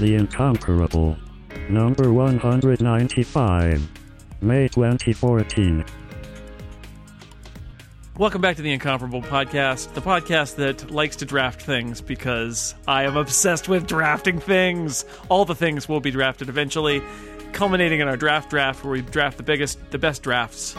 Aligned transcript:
The 0.00 0.14
Incomparable. 0.14 1.16
Number 1.68 2.12
195. 2.12 3.88
May 4.42 4.68
2014. 4.68 5.84
Welcome 8.16 8.40
back 8.40 8.56
to 8.56 8.62
the 8.62 8.72
Incomparable 8.72 9.22
Podcast, 9.22 9.94
the 9.94 10.02
podcast 10.02 10.56
that 10.56 10.90
likes 10.90 11.16
to 11.16 11.24
draft 11.24 11.62
things 11.62 12.00
because 12.00 12.74
I 12.86 13.04
am 13.04 13.16
obsessed 13.16 13.68
with 13.68 13.86
drafting 13.86 14.40
things. 14.40 15.04
All 15.28 15.44
the 15.44 15.54
things 15.54 15.88
will 15.88 16.00
be 16.00 16.10
drafted 16.10 16.48
eventually, 16.48 17.02
culminating 17.52 18.00
in 18.00 18.08
our 18.08 18.16
draft 18.16 18.50
draft 18.50 18.84
where 18.84 18.92
we 18.92 19.00
draft 19.00 19.36
the 19.38 19.42
biggest, 19.42 19.78
the 19.90 19.98
best 19.98 20.22
drafts 20.22 20.76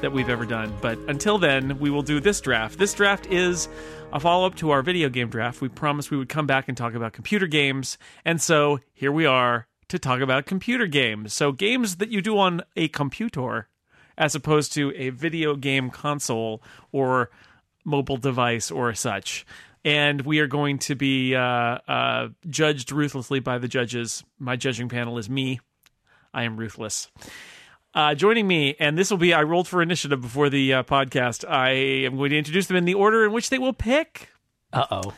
that 0.00 0.12
we've 0.12 0.28
ever 0.28 0.46
done. 0.46 0.72
But 0.80 0.98
until 1.08 1.38
then, 1.38 1.78
we 1.78 1.90
will 1.90 2.02
do 2.02 2.20
this 2.20 2.40
draft. 2.40 2.78
This 2.78 2.94
draft 2.94 3.26
is 3.26 3.68
a 4.12 4.20
follow 4.20 4.46
up 4.46 4.54
to 4.56 4.70
our 4.70 4.82
video 4.82 5.08
game 5.08 5.28
draft. 5.28 5.60
We 5.60 5.68
promised 5.68 6.10
we 6.10 6.16
would 6.16 6.28
come 6.28 6.46
back 6.46 6.68
and 6.68 6.76
talk 6.76 6.94
about 6.94 7.12
computer 7.12 7.46
games, 7.46 7.98
and 8.24 8.40
so 8.40 8.80
here 8.92 9.12
we 9.12 9.26
are 9.26 9.66
to 9.88 9.98
talk 9.98 10.20
about 10.20 10.46
computer 10.46 10.86
games. 10.86 11.34
So, 11.34 11.52
games 11.52 11.96
that 11.96 12.10
you 12.10 12.22
do 12.22 12.38
on 12.38 12.62
a 12.76 12.88
computer 12.88 13.68
as 14.16 14.34
opposed 14.34 14.72
to 14.74 14.92
a 14.96 15.10
video 15.10 15.56
game 15.56 15.90
console 15.90 16.62
or 16.92 17.30
mobile 17.84 18.18
device 18.18 18.70
or 18.70 18.94
such. 18.94 19.46
And 19.84 20.20
we 20.22 20.40
are 20.40 20.46
going 20.46 20.78
to 20.80 20.94
be 20.94 21.34
uh, 21.34 21.40
uh, 21.40 22.28
judged 22.48 22.92
ruthlessly 22.92 23.40
by 23.40 23.58
the 23.58 23.68
judges. 23.68 24.22
My 24.38 24.56
judging 24.56 24.90
panel 24.90 25.16
is 25.16 25.30
me. 25.30 25.60
I 26.34 26.44
am 26.44 26.58
ruthless. 26.58 27.10
Uh, 27.94 28.14
joining 28.14 28.46
me, 28.46 28.76
and 28.78 28.96
this 28.96 29.10
will 29.10 29.18
be 29.18 29.34
I 29.34 29.42
rolled 29.42 29.66
for 29.66 29.82
initiative 29.82 30.20
before 30.20 30.48
the 30.48 30.74
uh, 30.74 30.82
podcast. 30.84 31.48
I 31.48 31.70
am 31.70 32.16
going 32.16 32.30
to 32.30 32.38
introduce 32.38 32.66
them 32.66 32.76
in 32.76 32.84
the 32.84 32.94
order 32.94 33.24
in 33.24 33.32
which 33.32 33.50
they 33.50 33.58
will 33.58 33.72
pick. 33.72 34.28
Uh 34.72 34.86
oh. 34.90 35.12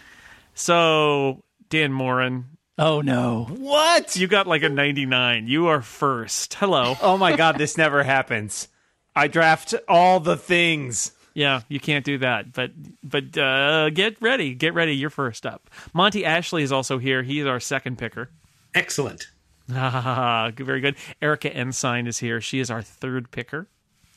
So, 0.55 1.43
Dan 1.69 1.93
Moren, 1.93 2.53
Oh 2.79 3.01
no. 3.01 3.47
What? 3.51 4.17
you 4.17 4.27
got 4.27 4.47
like 4.47 4.63
a 4.63 4.69
99. 4.69 5.47
You 5.47 5.67
are 5.69 5.83
first. 5.83 6.55
Hello. 6.55 6.97
Oh 7.03 7.19
my 7.19 7.37
god, 7.37 7.59
this 7.59 7.77
never 7.77 8.03
happens. 8.03 8.69
I 9.15 9.29
draft 9.29 9.75
all 9.89 10.21
the 10.21 10.37
things. 10.37 11.13
Yeah, 11.35 11.61
you 11.69 11.81
can't 11.81 12.05
do 12.05 12.19
that. 12.19 12.53
But 12.53 12.73
but 13.03 13.37
uh, 13.37 13.91
get 13.91 14.21
ready. 14.23 14.55
Get 14.55 14.75
ready. 14.75 14.97
You're 14.97 15.11
first 15.11 15.45
up. 15.47 15.69
Monty 15.93 16.25
Ashley 16.25 16.63
is 16.63 16.73
also 16.73 16.99
here. 16.99 17.23
He 17.23 17.41
is 17.41 17.47
our 17.47 17.61
second 17.61 17.99
picker. 17.99 18.31
Excellent. 18.75 19.27
Very 20.57 20.81
good. 20.81 20.97
Erica 21.21 21.53
Ensign 21.55 22.07
is 22.07 22.19
here. 22.19 22.41
She 22.41 22.61
is 22.61 22.71
our 22.71 22.83
third 22.83 23.31
picker. 23.31 23.69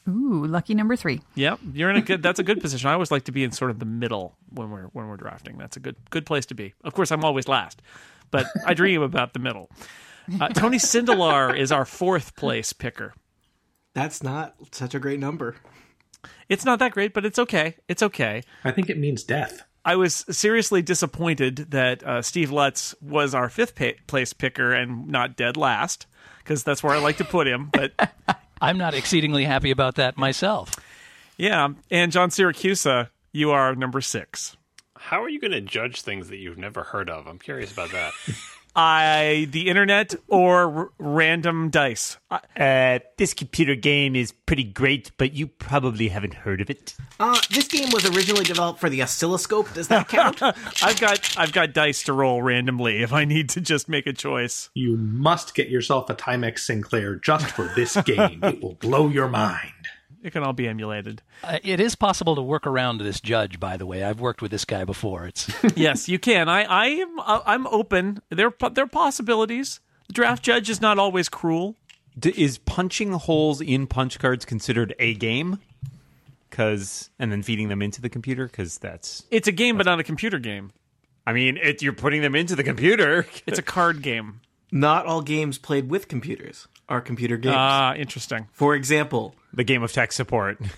Ooh, 0.08 0.46
lucky 0.46 0.76
number 0.76 0.96
three. 0.96 1.22
Yep, 1.34 1.60
you're 1.74 1.90
in 1.90 1.96
a 1.96 2.02
good. 2.02 2.22
That's 2.22 2.40
a 2.40 2.44
good 2.44 2.62
position. 2.62 2.90
I 2.90 2.94
always 2.94 3.12
like 3.12 3.24
to 3.24 3.32
be 3.32 3.44
in 3.44 3.52
sort 3.52 3.72
of 3.72 3.80
the 3.80 3.86
middle 3.86 4.38
when 4.50 4.70
we're 4.70 4.86
when 4.88 5.08
we're 5.08 5.18
drafting. 5.18 5.58
That's 5.58 5.78
a 5.78 5.80
good 5.80 5.96
good 6.12 6.26
place 6.26 6.46
to 6.48 6.54
be. 6.54 6.74
Of 6.84 6.94
course, 6.94 7.12
I'm 7.12 7.24
always 7.24 7.48
last, 7.48 7.82
but 8.30 8.46
I 8.66 8.74
dream 8.74 9.02
about 9.02 9.34
the 9.34 9.40
middle. 9.40 9.70
Uh, 10.40 10.50
Tony 10.54 10.78
Sindelar 10.78 11.58
is 11.58 11.72
our 11.72 11.86
fourth 11.86 12.36
place 12.36 12.72
picker. 12.72 13.14
That's 13.94 14.22
not 14.22 14.56
such 14.72 14.94
a 14.94 15.00
great 15.00 15.20
number. 15.20 15.56
It's 16.50 16.66
not 16.66 16.80
that 16.80 16.92
great, 16.92 17.14
but 17.14 17.26
it's 17.26 17.40
okay. 17.40 17.76
It's 17.88 18.04
okay. 18.04 18.44
I 18.64 18.72
think 18.72 18.90
it 18.90 18.98
means 18.98 19.24
death. 19.24 19.64
I 19.88 19.96
was 19.96 20.26
seriously 20.32 20.82
disappointed 20.82 21.68
that 21.70 22.04
uh, 22.04 22.22
Steve 22.24 22.52
Lutz 22.52 22.96
was 23.02 23.36
our 23.36 23.50
fifth 23.50 23.76
pa- 23.76 23.92
place 24.08 24.34
picker 24.34 24.74
and 24.74 25.08
not 25.08 25.36
dead 25.36 25.58
last, 25.58 26.08
because 26.40 26.64
that's 26.64 26.82
where 26.82 26.96
I 26.96 27.00
like 27.00 27.18
to 27.18 27.24
put 27.24 27.48
him. 27.48 27.70
But 27.72 27.94
I'm 28.62 28.80
not 28.80 28.96
exceedingly 28.96 29.46
happy 29.46 29.70
about 29.70 29.96
that 29.96 30.18
myself. 30.18 30.72
yeah, 31.38 31.70
and 31.92 32.12
John 32.12 32.30
Siracusa, 32.30 33.10
you 33.32 33.52
are 33.52 33.76
number 33.76 34.02
six. 34.02 34.58
How 34.98 35.22
are 35.22 35.30
you 35.30 35.40
going 35.40 35.52
to 35.52 35.62
judge 35.62 36.02
things 36.02 36.30
that 36.30 36.38
you've 36.38 36.58
never 36.58 36.82
heard 36.82 37.10
of? 37.10 37.28
I'm 37.28 37.38
curious 37.38 37.72
about 37.72 37.92
that. 37.92 38.14
I 38.76 39.48
the 39.52 39.70
internet 39.70 40.16
or 40.28 40.78
r- 40.78 40.90
random 41.00 41.70
dice. 41.70 42.18
I, 42.30 42.40
Uh, 42.60 43.00
this 43.18 43.34
computer 43.34 43.76
game 43.76 44.16
is 44.16 44.32
pretty 44.32 44.64
great, 44.64 45.12
but 45.18 45.34
you 45.34 45.48
probably 45.48 46.10
haven't 46.10 46.34
heard 46.34 46.60
of 46.62 46.70
it. 46.70 46.96
Uh, 47.20 47.40
this 47.50 47.68
game 47.68 47.90
was 47.92 48.06
originally 48.06 48.44
developed 48.44 48.80
for 48.80 48.90
the 48.90 49.02
oscilloscope. 49.02 49.74
Does 49.74 49.88
that 49.88 50.08
count? 50.10 50.42
I've 50.84 51.00
got 51.00 51.38
I've 51.38 51.54
got 51.54 51.74
dice 51.74 52.04
to 52.04 52.14
roll 52.14 52.42
randomly 52.42 53.02
if 53.02 53.14
I 53.14 53.24
need 53.26 53.50
to 53.52 53.62
just 53.62 53.88
make 53.88 54.08
a 54.08 54.14
choice. 54.14 54.70
You 54.74 54.98
must 54.98 55.56
get 55.56 55.70
yourself 55.70 56.10
a 56.10 56.16
Timex 56.16 56.60
Sinclair 56.60 57.16
just 57.16 57.48
for 57.52 57.72
this 57.76 57.96
game. 58.06 58.44
it 58.44 58.62
will 58.62 58.76
blow 58.76 59.08
your 59.08 59.28
mind. 59.30 59.72
It 60.26 60.34
can 60.34 60.42
all 60.42 60.54
be 60.54 60.68
emulated. 60.68 61.22
Uh, 61.44 61.60
it 61.64 61.80
is 61.80 61.94
possible 61.94 62.36
to 62.36 62.42
work 62.42 62.66
around 62.66 62.98
this 62.98 63.22
judge, 63.22 63.60
by 63.60 63.78
the 63.78 63.86
way. 63.86 64.04
I've 64.04 64.20
worked 64.20 64.42
with 64.42 64.50
this 64.50 64.66
guy 64.66 64.84
before. 64.84 65.28
It's 65.28 65.52
yes, 65.76 66.10
you 66.10 66.18
can. 66.18 66.50
I 66.50 66.64
I 66.64 66.88
am 66.88 67.20
uh, 67.20 67.42
I'm 67.46 67.68
open. 67.68 68.24
There 68.30 68.52
there 68.72 68.86
are 68.86 68.88
possibilities. 68.88 69.82
The 70.08 70.14
draft 70.14 70.42
judge 70.42 70.68
is 70.68 70.82
not 70.82 70.98
always 70.98 71.30
cruel. 71.30 71.76
D- 72.18 72.34
is 72.36 72.58
punching 72.58 73.12
holes 73.12 73.62
in 73.62 73.86
punch 73.86 74.18
cards 74.18 74.46
considered 74.46 74.96
a 74.98 75.14
game? 75.14 75.60
Cause 76.50 77.12
and 77.20 77.32
then 77.32 77.44
feeding 77.44 77.68
them 77.68 77.84
into 77.84 78.02
the 78.02 78.10
computer 78.10 78.48
because 78.48 78.80
that's. 78.80 79.26
It's 79.30 79.48
a 79.48 79.52
game, 79.52 79.78
but 79.78 79.86
not 79.86 80.00
a 80.00 80.04
computer 80.04 80.40
game. 80.40 80.72
I 81.28 81.34
mean, 81.34 81.58
it, 81.58 81.84
you're 81.84 81.94
putting 81.94 82.24
them 82.24 82.34
into 82.34 82.56
the 82.56 82.64
computer. 82.64 83.28
It's 83.46 83.60
a 83.60 83.64
card 83.64 84.02
game. 84.02 84.42
Not 84.72 85.06
all 85.06 85.22
games 85.22 85.60
played 85.60 85.88
with 85.88 86.08
computers 86.08 86.68
are 86.90 87.02
computer 87.02 87.38
games. 87.38 87.56
Ah, 87.58 87.96
interesting. 87.96 88.48
For 88.52 88.76
example, 88.76 89.36
the 89.56 89.64
game 89.64 89.84
of 89.84 89.92
tech 89.92 90.12
support. 90.12 90.60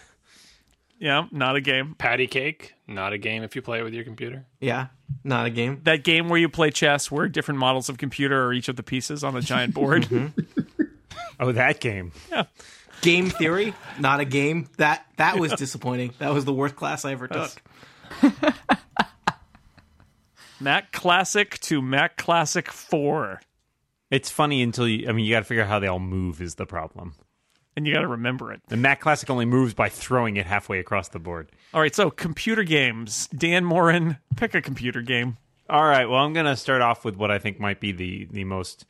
Yeah, 1.00 1.28
not 1.32 1.56
a 1.56 1.62
game. 1.62 1.94
Patty 1.96 2.26
cake, 2.26 2.74
not 2.88 3.14
a 3.14 3.20
game 3.20 3.44
if 3.44 3.56
you 3.56 3.62
play 3.62 3.82
it 3.82 3.84
with 3.84 3.94
your 3.94 4.04
computer. 4.04 4.48
yeah, 4.60 4.88
not 5.24 5.46
a 5.46 5.52
game. 5.52 5.80
That 5.84 6.04
game 6.04 6.28
where 6.28 6.40
you 6.40 6.50
play 6.50 6.72
chess, 6.72 7.12
where 7.12 7.30
different 7.30 7.60
models 7.60 7.88
of 7.88 8.00
computer 8.00 8.46
are 8.46 8.52
each 8.52 8.68
of 8.68 8.78
the 8.78 8.82
pieces 8.82 9.24
on 9.24 9.36
a 9.38 9.42
giant 9.42 9.76
board. 9.76 10.06
Mm-hmm. 10.06 10.42
Oh, 11.40 11.52
that 11.52 11.80
game. 11.80 12.14
Game 13.02 13.30
theory, 13.30 13.76
not 14.00 14.20
a 14.22 14.26
game. 14.26 14.70
That 14.78 15.06
that 15.18 15.38
was 15.38 15.52
disappointing. 15.54 16.14
That 16.18 16.34
was 16.34 16.46
the 16.46 16.54
worst 16.54 16.76
class 16.76 17.06
I 17.06 17.12
ever 17.12 17.28
took. 17.28 17.52
Mac 20.60 20.92
Classic 20.92 21.60
to 21.60 21.82
Mac 21.82 22.18
Classic 22.18 22.72
Four, 22.72 23.42
It's 24.10 24.32
funny 24.32 24.64
until 24.64 24.88
you. 24.88 25.08
I 25.08 25.12
mean, 25.12 25.26
you 25.26 25.32
got 25.32 25.40
to 25.42 25.46
figure 25.46 25.64
out 25.64 25.70
how 25.70 25.78
they 25.80 25.86
all 25.88 26.00
move 26.00 26.42
is 26.42 26.56
the 26.56 26.66
problem. 26.66 27.14
And 27.78 27.86
you 27.86 27.94
got 27.94 28.02
to 28.02 28.08
remember 28.08 28.52
it. 28.52 28.62
The 28.70 28.76
Mac 28.76 29.00
Classic 29.02 29.30
only 29.30 29.46
moves 29.46 29.76
by 29.76 29.88
throwing 29.88 30.36
it 30.38 30.48
halfway 30.48 30.80
across 30.80 31.10
the 31.10 31.20
board. 31.20 31.52
All 31.76 31.80
right, 31.80 31.94
so 31.94 32.10
computer 32.10 32.64
games. 32.64 33.28
Dan 33.28 33.64
Moren, 33.64 34.18
pick 34.36 34.56
a 34.56 34.64
computer 34.64 35.04
game. 35.04 35.38
All 35.70 35.84
right. 35.84 36.10
Well, 36.10 36.20
I'm 36.20 36.34
going 36.34 36.48
to 36.48 36.56
start 36.56 36.82
off 36.82 37.06
with 37.06 37.18
what 37.18 37.30
I 37.30 37.38
think 37.38 37.60
might 37.60 37.80
be 37.80 37.92
the 37.92 38.28
the 38.32 38.44
most 38.46 38.86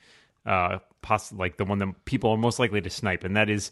uh 0.46 0.80
poss- 1.02 1.34
like 1.34 1.58
the 1.58 1.66
one 1.66 1.80
that 1.80 2.06
people 2.06 2.30
are 2.32 2.38
most 2.38 2.60
likely 2.60 2.80
to 2.80 2.90
snipe, 2.90 3.26
and 3.26 3.36
that 3.36 3.50
is 3.50 3.72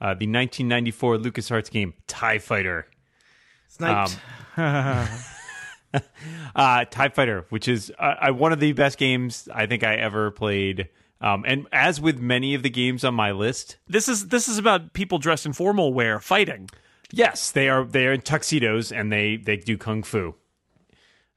uh, 0.00 0.14
the 0.14 0.26
1994 0.26 1.18
LucasArts 1.18 1.70
game 1.70 1.92
Tie 2.06 2.38
Fighter. 2.38 2.86
Sniped. 3.68 4.18
Uh, 6.56 6.84
Tie 6.86 7.08
Fighter, 7.10 7.46
which 7.50 7.68
is 7.68 7.92
uh, 8.00 8.14
uh, 8.28 8.32
one 8.32 8.52
of 8.52 8.58
the 8.58 8.72
best 8.72 8.98
games 8.98 9.48
I 9.54 9.66
think 9.66 9.84
I 9.84 9.94
ever 9.94 10.32
played. 10.32 10.88
Um, 11.24 11.42
and 11.46 11.66
as 11.72 12.00
with 12.02 12.18
many 12.20 12.54
of 12.54 12.62
the 12.62 12.68
games 12.70 13.02
on 13.02 13.14
my 13.14 13.32
list, 13.32 13.78
This 13.88 14.08
is 14.08 14.28
this 14.28 14.46
is 14.48 14.58
about 14.58 14.92
people 14.92 15.18
dressed 15.18 15.46
in 15.46 15.52
formal 15.54 15.94
wear 15.94 16.20
fighting. 16.20 16.68
yes, 17.12 17.50
they 17.50 17.68
are 17.68 17.84
they 17.84 18.06
are 18.06 18.12
in 18.12 18.20
tuxedos 18.20 18.92
and 18.92 19.10
they 19.10 19.36
they 19.36 19.56
do 19.56 19.78
kung 19.78 20.02
fu. 20.02 20.34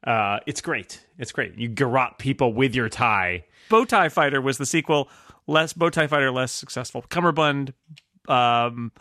Uh, 0.03 0.39
it's 0.45 0.61
great. 0.61 1.01
It's 1.17 1.31
great. 1.31 1.57
You 1.57 1.67
garrote 1.69 2.17
people 2.17 2.53
with 2.53 2.75
your 2.75 2.89
tie. 2.89 3.45
Bow 3.69 3.85
Tie 3.85 4.09
Fighter 4.09 4.41
was 4.41 4.57
the 4.57 4.65
sequel. 4.65 5.09
Less 5.47 5.73
Bow 5.73 5.89
Tie 5.89 6.07
Fighter, 6.07 6.31
less 6.31 6.51
successful. 6.51 7.03
Cummerbund, 7.09 7.73
um, 8.27 8.91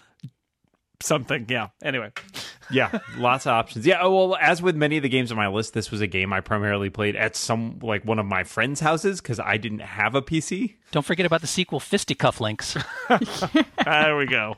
something. 1.06 1.46
Yeah. 1.48 1.68
Anyway, 1.82 2.12
Yeah, 2.70 2.98
lots 3.16 3.46
of 3.46 3.52
options. 3.52 3.86
Yeah, 3.86 3.98
oh, 4.00 4.28
well, 4.28 4.38
as 4.40 4.60
with 4.60 4.76
many 4.76 4.96
of 4.96 5.02
the 5.02 5.08
games 5.08 5.30
on 5.30 5.36
my 5.36 5.48
list, 5.48 5.72
this 5.72 5.90
was 5.90 6.00
a 6.00 6.06
game 6.06 6.32
I 6.32 6.40
primarily 6.40 6.90
played 6.90 7.16
at 7.16 7.36
some 7.36 7.78
like 7.80 8.04
one 8.04 8.18
of 8.18 8.26
my 8.26 8.44
friends' 8.44 8.80
houses 8.80 9.20
because 9.20 9.38
I 9.38 9.56
didn't 9.56 9.80
have 9.80 10.14
a 10.14 10.22
PC. 10.22 10.74
don't 10.90 11.06
forget 11.06 11.26
about 11.26 11.40
the 11.40 11.46
sequel, 11.46 11.80
Fisticuff 11.80 12.40
Links. 12.40 12.76
there 13.84 14.16
we 14.16 14.26
go. 14.26 14.56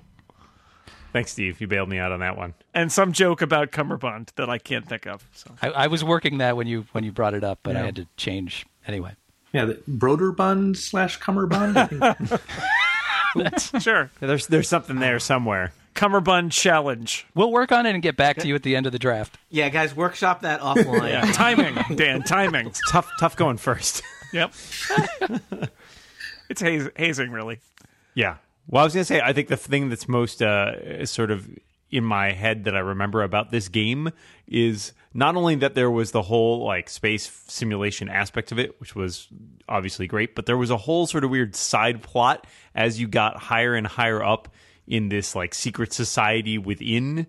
Thanks, 1.12 1.32
Steve. 1.32 1.60
You 1.60 1.66
bailed 1.66 1.88
me 1.88 1.98
out 1.98 2.12
on 2.12 2.20
that 2.20 2.36
one. 2.36 2.54
And 2.74 2.92
some 2.92 3.12
joke 3.12 3.40
about 3.40 3.72
Cummerbund 3.72 4.32
that 4.36 4.50
I 4.50 4.58
can't 4.58 4.86
think 4.86 5.06
of. 5.06 5.26
So 5.32 5.54
I, 5.62 5.70
I 5.70 5.86
was 5.86 6.04
working 6.04 6.38
that 6.38 6.56
when 6.56 6.66
you 6.66 6.86
when 6.92 7.04
you 7.04 7.12
brought 7.12 7.34
it 7.34 7.44
up, 7.44 7.60
but 7.62 7.76
I 7.76 7.80
had 7.80 7.96
to 7.96 8.06
change 8.16 8.66
anyway. 8.86 9.12
Yeah, 9.52 9.64
the 9.64 9.74
Broderbund 9.88 10.76
slash 10.76 11.18
Cummerbund. 11.18 11.76
I 11.76 13.58
sure, 13.80 14.10
There's 14.20 14.46
there's 14.46 14.68
something 14.68 14.98
there 14.98 15.18
somewhere. 15.18 15.72
Cummerbund 15.98 16.52
challenge. 16.52 17.26
We'll 17.34 17.50
work 17.50 17.72
on 17.72 17.84
it 17.86 17.90
and 17.94 18.02
get 18.02 18.16
back 18.16 18.36
to 18.38 18.48
you 18.48 18.54
at 18.54 18.62
the 18.62 18.76
end 18.76 18.86
of 18.86 18.92
the 18.92 18.98
draft. 18.98 19.36
yeah, 19.50 19.68
guys, 19.68 19.94
workshop 19.96 20.42
that 20.42 20.60
offline. 20.60 21.08
Yeah, 21.10 21.32
timing, 21.32 21.96
Dan, 21.96 22.22
timing. 22.22 22.72
Tough 22.90 23.10
tough 23.18 23.36
going 23.36 23.56
first. 23.56 24.02
Yep. 24.32 24.52
it's 26.48 26.60
haz- 26.60 26.90
hazing, 26.96 27.30
really. 27.30 27.60
yeah. 28.14 28.36
Well, 28.66 28.82
I 28.82 28.84
was 28.84 28.92
gonna 28.92 29.04
say 29.06 29.20
I 29.20 29.32
think 29.32 29.48
the 29.48 29.56
thing 29.56 29.88
that's 29.88 30.06
most 30.08 30.42
uh, 30.42 31.06
sort 31.06 31.30
of 31.30 31.48
in 31.90 32.04
my 32.04 32.32
head 32.32 32.64
that 32.64 32.76
I 32.76 32.80
remember 32.80 33.22
about 33.22 33.50
this 33.50 33.68
game 33.68 34.10
is 34.46 34.92
not 35.14 35.36
only 35.36 35.54
that 35.54 35.74
there 35.74 35.90
was 35.90 36.10
the 36.10 36.20
whole 36.20 36.64
like 36.66 36.90
space 36.90 37.30
simulation 37.48 38.10
aspect 38.10 38.52
of 38.52 38.58
it, 38.58 38.78
which 38.78 38.94
was 38.94 39.26
obviously 39.68 40.06
great, 40.06 40.34
but 40.34 40.44
there 40.44 40.58
was 40.58 40.68
a 40.70 40.76
whole 40.76 41.06
sort 41.06 41.24
of 41.24 41.30
weird 41.30 41.56
side 41.56 42.02
plot 42.02 42.46
as 42.74 43.00
you 43.00 43.08
got 43.08 43.38
higher 43.38 43.74
and 43.74 43.86
higher 43.86 44.22
up 44.22 44.48
in 44.88 45.08
this 45.08 45.34
like 45.34 45.54
secret 45.54 45.92
society 45.92 46.58
within 46.58 47.26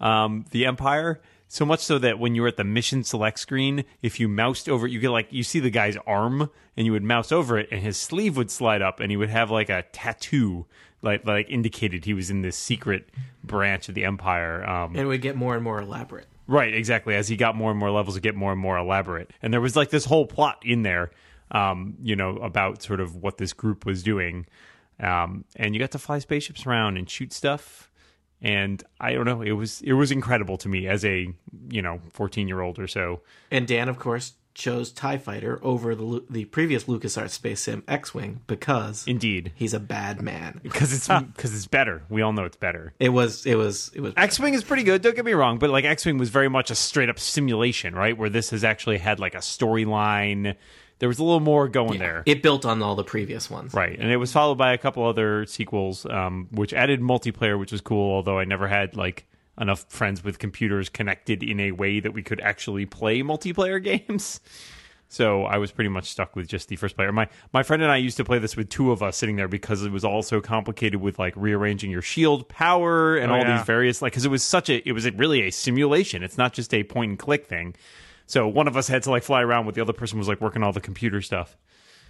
um, 0.00 0.44
the 0.50 0.66
Empire. 0.66 1.20
So 1.48 1.66
much 1.66 1.80
so 1.80 1.98
that 1.98 2.18
when 2.18 2.34
you 2.34 2.42
were 2.42 2.48
at 2.48 2.56
the 2.56 2.64
mission 2.64 3.04
select 3.04 3.38
screen, 3.38 3.84
if 4.00 4.18
you 4.18 4.26
moused 4.26 4.70
over 4.70 4.86
it, 4.86 4.90
you 4.90 4.98
get 4.98 5.10
like 5.10 5.30
you 5.30 5.42
see 5.42 5.60
the 5.60 5.68
guy's 5.70 5.98
arm, 6.06 6.48
and 6.78 6.86
you 6.86 6.92
would 6.92 7.02
mouse 7.02 7.30
over 7.30 7.58
it, 7.58 7.68
and 7.70 7.82
his 7.82 7.98
sleeve 7.98 8.38
would 8.38 8.50
slide 8.50 8.80
up, 8.80 9.00
and 9.00 9.10
he 9.10 9.18
would 9.18 9.28
have 9.28 9.50
like 9.50 9.68
a 9.68 9.84
tattoo, 9.92 10.64
like 11.02 11.26
like 11.26 11.50
indicated 11.50 12.06
he 12.06 12.14
was 12.14 12.30
in 12.30 12.40
this 12.40 12.56
secret 12.56 13.10
branch 13.44 13.90
of 13.90 13.94
the 13.94 14.06
Empire. 14.06 14.64
Um, 14.66 14.92
And 14.92 15.00
it 15.00 15.04
would 15.04 15.20
get 15.20 15.36
more 15.36 15.54
and 15.54 15.62
more 15.62 15.78
elaborate. 15.80 16.26
Right, 16.46 16.74
exactly. 16.74 17.14
As 17.14 17.28
he 17.28 17.36
got 17.36 17.54
more 17.54 17.70
and 17.70 17.78
more 17.78 17.90
levels, 17.90 18.16
it 18.16 18.22
get 18.22 18.34
more 18.34 18.52
and 18.52 18.60
more 18.60 18.78
elaborate. 18.78 19.30
And 19.42 19.52
there 19.52 19.60
was 19.60 19.76
like 19.76 19.90
this 19.90 20.06
whole 20.06 20.26
plot 20.26 20.62
in 20.64 20.82
there, 20.82 21.10
um, 21.50 21.96
you 22.02 22.16
know, 22.16 22.36
about 22.38 22.82
sort 22.82 23.00
of 23.00 23.16
what 23.16 23.36
this 23.36 23.52
group 23.52 23.84
was 23.84 24.02
doing. 24.02 24.46
Um, 25.02 25.44
and 25.56 25.74
you 25.74 25.80
got 25.80 25.90
to 25.90 25.98
fly 25.98 26.20
spaceships 26.20 26.64
around 26.64 26.96
and 26.96 27.10
shoot 27.10 27.32
stuff. 27.32 27.90
And 28.40 28.82
I 29.00 29.12
don't 29.12 29.26
know, 29.26 29.42
it 29.42 29.52
was 29.52 29.82
it 29.82 29.92
was 29.92 30.10
incredible 30.10 30.56
to 30.58 30.68
me 30.68 30.88
as 30.88 31.04
a 31.04 31.32
you 31.68 31.82
know 31.82 32.00
fourteen 32.10 32.48
year 32.48 32.60
old 32.60 32.78
or 32.78 32.86
so. 32.88 33.20
And 33.50 33.68
Dan, 33.68 33.88
of 33.88 33.98
course, 33.98 34.32
chose 34.54 34.92
Tie 34.92 35.18
Fighter 35.18 35.60
over 35.62 35.94
the 35.94 36.24
the 36.28 36.44
previous 36.46 36.84
LucasArts 36.84 37.30
space 37.30 37.60
sim 37.60 37.82
X 37.88 38.14
Wing 38.14 38.40
because 38.46 39.06
Indeed, 39.06 39.52
he's 39.54 39.74
a 39.74 39.80
bad 39.80 40.20
man. 40.20 40.60
because 40.62 40.92
it's 40.92 41.08
because 41.34 41.54
it's 41.54 41.66
better. 41.66 42.02
We 42.08 42.22
all 42.22 42.32
know 42.32 42.44
it's 42.44 42.56
better. 42.56 42.94
It 42.98 43.10
was 43.10 43.46
it 43.46 43.54
was 43.54 43.90
it 43.94 44.00
was 44.00 44.14
X 44.16 44.38
Wing 44.40 44.54
is 44.54 44.64
pretty 44.64 44.82
good. 44.82 45.02
Don't 45.02 45.16
get 45.16 45.24
me 45.24 45.32
wrong, 45.32 45.58
but 45.58 45.70
like 45.70 45.84
X 45.84 46.04
Wing 46.04 46.18
was 46.18 46.30
very 46.30 46.48
much 46.48 46.70
a 46.70 46.74
straight 46.74 47.08
up 47.08 47.18
simulation, 47.18 47.94
right? 47.94 48.16
Where 48.16 48.28
this 48.28 48.50
has 48.50 48.64
actually 48.64 48.98
had 48.98 49.20
like 49.20 49.34
a 49.34 49.38
storyline. 49.38 50.56
There 51.02 51.08
was 51.08 51.18
a 51.18 51.24
little 51.24 51.40
more 51.40 51.66
going 51.66 51.98
there. 51.98 52.22
it 52.26 52.44
built 52.44 52.64
on 52.64 52.80
all 52.80 52.94
the 52.94 53.02
previous 53.02 53.50
ones. 53.50 53.74
Right, 53.74 53.98
and 53.98 54.08
it 54.08 54.18
was 54.18 54.30
followed 54.30 54.54
by 54.54 54.72
a 54.72 54.78
couple 54.78 55.04
other 55.04 55.44
sequels, 55.46 56.06
um, 56.06 56.46
which 56.52 56.72
added 56.72 57.00
multiplayer, 57.00 57.58
which 57.58 57.72
was 57.72 57.80
cool. 57.80 58.14
Although 58.14 58.38
I 58.38 58.44
never 58.44 58.68
had 58.68 58.96
like 58.96 59.26
enough 59.60 59.84
friends 59.88 60.22
with 60.22 60.38
computers 60.38 60.88
connected 60.88 61.42
in 61.42 61.58
a 61.58 61.72
way 61.72 61.98
that 61.98 62.12
we 62.14 62.22
could 62.22 62.40
actually 62.40 62.86
play 62.86 63.20
multiplayer 63.20 63.82
games. 64.08 64.40
So 65.08 65.42
I 65.44 65.58
was 65.58 65.72
pretty 65.72 65.90
much 65.90 66.08
stuck 66.08 66.36
with 66.36 66.46
just 66.46 66.68
the 66.68 66.76
first 66.76 66.94
player. 66.94 67.10
My 67.10 67.28
my 67.52 67.64
friend 67.64 67.82
and 67.82 67.90
I 67.90 67.96
used 67.96 68.16
to 68.18 68.24
play 68.24 68.38
this 68.38 68.56
with 68.56 68.68
two 68.68 68.92
of 68.92 69.02
us 69.02 69.16
sitting 69.16 69.34
there 69.34 69.48
because 69.48 69.82
it 69.82 69.90
was 69.90 70.04
all 70.04 70.22
so 70.22 70.40
complicated 70.40 71.00
with 71.00 71.18
like 71.18 71.34
rearranging 71.36 71.90
your 71.90 72.00
shield 72.00 72.48
power 72.48 73.16
and 73.16 73.32
Oh, 73.32 73.34
all 73.34 73.40
yeah. 73.40 73.56
these 73.56 73.66
various 73.66 74.00
like 74.02 74.12
because 74.12 74.24
it 74.24 74.30
was 74.30 74.44
such 74.44 74.70
a 74.70 74.88
it 74.88 74.92
was 74.92 75.10
really 75.14 75.42
a 75.42 75.50
simulation. 75.50 76.22
It's 76.22 76.38
not 76.38 76.52
just 76.52 76.72
a 76.72 76.84
point 76.84 77.10
and 77.10 77.18
click 77.18 77.46
thing. 77.46 77.74
So 78.32 78.48
one 78.48 78.66
of 78.66 78.78
us 78.78 78.88
had 78.88 79.02
to 79.02 79.10
like 79.10 79.24
fly 79.24 79.42
around, 79.42 79.66
with 79.66 79.74
the 79.74 79.82
other 79.82 79.92
person 79.92 80.18
was 80.18 80.26
like 80.26 80.40
working 80.40 80.62
all 80.62 80.72
the 80.72 80.80
computer 80.80 81.20
stuff. 81.20 81.54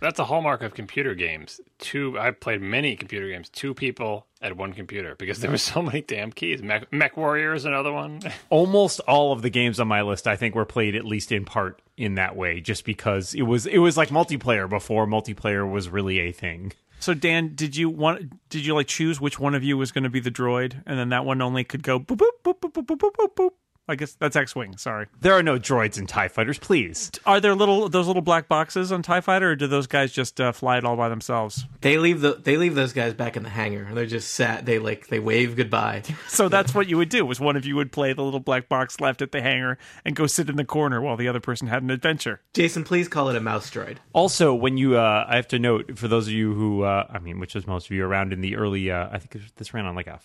That's 0.00 0.20
a 0.20 0.24
hallmark 0.24 0.62
of 0.62 0.72
computer 0.72 1.16
games. 1.16 1.60
Two, 1.80 2.16
I've 2.16 2.38
played 2.38 2.62
many 2.62 2.94
computer 2.94 3.26
games. 3.26 3.48
Two 3.48 3.74
people 3.74 4.28
at 4.40 4.56
one 4.56 4.72
computer 4.72 5.16
because 5.18 5.40
there 5.40 5.50
were 5.50 5.58
so 5.58 5.82
many 5.82 6.00
damn 6.00 6.30
keys. 6.30 6.62
Mech, 6.62 6.92
Mech 6.92 7.16
Warrior 7.16 7.54
is 7.54 7.64
another 7.64 7.90
one. 7.92 8.20
almost 8.50 9.00
all 9.00 9.32
of 9.32 9.42
the 9.42 9.50
games 9.50 9.80
on 9.80 9.88
my 9.88 10.02
list 10.02 10.28
I 10.28 10.36
think 10.36 10.54
were 10.54 10.64
played 10.64 10.94
at 10.94 11.04
least 11.04 11.32
in 11.32 11.44
part 11.44 11.82
in 11.96 12.14
that 12.14 12.36
way 12.36 12.60
just 12.60 12.84
because 12.84 13.34
it 13.34 13.42
was 13.42 13.66
it 13.66 13.78
was 13.78 13.96
like 13.96 14.10
multiplayer 14.10 14.68
before 14.68 15.08
multiplayer 15.08 15.68
was 15.68 15.88
really 15.88 16.20
a 16.20 16.30
thing. 16.30 16.72
So 17.00 17.14
Dan, 17.14 17.56
did 17.56 17.74
you 17.74 17.90
want? 17.90 18.48
Did 18.48 18.64
you 18.64 18.76
like 18.76 18.86
choose 18.86 19.20
which 19.20 19.40
one 19.40 19.56
of 19.56 19.64
you 19.64 19.76
was 19.76 19.90
going 19.90 20.04
to 20.04 20.10
be 20.10 20.20
the 20.20 20.30
droid, 20.30 20.84
and 20.86 20.96
then 20.96 21.08
that 21.08 21.24
one 21.24 21.42
only 21.42 21.64
could 21.64 21.82
go 21.82 21.98
boop 21.98 22.16
boop 22.18 22.30
boop 22.44 22.60
boop 22.60 22.72
boop 22.72 22.86
boop 22.86 22.96
boop 22.96 23.12
boop 23.18 23.34
boop? 23.34 23.50
I 23.88 23.96
guess 23.96 24.14
that's 24.14 24.36
X-wing. 24.36 24.76
Sorry. 24.76 25.06
There 25.20 25.32
are 25.34 25.42
no 25.42 25.58
droids 25.58 25.98
in 25.98 26.06
TIE 26.06 26.28
fighters, 26.28 26.58
please. 26.58 27.10
Are 27.26 27.40
there 27.40 27.54
little 27.54 27.88
those 27.88 28.06
little 28.06 28.22
black 28.22 28.48
boxes 28.48 28.92
on 28.92 29.02
Tie 29.02 29.20
Fighter, 29.20 29.50
or 29.50 29.56
do 29.56 29.66
those 29.66 29.86
guys 29.86 30.12
just 30.12 30.40
uh, 30.40 30.52
fly 30.52 30.78
it 30.78 30.84
all 30.84 30.96
by 30.96 31.08
themselves? 31.08 31.66
They 31.80 31.98
leave 31.98 32.20
the 32.20 32.34
they 32.34 32.56
leave 32.56 32.74
those 32.74 32.92
guys 32.92 33.14
back 33.14 33.36
in 33.36 33.42
the 33.42 33.48
hangar 33.48 33.92
they're 33.92 34.06
just 34.06 34.34
sat. 34.34 34.66
They 34.66 34.78
like 34.78 35.08
they 35.08 35.18
wave 35.18 35.56
goodbye. 35.56 36.02
So 36.28 36.48
that's 36.48 36.74
what 36.74 36.88
you 36.88 36.96
would 36.96 37.10
do. 37.10 37.26
Was 37.26 37.40
one 37.40 37.56
of 37.56 37.66
you 37.66 37.76
would 37.76 37.92
play 37.92 38.12
the 38.14 38.22
little 38.22 38.40
black 38.40 38.68
box 38.68 39.00
left 39.00 39.20
at 39.20 39.32
the 39.32 39.42
hangar 39.42 39.76
and 40.04 40.16
go 40.16 40.26
sit 40.26 40.48
in 40.48 40.56
the 40.56 40.64
corner 40.64 41.00
while 41.00 41.16
the 41.16 41.28
other 41.28 41.40
person 41.40 41.68
had 41.68 41.82
an 41.82 41.90
adventure. 41.90 42.40
Jason, 42.54 42.84
please 42.84 43.06
call 43.06 43.28
it 43.28 43.36
a 43.36 43.40
mouse 43.40 43.70
droid. 43.70 43.98
Also, 44.14 44.54
when 44.54 44.78
you 44.78 44.96
uh 44.96 45.26
I 45.28 45.36
have 45.36 45.48
to 45.48 45.58
note 45.58 45.98
for 45.98 46.08
those 46.08 46.28
of 46.28 46.32
you 46.32 46.54
who 46.54 46.84
uh 46.84 47.06
I 47.10 47.18
mean 47.18 47.38
which 47.38 47.54
is 47.54 47.66
most 47.66 47.86
of 47.86 47.90
you 47.90 48.04
around 48.04 48.32
in 48.32 48.40
the 48.40 48.56
early 48.56 48.90
uh 48.90 49.08
I 49.12 49.18
think 49.18 49.54
this 49.56 49.74
ran 49.74 49.84
on 49.84 49.94
like 49.94 50.06
a 50.06 50.20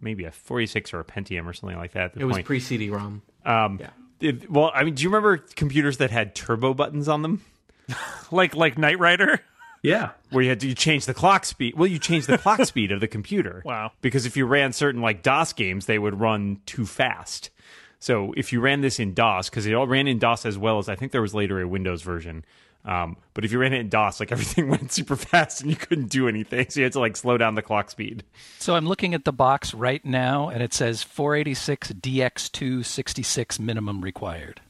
maybe 0.00 0.24
a 0.24 0.30
46 0.30 0.92
or 0.94 1.00
a 1.00 1.04
Pentium 1.04 1.46
or 1.46 1.52
something 1.52 1.76
like 1.78 1.92
that 1.92 2.04
at 2.04 2.14
the 2.14 2.20
It 2.20 2.24
was 2.24 2.38
pre 2.40 2.60
CD-ROM. 2.60 3.22
um 3.44 3.78
yeah. 3.80 3.90
it- 4.20 4.50
well, 4.50 4.70
I 4.74 4.84
mean, 4.84 4.94
do 4.94 5.02
you 5.02 5.08
remember 5.08 5.38
computers 5.38 5.98
that 5.98 6.10
had 6.10 6.34
turbo 6.34 6.74
buttons 6.74 7.08
on 7.08 7.22
them? 7.22 7.42
Like 8.30 8.54
like 8.54 8.78
Knight 8.78 8.98
Rider. 8.98 9.40
Yeah. 9.82 10.10
where 10.30 10.42
you 10.44 10.48
had 10.48 10.60
to 10.60 10.68
you 10.68 10.74
change 10.74 11.06
the 11.06 11.12
clock 11.14 11.44
speed. 11.44 11.74
Well, 11.76 11.88
you 11.88 11.98
change 11.98 12.26
the 12.26 12.38
clock 12.38 12.64
speed 12.64 12.92
of 12.92 13.00
the 13.00 13.08
computer. 13.08 13.62
Wow. 13.66 13.90
Because 14.00 14.26
if 14.26 14.36
you 14.36 14.46
ran 14.46 14.72
certain 14.72 15.02
like 15.02 15.22
DOS 15.22 15.52
games, 15.52 15.86
they 15.86 15.98
would 15.98 16.18
run 16.20 16.60
too 16.66 16.86
fast. 16.86 17.50
So 17.98 18.32
if 18.36 18.52
you 18.52 18.60
ran 18.60 18.80
this 18.80 18.98
in 19.00 19.12
DOS, 19.14 19.50
because 19.50 19.66
it 19.66 19.74
all 19.74 19.86
ran 19.86 20.06
in 20.08 20.18
DOS 20.18 20.46
as 20.46 20.56
well 20.56 20.78
as 20.78 20.88
I 20.88 20.94
think 20.96 21.12
there 21.12 21.20
was 21.22 21.34
later 21.34 21.60
a 21.60 21.66
Windows 21.68 22.02
version. 22.02 22.44
Um, 22.84 23.16
but 23.34 23.44
if 23.44 23.52
you 23.52 23.58
ran 23.58 23.72
it 23.72 23.80
in 23.80 23.88
DOS, 23.88 24.20
like 24.20 24.32
everything 24.32 24.68
went 24.68 24.92
super 24.92 25.16
fast 25.16 25.60
and 25.60 25.70
you 25.70 25.76
couldn't 25.76 26.08
do 26.08 26.28
anything, 26.28 26.68
so 26.68 26.80
you 26.80 26.84
had 26.84 26.92
to 26.92 27.00
like 27.00 27.16
slow 27.16 27.38
down 27.38 27.54
the 27.54 27.62
clock 27.62 27.90
speed. 27.90 28.24
So 28.58 28.74
I'm 28.74 28.86
looking 28.86 29.14
at 29.14 29.24
the 29.24 29.32
box 29.32 29.72
right 29.74 30.04
now, 30.04 30.48
and 30.48 30.62
it 30.62 30.74
says 30.74 31.02
486 31.02 31.92
DX2 31.92 32.84
66 32.84 33.58
minimum 33.58 34.00
required. 34.02 34.60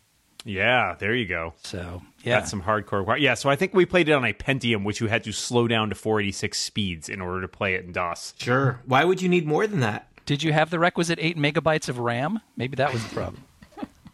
Yeah, 0.45 0.97
there 0.99 1.15
you 1.15 1.27
go. 1.27 1.55
So 1.63 2.03
yeah, 2.25 2.41
That's 2.41 2.51
some 2.51 2.63
hardcore. 2.63 3.19
Yeah, 3.21 3.35
so 3.35 3.49
I 3.49 3.57
think 3.57 3.75
we 3.75 3.87
played 3.87 4.09
it 4.09 4.13
on 4.13 4.25
a 4.25 4.33
Pentium, 4.33 4.85
which 4.85 5.01
you 5.01 5.07
had 5.07 5.23
to 5.25 5.33
slow 5.33 5.69
down 5.69 5.89
to 5.91 5.95
486 5.95 6.59
speeds 6.59 7.09
in 7.09 7.21
order 7.21 7.41
to 7.41 7.49
play 7.49 7.75
it 7.75 7.85
in 7.85 7.93
DOS. 7.93 8.35
Sure. 8.39 8.81
Why 8.85 9.05
would 9.05 9.23
you 9.23 9.29
need 9.29 9.47
more 9.47 9.67
than 9.67 9.81
that? 9.81 10.09
did 10.27 10.43
you 10.43 10.53
have 10.53 10.71
the 10.71 10.79
requisite 10.79 11.19
eight 11.21 11.37
megabytes 11.37 11.89
of 11.89 11.99
RAM? 11.99 12.41
Maybe 12.57 12.77
that 12.77 12.93
was 12.93 13.03
the 13.03 13.15
problem. 13.15 13.45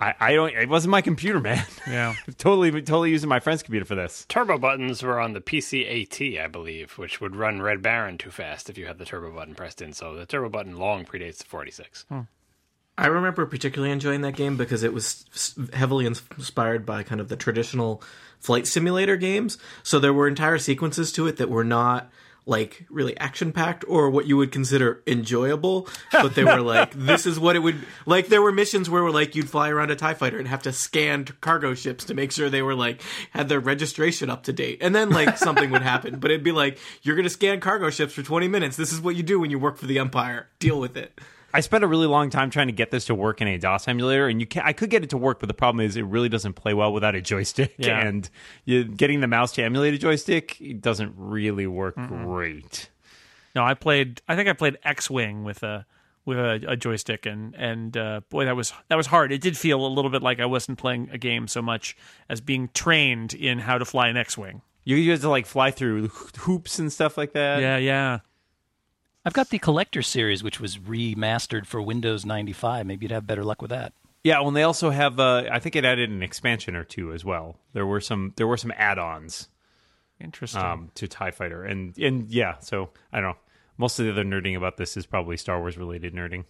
I, 0.00 0.14
I 0.20 0.34
don't. 0.34 0.54
It 0.54 0.68
wasn't 0.68 0.92
my 0.92 1.02
computer, 1.02 1.40
man. 1.40 1.64
Yeah. 1.86 2.14
totally, 2.38 2.70
totally 2.70 3.10
using 3.10 3.28
my 3.28 3.40
friend's 3.40 3.62
computer 3.62 3.84
for 3.84 3.96
this. 3.96 4.24
turbo 4.28 4.58
buttons 4.58 5.02
were 5.02 5.18
on 5.18 5.32
the 5.32 5.40
PC 5.40 6.02
AT, 6.02 6.44
I 6.44 6.46
believe, 6.46 6.98
which 6.98 7.20
would 7.20 7.34
run 7.34 7.60
Red 7.62 7.82
Baron 7.82 8.18
too 8.18 8.30
fast 8.30 8.70
if 8.70 8.78
you 8.78 8.86
had 8.86 8.98
the 8.98 9.04
turbo 9.04 9.34
button 9.34 9.54
pressed 9.54 9.82
in. 9.82 9.92
So 9.92 10.14
the 10.14 10.26
turbo 10.26 10.48
button 10.48 10.76
long 10.76 11.04
predates 11.04 11.38
the 11.38 11.44
46. 11.46 12.06
I 12.98 13.06
remember 13.06 13.46
particularly 13.46 13.92
enjoying 13.92 14.22
that 14.22 14.34
game 14.34 14.56
because 14.56 14.82
it 14.82 14.92
was 14.92 15.24
heavily 15.72 16.04
inspired 16.04 16.84
by 16.84 17.04
kind 17.04 17.20
of 17.20 17.28
the 17.28 17.36
traditional 17.36 18.02
flight 18.40 18.66
simulator 18.66 19.16
games. 19.16 19.56
So 19.84 20.00
there 20.00 20.12
were 20.12 20.26
entire 20.26 20.58
sequences 20.58 21.12
to 21.12 21.28
it 21.28 21.36
that 21.36 21.48
were 21.48 21.64
not 21.64 22.10
like 22.48 22.86
really 22.88 23.16
action 23.18 23.52
packed 23.52 23.84
or 23.86 24.08
what 24.08 24.26
you 24.26 24.36
would 24.36 24.50
consider 24.50 25.02
enjoyable, 25.06 25.86
but 26.10 26.34
they 26.34 26.44
were 26.44 26.62
like 26.62 26.92
this 26.94 27.26
is 27.26 27.38
what 27.38 27.54
it 27.54 27.58
would 27.60 27.76
like. 28.06 28.28
There 28.28 28.42
were 28.42 28.50
missions 28.50 28.88
where 28.88 29.08
like 29.10 29.36
you'd 29.36 29.50
fly 29.50 29.68
around 29.68 29.90
a 29.90 29.96
Tie 29.96 30.14
Fighter 30.14 30.38
and 30.38 30.48
have 30.48 30.62
to 30.62 30.72
scan 30.72 31.26
cargo 31.40 31.74
ships 31.74 32.04
to 32.06 32.14
make 32.14 32.32
sure 32.32 32.48
they 32.48 32.62
were 32.62 32.74
like 32.74 33.02
had 33.30 33.48
their 33.48 33.60
registration 33.60 34.30
up 34.30 34.44
to 34.44 34.52
date, 34.52 34.78
and 34.80 34.94
then 34.94 35.10
like 35.10 35.36
something 35.36 35.70
would 35.70 35.82
happen, 35.82 36.18
but 36.18 36.30
it'd 36.30 36.42
be 36.42 36.52
like 36.52 36.78
you're 37.02 37.16
gonna 37.16 37.28
scan 37.28 37.60
cargo 37.60 37.90
ships 37.90 38.14
for 38.14 38.22
20 38.22 38.48
minutes. 38.48 38.76
This 38.76 38.92
is 38.92 39.00
what 39.00 39.14
you 39.14 39.22
do 39.22 39.38
when 39.38 39.50
you 39.50 39.58
work 39.58 39.76
for 39.76 39.86
the 39.86 39.98
Empire. 39.98 40.48
Deal 40.58 40.80
with 40.80 40.96
it. 40.96 41.20
I 41.52 41.60
spent 41.60 41.82
a 41.82 41.86
really 41.86 42.06
long 42.06 42.28
time 42.30 42.50
trying 42.50 42.66
to 42.66 42.72
get 42.72 42.90
this 42.90 43.06
to 43.06 43.14
work 43.14 43.40
in 43.40 43.48
a 43.48 43.58
DOS 43.58 43.88
emulator, 43.88 44.28
and 44.28 44.40
you 44.40 44.46
can 44.46 44.62
I 44.64 44.72
could 44.72 44.90
get 44.90 45.02
it 45.02 45.10
to 45.10 45.16
work, 45.16 45.40
but 45.40 45.48
the 45.48 45.54
problem 45.54 45.84
is 45.84 45.96
it 45.96 46.02
really 46.02 46.28
doesn't 46.28 46.54
play 46.54 46.74
well 46.74 46.92
without 46.92 47.14
a 47.14 47.20
joystick. 47.20 47.74
Yeah. 47.78 47.98
And 48.08 48.28
you, 48.64 48.84
getting 48.84 49.20
the 49.20 49.26
mouse 49.26 49.52
to 49.52 49.62
emulate 49.62 49.94
a 49.94 49.98
joystick 49.98 50.60
it 50.60 50.80
doesn't 50.80 51.14
really 51.16 51.66
work 51.66 51.96
great. 51.96 52.90
No, 53.54 53.64
I 53.64 53.74
played. 53.74 54.22
I 54.28 54.36
think 54.36 54.48
I 54.48 54.52
played 54.52 54.78
X-wing 54.84 55.42
with 55.42 55.62
a 55.62 55.86
with 56.24 56.38
a, 56.38 56.60
a 56.68 56.76
joystick, 56.76 57.26
and 57.26 57.54
and 57.54 57.96
uh, 57.96 58.20
boy, 58.28 58.44
that 58.44 58.54
was 58.54 58.72
that 58.88 58.96
was 58.96 59.06
hard. 59.06 59.32
It 59.32 59.40
did 59.40 59.56
feel 59.56 59.84
a 59.84 59.88
little 59.88 60.10
bit 60.10 60.22
like 60.22 60.40
I 60.40 60.46
wasn't 60.46 60.78
playing 60.78 61.08
a 61.10 61.18
game 61.18 61.48
so 61.48 61.62
much 61.62 61.96
as 62.28 62.40
being 62.40 62.68
trained 62.74 63.34
in 63.34 63.58
how 63.58 63.78
to 63.78 63.84
fly 63.84 64.08
an 64.08 64.16
X-wing. 64.16 64.62
You, 64.84 64.96
you 64.96 65.10
have 65.12 65.22
to 65.22 65.28
like 65.28 65.46
fly 65.46 65.70
through 65.70 66.08
hoops 66.08 66.78
and 66.78 66.92
stuff 66.92 67.18
like 67.18 67.32
that. 67.32 67.60
Yeah, 67.60 67.78
yeah. 67.78 68.20
I've 69.24 69.32
got 69.32 69.50
the 69.50 69.58
collector 69.58 70.02
series, 70.02 70.42
which 70.42 70.60
was 70.60 70.78
remastered 70.78 71.66
for 71.66 71.82
Windows 71.82 72.24
95. 72.24 72.86
Maybe 72.86 73.04
you'd 73.04 73.12
have 73.12 73.26
better 73.26 73.44
luck 73.44 73.60
with 73.60 73.70
that. 73.70 73.92
Yeah, 74.24 74.38
well, 74.38 74.48
and 74.48 74.56
they 74.56 74.62
also 74.62 74.90
have. 74.90 75.20
Uh, 75.20 75.44
I 75.50 75.58
think 75.58 75.76
it 75.76 75.84
added 75.84 76.10
an 76.10 76.22
expansion 76.22 76.74
or 76.74 76.84
two 76.84 77.12
as 77.12 77.24
well. 77.24 77.56
There 77.72 77.86
were 77.86 78.00
some. 78.00 78.32
There 78.36 78.46
were 78.46 78.56
some 78.56 78.72
add-ons 78.76 79.48
Interesting. 80.20 80.60
um, 80.62 80.90
to 80.96 81.06
Tie 81.06 81.30
Fighter, 81.30 81.64
and 81.64 81.96
and 81.98 82.28
yeah. 82.28 82.58
So 82.60 82.90
I 83.12 83.20
don't 83.20 83.30
know. 83.30 83.38
Most 83.76 83.98
of 84.00 84.06
the 84.06 84.12
other 84.12 84.24
nerding 84.24 84.56
about 84.56 84.76
this 84.76 84.96
is 84.96 85.06
probably 85.06 85.36
Star 85.36 85.60
Wars 85.60 85.78
related 85.78 86.12
nerding. 86.14 86.44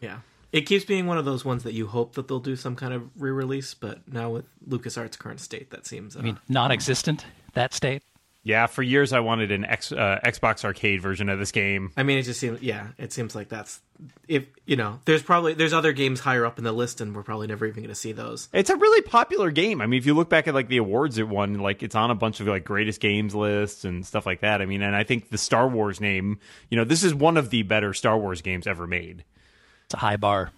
Yeah. 0.00 0.18
It 0.50 0.62
keeps 0.62 0.84
being 0.84 1.06
one 1.06 1.18
of 1.18 1.24
those 1.24 1.44
ones 1.44 1.62
that 1.64 1.72
you 1.72 1.86
hope 1.86 2.14
that 2.14 2.28
they'll 2.28 2.40
do 2.40 2.56
some 2.56 2.76
kind 2.76 2.92
of 2.94 3.10
re-release, 3.20 3.74
but 3.74 4.06
now 4.06 4.30
with 4.30 4.44
LucasArts' 4.68 5.18
current 5.18 5.40
state, 5.40 5.70
that 5.70 5.86
seems. 5.86 6.16
Uh, 6.16 6.20
I 6.20 6.22
mean, 6.22 6.38
non-existent 6.48 7.24
that 7.54 7.72
state. 7.74 8.02
Yeah, 8.44 8.66
for 8.66 8.82
years 8.82 9.14
I 9.14 9.20
wanted 9.20 9.50
an 9.50 9.64
X, 9.64 9.90
uh, 9.90 10.20
Xbox 10.22 10.66
arcade 10.66 11.00
version 11.00 11.30
of 11.30 11.38
this 11.38 11.50
game. 11.50 11.92
I 11.96 12.02
mean, 12.02 12.18
it 12.18 12.22
just 12.22 12.38
seems 12.38 12.60
yeah, 12.60 12.88
it 12.98 13.10
seems 13.10 13.34
like 13.34 13.48
that's 13.48 13.80
if 14.28 14.44
you 14.66 14.76
know, 14.76 15.00
there's 15.06 15.22
probably 15.22 15.54
there's 15.54 15.72
other 15.72 15.92
games 15.92 16.20
higher 16.20 16.44
up 16.44 16.58
in 16.58 16.64
the 16.64 16.72
list, 16.72 17.00
and 17.00 17.16
we're 17.16 17.22
probably 17.22 17.46
never 17.46 17.64
even 17.64 17.82
going 17.82 17.88
to 17.88 17.94
see 17.94 18.12
those. 18.12 18.50
It's 18.52 18.68
a 18.68 18.76
really 18.76 19.00
popular 19.00 19.50
game. 19.50 19.80
I 19.80 19.86
mean, 19.86 19.96
if 19.96 20.04
you 20.04 20.12
look 20.12 20.28
back 20.28 20.46
at 20.46 20.52
like 20.52 20.68
the 20.68 20.76
awards 20.76 21.16
it 21.16 21.26
won, 21.26 21.54
like 21.54 21.82
it's 21.82 21.94
on 21.94 22.10
a 22.10 22.14
bunch 22.14 22.40
of 22.40 22.46
like 22.46 22.64
greatest 22.64 23.00
games 23.00 23.34
lists 23.34 23.86
and 23.86 24.04
stuff 24.04 24.26
like 24.26 24.40
that. 24.40 24.60
I 24.60 24.66
mean, 24.66 24.82
and 24.82 24.94
I 24.94 25.04
think 25.04 25.30
the 25.30 25.38
Star 25.38 25.66
Wars 25.66 25.98
name, 25.98 26.38
you 26.68 26.76
know, 26.76 26.84
this 26.84 27.02
is 27.02 27.14
one 27.14 27.38
of 27.38 27.48
the 27.48 27.62
better 27.62 27.94
Star 27.94 28.18
Wars 28.18 28.42
games 28.42 28.66
ever 28.66 28.86
made. 28.86 29.24
It's 29.86 29.94
a 29.94 29.98
high 29.98 30.16
bar. 30.16 30.50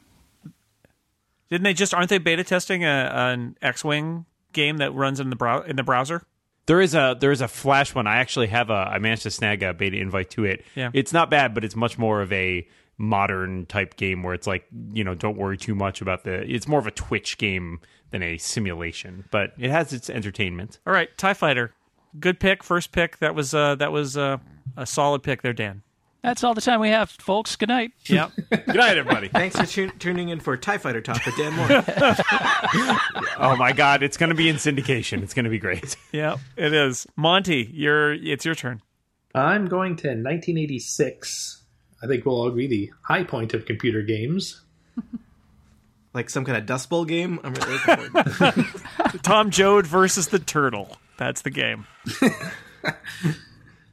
Didn't 1.51 1.63
they 1.63 1.75
just 1.75 1.95
aren't 1.95 2.09
they 2.09 2.19
beta 2.19 2.43
testing 2.43 2.85
a, 2.85 3.11
an 3.13 3.57
X-wing 3.63 4.27
game 4.53 4.79
that 4.79 4.93
runs 4.93 5.21
in 5.21 5.31
the 5.31 5.37
brow 5.37 5.61
in 5.61 5.77
the 5.77 5.85
browser? 5.85 6.25
There 6.67 6.81
is 6.81 6.95
a 6.95 7.17
there 7.19 7.31
is 7.31 7.41
a 7.41 7.49
flash 7.49 7.95
one. 7.95 8.07
I 8.07 8.17
actually 8.17 8.49
have 8.49 8.71
a 8.71 8.75
I 8.75 8.99
managed 8.99 9.23
to 9.23 9.31
snag 9.31 9.63
a 9.63 9.73
beta 9.73 9.97
invite 9.97 10.31
to 10.31 10.45
it. 10.45 10.65
Yeah. 10.75 10.91
It's 10.93 11.13
not 11.13 11.31
bad, 11.31 11.55
but 11.55 11.65
it's 11.65 11.77
much 11.77 11.97
more 11.99 12.21
of 12.21 12.33
a 12.33 12.67
modern 12.99 13.67
type 13.67 13.97
game 13.97 14.23
where 14.23 14.35
it's 14.35 14.47
like, 14.47 14.67
you 14.93 15.05
know, 15.05 15.15
don't 15.15 15.37
worry 15.37 15.57
too 15.57 15.75
much 15.75 16.01
about 16.01 16.25
the 16.25 16.43
it's 16.53 16.67
more 16.67 16.81
of 16.81 16.87
a 16.87 16.91
twitch 16.91 17.39
game 17.39 17.81
than 18.11 18.23
a 18.23 18.39
simulation, 18.39 19.25
but 19.31 19.53
it 19.59 19.71
has 19.71 19.93
its 19.93 20.09
entertainment. 20.09 20.79
All 20.87 20.93
right, 20.93 21.09
Tie 21.19 21.35
Fighter, 21.35 21.73
good 22.19 22.41
pick, 22.41 22.63
first 22.63 22.93
pick. 22.93 23.19
That 23.19 23.35
was 23.35 23.55
uh, 23.55 23.75
that 23.77 23.93
was 23.93 24.17
uh, 24.17 24.39
a 24.77 24.87
solid 24.87 25.23
pick 25.23 25.43
there, 25.43 25.53
Dan. 25.53 25.83
That's 26.27 26.43
all 26.43 26.55
the 26.55 26.61
time 26.61 26.81
we 26.81 26.89
have, 26.89 27.09
folks. 27.09 27.55
Good 27.55 27.69
night. 27.69 27.93
Yep. 28.07 28.33
Good 28.51 28.67
night, 28.75 28.99
everybody. 28.99 29.29
Thanks 29.29 29.55
for 29.55 29.65
tu- 29.65 29.91
tuning 29.91 30.31
in 30.31 30.41
for 30.41 30.57
Tie 30.57 30.77
Fighter 30.77 31.01
Talk 31.01 31.25
with 31.25 31.37
Dan 31.37 31.53
Moore. 31.55 31.69
oh 33.39 33.55
my 33.57 33.71
god, 33.71 34.03
it's 34.03 34.17
going 34.17 34.31
to 34.31 34.35
be 34.35 34.49
in 34.49 34.57
syndication. 34.57 35.23
It's 35.23 35.35
going 35.35 35.45
to 35.45 35.51
be 35.51 35.61
great. 35.61 35.95
yep, 36.13 36.41
it 36.57 36.75
is. 36.75 37.07
Monty, 37.15 37.71
you're 37.73 38.13
it's 38.13 38.45
your 38.45 38.57
turn. 38.57 38.83
I'm 39.37 39.67
going 39.67 39.95
to 39.99 40.09
1986. 40.09 41.63
I 42.03 42.09
think 42.09 42.27
we'll 42.27 42.35
all 42.35 42.49
agree 42.49 42.67
the 42.67 42.91
high 43.03 43.23
point 43.23 43.55
of 43.55 43.65
computer 43.65 44.03
games. 44.03 44.63
like 46.13 46.29
some 46.29 46.45
kind 46.45 46.59
of 46.59 46.67
Dust 46.67 46.91
Bowl 46.91 47.05
game. 47.05 47.39
I'm 47.45 47.55
really 47.55 47.79
looking 47.87 48.25
forward. 48.25 48.67
to 49.13 49.19
Tom 49.19 49.51
Joad 49.51 49.87
versus 49.87 50.27
the 50.27 50.41
Turtle. 50.41 50.97
That's 51.19 51.43
the 51.43 51.51
game. 51.51 51.87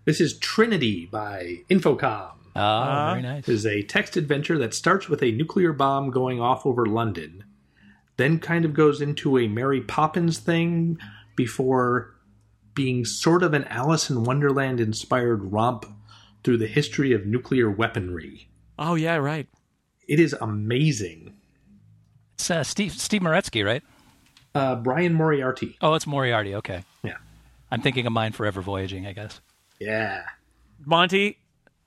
This 0.05 0.19
is 0.19 0.37
Trinity 0.37 1.05
by 1.05 1.61
Infocom. 1.69 2.31
Oh, 2.55 3.09
very 3.11 3.21
nice. 3.21 3.47
It 3.47 3.53
is 3.53 3.65
a 3.65 3.83
text 3.83 4.17
adventure 4.17 4.57
that 4.57 4.73
starts 4.73 5.07
with 5.09 5.23
a 5.23 5.31
nuclear 5.31 5.73
bomb 5.73 6.11
going 6.11 6.39
off 6.39 6.65
over 6.65 6.85
London, 6.85 7.45
then 8.17 8.39
kind 8.39 8.65
of 8.65 8.73
goes 8.73 9.01
into 9.01 9.37
a 9.39 9.47
Mary 9.47 9.81
Poppins 9.81 10.39
thing 10.39 10.99
before 11.35 12.13
being 12.75 13.05
sort 13.05 13.43
of 13.43 13.53
an 13.53 13.63
Alice 13.65 14.09
in 14.09 14.23
Wonderland 14.23 14.79
inspired 14.79 15.51
romp 15.51 15.85
through 16.43 16.57
the 16.57 16.67
history 16.67 17.13
of 17.13 17.25
nuclear 17.25 17.69
weaponry. 17.69 18.49
Oh 18.77 18.95
yeah, 18.95 19.15
right. 19.15 19.47
It 20.07 20.19
is 20.19 20.35
amazing. 20.41 21.33
It's 22.35 22.51
uh, 22.51 22.63
Steve 22.63 22.91
Steve 22.91 23.21
Meretzky, 23.21 23.65
right? 23.65 23.83
Uh, 24.53 24.75
Brian 24.75 25.13
Moriarty. 25.13 25.77
Oh, 25.81 25.93
it's 25.93 26.05
Moriarty. 26.05 26.55
Okay. 26.55 26.83
Yeah. 27.03 27.17
I'm 27.71 27.81
thinking 27.81 28.05
of 28.05 28.13
Mind 28.13 28.35
Forever 28.35 28.61
Voyaging, 28.61 29.07
I 29.07 29.13
guess. 29.13 29.41
Yeah. 29.83 30.23
Monty, 30.85 31.37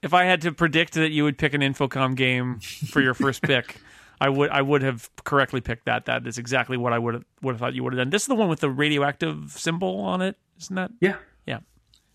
if 0.02 0.14
I 0.14 0.24
had 0.24 0.40
to 0.42 0.52
predict 0.52 0.94
that 0.94 1.10
you 1.10 1.24
would 1.24 1.38
pick 1.38 1.54
an 1.54 1.60
Infocom 1.60 2.14
game 2.16 2.60
for 2.60 3.00
your 3.00 3.14
first 3.14 3.42
pick, 3.50 3.76
I 4.20 4.28
would 4.28 4.50
I 4.50 4.62
would 4.62 4.82
have 4.82 5.10
correctly 5.24 5.60
picked 5.60 5.86
that. 5.86 6.06
That 6.06 6.26
is 6.26 6.38
exactly 6.38 6.76
what 6.76 6.92
I 6.92 6.98
would 6.98 7.14
have 7.14 7.24
would 7.42 7.52
have 7.52 7.60
thought 7.60 7.74
you 7.74 7.84
would 7.84 7.92
have 7.92 7.98
done. 7.98 8.10
This 8.10 8.22
is 8.22 8.28
the 8.28 8.34
one 8.34 8.48
with 8.48 8.60
the 8.60 8.70
radioactive 8.70 9.52
symbol 9.56 10.00
on 10.00 10.22
it, 10.22 10.36
isn't 10.60 10.76
that? 10.76 10.90
Yeah. 11.00 11.16
Yeah. 11.46 11.58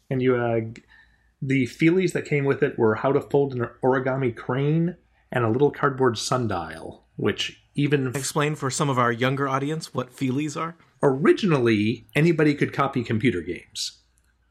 And 0.10 0.22
you, 0.22 0.36
uh, 0.36 0.62
the 1.42 1.66
feelies 1.68 2.14
that 2.14 2.26
came 2.26 2.46
with 2.46 2.62
it 2.64 2.78
were 2.78 2.96
how 2.96 3.12
to 3.12 3.22
fold 3.22 3.54
an 3.54 3.68
origami 3.84 4.36
crane 4.36 4.98
and 5.32 5.44
a 5.46 5.50
little 5.50 5.72
cardboard 5.72 6.18
sundial, 6.18 7.06
which 7.16 7.64
even 7.76 8.08
Explain 8.08 8.56
for 8.56 8.70
some 8.70 8.90
of 8.90 9.00
our 9.00 9.12
younger 9.12 9.48
audience 9.48 9.94
what 9.94 10.14
feelies 10.16 10.60
are. 10.60 10.76
originally 11.02 12.06
anybody 12.16 12.54
could 12.54 12.74
copy 12.74 13.04
computer 13.04 13.42
games. 13.42 14.00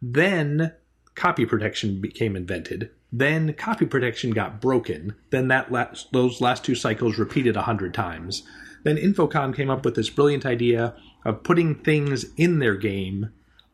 Then 0.01 0.73
copy 1.21 1.45
protection 1.45 2.01
became 2.01 2.35
invented. 2.35 2.89
Then 3.13 3.53
copy 3.53 3.85
protection 3.85 4.31
got 4.31 4.59
broken. 4.59 5.15
Then 5.29 5.49
that 5.49 5.71
last, 5.71 6.11
those 6.13 6.41
last 6.41 6.65
two 6.65 6.75
cycles 6.75 7.19
repeated 7.19 7.59
a 7.59 7.63
hundred 7.63 7.93
times. 7.93 8.43
Then 8.85 8.97
Infocom 8.97 9.55
came 9.55 9.69
up 9.69 9.85
with 9.85 9.97
this 9.97 10.09
brilliant 10.09 10.47
idea 10.47 10.95
of 11.27 11.43
putting 11.43 11.75
things 11.75 12.25
in 12.39 12.59
their 12.59 12.75
game, 12.75 13.29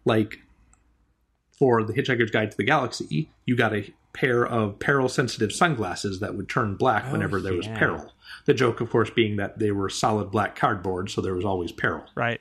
like 0.05 0.41
for 1.57 1.85
the 1.85 1.93
Hitchhiker's 1.93 2.33
Guide 2.33 2.51
to 2.51 2.57
the 2.57 2.65
Galaxy, 2.65 3.31
you 3.45 3.57
got 3.57 3.73
a 3.73 3.95
pair 4.13 4.45
of 4.45 4.81
peril-sensitive 4.81 5.53
sunglasses 5.53 6.19
that 6.19 6.35
would 6.35 6.49
turn 6.49 6.75
black 6.75 7.05
oh, 7.07 7.13
whenever 7.13 7.41
there 7.41 7.55
was 7.55 7.69
peril. 7.69 8.13
The 8.47 8.55
joke, 8.55 8.81
of 8.81 8.91
course, 8.91 9.11
being 9.11 9.37
that 9.37 9.61
they 9.61 9.71
were 9.71 9.89
solid 9.89 10.33
black 10.33 10.57
cardboard, 10.57 11.11
so 11.11 11.21
there 11.21 11.35
was 11.35 11.45
always 11.45 11.71
peril 11.71 12.07
Right. 12.17 12.41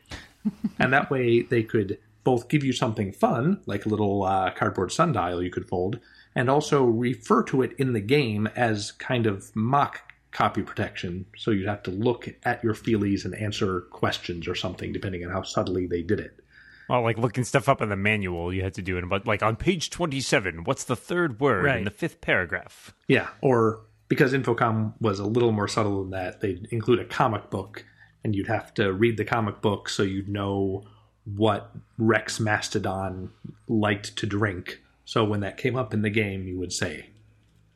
and 0.79 0.91
that 0.93 1.11
way 1.11 1.43
they 1.43 1.61
could 1.61 1.99
both 2.25 2.49
give 2.49 2.65
you 2.65 2.73
something 2.73 3.13
fun, 3.13 3.61
like 3.65 3.85
a 3.85 3.89
little 3.89 4.23
uh, 4.23 4.51
cardboard 4.51 4.91
sundial 4.91 5.41
you 5.41 5.49
could 5.49 5.69
fold, 5.69 5.99
and 6.35 6.49
also 6.49 6.83
refer 6.83 7.41
to 7.43 7.61
it 7.61 7.71
in 7.77 7.93
the 7.93 8.01
game 8.01 8.47
as 8.57 8.91
kind 8.91 9.25
of 9.25 9.55
mock 9.55 10.11
copy 10.31 10.61
protection. 10.61 11.25
So 11.37 11.51
you'd 11.51 11.69
have 11.69 11.83
to 11.83 11.91
look 11.91 12.27
at 12.43 12.61
your 12.61 12.73
feelies 12.73 13.23
and 13.23 13.33
answer 13.35 13.81
questions 13.91 14.49
or 14.49 14.55
something, 14.55 14.91
depending 14.91 15.23
on 15.23 15.31
how 15.31 15.43
subtly 15.43 15.87
they 15.87 16.01
did 16.01 16.19
it. 16.19 16.41
Well, 16.89 17.01
like 17.03 17.17
looking 17.17 17.45
stuff 17.45 17.69
up 17.69 17.81
in 17.81 17.89
the 17.89 17.95
manual, 17.95 18.53
you 18.53 18.61
had 18.61 18.73
to 18.73 18.81
do 18.81 18.97
it. 18.97 19.07
But 19.07 19.25
like 19.25 19.41
on 19.41 19.55
page 19.55 19.89
twenty-seven, 19.89 20.65
what's 20.65 20.83
the 20.83 20.95
third 20.95 21.39
word 21.39 21.63
Right. 21.63 21.77
in 21.77 21.85
the 21.85 21.89
fifth 21.89 22.19
paragraph? 22.21 22.93
Yeah, 23.07 23.29
or 23.41 23.81
because 24.07 24.33
Infocom 24.33 24.93
was 24.99 25.19
a 25.19 25.25
little 25.25 25.51
more 25.51 25.67
subtle 25.67 26.01
than 26.01 26.11
that, 26.11 26.41
they'd 26.41 26.67
include 26.69 26.99
a 26.99 27.05
comic 27.05 27.49
book, 27.49 27.85
and 28.23 28.35
you'd 28.35 28.47
have 28.47 28.73
to 28.75 28.91
read 28.93 29.17
the 29.17 29.25
comic 29.25 29.61
book 29.61 29.89
so 29.89 30.03
you'd 30.03 30.29
know 30.29 30.83
what 31.25 31.71
Rex 31.97 32.39
Mastodon 32.39 33.31
liked 33.67 34.15
to 34.17 34.25
drink. 34.25 34.81
So 35.05 35.23
when 35.23 35.39
that 35.41 35.57
came 35.57 35.75
up 35.75 35.93
in 35.93 36.01
the 36.01 36.09
game, 36.09 36.47
you 36.47 36.57
would 36.59 36.71
say, 36.73 37.09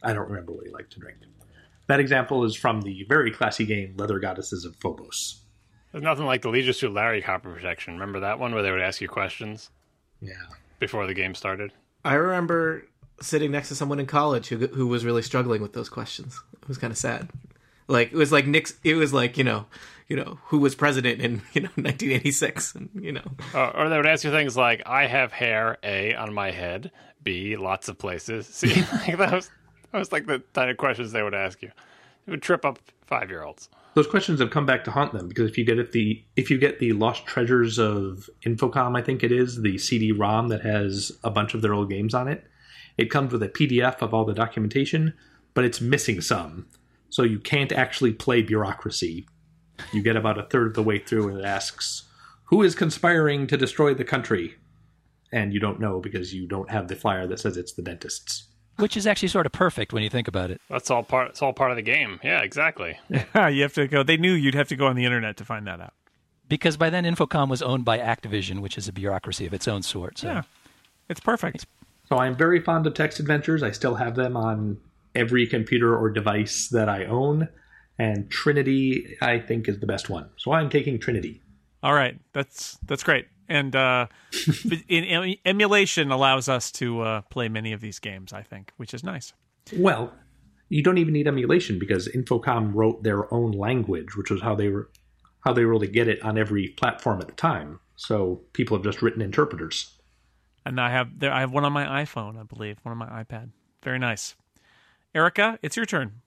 I 0.04 0.14
don't 0.14 0.30
remember 0.30 0.52
what 0.54 0.66
he 0.66 0.72
liked 0.72 0.94
to 0.94 1.00
drink. 1.00 1.18
That 1.88 2.00
example 2.00 2.44
is 2.44 2.56
from 2.56 2.82
the 2.82 3.04
very 3.10 3.32
classy 3.32 3.66
game 3.66 3.96
Leather 3.98 4.20
Goddesses 4.20 4.64
of 4.66 4.76
Phobos. 4.76 5.42
There's 5.92 6.04
nothing 6.04 6.26
like 6.26 6.44
the 6.44 6.50
Leisure 6.50 6.74
Suit 6.74 6.94
Larry 6.94 7.22
copy 7.22 7.50
protection. 7.50 7.94
Remember 7.96 8.20
that 8.20 8.38
one 8.40 8.54
where 8.54 8.62
they 8.62 8.72
would 8.72 8.82
ask 8.82 9.02
you 9.02 9.08
questions 9.08 9.72
Yeah. 10.22 10.34
before 10.80 11.08
the 11.08 11.16
game 11.16 11.34
started? 11.34 11.74
I 12.06 12.14
remember 12.14 12.86
sitting 13.22 13.52
next 13.52 13.70
to 13.70 13.76
someone 13.76 14.00
in 14.00 14.06
college 14.06 14.48
who 14.50 14.68
who 14.68 14.88
was 14.88 15.04
really 15.04 15.24
struggling 15.24 15.62
with 15.64 15.74
those 15.74 15.90
questions. 15.90 16.40
It 16.62 16.68
was 16.68 16.78
kind 16.78 16.92
of 16.92 16.98
sad. 16.98 17.30
Like 17.88 18.12
it 18.12 18.16
was 18.18 18.32
like 18.32 18.46
Nick's. 18.46 18.76
It 18.84 18.94
was 18.94 19.12
like 19.12 19.36
you 19.38 19.44
know, 19.44 19.66
you 20.10 20.18
know 20.18 20.40
who 20.46 20.58
was 20.58 20.76
president 20.76 21.22
in 21.22 21.42
you 21.54 21.62
know 21.62 21.70
1986, 21.76 22.76
and 22.76 22.90
you 23.00 23.14
know 23.14 23.32
Uh, 23.54 23.70
or 23.70 23.90
they 23.90 23.98
would 23.98 24.08
ask 24.08 24.24
you 24.24 24.32
things 24.32 24.58
like, 24.58 24.82
"I 24.86 25.06
have 25.06 25.32
hair 25.32 25.78
A 25.84 26.14
on 26.16 26.34
my 26.34 26.52
head, 26.52 26.92
B 27.24 27.56
lots 27.56 27.88
of 27.88 27.98
places." 27.98 28.48
See, 28.48 28.74
like 29.08 29.18
that 29.18 29.32
was 29.32 29.50
that 29.92 30.00
was 30.00 30.12
like 30.12 30.26
the 30.26 30.44
kind 30.54 30.70
of 30.70 30.78
questions 30.78 31.12
they 31.12 31.24
would 31.24 31.36
ask 31.36 31.62
you. 31.62 31.72
It 32.28 32.32
would 32.32 32.42
trip 32.42 32.66
up 32.66 32.80
five 33.06 33.30
year 33.30 33.44
olds. 33.44 33.70
Those 33.96 34.08
questions 34.08 34.40
have 34.40 34.52
come 34.52 34.66
back 34.66 34.84
to 34.84 34.92
haunt 34.92 35.14
them 35.14 35.28
because 35.28 35.50
if 35.50 35.58
you 35.58 35.66
get 35.66 35.80
it 35.80 35.92
the 35.92 36.24
if 36.36 36.50
you 36.52 36.58
get 36.58 36.80
the 36.80 36.94
Lost 36.94 37.26
Treasures 37.26 37.80
of 37.80 38.30
Infocom, 38.46 38.98
I 38.98 39.02
think 39.02 39.24
it 39.24 39.32
is 39.32 39.62
the 39.62 39.78
CD-ROM 39.78 40.50
that 40.50 40.62
has 40.62 41.12
a 41.24 41.32
bunch 41.32 41.54
of 41.54 41.62
their 41.62 41.74
old 41.74 41.90
games 41.90 42.14
on 42.14 42.28
it. 42.28 42.46
It 42.98 43.10
comes 43.10 43.32
with 43.32 43.42
a 43.42 43.50
PDF 43.50 44.02
of 44.02 44.14
all 44.14 44.26
the 44.26 44.34
documentation, 44.34 45.14
but 45.54 45.64
it's 45.64 45.82
missing 45.82 46.22
some, 46.22 46.68
so 47.10 47.24
you 47.24 47.40
can't 47.40 47.72
actually 47.72 48.14
play 48.14 48.42
bureaucracy. 48.42 49.26
You 49.94 50.02
get 50.02 50.16
about 50.16 50.38
a 50.38 50.44
third 50.44 50.68
of 50.68 50.74
the 50.74 50.84
way 50.84 51.00
through, 51.00 51.30
and 51.30 51.40
it 51.40 51.46
asks, 51.46 52.04
"Who 52.46 52.62
is 52.64 52.76
conspiring 52.76 53.48
to 53.48 53.58
destroy 53.58 53.94
the 53.94 54.04
country?" 54.04 54.56
And 55.32 55.54
you 55.54 55.60
don't 55.60 55.80
know 55.80 56.00
because 56.00 56.34
you 56.34 56.48
don't 56.48 56.72
have 56.72 56.88
the 56.88 56.96
flyer 56.96 57.28
that 57.28 57.40
says 57.40 57.58
it's 57.58 57.74
the 57.74 57.82
dentists. 57.82 58.48
Which 58.78 58.96
is 58.96 59.06
actually 59.06 59.28
sort 59.28 59.46
of 59.46 59.52
perfect 59.52 59.92
when 59.92 60.04
you 60.04 60.10
think 60.10 60.28
about 60.28 60.52
it. 60.52 60.62
That's 60.70 60.90
all 60.90 61.04
part. 61.04 61.30
It's 61.30 61.42
all 61.42 61.54
part 61.54 61.72
of 61.72 61.76
the 61.76 61.84
game. 61.84 62.20
Yeah, 62.24 62.42
exactly. 62.42 62.98
you 63.10 63.62
have 63.62 63.74
to 63.74 63.88
go. 63.88 64.04
They 64.04 64.18
knew 64.18 64.34
you'd 64.34 64.56
have 64.56 64.70
to 64.70 64.76
go 64.76 64.88
on 64.88 64.96
the 64.96 65.06
internet 65.06 65.38
to 65.38 65.46
find 65.46 65.68
that 65.68 65.82
out. 65.82 65.94
Because 66.48 66.78
by 66.78 66.90
then 66.90 67.04
Infocom 67.04 67.50
was 67.50 67.62
owned 67.62 67.86
by 67.86 68.00
Activision, 68.00 68.62
which 68.62 68.78
is 68.78 68.88
a 68.88 68.94
bureaucracy 68.94 69.46
of 69.46 69.54
its 69.54 69.68
own 69.68 69.84
sort. 69.84 70.18
So 70.18 70.28
Yeah, 70.28 70.42
it's 71.10 71.20
perfect. 71.20 71.68
So 72.08 72.18
I'm 72.18 72.36
very 72.36 72.60
fond 72.60 72.88
of 72.88 72.96
text 72.96 73.20
adventures. 73.20 73.62
I 73.62 73.70
still 73.72 73.96
have 73.96 74.16
them 74.16 74.36
on 74.36 74.78
every 75.14 75.46
computer 75.46 75.96
or 75.96 76.10
device 76.10 76.68
that 76.70 76.90
I 76.90 77.06
own. 77.06 77.48
And 78.00 78.32
Trinity, 78.32 79.18
I 79.22 79.40
think, 79.40 79.68
is 79.68 79.80
the 79.80 79.86
best 79.86 80.10
one. 80.10 80.30
So 80.38 80.54
I'm 80.54 80.70
taking 80.70 80.98
Trinity. 81.00 81.42
All 81.84 81.94
right, 81.94 82.18
that's 82.34 82.78
that's 82.86 83.04
great. 83.04 83.28
And 83.48 83.76
uh, 83.76 84.08
in, 84.88 85.36
emulation 85.46 86.12
allows 86.12 86.48
us 86.48 86.72
to 86.74 87.02
uh, 87.02 87.22
play 87.24 87.50
many 87.50 87.74
of 87.74 87.82
these 87.82 88.00
games. 88.00 88.32
I 88.34 88.42
think, 88.42 88.72
which 88.78 88.94
is 88.94 89.04
nice. 89.04 89.34
Well, 89.76 90.14
you 90.70 90.82
don't 90.82 90.98
even 90.98 91.14
need 91.14 91.28
emulation 91.28 91.78
because 91.78 92.08
Infocom 92.08 92.74
wrote 92.74 93.04
their 93.04 93.32
own 93.34 93.52
language, 93.52 94.16
which 94.16 94.32
was 94.32 94.42
how 94.42 94.56
they 94.56 94.70
were 94.70 94.90
how 95.42 95.54
they 95.54 95.66
were 95.66 95.74
able 95.74 95.82
to 95.82 95.88
get 95.88 96.08
it 96.08 96.22
on 96.24 96.38
every 96.38 96.70
platform 96.70 97.20
at 97.22 97.28
the 97.28 97.34
time. 97.34 97.80
So 97.96 98.42
people 98.54 98.78
have 98.78 98.84
just 98.84 99.02
written 99.02 99.22
interpreters. 99.22 99.98
and 100.66 100.80
I 100.80 100.90
have 100.90 101.20
there. 101.20 101.34
I 101.34 101.42
have 101.42 101.52
one 101.52 101.66
on 101.66 101.74
my 101.74 101.86
iPhone, 102.04 102.40
I 102.40 102.44
believe, 102.44 102.78
one 102.84 102.92
on 102.92 102.98
my 102.98 103.24
iPad. 103.24 103.50
Very 103.84 104.00
nice. 104.00 104.36
Erica, 105.16 105.58
it's 105.62 105.76
your 105.76 105.86
turn. 105.86 106.22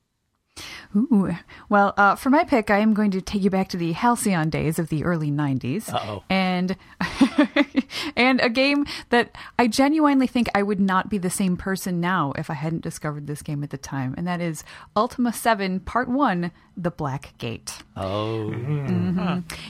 Ooh. 0.95 1.35
Well, 1.69 1.95
uh, 1.97 2.17
for 2.17 2.31
my 2.31 2.45
pick, 2.45 2.71
I 2.71 2.79
am 2.79 2.95
going 2.95 3.11
to 3.13 3.21
take 3.21 3.43
you 3.43 3.51
back 3.51 3.69
to 3.69 3.77
the 3.77 3.93
Halcyon 3.93 4.51
days 4.51 4.79
of 4.79 4.89
the 4.89 5.05
early 5.05 5.31
90s. 5.31 5.93
Uh-oh. 5.93 6.23
And 6.29 6.77
and 8.17 8.41
a 8.41 8.49
game 8.49 8.87
that 9.11 9.37
I 9.59 9.67
genuinely 9.67 10.27
think 10.27 10.49
I 10.55 10.63
would 10.63 10.81
not 10.81 11.09
be 11.09 11.19
the 11.19 11.31
same 11.31 11.57
person 11.57 12.01
now 12.01 12.33
if 12.37 12.51
I 12.51 12.55
hadn't 12.55 12.83
discovered 12.83 13.27
this 13.27 13.43
game 13.43 13.63
at 13.63 13.71
the 13.71 13.79
time, 13.79 14.15
and 14.17 14.27
that 14.27 14.41
is 14.41 14.65
Ultima 14.97 15.33
7 15.33 15.81
Part 15.81 16.09
1 16.09 16.51
The 16.77 16.91
Black 16.91 17.35
Gate. 17.39 17.83
Oh. 17.97 18.53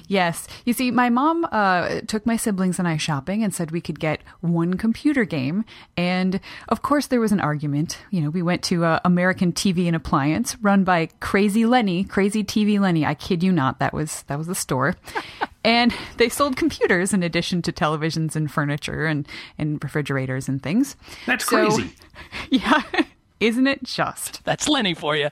Yes. 0.07 0.47
You 0.65 0.73
see, 0.73 0.91
my 0.91 1.09
mom 1.09 1.47
uh, 1.51 2.01
took 2.07 2.27
my 2.27 2.37
siblings 2.37 2.79
and 2.79 2.87
I 2.87 2.97
shopping 2.97 3.43
and 3.43 3.55
said 3.55 3.71
we 3.71 3.81
could 3.81 3.99
get 3.99 4.21
one 4.41 4.75
computer 4.75 5.25
game. 5.25 5.65
And 5.97 6.41
of 6.69 6.83
course, 6.83 7.07
there 7.07 7.21
was 7.21 7.33
an 7.33 7.41
argument. 7.41 7.99
You 8.11 8.21
know, 8.21 8.31
we 8.31 8.43
went 8.43 8.63
to 8.65 8.85
uh, 8.85 9.01
American 9.05 9.53
TV 9.53 9.87
and 9.87 9.97
Appliance, 9.97 10.57
run 10.61 10.85
by 10.85 11.09
Crazy 11.21 11.67
Lenny, 11.67 12.05
Crazy 12.05 12.45
TV 12.45 12.79
Lenny. 12.79 13.05
I 13.05 13.15
kid 13.15 13.43
you 13.43 13.53
not, 13.53 13.79
that 13.79 13.93
was 13.93 14.23
that 14.25 14.39
was 14.39 14.47
the 14.47 14.55
store. 14.55 14.95
and 15.65 15.95
they 16.17 16.29
sold 16.29 16.57
computers 16.57 17.13
in 17.13 17.23
addition 17.23 17.63
to 17.63 17.73
televisions 18.13 18.37
and 18.37 18.51
furniture 18.51 19.07
and, 19.07 19.27
and 19.59 19.83
refrigerators 19.83 20.49
and 20.49 20.63
things. 20.63 20.97
That's 21.27 21.45
So- 21.45 21.67
crazy. 21.71 21.93
Yeah. 22.51 22.83
Isn't 23.41 23.67
it 23.67 23.83
just? 23.83 24.45
That's 24.45 24.69
Lenny 24.69 24.95
for 24.95 25.17
you. 25.17 25.31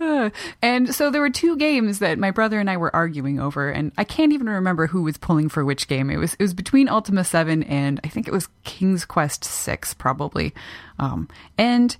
Uh, 0.00 0.30
and 0.60 0.92
so 0.92 1.08
there 1.10 1.20
were 1.20 1.30
two 1.30 1.56
games 1.56 2.00
that 2.00 2.18
my 2.18 2.32
brother 2.32 2.58
and 2.58 2.68
I 2.68 2.76
were 2.76 2.94
arguing 2.96 3.38
over, 3.38 3.70
and 3.70 3.92
I 3.96 4.02
can't 4.02 4.32
even 4.32 4.48
remember 4.48 4.88
who 4.88 5.02
was 5.02 5.16
pulling 5.16 5.48
for 5.48 5.64
which 5.64 5.86
game. 5.86 6.10
It 6.10 6.16
was 6.16 6.34
it 6.34 6.40
was 6.42 6.52
between 6.54 6.88
Ultima 6.88 7.22
Seven 7.22 7.62
and 7.64 8.00
I 8.02 8.08
think 8.08 8.26
it 8.26 8.32
was 8.32 8.48
King's 8.64 9.04
Quest 9.04 9.44
Six, 9.44 9.94
probably. 9.94 10.52
Um, 10.98 11.28
and 11.56 11.96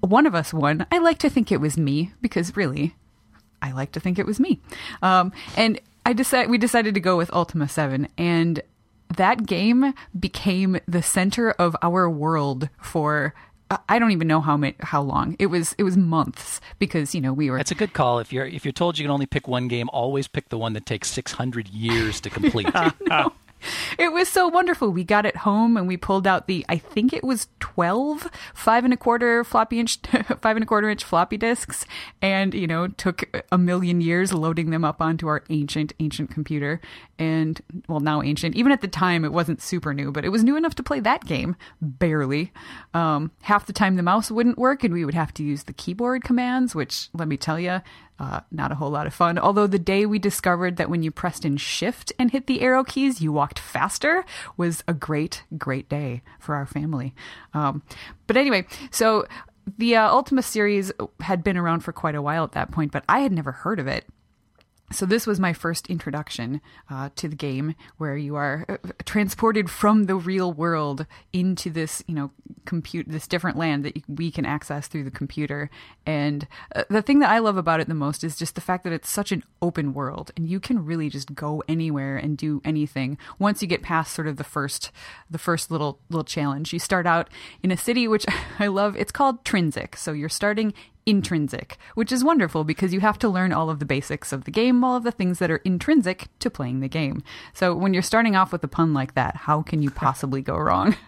one 0.00 0.26
of 0.26 0.34
us 0.34 0.52
won. 0.52 0.84
I 0.90 0.98
like 0.98 1.18
to 1.18 1.30
think 1.30 1.52
it 1.52 1.60
was 1.60 1.76
me 1.76 2.12
because 2.20 2.56
really, 2.56 2.96
I 3.62 3.70
like 3.70 3.92
to 3.92 4.00
think 4.00 4.18
it 4.18 4.26
was 4.26 4.40
me. 4.40 4.58
Um, 5.02 5.32
and 5.56 5.80
I 6.04 6.12
decided 6.14 6.50
we 6.50 6.58
decided 6.58 6.94
to 6.94 7.00
go 7.00 7.16
with 7.16 7.32
Ultima 7.32 7.68
Seven, 7.68 8.08
and 8.18 8.60
that 9.16 9.46
game 9.46 9.94
became 10.18 10.78
the 10.86 11.02
center 11.02 11.50
of 11.52 11.76
our 11.82 12.08
world 12.08 12.68
for. 12.80 13.34
I- 13.70 13.78
I 13.88 13.98
don't 14.00 14.10
even 14.10 14.26
know 14.26 14.40
how 14.40 14.56
many, 14.56 14.74
how 14.80 15.00
long 15.00 15.36
it 15.38 15.46
was. 15.46 15.74
It 15.78 15.84
was 15.84 15.96
months 15.96 16.60
because 16.80 17.14
you 17.14 17.20
know 17.20 17.32
we 17.32 17.50
were 17.50 17.56
That's 17.56 17.70
a 17.70 17.76
good 17.76 17.92
call. 17.92 18.18
If 18.18 18.32
you're 18.32 18.46
if 18.46 18.64
you're 18.64 18.72
told 18.72 18.98
you 18.98 19.04
can 19.04 19.12
only 19.12 19.26
pick 19.26 19.46
one 19.46 19.68
game, 19.68 19.88
always 19.92 20.26
pick 20.26 20.48
the 20.48 20.58
one 20.58 20.72
that 20.72 20.86
takes 20.86 21.08
600 21.10 21.68
years 21.68 22.20
to 22.22 22.30
complete. 22.30 22.66
It 23.98 24.12
was 24.12 24.28
so 24.28 24.48
wonderful. 24.48 24.90
We 24.90 25.04
got 25.04 25.26
it 25.26 25.36
home 25.36 25.76
and 25.76 25.86
we 25.86 25.96
pulled 25.96 26.26
out 26.26 26.46
the, 26.46 26.64
I 26.68 26.78
think 26.78 27.12
it 27.12 27.22
was 27.22 27.48
12 27.60 28.28
five 28.54 28.84
and 28.84 28.94
a 28.94 28.96
quarter 28.96 29.44
floppy 29.44 29.78
inch, 29.78 29.98
five 30.40 30.56
and 30.56 30.62
a 30.62 30.66
quarter 30.66 30.88
inch 30.88 31.04
floppy 31.04 31.36
disks 31.36 31.84
and, 32.22 32.54
you 32.54 32.66
know, 32.66 32.88
took 32.88 33.44
a 33.52 33.58
million 33.58 34.00
years 34.00 34.32
loading 34.32 34.70
them 34.70 34.84
up 34.84 35.00
onto 35.00 35.26
our 35.28 35.42
ancient, 35.50 35.92
ancient 36.00 36.30
computer. 36.30 36.80
And, 37.18 37.60
well, 37.88 38.00
now 38.00 38.22
ancient. 38.22 38.56
Even 38.56 38.72
at 38.72 38.80
the 38.80 38.88
time, 38.88 39.24
it 39.24 39.32
wasn't 39.32 39.60
super 39.60 39.92
new, 39.92 40.10
but 40.10 40.24
it 40.24 40.30
was 40.30 40.44
new 40.44 40.56
enough 40.56 40.74
to 40.76 40.82
play 40.82 41.00
that 41.00 41.24
game. 41.26 41.56
Barely. 41.82 42.52
Um, 42.94 43.32
half 43.42 43.66
the 43.66 43.72
time 43.72 43.96
the 43.96 44.02
mouse 44.02 44.30
wouldn't 44.30 44.58
work 44.58 44.82
and 44.84 44.94
we 44.94 45.04
would 45.04 45.14
have 45.14 45.34
to 45.34 45.44
use 45.44 45.64
the 45.64 45.72
keyboard 45.72 46.24
commands, 46.24 46.74
which, 46.74 47.08
let 47.12 47.28
me 47.28 47.36
tell 47.36 47.60
you, 47.60 47.80
uh, 48.20 48.40
not 48.52 48.70
a 48.70 48.74
whole 48.74 48.90
lot 48.90 49.06
of 49.06 49.14
fun. 49.14 49.38
Although 49.38 49.66
the 49.66 49.78
day 49.78 50.04
we 50.04 50.18
discovered 50.18 50.76
that 50.76 50.90
when 50.90 51.02
you 51.02 51.10
pressed 51.10 51.46
in 51.46 51.56
shift 51.56 52.12
and 52.18 52.30
hit 52.30 52.46
the 52.46 52.60
arrow 52.60 52.84
keys, 52.84 53.22
you 53.22 53.32
walked 53.32 53.58
faster 53.58 54.26
was 54.58 54.84
a 54.86 54.92
great, 54.92 55.42
great 55.56 55.88
day 55.88 56.22
for 56.38 56.54
our 56.54 56.66
family. 56.66 57.14
Um, 57.54 57.82
but 58.26 58.36
anyway, 58.36 58.66
so 58.90 59.26
the 59.78 59.96
uh, 59.96 60.10
Ultima 60.10 60.42
series 60.42 60.92
had 61.20 61.42
been 61.42 61.56
around 61.56 61.80
for 61.80 61.92
quite 61.92 62.14
a 62.14 62.22
while 62.22 62.44
at 62.44 62.52
that 62.52 62.70
point, 62.70 62.92
but 62.92 63.04
I 63.08 63.20
had 63.20 63.32
never 63.32 63.52
heard 63.52 63.80
of 63.80 63.86
it. 63.86 64.04
So 64.92 65.06
this 65.06 65.24
was 65.24 65.38
my 65.38 65.52
first 65.52 65.88
introduction 65.88 66.60
uh, 66.90 67.10
to 67.14 67.28
the 67.28 67.36
game, 67.36 67.76
where 67.98 68.16
you 68.16 68.34
are 68.34 68.66
uh, 68.68 68.76
transported 69.04 69.70
from 69.70 70.06
the 70.06 70.16
real 70.16 70.52
world 70.52 71.06
into 71.32 71.70
this, 71.70 72.02
you 72.08 72.14
know, 72.14 72.32
compute 72.64 73.08
this 73.08 73.28
different 73.28 73.56
land 73.56 73.84
that 73.84 74.02
we 74.08 74.32
can 74.32 74.44
access 74.44 74.88
through 74.88 75.04
the 75.04 75.10
computer. 75.12 75.70
And 76.04 76.48
uh, 76.74 76.84
the 76.90 77.02
thing 77.02 77.20
that 77.20 77.30
I 77.30 77.38
love 77.38 77.56
about 77.56 77.78
it 77.78 77.86
the 77.86 77.94
most 77.94 78.24
is 78.24 78.36
just 78.36 78.56
the 78.56 78.60
fact 78.60 78.82
that 78.82 78.92
it's 78.92 79.08
such 79.08 79.30
an 79.30 79.44
open 79.62 79.94
world, 79.94 80.32
and 80.36 80.48
you 80.48 80.58
can 80.58 80.84
really 80.84 81.08
just 81.08 81.36
go 81.36 81.62
anywhere 81.68 82.16
and 82.16 82.36
do 82.36 82.60
anything 82.64 83.16
once 83.38 83.62
you 83.62 83.68
get 83.68 83.82
past 83.82 84.12
sort 84.12 84.26
of 84.26 84.38
the 84.38 84.44
first, 84.44 84.90
the 85.30 85.38
first 85.38 85.70
little 85.70 86.00
little 86.08 86.24
challenge. 86.24 86.72
You 86.72 86.80
start 86.80 87.06
out 87.06 87.28
in 87.62 87.70
a 87.70 87.76
city 87.76 88.08
which 88.08 88.26
I 88.58 88.66
love. 88.66 88.96
It's 88.96 89.12
called 89.12 89.44
Trinsic. 89.44 89.96
So 89.96 90.12
you're 90.12 90.28
starting 90.28 90.74
intrinsic, 91.06 91.78
which 91.94 92.12
is 92.12 92.24
wonderful 92.24 92.64
because 92.64 92.92
you 92.92 93.00
have 93.00 93.18
to 93.18 93.28
learn 93.28 93.52
all 93.52 93.70
of 93.70 93.78
the 93.78 93.84
basics 93.84 94.32
of 94.32 94.44
the 94.44 94.50
game, 94.50 94.84
all 94.84 94.96
of 94.96 95.02
the 95.02 95.12
things 95.12 95.38
that 95.38 95.50
are 95.50 95.56
intrinsic 95.58 96.28
to 96.38 96.50
playing 96.50 96.80
the 96.80 96.88
game. 96.88 97.22
So 97.52 97.74
when 97.74 97.94
you're 97.94 98.02
starting 98.02 98.36
off 98.36 98.52
with 98.52 98.64
a 98.64 98.68
pun 98.68 98.92
like 98.92 99.14
that, 99.14 99.36
how 99.36 99.62
can 99.62 99.82
you 99.82 99.90
possibly 99.90 100.42
go 100.42 100.56
wrong? 100.56 100.96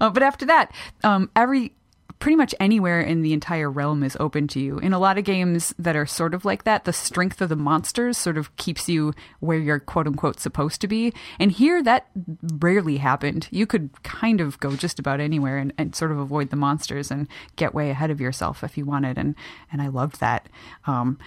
Uh, 0.00 0.08
but 0.08 0.22
after 0.22 0.46
that, 0.46 0.72
um, 1.04 1.30
every 1.36 1.72
pretty 2.18 2.36
much 2.36 2.54
anywhere 2.58 3.00
in 3.00 3.22
the 3.22 3.32
entire 3.32 3.70
realm 3.70 4.02
is 4.02 4.16
open 4.18 4.48
to 4.48 4.60
you. 4.60 4.78
In 4.78 4.92
a 4.92 4.98
lot 4.98 5.18
of 5.18 5.24
games 5.24 5.74
that 5.78 5.96
are 5.96 6.06
sort 6.06 6.34
of 6.34 6.44
like 6.44 6.64
that, 6.64 6.84
the 6.84 6.92
strength 6.92 7.40
of 7.40 7.48
the 7.48 7.56
monsters 7.56 8.18
sort 8.18 8.36
of 8.36 8.54
keeps 8.56 8.88
you 8.88 9.14
where 9.40 9.58
you're 9.58 9.78
quote 9.78 10.06
unquote 10.06 10.40
supposed 10.40 10.80
to 10.80 10.88
be. 10.88 11.12
And 11.38 11.52
here 11.52 11.82
that 11.82 12.06
rarely 12.42 12.96
happened. 12.96 13.48
You 13.50 13.66
could 13.66 13.90
kind 14.02 14.40
of 14.40 14.58
go 14.60 14.76
just 14.76 14.98
about 14.98 15.20
anywhere 15.20 15.58
and, 15.58 15.72
and 15.78 15.94
sort 15.94 16.10
of 16.10 16.18
avoid 16.18 16.50
the 16.50 16.56
monsters 16.56 17.10
and 17.10 17.28
get 17.56 17.74
way 17.74 17.90
ahead 17.90 18.10
of 18.10 18.20
yourself 18.20 18.64
if 18.64 18.76
you 18.76 18.84
wanted. 18.84 19.18
And, 19.18 19.34
and 19.70 19.80
I 19.80 19.88
loved 19.88 20.20
that. 20.20 20.48
Um, 20.86 21.18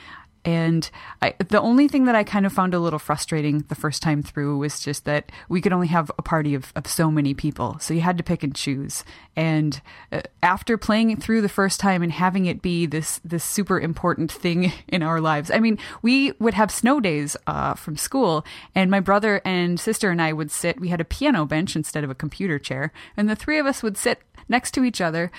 and 0.43 0.89
I, 1.21 1.36
the 1.49 1.62
only 1.62 1.88
thing 1.88 2.06
that 2.06 2.15
I 2.15 2.23
kind 2.23 2.45
of 2.45 2.54
found 2.54 2.73
a 2.73 2.80
little 2.80 2.99
frustrating 2.99 3.60
the 3.67 3.75
first 3.75 4.01
time 4.01 4.23
through 4.23 4.58
was 4.58 4.80
just 4.80 5.06
that 5.06 5.32
we 5.49 5.62
could 5.62 5.73
only 5.73 5.88
have 5.88 6.12
a 6.17 6.21
party 6.21 6.56
of, 6.56 6.73
of 6.75 6.88
so 6.88 7.12
many 7.12 7.34
people. 7.34 7.77
So 7.80 7.93
you 7.93 8.01
had 8.01 8.17
to 8.17 8.23
pick 8.23 8.41
and 8.41 8.56
choose. 8.56 9.04
And 9.36 9.80
uh, 10.12 10.21
after 10.41 10.77
playing 10.77 11.12
it 11.12 11.21
through 11.21 11.41
the 11.41 11.49
first 11.49 11.80
time 11.80 12.01
and 12.01 12.12
having 12.12 12.47
it 12.47 12.62
be 12.62 12.88
this, 12.88 13.21
this 13.23 13.43
super 13.43 13.80
important 13.80 14.32
thing 14.32 14.73
in 14.88 15.04
our 15.04 15.21
lives, 15.21 15.51
I 15.51 15.60
mean, 15.60 15.77
we 16.01 16.32
would 16.39 16.56
have 16.56 16.71
snow 16.71 16.99
days 16.99 17.38
uh, 17.45 17.75
from 17.75 17.95
school, 17.95 18.43
and 18.73 18.89
my 18.89 18.99
brother 18.99 19.41
and 19.45 19.80
sister 19.80 20.10
and 20.10 20.21
I 20.21 20.34
would 20.34 20.51
sit, 20.51 20.80
we 20.80 20.89
had 20.89 21.01
a 21.01 21.06
piano 21.06 21.45
bench 21.45 21.75
instead 21.75 22.04
of 22.04 22.10
a 22.10 22.15
computer 22.15 22.58
chair, 22.58 22.91
and 23.15 23.30
the 23.30 23.36
three 23.36 23.60
of 23.60 23.65
us 23.65 23.84
would 23.84 23.97
sit 23.97 24.21
next 24.49 24.71
to 24.71 24.84
each 24.84 25.01
other 25.01 25.32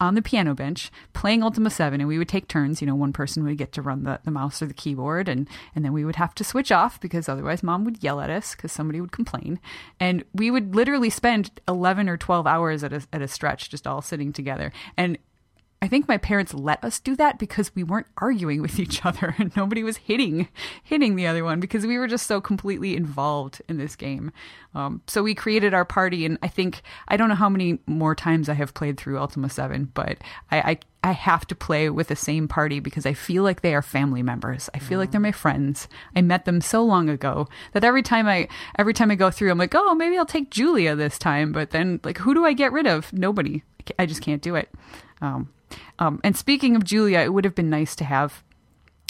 on 0.00 0.14
the 0.14 0.22
piano 0.22 0.54
bench 0.54 0.90
playing 1.12 1.42
Ultima 1.42 1.70
7 1.70 2.00
and 2.00 2.08
we 2.08 2.18
would 2.18 2.28
take 2.28 2.48
turns 2.48 2.80
you 2.80 2.86
know 2.86 2.94
one 2.94 3.12
person 3.12 3.44
would 3.44 3.56
get 3.56 3.72
to 3.72 3.82
run 3.82 4.02
the, 4.02 4.20
the 4.24 4.30
mouse 4.38 4.62
or 4.62 4.66
the 4.66 4.74
keyboard 4.74 5.28
and 5.28 5.48
and 5.74 5.84
then 5.84 5.92
we 5.92 6.04
would 6.04 6.16
have 6.16 6.34
to 6.36 6.44
switch 6.44 6.70
off 6.70 7.00
because 7.00 7.28
otherwise 7.28 7.62
mom 7.62 7.84
would 7.84 8.02
yell 8.02 8.20
at 8.20 8.30
us 8.30 8.54
because 8.54 8.72
somebody 8.72 9.00
would 9.00 9.12
complain. 9.12 9.58
And 9.98 10.24
we 10.32 10.50
would 10.50 10.74
literally 10.74 11.10
spend 11.10 11.50
11 11.66 12.08
or 12.08 12.16
12 12.16 12.46
hours 12.46 12.84
at 12.84 12.92
a, 12.92 13.02
at 13.12 13.22
a 13.22 13.28
stretch 13.28 13.70
just 13.70 13.86
all 13.86 14.02
sitting 14.02 14.32
together. 14.32 14.72
And 14.96 15.18
I 15.80 15.86
think 15.86 16.08
my 16.08 16.18
parents 16.18 16.52
let 16.54 16.82
us 16.82 16.98
do 16.98 17.14
that 17.16 17.38
because 17.38 17.72
we 17.74 17.84
weren't 17.84 18.08
arguing 18.16 18.60
with 18.60 18.80
each 18.80 19.04
other 19.06 19.34
and 19.38 19.54
nobody 19.56 19.84
was 19.84 19.98
hitting 19.98 20.48
hitting 20.82 21.14
the 21.14 21.26
other 21.26 21.44
one 21.44 21.60
because 21.60 21.86
we 21.86 21.98
were 21.98 22.08
just 22.08 22.26
so 22.26 22.40
completely 22.40 22.96
involved 22.96 23.62
in 23.68 23.78
this 23.78 23.94
game. 23.94 24.32
Um, 24.74 25.02
so 25.06 25.22
we 25.22 25.34
created 25.34 25.74
our 25.74 25.84
party, 25.84 26.26
and 26.26 26.38
I 26.42 26.48
think 26.48 26.82
I 27.06 27.16
don't 27.16 27.28
know 27.28 27.34
how 27.34 27.48
many 27.48 27.78
more 27.86 28.14
times 28.14 28.48
I 28.48 28.54
have 28.54 28.74
played 28.74 28.98
through 28.98 29.18
Ultima 29.18 29.48
Seven, 29.48 29.90
but 29.94 30.18
I, 30.50 30.60
I 30.60 30.78
I 31.02 31.12
have 31.12 31.46
to 31.46 31.54
play 31.54 31.88
with 31.90 32.08
the 32.08 32.16
same 32.16 32.48
party 32.48 32.80
because 32.80 33.06
I 33.06 33.14
feel 33.14 33.44
like 33.44 33.60
they 33.60 33.74
are 33.74 33.82
family 33.82 34.22
members. 34.22 34.68
I 34.74 34.80
feel 34.80 34.98
like 34.98 35.12
they're 35.12 35.20
my 35.20 35.32
friends. 35.32 35.88
I 36.14 36.22
met 36.22 36.44
them 36.44 36.60
so 36.60 36.82
long 36.82 37.08
ago 37.08 37.48
that 37.72 37.84
every 37.84 38.02
time 38.02 38.26
I 38.26 38.48
every 38.76 38.94
time 38.94 39.10
I 39.10 39.14
go 39.14 39.30
through, 39.30 39.50
I'm 39.50 39.58
like, 39.58 39.74
oh, 39.74 39.94
maybe 39.94 40.18
I'll 40.18 40.26
take 40.26 40.50
Julia 40.50 40.96
this 40.96 41.18
time. 41.18 41.52
But 41.52 41.70
then, 41.70 42.00
like, 42.02 42.18
who 42.18 42.34
do 42.34 42.44
I 42.44 42.52
get 42.52 42.72
rid 42.72 42.86
of? 42.86 43.12
Nobody. 43.12 43.62
I 43.98 44.06
just 44.06 44.22
can't 44.22 44.42
do 44.42 44.54
it. 44.54 44.68
Um, 45.20 45.48
um, 45.98 46.20
and 46.22 46.36
speaking 46.36 46.76
of 46.76 46.84
Julia, 46.84 47.20
it 47.20 47.32
would 47.32 47.44
have 47.44 47.54
been 47.54 47.70
nice 47.70 47.94
to 47.96 48.04
have 48.04 48.42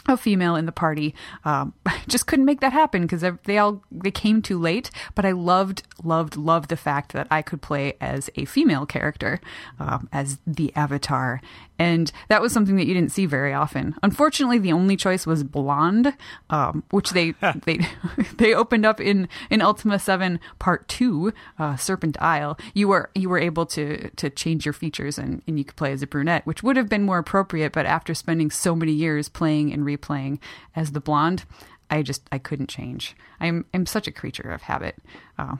a 0.09 0.17
female 0.17 0.57
in 0.57 0.67
the 0.67 0.73
party. 0.73 1.15
Um, 1.45 1.75
just 2.09 2.27
couldn't 2.27 2.45
make 2.45 2.61
that 2.61 2.73
happen 2.73 3.03
because 3.03 3.25
they 3.45 3.59
all 3.59 3.83
they 3.91 4.11
came 4.11 4.43
too 4.43 4.59
late. 4.59 4.91
But 5.15 5.25
I 5.25 5.33
loved, 5.33 5.83
loved, 6.03 6.37
loved 6.37 6.71
the 6.71 6.77
fact 6.77 7.13
that 7.13 7.27
I 7.31 7.43
could 7.43 7.63
play 7.63 7.95
as 8.01 8.31
a 8.37 8.45
female 8.47 8.87
character, 8.87 9.41
um, 9.79 10.09
as 10.13 10.39
the 10.47 10.75
Avatar, 10.75 11.41
and 11.79 12.11
that 12.29 12.43
was 12.43 12.53
something 12.53 12.77
that 12.77 12.87
you 12.87 12.95
didn't 12.95 13.13
see 13.13 13.27
very 13.27 13.53
often. 13.53 13.95
Unfortunately, 14.03 14.59
the 14.59 14.73
only 14.73 14.97
choice 14.97 15.27
was 15.27 15.45
blonde, 15.45 16.15
um, 16.51 16.83
which 16.91 17.11
they 17.11 17.31
they 17.65 17.81
they 18.37 18.55
opened 18.55 18.85
up 18.85 19.01
in 19.01 19.29
in 19.51 19.63
Ultima 19.63 19.99
Seven 19.99 20.41
Part 20.59 20.89
Two, 20.89 21.33
uh, 21.59 21.77
Serpent 21.77 22.21
Isle. 22.21 22.59
You 22.75 22.89
were 22.89 23.11
you 23.15 23.29
were 23.29 23.39
able 23.39 23.67
to 23.67 24.11
to 24.11 24.31
change 24.31 24.67
your 24.67 24.73
features 24.73 25.19
and 25.19 25.43
and 25.47 25.59
you 25.59 25.65
could 25.65 25.77
play 25.77 25.93
as 25.93 26.03
a 26.03 26.07
brunette, 26.07 26.47
which 26.47 26.63
would 26.63 26.77
have 26.77 26.89
been 26.89 27.03
more 27.03 27.19
appropriate. 27.19 27.73
But 27.73 27.87
after 27.87 28.15
spending 28.15 28.51
so 28.51 28.75
many 28.75 28.93
years 28.93 29.29
playing 29.29 29.73
and 29.73 29.85
replaying 29.85 30.39
as 30.75 30.93
the 30.93 31.01
blonde, 31.01 31.45
I 31.91 32.03
just 32.03 32.23
I 32.33 32.39
couldn't 32.39 32.69
change. 32.69 33.17
I'm 33.41 33.65
I'm 33.73 33.87
such 33.87 34.07
a 34.07 34.13
creature 34.13 34.51
of 34.51 34.63
habit. 34.63 34.97
Uh, 35.39 35.57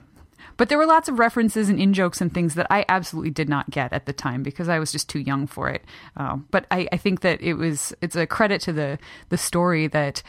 But 0.59 0.67
there 0.67 0.77
were 0.77 0.85
lots 0.85 1.07
of 1.07 1.19
references 1.19 1.69
and 1.69 1.79
in 1.79 1.93
jokes 1.93 2.19
and 2.19 2.33
things 2.33 2.55
that 2.55 2.67
I 2.69 2.83
absolutely 2.89 3.31
did 3.31 3.47
not 3.47 3.69
get 3.69 3.93
at 3.93 4.05
the 4.05 4.11
time 4.11 4.43
because 4.43 4.67
I 4.67 4.77
was 4.77 4.91
just 4.91 5.07
too 5.07 5.19
young 5.19 5.47
for 5.47 5.69
it. 5.69 5.85
Um, 6.17 6.47
but 6.51 6.65
I, 6.69 6.85
I 6.91 6.97
think 6.97 7.21
that 7.21 7.39
it 7.39 7.53
was 7.53 7.93
it's 8.01 8.17
a 8.17 8.27
credit 8.27 8.59
to 8.63 8.73
the 8.73 8.99
the 9.29 9.37
story 9.37 9.87
that 9.87 10.21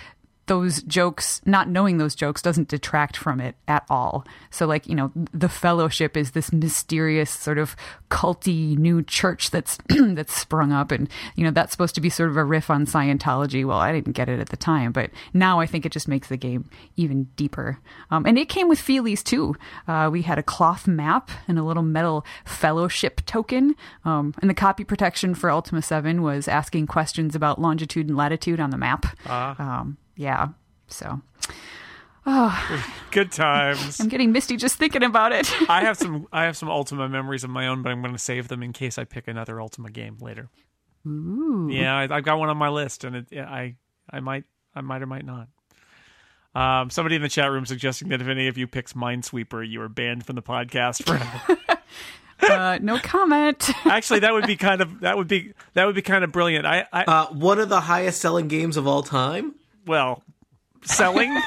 those 0.50 0.82
jokes, 0.82 1.40
not 1.46 1.68
knowing 1.68 1.98
those 1.98 2.16
jokes, 2.16 2.42
doesn't 2.42 2.66
detract 2.66 3.16
from 3.16 3.40
it 3.40 3.54
at 3.68 3.84
all. 3.88 4.26
So, 4.50 4.66
like, 4.66 4.88
you 4.88 4.96
know, 4.96 5.12
the 5.32 5.48
fellowship 5.48 6.16
is 6.16 6.32
this 6.32 6.52
mysterious 6.52 7.30
sort 7.30 7.56
of 7.56 7.76
culty 8.10 8.76
new 8.76 9.00
church 9.00 9.52
that's 9.52 9.78
that's 9.88 10.36
sprung 10.36 10.72
up, 10.72 10.90
and 10.90 11.08
you 11.36 11.44
know 11.44 11.52
that's 11.52 11.70
supposed 11.70 11.94
to 11.94 12.00
be 12.00 12.10
sort 12.10 12.30
of 12.30 12.36
a 12.36 12.42
riff 12.42 12.68
on 12.68 12.84
Scientology. 12.84 13.64
Well, 13.64 13.78
I 13.78 13.92
didn't 13.92 14.14
get 14.14 14.28
it 14.28 14.40
at 14.40 14.48
the 14.48 14.56
time, 14.56 14.90
but 14.90 15.10
now 15.32 15.60
I 15.60 15.66
think 15.66 15.86
it 15.86 15.92
just 15.92 16.08
makes 16.08 16.26
the 16.26 16.36
game 16.36 16.68
even 16.96 17.28
deeper. 17.36 17.78
Um, 18.10 18.26
and 18.26 18.36
it 18.36 18.48
came 18.48 18.68
with 18.68 18.80
feelies 18.80 19.22
too. 19.22 19.54
Uh, 19.86 20.08
we 20.10 20.22
had 20.22 20.40
a 20.40 20.42
cloth 20.42 20.88
map 20.88 21.30
and 21.46 21.60
a 21.60 21.62
little 21.62 21.84
metal 21.84 22.26
fellowship 22.44 23.24
token, 23.24 23.76
um, 24.04 24.34
and 24.40 24.50
the 24.50 24.54
copy 24.54 24.82
protection 24.82 25.32
for 25.32 25.48
Ultima 25.48 25.80
Seven 25.80 26.22
was 26.22 26.48
asking 26.48 26.88
questions 26.88 27.36
about 27.36 27.60
longitude 27.60 28.08
and 28.08 28.16
latitude 28.16 28.58
on 28.58 28.70
the 28.70 28.78
map. 28.78 29.06
Um, 29.60 29.96
yeah. 30.20 30.48
So 30.88 31.22
Good 33.10 33.32
times. 33.32 34.00
I'm 34.00 34.08
getting 34.08 34.32
misty 34.32 34.56
just 34.56 34.76
thinking 34.76 35.02
about 35.02 35.32
it. 35.32 35.50
I 35.68 35.82
have 35.82 35.96
some 35.96 36.26
I 36.32 36.44
have 36.44 36.56
some 36.56 36.68
Ultima 36.68 37.08
memories 37.08 37.44
of 37.44 37.50
my 37.50 37.66
own, 37.66 37.82
but 37.82 37.90
I'm 37.90 38.02
going 38.02 38.12
to 38.12 38.18
save 38.18 38.48
them 38.48 38.62
in 38.62 38.72
case 38.72 38.98
I 38.98 39.04
pick 39.04 39.26
another 39.28 39.60
Ultima 39.60 39.90
game 39.90 40.18
later. 40.20 40.48
Ooh. 41.06 41.68
Yeah, 41.72 41.96
I, 41.96 42.14
I've 42.14 42.24
got 42.24 42.38
one 42.38 42.50
on 42.50 42.58
my 42.58 42.68
list, 42.68 43.04
and 43.04 43.16
it, 43.16 43.38
I 43.38 43.76
I 44.10 44.20
might 44.20 44.44
I 44.74 44.82
might 44.82 45.02
or 45.02 45.06
might 45.06 45.24
not. 45.24 45.48
Um, 46.52 46.90
somebody 46.90 47.16
in 47.16 47.22
the 47.22 47.28
chat 47.28 47.50
room 47.50 47.64
suggesting 47.64 48.08
that 48.08 48.20
if 48.20 48.28
any 48.28 48.48
of 48.48 48.58
you 48.58 48.66
picks 48.66 48.92
Minesweeper, 48.92 49.66
you 49.66 49.80
are 49.82 49.88
banned 49.88 50.26
from 50.26 50.36
the 50.36 50.42
podcast 50.42 51.04
forever. 51.04 51.58
Uh, 52.42 52.78
no 52.80 52.98
comment. 52.98 53.70
Actually, 53.84 54.20
that 54.20 54.32
would 54.32 54.46
be 54.46 54.56
kind 54.56 54.80
of 54.80 55.00
that 55.00 55.16
would 55.18 55.28
be 55.28 55.52
that 55.74 55.84
would 55.84 55.94
be 55.94 56.00
kind 56.00 56.24
of 56.24 56.32
brilliant. 56.32 56.64
I, 56.64 56.86
I 56.90 57.04
Uh, 57.04 57.26
one 57.26 57.58
of 57.58 57.68
the 57.68 57.82
highest 57.82 58.18
selling 58.18 58.48
games 58.48 58.78
of 58.78 58.86
all 58.86 59.02
time. 59.02 59.54
Well, 59.86 60.22
selling. 60.84 61.34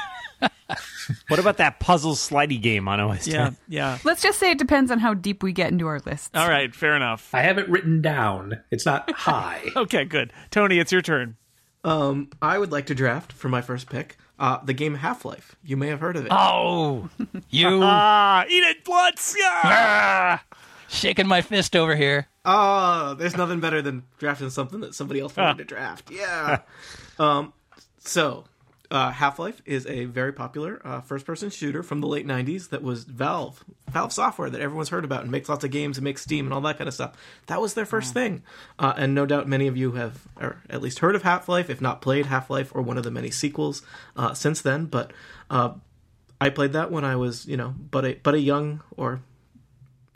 What 1.28 1.38
about 1.38 1.58
that 1.58 1.80
puzzle 1.80 2.14
slidey 2.14 2.60
game 2.60 2.88
on 2.88 2.98
OS 2.98 3.26
10? 3.26 3.34
yeah, 3.34 3.50
yeah. 3.68 3.98
Let's 4.04 4.22
just 4.22 4.38
say 4.38 4.50
it 4.50 4.56
depends 4.58 4.90
on 4.90 4.98
how 4.98 5.12
deep 5.12 5.42
we 5.42 5.52
get 5.52 5.70
into 5.70 5.86
our 5.86 6.00
list. 6.00 6.34
All 6.34 6.48
right, 6.48 6.74
fair 6.74 6.96
enough. 6.96 7.28
I 7.34 7.42
have 7.42 7.58
it 7.58 7.68
written 7.68 8.00
down. 8.00 8.60
It's 8.70 8.86
not 8.86 9.10
high. 9.14 9.62
Okay, 9.76 10.04
good. 10.06 10.32
Tony, 10.50 10.78
it's 10.78 10.90
your 10.90 11.02
turn. 11.02 11.36
Um, 11.84 12.30
I 12.40 12.58
would 12.58 12.72
like 12.72 12.86
to 12.86 12.94
draft 12.94 13.32
for 13.34 13.50
my 13.50 13.60
first 13.60 13.90
pick 13.90 14.16
uh, 14.38 14.64
the 14.64 14.72
game 14.72 14.94
Half 14.94 15.26
Life. 15.26 15.56
You 15.62 15.76
may 15.76 15.88
have 15.88 16.00
heard 16.00 16.16
of 16.16 16.24
it. 16.24 16.32
Oh, 16.32 17.10
you 17.50 17.80
Ah, 17.82 18.44
eat 18.48 18.64
it, 18.64 18.82
Bloods. 18.84 19.34
Yeah. 19.38 19.60
ah, 19.64 20.44
shaking 20.88 21.26
my 21.26 21.42
fist 21.42 21.76
over 21.76 21.94
here. 21.94 22.28
Oh, 22.46 23.12
there's 23.14 23.36
nothing 23.36 23.60
better 23.60 23.82
than 23.82 24.04
drafting 24.18 24.48
something 24.48 24.80
that 24.80 24.94
somebody 24.94 25.20
else 25.20 25.36
wanted 25.36 25.58
to 25.58 25.64
draft. 25.64 26.10
Yeah. 26.10 26.60
um, 27.18 27.52
so, 28.04 28.44
uh, 28.90 29.10
Half 29.10 29.38
Life 29.38 29.62
is 29.64 29.86
a 29.86 30.04
very 30.04 30.32
popular 30.32 30.80
uh, 30.84 31.00
first 31.00 31.26
person 31.26 31.50
shooter 31.50 31.82
from 31.82 32.00
the 32.00 32.06
late 32.06 32.26
90s 32.26 32.68
that 32.68 32.82
was 32.82 33.04
Valve. 33.04 33.64
Valve 33.90 34.12
software 34.12 34.50
that 34.50 34.60
everyone's 34.60 34.90
heard 34.90 35.04
about 35.04 35.22
and 35.22 35.30
makes 35.30 35.48
lots 35.48 35.64
of 35.64 35.70
games 35.70 35.96
and 35.96 36.04
makes 36.04 36.22
Steam 36.22 36.46
and 36.46 36.54
all 36.54 36.60
that 36.60 36.78
kind 36.78 36.86
of 36.86 36.94
stuff. 36.94 37.16
That 37.46 37.60
was 37.60 37.74
their 37.74 37.86
first 37.86 38.14
thing. 38.14 38.42
Uh, 38.78 38.92
and 38.96 39.14
no 39.14 39.26
doubt 39.26 39.48
many 39.48 39.66
of 39.66 39.76
you 39.76 39.92
have, 39.92 40.28
or 40.40 40.62
at 40.68 40.82
least 40.82 41.00
heard 41.00 41.16
of 41.16 41.22
Half 41.22 41.48
Life, 41.48 41.70
if 41.70 41.80
not 41.80 42.02
played 42.02 42.26
Half 42.26 42.50
Life 42.50 42.72
or 42.74 42.82
one 42.82 42.98
of 42.98 43.04
the 43.04 43.10
many 43.10 43.30
sequels 43.30 43.82
uh, 44.16 44.34
since 44.34 44.60
then. 44.60 44.84
But 44.86 45.12
uh, 45.50 45.74
I 46.40 46.50
played 46.50 46.72
that 46.74 46.90
when 46.90 47.04
I 47.04 47.16
was, 47.16 47.46
you 47.46 47.56
know, 47.56 47.74
but 47.90 48.04
a, 48.04 48.14
but 48.22 48.34
a 48.34 48.40
young 48.40 48.82
or 48.96 49.22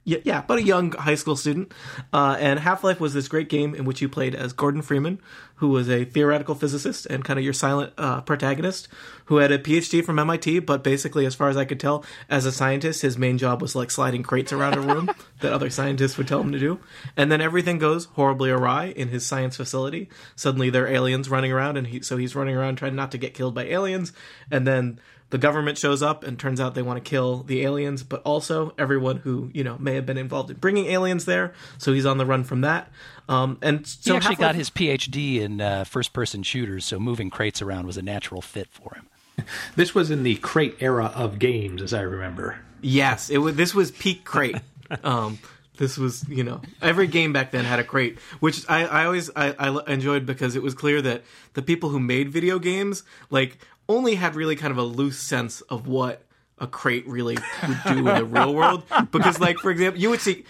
yeah, 0.08 0.18
yeah, 0.24 0.42
but 0.46 0.56
a 0.56 0.62
young 0.62 0.92
high 0.92 1.16
school 1.16 1.36
student. 1.36 1.70
Uh, 2.14 2.34
and 2.40 2.58
Half 2.58 2.82
Life 2.82 2.98
was 2.98 3.12
this 3.12 3.28
great 3.28 3.50
game 3.50 3.74
in 3.74 3.84
which 3.84 4.00
you 4.00 4.08
played 4.08 4.34
as 4.34 4.54
Gordon 4.54 4.80
Freeman, 4.80 5.20
who 5.56 5.68
was 5.68 5.90
a 5.90 6.06
theoretical 6.06 6.54
physicist 6.54 7.04
and 7.06 7.22
kind 7.22 7.38
of 7.38 7.44
your 7.44 7.52
silent 7.52 7.92
uh, 7.98 8.22
protagonist, 8.22 8.88
who 9.26 9.36
had 9.36 9.52
a 9.52 9.58
PhD 9.58 10.02
from 10.02 10.18
MIT. 10.18 10.60
But 10.60 10.82
basically, 10.82 11.26
as 11.26 11.34
far 11.34 11.50
as 11.50 11.58
I 11.58 11.66
could 11.66 11.78
tell, 11.78 12.06
as 12.30 12.46
a 12.46 12.52
scientist, 12.52 13.02
his 13.02 13.18
main 13.18 13.36
job 13.36 13.60
was 13.60 13.76
like 13.76 13.90
sliding 13.90 14.22
crates 14.22 14.50
around 14.50 14.76
a 14.76 14.80
room 14.80 15.10
that 15.40 15.52
other 15.52 15.68
scientists 15.68 16.16
would 16.16 16.26
tell 16.26 16.40
him 16.40 16.52
to 16.52 16.58
do. 16.58 16.80
And 17.14 17.30
then 17.30 17.42
everything 17.42 17.76
goes 17.76 18.06
horribly 18.06 18.48
awry 18.48 18.86
in 18.86 19.08
his 19.08 19.26
science 19.26 19.56
facility. 19.56 20.08
Suddenly, 20.36 20.70
there 20.70 20.84
are 20.84 20.88
aliens 20.88 21.28
running 21.28 21.52
around, 21.52 21.76
and 21.76 21.86
he, 21.86 22.00
so 22.00 22.16
he's 22.16 22.34
running 22.34 22.56
around 22.56 22.76
trying 22.76 22.96
not 22.96 23.12
to 23.12 23.18
get 23.18 23.34
killed 23.34 23.54
by 23.54 23.64
aliens. 23.64 24.14
And 24.50 24.66
then 24.66 25.00
the 25.30 25.38
government 25.38 25.78
shows 25.78 26.02
up 26.02 26.24
and 26.24 26.38
turns 26.38 26.60
out 26.60 26.74
they 26.74 26.82
want 26.82 27.02
to 27.02 27.08
kill 27.08 27.42
the 27.42 27.62
aliens, 27.62 28.02
but 28.02 28.22
also 28.22 28.72
everyone 28.78 29.18
who 29.18 29.50
you 29.52 29.64
know 29.64 29.76
may 29.78 29.94
have 29.94 30.06
been 30.06 30.18
involved 30.18 30.50
in 30.50 30.56
bringing 30.56 30.86
aliens 30.86 31.24
there. 31.24 31.52
So 31.78 31.92
he's 31.92 32.06
on 32.06 32.18
the 32.18 32.26
run 32.26 32.44
from 32.44 32.62
that. 32.62 32.90
Um, 33.28 33.58
and 33.60 33.86
so 33.86 34.12
he 34.12 34.16
actually 34.16 34.36
Half-Life- 34.36 34.48
got 34.48 34.54
his 34.54 34.70
PhD 34.70 35.40
in 35.40 35.60
uh, 35.60 35.84
first-person 35.84 36.42
shooters, 36.44 36.86
so 36.86 36.98
moving 36.98 37.28
crates 37.28 37.60
around 37.60 37.86
was 37.86 37.96
a 37.98 38.02
natural 38.02 38.40
fit 38.40 38.68
for 38.70 38.94
him. 38.94 39.06
This 39.76 39.94
was 39.94 40.10
in 40.10 40.24
the 40.24 40.34
crate 40.36 40.76
era 40.80 41.12
of 41.14 41.38
games, 41.38 41.80
as 41.80 41.94
I 41.94 42.00
remember. 42.00 42.58
Yes, 42.80 43.30
it 43.30 43.38
was. 43.38 43.54
This 43.54 43.72
was 43.74 43.90
peak 43.92 44.24
crate. 44.24 44.56
um, 45.04 45.38
this 45.76 45.96
was, 45.96 46.28
you 46.28 46.42
know, 46.42 46.60
every 46.82 47.06
game 47.06 47.32
back 47.32 47.52
then 47.52 47.64
had 47.64 47.78
a 47.78 47.84
crate, 47.84 48.18
which 48.40 48.68
I, 48.68 48.84
I 48.84 49.04
always 49.04 49.30
I, 49.36 49.54
I 49.58 49.92
enjoyed 49.92 50.26
because 50.26 50.56
it 50.56 50.62
was 50.62 50.74
clear 50.74 51.00
that 51.02 51.22
the 51.54 51.62
people 51.62 51.90
who 51.90 52.00
made 52.00 52.30
video 52.30 52.58
games 52.58 53.04
like 53.30 53.58
only 53.88 54.14
had 54.14 54.34
really 54.34 54.56
kind 54.56 54.70
of 54.70 54.78
a 54.78 54.82
loose 54.82 55.18
sense 55.18 55.60
of 55.62 55.86
what 55.86 56.22
a 56.58 56.66
crate 56.66 57.06
really 57.06 57.36
would 57.66 57.78
do 57.86 57.98
in 57.98 58.04
the 58.04 58.24
real 58.24 58.54
world. 58.54 58.82
Because, 59.10 59.40
like, 59.40 59.58
for 59.58 59.70
example, 59.70 60.00
you 60.00 60.10
would 60.10 60.20
see 60.20 60.44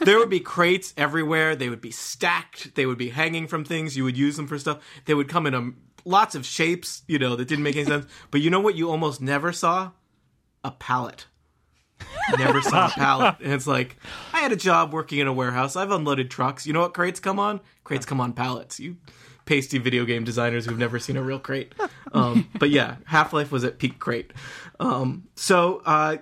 there 0.00 0.18
would 0.18 0.30
be 0.30 0.40
crates 0.40 0.92
everywhere. 0.96 1.56
They 1.56 1.68
would 1.68 1.80
be 1.80 1.90
stacked. 1.90 2.74
They 2.74 2.86
would 2.86 2.98
be 2.98 3.10
hanging 3.10 3.46
from 3.46 3.64
things. 3.64 3.96
You 3.96 4.04
would 4.04 4.16
use 4.16 4.36
them 4.36 4.46
for 4.46 4.58
stuff. 4.58 4.78
They 5.06 5.14
would 5.14 5.28
come 5.28 5.46
in 5.46 5.54
um, 5.54 5.76
lots 6.04 6.34
of 6.34 6.44
shapes, 6.44 7.02
you 7.06 7.18
know, 7.18 7.36
that 7.36 7.48
didn't 7.48 7.64
make 7.64 7.76
any 7.76 7.86
sense. 7.86 8.06
But 8.30 8.40
you 8.40 8.50
know 8.50 8.60
what? 8.60 8.74
You 8.76 8.90
almost 8.90 9.20
never 9.20 9.52
saw 9.52 9.92
a 10.62 10.70
pallet. 10.70 11.26
Never 12.38 12.62
saw 12.62 12.86
a 12.86 12.90
pallet. 12.90 13.36
And 13.42 13.52
it's 13.52 13.66
like, 13.66 13.96
I 14.32 14.40
had 14.40 14.52
a 14.52 14.56
job 14.56 14.92
working 14.92 15.18
in 15.18 15.26
a 15.26 15.32
warehouse. 15.32 15.76
I've 15.76 15.90
unloaded 15.90 16.30
trucks. 16.30 16.66
You 16.66 16.72
know 16.72 16.80
what 16.80 16.94
crates 16.94 17.20
come 17.20 17.38
on? 17.38 17.60
Crates 17.84 18.06
come 18.06 18.20
on 18.20 18.32
pallets. 18.32 18.78
You 18.78 18.96
pasty 19.50 19.78
video 19.78 20.04
game 20.04 20.22
designers 20.22 20.64
who've 20.64 20.78
never 20.78 21.00
seen 21.00 21.16
a 21.16 21.22
real 21.22 21.40
crate. 21.40 21.74
Um, 22.12 22.48
but 22.60 22.70
yeah, 22.70 22.98
Half 23.06 23.32
Life 23.32 23.50
was 23.50 23.64
at 23.64 23.80
peak 23.80 23.98
crate. 23.98 24.32
Um, 24.78 25.24
so, 25.34 25.82
uh, 25.84 26.18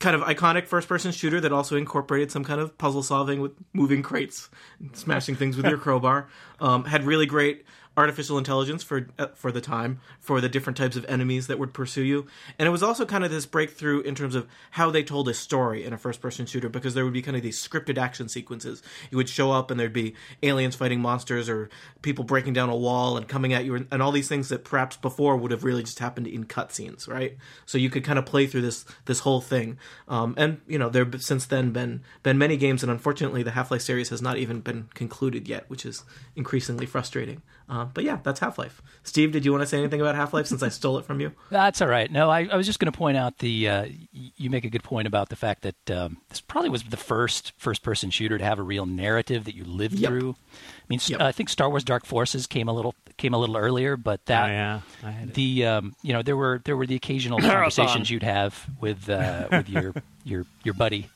kind 0.00 0.16
of 0.16 0.22
iconic 0.22 0.66
first 0.66 0.88
person 0.88 1.12
shooter 1.12 1.40
that 1.40 1.52
also 1.52 1.76
incorporated 1.76 2.32
some 2.32 2.42
kind 2.42 2.60
of 2.60 2.76
puzzle 2.78 3.04
solving 3.04 3.40
with 3.40 3.52
moving 3.72 4.02
crates, 4.02 4.50
and 4.80 4.96
smashing 4.96 5.36
things 5.36 5.56
with 5.56 5.66
your 5.66 5.78
crowbar. 5.84 6.28
Um, 6.58 6.84
had 6.84 7.04
really 7.04 7.26
great 7.26 7.64
artificial 7.96 8.38
intelligence 8.38 8.82
for 8.82 9.08
uh, 9.18 9.28
for 9.34 9.50
the 9.50 9.60
time 9.60 10.00
for 10.20 10.40
the 10.40 10.48
different 10.48 10.76
types 10.76 10.96
of 10.96 11.04
enemies 11.06 11.46
that 11.46 11.58
would 11.58 11.72
pursue 11.72 12.02
you. 12.02 12.26
And 12.58 12.66
it 12.66 12.70
was 12.70 12.82
also 12.82 13.06
kind 13.06 13.24
of 13.24 13.30
this 13.30 13.46
breakthrough 13.46 14.00
in 14.00 14.14
terms 14.14 14.34
of 14.34 14.46
how 14.72 14.90
they 14.90 15.02
told 15.02 15.28
a 15.28 15.34
story 15.34 15.84
in 15.84 15.92
a 15.92 15.98
first 15.98 16.20
person 16.20 16.46
shooter 16.46 16.68
because 16.68 16.94
there 16.94 17.04
would 17.04 17.14
be 17.14 17.22
kind 17.22 17.36
of 17.36 17.42
these 17.42 17.58
scripted 17.58 17.98
action 17.98 18.28
sequences. 18.28 18.82
You 19.10 19.16
would 19.16 19.28
show 19.28 19.50
up 19.50 19.70
and 19.70 19.80
there'd 19.80 19.92
be 19.92 20.14
aliens 20.42 20.76
fighting 20.76 21.00
monsters 21.00 21.48
or 21.48 21.70
people 22.02 22.24
breaking 22.24 22.52
down 22.52 22.68
a 22.68 22.76
wall 22.76 23.16
and 23.16 23.26
coming 23.26 23.52
at 23.52 23.64
you 23.64 23.74
and, 23.74 23.86
and 23.90 24.02
all 24.02 24.12
these 24.12 24.28
things 24.28 24.48
that 24.50 24.64
perhaps 24.64 24.96
before 24.96 25.36
would 25.36 25.50
have 25.50 25.64
really 25.64 25.82
just 25.82 25.98
happened 25.98 26.26
in 26.26 26.44
cutscenes 26.44 27.08
right? 27.08 27.36
So 27.64 27.78
you 27.78 27.90
could 27.90 28.04
kind 28.04 28.18
of 28.18 28.26
play 28.26 28.46
through 28.46 28.62
this 28.62 28.84
this 29.06 29.20
whole 29.20 29.40
thing. 29.40 29.78
Um, 30.08 30.34
and 30.36 30.60
you 30.66 30.78
know 30.78 30.88
there 30.88 31.06
since 31.18 31.46
then 31.46 31.70
been 31.70 32.02
been 32.22 32.38
many 32.38 32.56
games 32.56 32.82
and 32.82 32.92
unfortunately 32.92 33.42
the 33.42 33.52
half-life 33.52 33.82
series 33.82 34.10
has 34.10 34.20
not 34.20 34.36
even 34.36 34.60
been 34.60 34.88
concluded 34.94 35.48
yet 35.48 35.68
which 35.68 35.86
is 35.86 36.04
increasingly 36.34 36.86
frustrating 36.86 37.42
uh, 37.86 37.90
but 37.94 38.04
yeah 38.04 38.18
that's 38.22 38.40
half-life 38.40 38.82
steve 39.02 39.32
did 39.32 39.44
you 39.44 39.52
want 39.52 39.62
to 39.62 39.66
say 39.66 39.78
anything 39.78 40.00
about 40.00 40.14
half-life 40.14 40.46
since 40.46 40.62
i 40.62 40.68
stole 40.68 40.98
it 40.98 41.04
from 41.04 41.20
you 41.20 41.32
That's 41.50 41.80
all 41.80 41.88
right. 41.88 42.10
No, 42.10 42.28
I, 42.30 42.48
I 42.50 42.56
was 42.56 42.66
just 42.66 42.78
going 42.78 42.90
to 42.92 42.96
point 42.96 43.16
out 43.16 43.38
the. 43.38 43.68
Uh, 43.68 43.86
you 44.12 44.50
make 44.50 44.64
a 44.64 44.68
good 44.70 44.82
point 44.82 45.06
about 45.06 45.28
the 45.28 45.36
fact 45.36 45.62
that 45.62 45.90
um, 45.90 46.18
this 46.28 46.40
probably 46.40 46.68
was 46.70 46.82
the 46.84 46.96
first 46.96 47.52
first-person 47.56 48.10
shooter 48.10 48.36
to 48.38 48.44
have 48.44 48.58
a 48.58 48.62
real 48.62 48.84
narrative 48.86 49.44
that 49.44 49.54
you 49.54 49.64
lived 49.64 49.94
Yep. 49.94 50.08
through. 50.10 50.30
I 50.32 50.84
mean, 50.88 50.98
s- 50.98 51.10
Yep. 51.10 51.20
I 51.20 51.32
think 51.32 51.48
Star 51.48 51.68
Wars: 51.70 51.84
Dark 51.84 52.04
Forces 52.04 52.46
came 52.46 52.68
a 52.68 52.72
little 52.72 52.94
came 53.16 53.32
a 53.32 53.38
little 53.38 53.56
earlier, 53.56 53.96
but 53.96 54.20
Oh, 54.20 54.22
that 54.26 54.46
yeah. 54.48 54.80
I 55.04 55.10
had 55.10 55.34
the 55.34 55.64
um, 55.66 55.94
you 56.02 56.12
know 56.12 56.22
there 56.22 56.36
were 56.36 56.60
there 56.64 56.76
were 56.76 56.86
the 56.86 56.96
occasional 56.96 57.40
conversations 57.52 58.10
you'd 58.10 58.22
have 58.24 58.66
with 58.80 59.08
uh, 59.08 59.48
with 59.50 59.68
your 59.68 59.94
your 60.24 60.44
your 60.64 60.74
buddy 60.74 61.08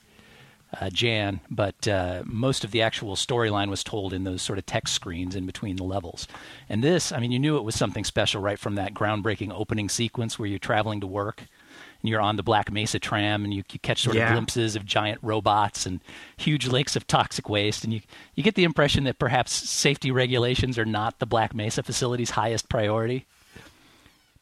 uh, 0.78 0.90
Jan, 0.90 1.40
but 1.50 1.88
uh, 1.88 2.22
most 2.26 2.64
of 2.64 2.70
the 2.70 2.82
actual 2.82 3.16
storyline 3.16 3.70
was 3.70 3.82
told 3.82 4.12
in 4.12 4.24
those 4.24 4.42
sort 4.42 4.58
of 4.58 4.66
text 4.66 4.94
screens 4.94 5.34
in 5.34 5.46
between 5.46 5.76
the 5.76 5.84
levels. 5.84 6.28
And 6.68 6.84
this, 6.84 7.10
I 7.12 7.18
mean, 7.18 7.32
you 7.32 7.38
knew 7.38 7.56
it 7.56 7.64
was 7.64 7.74
something 7.74 8.04
special 8.04 8.40
right 8.40 8.58
from 8.58 8.76
that 8.76 8.94
groundbreaking 8.94 9.52
opening 9.52 9.88
sequence 9.88 10.38
where 10.38 10.48
you're 10.48 10.58
traveling 10.60 11.00
to 11.00 11.06
work 11.06 11.42
and 12.02 12.08
you're 12.08 12.20
on 12.20 12.36
the 12.36 12.42
Black 12.42 12.70
Mesa 12.72 12.98
tram 12.98 13.44
and 13.44 13.52
you, 13.52 13.62
you 13.72 13.78
catch 13.80 14.02
sort 14.02 14.16
of 14.16 14.20
Yeah. 14.20 14.32
glimpses 14.32 14.76
of 14.76 14.84
giant 14.86 15.18
robots 15.22 15.86
and 15.86 16.00
huge 16.36 16.66
lakes 16.68 16.94
of 16.96 17.06
toxic 17.06 17.48
waste, 17.48 17.84
and 17.84 17.92
you 17.92 18.00
you 18.34 18.42
get 18.42 18.54
the 18.54 18.64
impression 18.64 19.04
that 19.04 19.18
perhaps 19.18 19.52
safety 19.52 20.10
regulations 20.10 20.78
are 20.78 20.86
not 20.86 21.18
the 21.18 21.26
Black 21.26 21.54
Mesa 21.54 21.82
facility's 21.82 22.30
highest 22.30 22.68
priority. 22.68 23.26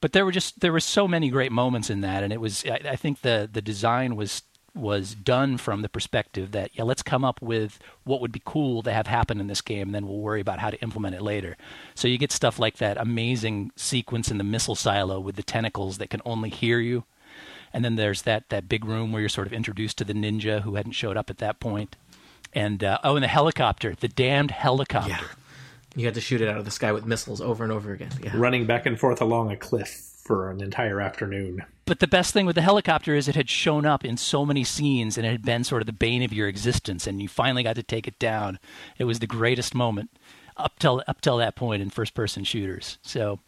but 0.00 0.12
there 0.12 0.24
were 0.24 0.30
just 0.30 0.60
there 0.60 0.70
were 0.72 0.78
so 0.78 1.08
many 1.08 1.28
great 1.30 1.50
moments 1.50 1.90
in 1.90 2.00
that, 2.02 2.22
and 2.22 2.32
it 2.32 2.40
was 2.40 2.64
I, 2.66 2.90
I 2.90 2.96
think 2.96 3.22
the 3.22 3.48
the 3.52 3.62
design 3.62 4.14
was 4.14 4.42
was 4.78 5.14
done 5.14 5.56
from 5.58 5.82
the 5.82 5.88
perspective 5.88 6.52
that 6.52 6.70
yeah 6.74 6.84
let's 6.84 7.02
come 7.02 7.24
up 7.24 7.40
with 7.42 7.78
what 8.04 8.20
would 8.20 8.32
be 8.32 8.42
cool 8.44 8.82
to 8.82 8.92
have 8.92 9.06
happen 9.06 9.40
in 9.40 9.46
this 9.46 9.60
game 9.60 9.88
and 9.88 9.94
then 9.94 10.06
we'll 10.06 10.18
worry 10.18 10.40
about 10.40 10.58
how 10.58 10.70
to 10.70 10.80
implement 10.80 11.14
it 11.14 11.22
later 11.22 11.56
so 11.94 12.08
you 12.08 12.18
get 12.18 12.32
stuff 12.32 12.58
like 12.58 12.76
that 12.78 12.96
amazing 12.96 13.70
sequence 13.76 14.30
in 14.30 14.38
the 14.38 14.44
missile 14.44 14.74
silo 14.74 15.18
with 15.20 15.36
the 15.36 15.42
tentacles 15.42 15.98
that 15.98 16.10
can 16.10 16.22
only 16.24 16.50
hear 16.50 16.78
you 16.78 17.04
and 17.72 17.84
then 17.84 17.96
there's 17.96 18.22
that 18.22 18.48
that 18.48 18.68
big 18.68 18.84
room 18.84 19.12
where 19.12 19.20
you're 19.20 19.28
sort 19.28 19.46
of 19.46 19.52
introduced 19.52 19.98
to 19.98 20.04
the 20.04 20.14
ninja 20.14 20.62
who 20.62 20.76
hadn't 20.76 20.92
showed 20.92 21.16
up 21.16 21.30
at 21.30 21.38
that 21.38 21.60
point. 21.60 21.92
point 21.92 21.96
and 22.54 22.84
uh, 22.84 22.98
oh 23.04 23.16
and 23.16 23.24
the 23.24 23.28
helicopter 23.28 23.94
the 24.00 24.08
damned 24.08 24.50
helicopter 24.50 25.10
Yeah. 25.10 25.20
You 25.96 26.04
had 26.04 26.14
to 26.14 26.20
shoot 26.20 26.40
it 26.40 26.48
out 26.48 26.58
of 26.58 26.64
the 26.64 26.70
sky 26.70 26.92
with 26.92 27.06
missiles 27.06 27.40
over 27.40 27.64
and 27.64 27.72
over 27.72 27.92
again. 27.92 28.10
Yeah. 28.22 28.30
Running 28.34 28.66
back 28.66 28.86
and 28.86 29.00
forth 29.00 29.20
along 29.20 29.50
a 29.50 29.56
cliff 29.56 30.07
for 30.28 30.50
an 30.50 30.62
entire 30.62 31.00
afternoon. 31.00 31.64
But 31.86 32.00
the 32.00 32.06
best 32.06 32.34
thing 32.34 32.44
with 32.44 32.54
the 32.54 32.60
helicopter 32.60 33.14
is 33.14 33.28
it 33.28 33.34
had 33.34 33.48
shown 33.48 33.86
up 33.86 34.04
in 34.04 34.18
so 34.18 34.44
many 34.44 34.62
scenes 34.62 35.16
and 35.16 35.26
it 35.26 35.30
had 35.30 35.42
been 35.42 35.64
sort 35.64 35.80
of 35.80 35.86
the 35.86 35.92
bane 35.92 36.22
of 36.22 36.34
your 36.34 36.48
existence 36.48 37.06
and 37.06 37.22
you 37.22 37.28
finally 37.28 37.62
got 37.62 37.76
to 37.76 37.82
take 37.82 38.06
it 38.06 38.18
down. 38.18 38.58
It 38.98 39.04
was 39.04 39.20
the 39.20 39.26
greatest 39.26 39.74
moment 39.74 40.10
up 40.58 40.78
till 40.78 41.02
up 41.08 41.22
till 41.22 41.38
that 41.38 41.56
point 41.56 41.80
in 41.80 41.88
first 41.88 42.12
person 42.12 42.44
shooters. 42.44 42.98
So 43.00 43.40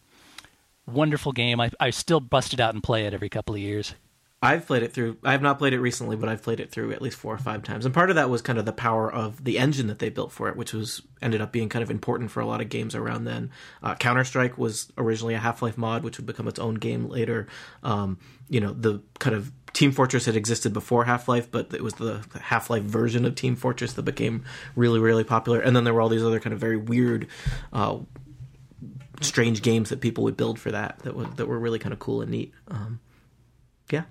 wonderful 0.87 1.33
game. 1.33 1.61
I 1.61 1.69
I 1.79 1.91
still 1.91 2.19
bust 2.19 2.51
it 2.51 2.59
out 2.59 2.73
and 2.73 2.81
play 2.81 3.05
it 3.05 3.13
every 3.13 3.29
couple 3.29 3.53
of 3.53 3.61
years. 3.61 3.93
I've 4.43 4.65
played 4.65 4.81
it 4.81 4.91
through. 4.91 5.17
I 5.23 5.33
have 5.33 5.43
not 5.43 5.59
played 5.59 5.73
it 5.73 5.79
recently, 5.79 6.15
but 6.15 6.27
I've 6.27 6.41
played 6.41 6.59
it 6.59 6.71
through 6.71 6.93
at 6.93 7.01
least 7.01 7.17
four 7.17 7.33
or 7.33 7.37
five 7.37 7.61
times. 7.61 7.85
And 7.85 7.93
part 7.93 8.09
of 8.09 8.15
that 8.15 8.29
was 8.29 8.41
kind 8.41 8.57
of 8.57 8.65
the 8.65 8.73
power 8.73 9.11
of 9.11 9.43
the 9.43 9.59
engine 9.59 9.85
that 9.87 9.99
they 9.99 10.09
built 10.09 10.31
for 10.31 10.49
it, 10.49 10.55
which 10.55 10.73
was 10.73 11.03
ended 11.21 11.41
up 11.41 11.51
being 11.51 11.69
kind 11.69 11.83
of 11.83 11.91
important 11.91 12.31
for 12.31 12.39
a 12.39 12.45
lot 12.47 12.59
of 12.59 12.67
games 12.67 12.95
around 12.95 13.25
then. 13.25 13.51
Uh, 13.83 13.93
Counter 13.93 14.23
Strike 14.23 14.57
was 14.57 14.91
originally 14.97 15.35
a 15.35 15.39
Half 15.39 15.61
Life 15.61 15.77
mod, 15.77 16.03
which 16.03 16.17
would 16.17 16.25
become 16.25 16.47
its 16.47 16.57
own 16.57 16.75
game 16.75 17.07
later. 17.07 17.47
Um, 17.83 18.17
you 18.49 18.59
know, 18.59 18.73
the 18.73 19.01
kind 19.19 19.35
of 19.35 19.51
Team 19.73 19.91
Fortress 19.91 20.25
had 20.25 20.35
existed 20.35 20.73
before 20.73 21.05
Half 21.05 21.27
Life, 21.27 21.51
but 21.51 21.71
it 21.71 21.83
was 21.83 21.93
the 21.93 22.25
Half 22.41 22.71
Life 22.71 22.83
version 22.83 23.25
of 23.25 23.35
Team 23.35 23.55
Fortress 23.55 23.93
that 23.93 24.03
became 24.03 24.43
really, 24.75 24.99
really 24.99 25.23
popular. 25.23 25.59
And 25.59 25.75
then 25.75 25.83
there 25.83 25.93
were 25.93 26.01
all 26.01 26.09
these 26.09 26.23
other 26.23 26.39
kind 26.39 26.53
of 26.53 26.59
very 26.59 26.77
weird. 26.77 27.27
Uh, 27.71 27.99
strange 29.21 29.61
games 29.61 29.89
that 29.89 30.01
people 30.01 30.23
would 30.23 30.35
build 30.35 30.57
for 30.57 30.71
that 30.71 30.97
that, 31.03 31.15
would, 31.15 31.37
that 31.37 31.45
were 31.45 31.59
really 31.59 31.77
kind 31.77 31.93
of 31.93 31.99
cool 31.99 32.21
and 32.21 32.31
neat 32.31 32.51
um, 32.69 32.99
yeah 33.91 34.01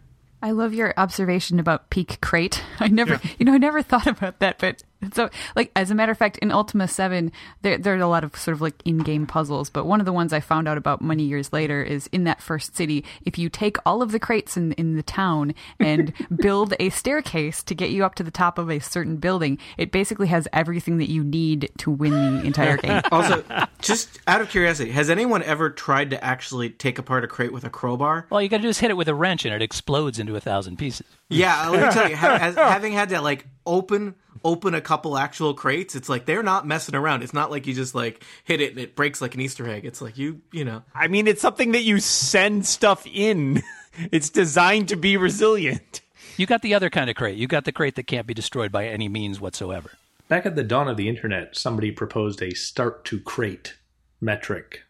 I 0.43 0.53
love 0.53 0.73
your 0.75 0.95
observation 0.97 1.61
about 1.61 1.91
peak 1.91 2.19
crate. 2.21 2.63
I 2.81 2.89
never, 2.89 3.21
you 3.39 3.45
know, 3.45 3.55
I 3.55 3.59
never 3.59 3.83
thought 3.83 4.07
about 4.07 4.39
that, 4.41 4.59
but 4.59 4.83
so 5.13 5.31
like 5.57 5.71
as 5.77 5.91
a 5.91 5.95
matter 5.95 6.13
of 6.13 6.19
fact, 6.19 6.39
in 6.39 6.51
Ultima 6.53 6.89
Seven, 6.89 7.33
there 7.63 7.79
there 7.79 7.95
are 7.95 7.99
a 7.99 8.07
lot 8.09 8.25
of 8.25 8.37
sort 8.37 8.55
of 8.55 8.61
like 8.61 8.75
in-game 8.85 9.27
puzzles. 9.27 9.71
But 9.71 9.87
one 9.87 10.01
of 10.01 10.07
the 10.07 10.13
ones 10.13 10.33
I 10.33 10.41
found 10.41 10.69
out 10.69 10.77
about 10.79 11.03
many 11.03 11.23
years 11.25 11.53
later 11.53 11.83
is 11.83 12.07
in 12.09 12.25
that 12.25 12.43
first 12.43 12.77
city. 12.77 13.05
If 13.25 13.39
you 13.39 13.49
take 13.49 13.77
all 13.87 14.03
of 14.03 14.13
the 14.13 14.19
crates 14.21 14.57
in 14.57 14.73
in 14.73 14.97
the 14.97 15.03
town 15.03 15.55
and 15.79 16.13
build 16.37 16.75
a 16.81 16.91
staircase 16.91 17.63
to 17.65 17.75
get 17.75 17.91
you 17.91 18.05
up 18.05 18.15
to 18.17 18.23
the 18.23 18.31
top 18.31 18.59
of 18.59 18.71
a 18.71 18.79
certain 18.81 19.17
building, 19.17 19.59
it 19.79 19.91
basically 19.93 20.27
has 20.29 20.47
everything 20.53 20.99
that 20.99 21.11
you 21.11 21.25
need 21.25 21.71
to 21.79 21.91
win 21.91 22.13
the 22.41 22.47
entire 22.47 22.77
game. 22.81 23.01
also 23.13 23.43
just 23.81 24.21
out 24.27 24.41
of 24.41 24.49
curiosity 24.51 24.91
has 24.91 25.09
anyone 25.11 25.43
ever 25.43 25.71
tried 25.71 26.11
to 26.11 26.23
actually 26.25 26.71
take 26.71 26.99
apart 26.99 27.25
a 27.25 27.27
crate 27.27 27.53
with 27.53 27.65
a 27.65 27.71
crowbar 27.71 28.27
All 28.31 28.41
you 28.43 28.49
got 28.49 28.59
to 28.59 28.63
do 28.63 28.69
is 28.69 28.79
hit 28.79 28.91
it 28.91 28.97
with 28.97 29.09
a 29.09 29.15
wrench 29.15 29.45
and 29.45 29.55
it 29.55 29.63
explodes 29.63 30.19
into 30.19 30.37
a 30.37 30.41
thousand 30.41 30.77
pieces. 30.77 31.07
yeah 31.29 31.69
let 31.69 31.83
me 31.87 31.91
tell 31.93 32.09
you 32.09 32.17
ha- 32.17 32.39
as, 32.41 32.55
having 32.55 32.93
had 32.93 33.09
to 33.11 33.21
like 33.21 33.47
open 33.67 34.15
open 34.45 34.75
a 34.75 34.81
couple 34.81 35.17
actual 35.19 35.55
crates 35.55 35.95
it's 35.95 36.09
like 36.09 36.25
they're 36.27 36.43
not 36.43 36.67
messing 36.67 36.95
around 36.95 37.23
it's 37.23 37.35
not 37.35 37.51
like 37.51 37.67
you 37.67 37.75
just 37.75 37.95
like 37.95 38.25
hit 38.45 38.61
it 38.61 38.71
and 38.71 38.81
it 38.81 38.95
breaks 38.97 39.21
like 39.21 39.35
an 39.35 39.41
easter 39.41 39.69
egg 39.69 39.85
it's 39.85 40.01
like 40.01 40.17
you 40.19 40.41
you 40.53 40.65
know 40.65 40.83
I 40.95 41.09
mean, 41.09 41.27
it's 41.27 41.41
something 41.43 41.73
that 41.73 41.83
you 41.83 41.99
send 42.01 42.67
stuff 42.67 43.07
in. 43.07 43.63
It's 44.13 44.31
designed 44.31 44.89
to 44.91 44.97
be 44.97 45.17
resilient. 45.17 46.01
You 46.37 46.47
got 46.47 46.63
the 46.63 46.75
other 46.75 46.89
kind 46.91 47.11
of 47.11 47.17
crate. 47.17 47.37
You 47.37 47.49
got 47.49 47.65
the 47.65 47.73
crate 47.73 47.97
that 47.97 48.07
can't 48.07 48.27
be 48.27 48.33
destroyed 48.35 48.71
by 48.71 48.87
any 48.87 49.09
means 49.09 49.41
whatsoever. 49.41 49.91
Back 50.29 50.47
at 50.47 50.55
the 50.55 50.63
dawn 50.63 50.87
of 50.87 50.97
the 50.97 51.09
internet, 51.09 51.57
somebody 51.57 51.91
proposed 51.91 52.41
a 52.41 52.55
start 52.55 53.05
to 53.07 53.19
crate 53.21 53.77
metric. 54.21 54.83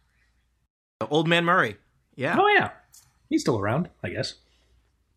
old 1.11 1.27
man 1.27 1.45
murray 1.47 1.77
yeah 2.15 2.37
Oh, 2.39 2.47
yeah. 2.49 2.71
He's 3.31 3.41
still 3.41 3.59
around, 3.59 3.89
I 4.05 4.11
guess. 4.11 4.35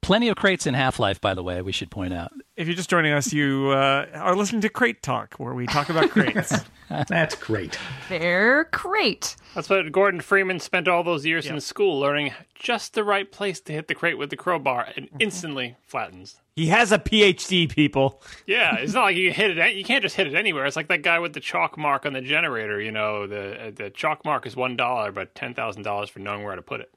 Plenty 0.04 0.28
of 0.28 0.36
crates 0.36 0.68
in 0.68 0.74
Half 0.74 1.00
Life, 1.00 1.22
by 1.22 1.34
the 1.34 1.42
way. 1.42 1.62
We 1.62 1.72
should 1.72 1.90
point 1.90 2.14
out. 2.14 2.34
If 2.58 2.68
you're 2.68 2.76
just 2.76 2.90
joining 2.90 3.14
us, 3.14 3.32
you 3.32 3.70
uh, 3.70 4.06
are 4.14 4.36
listening 4.36 4.60
to 4.62 4.70
Crate 4.70 5.02
Talk, 5.02 5.36
where 5.36 5.54
we 5.54 5.66
talk 5.66 5.90
about 5.90 6.10
crates. 6.10 6.54
That's 7.08 7.36
great. 7.36 7.80
They're 8.10 8.66
crate. 8.66 9.38
That's 9.56 9.70
what 9.70 9.90
Gordon 9.94 10.20
Freeman 10.20 10.60
spent 10.60 10.90
all 10.90 11.04
those 11.04 11.26
years 11.26 11.48
in 11.48 11.60
school 11.62 12.00
learning 12.00 12.34
just 12.54 12.94
the 12.94 13.04
right 13.04 13.32
place 13.32 13.62
to 13.62 13.74
hit 13.74 13.88
the 13.88 13.96
crate 13.96 14.18
with 14.18 14.30
the 14.30 14.36
crowbar 14.36 14.90
and 14.96 15.08
instantly 15.20 15.78
flattens. 15.88 16.36
He 16.56 16.68
has 16.68 16.92
a 16.92 17.00
PhD, 17.00 17.70
people. 17.70 18.22
Yeah, 18.46 18.76
it's 18.76 18.94
not 18.94 19.04
like 19.04 19.16
you 19.16 19.32
hit 19.32 19.58
it. 19.58 19.76
You 19.76 19.86
can't 19.86 20.04
just 20.04 20.16
hit 20.16 20.28
it 20.28 20.36
anywhere. 20.36 20.66
It's 20.66 20.76
like 20.76 20.90
that 20.90 21.02
guy 21.02 21.20
with 21.20 21.34
the 21.34 21.40
chalk 21.40 21.78
mark 21.78 22.06
on 22.06 22.14
the 22.14 22.22
generator. 22.22 22.80
You 22.80 22.92
know, 22.92 23.26
the 23.26 23.74
the 23.76 23.90
chalk 23.90 24.24
mark 24.26 24.46
is 24.46 24.56
one 24.56 24.76
dollar, 24.76 25.12
but 25.12 25.34
ten 25.34 25.54
thousand 25.54 25.84
dollars 25.84 26.10
for 26.10 26.20
knowing 26.20 26.44
where 26.44 26.56
to 26.56 26.62
put 26.62 26.82
it. 26.82 26.94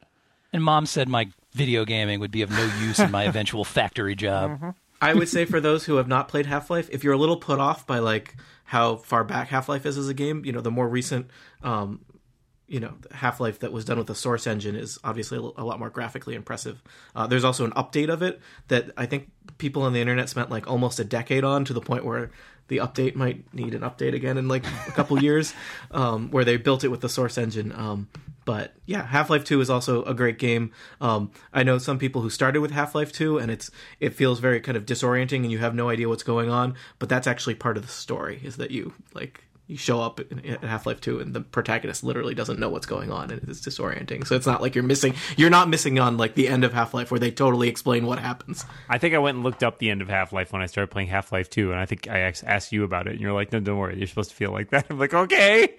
And 0.53 0.63
mom 0.63 0.87
said 0.87 1.09
my 1.09 1.29
video 1.57 1.85
gaming 1.85 2.21
would 2.21 2.31
be 2.31 2.43
of 2.43 2.51
no 2.51 2.65
use 2.81 2.99
in 2.99 3.11
my 3.11 3.25
eventual 3.29 3.65
factory 3.65 4.15
job. 4.15 4.75
I 5.01 5.15
would 5.15 5.29
say 5.29 5.45
for 5.45 5.61
those 5.61 5.85
who 5.85 5.97
have 5.97 6.09
not 6.09 6.29
played 6.29 6.47
Half 6.47 6.71
Life, 6.71 6.89
if 6.93 7.03
you're 7.03 7.15
a 7.15 7.19
little 7.19 7.37
put 7.37 7.59
off 7.59 7.87
by 7.87 7.99
like 7.99 8.37
how 8.65 8.97
far 8.97 9.25
back 9.25 9.49
Half 9.49 9.69
Life 9.69 9.87
is 9.87 9.99
as 9.99 10.09
a 10.09 10.15
game, 10.15 10.45
you 10.45 10.53
know 10.53 10.61
the 10.61 10.71
more 10.71 10.89
recent, 10.89 11.31
um, 11.63 12.01
you 12.67 12.81
know 12.81 12.95
Half 13.13 13.41
Life 13.41 13.61
that 13.61 13.73
was 13.73 13.85
done 13.85 13.99
with 13.99 14.07
the 14.07 14.15
Source 14.15 14.47
engine 14.47 14.77
is 14.77 14.99
obviously 15.05 15.39
a 15.39 15.65
lot 15.65 15.79
more 15.79 15.91
graphically 15.91 16.35
impressive. 16.35 16.83
Uh, 17.15 17.27
there's 17.27 17.45
also 17.45 17.65
an 17.65 17.73
update 17.73 18.09
of 18.09 18.23
it 18.23 18.41
that 18.69 18.91
I 18.97 19.07
think 19.07 19.31
people 19.59 19.83
on 19.83 19.93
the 19.93 20.01
internet 20.01 20.29
spent 20.29 20.51
like 20.51 20.69
almost 20.69 20.99
a 20.99 21.05
decade 21.05 21.45
on 21.45 21.65
to 21.67 21.73
the 21.73 21.81
point 21.81 22.05
where 22.05 22.31
the 22.69 22.79
update 22.79 23.15
might 23.15 23.53
need 23.55 23.75
an 23.75 23.83
update 23.83 24.15
again 24.15 24.39
in 24.39 24.49
like 24.49 24.65
a 24.89 24.93
couple 24.93 25.23
years, 25.23 25.55
um, 25.91 26.31
where 26.31 26.45
they 26.45 26.57
built 26.57 26.85
it 26.85 26.89
with 26.89 27.01
the 27.01 27.09
Source 27.09 27.39
engine. 27.39 27.73
Um, 27.73 28.09
but 28.47 28.73
yeah, 28.87 29.05
Half 29.05 29.29
Life 29.29 29.45
Two 29.45 29.61
is 29.61 29.69
also 29.69 30.03
a 30.05 30.15
great 30.15 30.39
game. 30.39 30.71
Um, 31.03 31.31
I 31.53 31.63
know 31.65 31.77
some 31.77 31.99
people 31.99 32.23
who 32.23 32.31
started 32.31 32.61
with 32.61 32.71
Half 32.71 32.95
Life 32.95 33.13
Two, 33.13 33.37
and 33.37 33.51
it's 33.51 33.71
it 34.01 34.15
feels 34.15 34.39
very 34.41 34.61
kind 34.63 34.77
of 34.79 34.87
disorienting, 34.87 35.43
and 35.43 35.53
you 35.53 35.59
have 35.59 35.75
no 35.75 35.91
idea 35.91 36.09
what's 36.09 36.23
going 36.23 36.49
on. 36.49 36.77
But 36.99 37.11
that's 37.11 37.27
actually 37.27 37.57
part 37.57 37.77
of 37.77 37.83
the 37.83 37.93
story 37.93 38.41
is 38.43 38.57
that 38.57 38.71
you 38.71 38.95
like 39.13 39.43
you 39.67 39.77
show 39.77 40.01
up 40.01 40.21
in- 40.21 40.47
at 40.47 40.63
Half 40.63 40.87
Life 40.87 41.01
Two, 41.01 41.19
and 41.19 41.35
the 41.35 41.41
protagonist 41.41 42.05
literally 42.05 42.37
doesn't 42.37 42.61
know 42.61 42.69
what's 42.69 42.87
going 42.87 43.11
on, 43.11 43.33
and 43.33 43.43
it's 43.49 43.61
disorienting. 43.61 44.25
So 44.25 44.37
it's 44.37 44.47
not 44.47 44.63
like 44.63 44.77
you're 44.77 44.85
missing 44.85 45.15
you're 45.37 45.51
not 45.51 45.69
missing 45.69 45.99
on 45.99 46.17
like 46.17 46.37
the 46.37 46.47
end 46.47 46.63
of 46.63 46.73
Half 46.73 46.95
Life 46.95 47.11
where 47.11 47.19
they 47.19 47.33
totally 47.33 47.69
explain 47.69 48.07
what 48.07 48.21
happens. 48.21 48.65
I 48.89 48.99
think 48.99 49.13
I 49.13 49.19
went 49.19 49.35
and 49.35 49.45
looked 49.45 49.65
up 49.65 49.79
the 49.81 49.91
end 49.91 50.03
of 50.03 50.09
Half 50.09 50.33
Life 50.33 50.53
when 50.53 50.63
I 50.63 50.67
started 50.67 50.93
playing 50.93 51.09
Half 51.09 51.33
Life 51.33 51.51
2, 51.51 51.73
and 51.73 51.81
I 51.81 51.85
think 51.85 52.09
I 52.09 52.21
asked 52.21 52.71
you 52.71 52.85
about 52.85 53.09
it, 53.09 53.15
and 53.15 53.21
you're 53.21 53.33
like, 53.33 53.51
no, 53.53 53.59
don't 53.59 53.77
worry, 53.77 53.99
you're 53.99 54.07
supposed 54.07 54.31
to 54.31 54.37
feel 54.37 54.53
like 54.53 54.71
that. 54.71 54.87
I'm 54.91 55.01
like, 55.01 55.15
okay. 55.15 55.75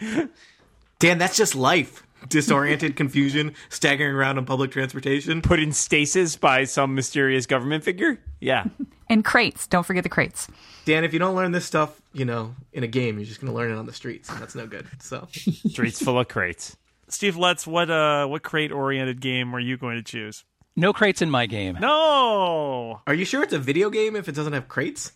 Dan, 1.00 1.18
that's 1.20 1.38
just 1.38 1.56
life. 1.56 2.04
Disoriented, 2.28 2.96
confusion, 2.96 3.54
staggering 3.70 4.14
around 4.16 4.38
on 4.38 4.46
public 4.46 4.72
transportation. 4.72 5.42
Put 5.42 5.60
in 5.60 5.72
stasis 5.72 6.36
by 6.36 6.64
some 6.66 6.96
mysterious 6.96 7.46
government 7.46 7.84
figure? 7.84 8.20
Yeah. 8.40 8.66
And 9.10 9.24
crates. 9.24 9.68
Don't 9.68 9.86
forget 9.86 10.04
the 10.04 10.10
crates. 10.10 10.50
Dan, 10.84 11.06
if 11.06 11.14
you 11.14 11.20
don't 11.20 11.34
learn 11.34 11.54
this 11.54 11.64
stuff, 11.64 12.02
you 12.12 12.26
know, 12.26 12.54
in 12.74 12.84
a 12.84 12.88
game, 12.88 13.18
you're 13.18 13.26
just 13.26 13.40
going 13.40 13.50
to 13.50 13.56
learn 13.58 13.72
it 13.72 13.76
on 13.78 13.86
the 13.86 13.94
streets, 13.94 14.28
and 14.30 14.38
that's 14.42 14.54
no 14.54 14.68
good. 14.68 14.86
So, 15.00 15.30
Streets 15.32 16.04
full 16.04 16.20
of 16.20 16.28
crates. 16.28 16.76
Steve 17.08 17.38
Lutz, 17.38 17.66
what 17.66 17.90
uh, 17.90 18.26
what 18.28 18.44
crate 18.44 18.70
oriented 18.74 19.22
game 19.22 19.56
are 19.56 19.62
you 19.62 19.78
going 19.78 19.96
to 19.96 20.04
choose? 20.04 20.44
No 20.76 20.92
crates 20.92 21.22
in 21.22 21.30
my 21.30 21.46
game. 21.46 21.78
No. 21.80 23.00
are 23.08 23.14
you 23.14 23.24
sure 23.24 23.44
it's 23.44 23.54
a 23.54 23.60
video 23.60 23.90
game 23.90 24.18
if 24.18 24.28
it 24.28 24.36
doesn't 24.36 24.52
have 24.52 24.68
crates? 24.68 25.14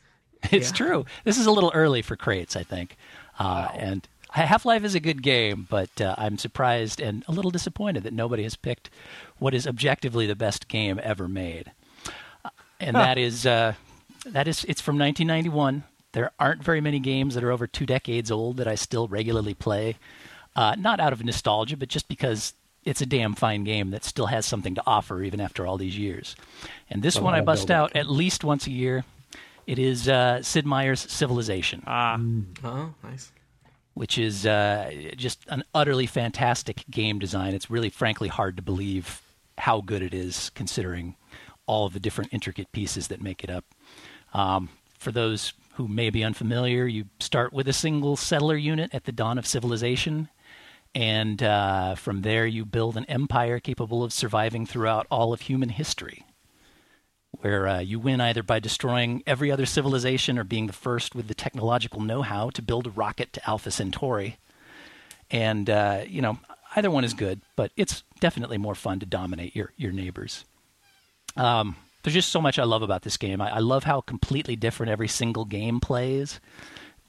It's 0.51 0.71
true. 0.71 1.05
This 1.25 1.37
is 1.37 1.45
a 1.45 1.51
little 1.51 1.73
early 1.75 2.01
for 2.01 2.15
crates, 2.15 2.55
I 2.55 2.63
think. 2.63 2.95
Uh, 3.37 3.67
And 3.75 4.07
Half 4.31 4.65
Life 4.65 4.83
is 4.83 4.95
a 4.95 4.99
good 4.99 5.21
game, 5.21 5.67
but 5.69 5.99
uh, 6.01 6.15
I'm 6.17 6.37
surprised 6.37 6.99
and 7.01 7.23
a 7.27 7.31
little 7.31 7.51
disappointed 7.51 8.03
that 8.03 8.13
nobody 8.13 8.43
has 8.43 8.55
picked 8.55 8.89
what 9.39 9.53
is 9.53 9.67
objectively 9.67 10.25
the 10.25 10.35
best 10.35 10.67
game 10.67 10.99
ever 11.03 11.27
made. 11.27 11.71
Uh, 12.45 12.49
And 12.79 12.95
that 12.95 13.17
is 13.17 13.45
uh, 13.45 13.73
that 14.25 14.47
is 14.47 14.63
it's 14.65 14.81
from 14.81 14.97
1991. 14.97 15.83
There 16.13 16.31
aren't 16.39 16.63
very 16.63 16.81
many 16.81 16.99
games 16.99 17.35
that 17.35 17.43
are 17.43 17.51
over 17.51 17.67
two 17.67 17.85
decades 17.85 18.31
old 18.31 18.57
that 18.57 18.67
I 18.67 18.75
still 18.75 19.07
regularly 19.07 19.53
play. 19.53 19.97
Uh, 20.55 20.75
not 20.77 20.99
out 20.99 21.13
of 21.13 21.23
nostalgia, 21.23 21.77
but 21.77 21.87
just 21.89 22.07
because 22.09 22.53
it's 22.83 22.99
a 23.01 23.05
damn 23.05 23.35
fine 23.35 23.63
game 23.63 23.91
that 23.91 24.03
still 24.03 24.25
has 24.25 24.45
something 24.45 24.75
to 24.75 24.83
offer 24.85 25.21
even 25.23 25.39
after 25.39 25.65
all 25.67 25.77
these 25.77 25.97
years. 25.97 26.35
And 26.89 27.01
this 27.03 27.19
one 27.19 27.33
I 27.33 27.37
I'll 27.37 27.43
bust 27.45 27.69
out 27.71 27.95
at 27.95 28.09
least 28.09 28.43
once 28.43 28.65
a 28.67 28.71
year. 28.71 29.03
It 29.67 29.77
is 29.79 30.09
uh, 30.09 30.41
Sid 30.41 30.65
Meier's 30.65 30.99
Civilization, 31.01 31.83
Ah, 31.85 32.19
Oh, 32.63 32.93
nice. 33.03 33.31
Which 33.93 34.17
is 34.17 34.45
uh, 34.45 34.91
just 35.15 35.39
an 35.47 35.63
utterly 35.73 36.05
fantastic 36.05 36.85
game 36.89 37.19
design. 37.19 37.53
It's 37.53 37.69
really, 37.69 37.89
frankly, 37.89 38.29
hard 38.29 38.55
to 38.55 38.61
believe 38.61 39.21
how 39.57 39.81
good 39.81 40.01
it 40.01 40.13
is, 40.13 40.49
considering 40.55 41.15
all 41.67 41.85
of 41.85 41.93
the 41.93 41.99
different 41.99 42.33
intricate 42.33 42.71
pieces 42.71 43.07
that 43.07 43.21
make 43.21 43.43
it 43.43 43.49
up. 43.49 43.65
Um, 44.33 44.69
for 44.97 45.11
those 45.11 45.53
who 45.75 45.87
may 45.87 46.09
be 46.09 46.23
unfamiliar, 46.23 46.85
you 46.85 47.05
start 47.19 47.53
with 47.53 47.67
a 47.67 47.73
single 47.73 48.15
settler 48.15 48.57
unit 48.57 48.93
at 48.93 49.05
the 49.05 49.11
dawn 49.11 49.37
of 49.37 49.45
civilization, 49.45 50.29
And 50.93 51.41
uh, 51.41 51.95
from 51.95 52.21
there, 52.21 52.45
you 52.45 52.65
build 52.65 52.97
an 52.97 53.05
empire 53.05 53.59
capable 53.59 54.03
of 54.03 54.11
surviving 54.11 54.65
throughout 54.65 55.07
all 55.09 55.31
of 55.31 55.41
human 55.41 55.69
history, 55.69 56.25
where 57.39 57.67
uh, 57.67 57.79
you 57.79 57.99
win 57.99 58.21
either 58.21 58.43
by 58.43 58.59
destroying 58.59 59.23
every 59.25 59.51
other 59.51 59.65
civilization 59.65 60.37
or 60.37 60.43
being 60.43 60.67
the 60.67 60.73
first 60.73 61.15
with 61.15 61.27
the 61.27 61.33
technological 61.33 62.01
know 62.01 62.21
how 62.21 62.49
to 62.51 62.61
build 62.61 62.87
a 62.87 62.91
rocket 62.91 63.33
to 63.33 63.49
Alpha 63.49 63.71
Centauri. 63.71 64.37
And, 65.31 65.69
uh, 65.69 66.03
you 66.07 66.21
know, 66.21 66.39
either 66.75 66.91
one 66.91 67.03
is 67.03 67.13
good, 67.13 67.41
but 67.55 67.71
it's 67.77 68.03
definitely 68.19 68.57
more 68.57 68.75
fun 68.75 68.99
to 68.99 69.05
dominate 69.05 69.55
your, 69.55 69.71
your 69.77 69.91
neighbors. 69.91 70.45
Um, 71.37 71.77
there's 72.03 72.13
just 72.13 72.29
so 72.29 72.41
much 72.41 72.59
I 72.59 72.63
love 72.63 72.81
about 72.81 73.03
this 73.03 73.17
game. 73.17 73.41
I, 73.41 73.55
I 73.55 73.59
love 73.59 73.83
how 73.83 74.01
completely 74.01 74.55
different 74.55 74.91
every 74.91 75.07
single 75.07 75.45
game 75.45 75.79
plays. 75.79 76.39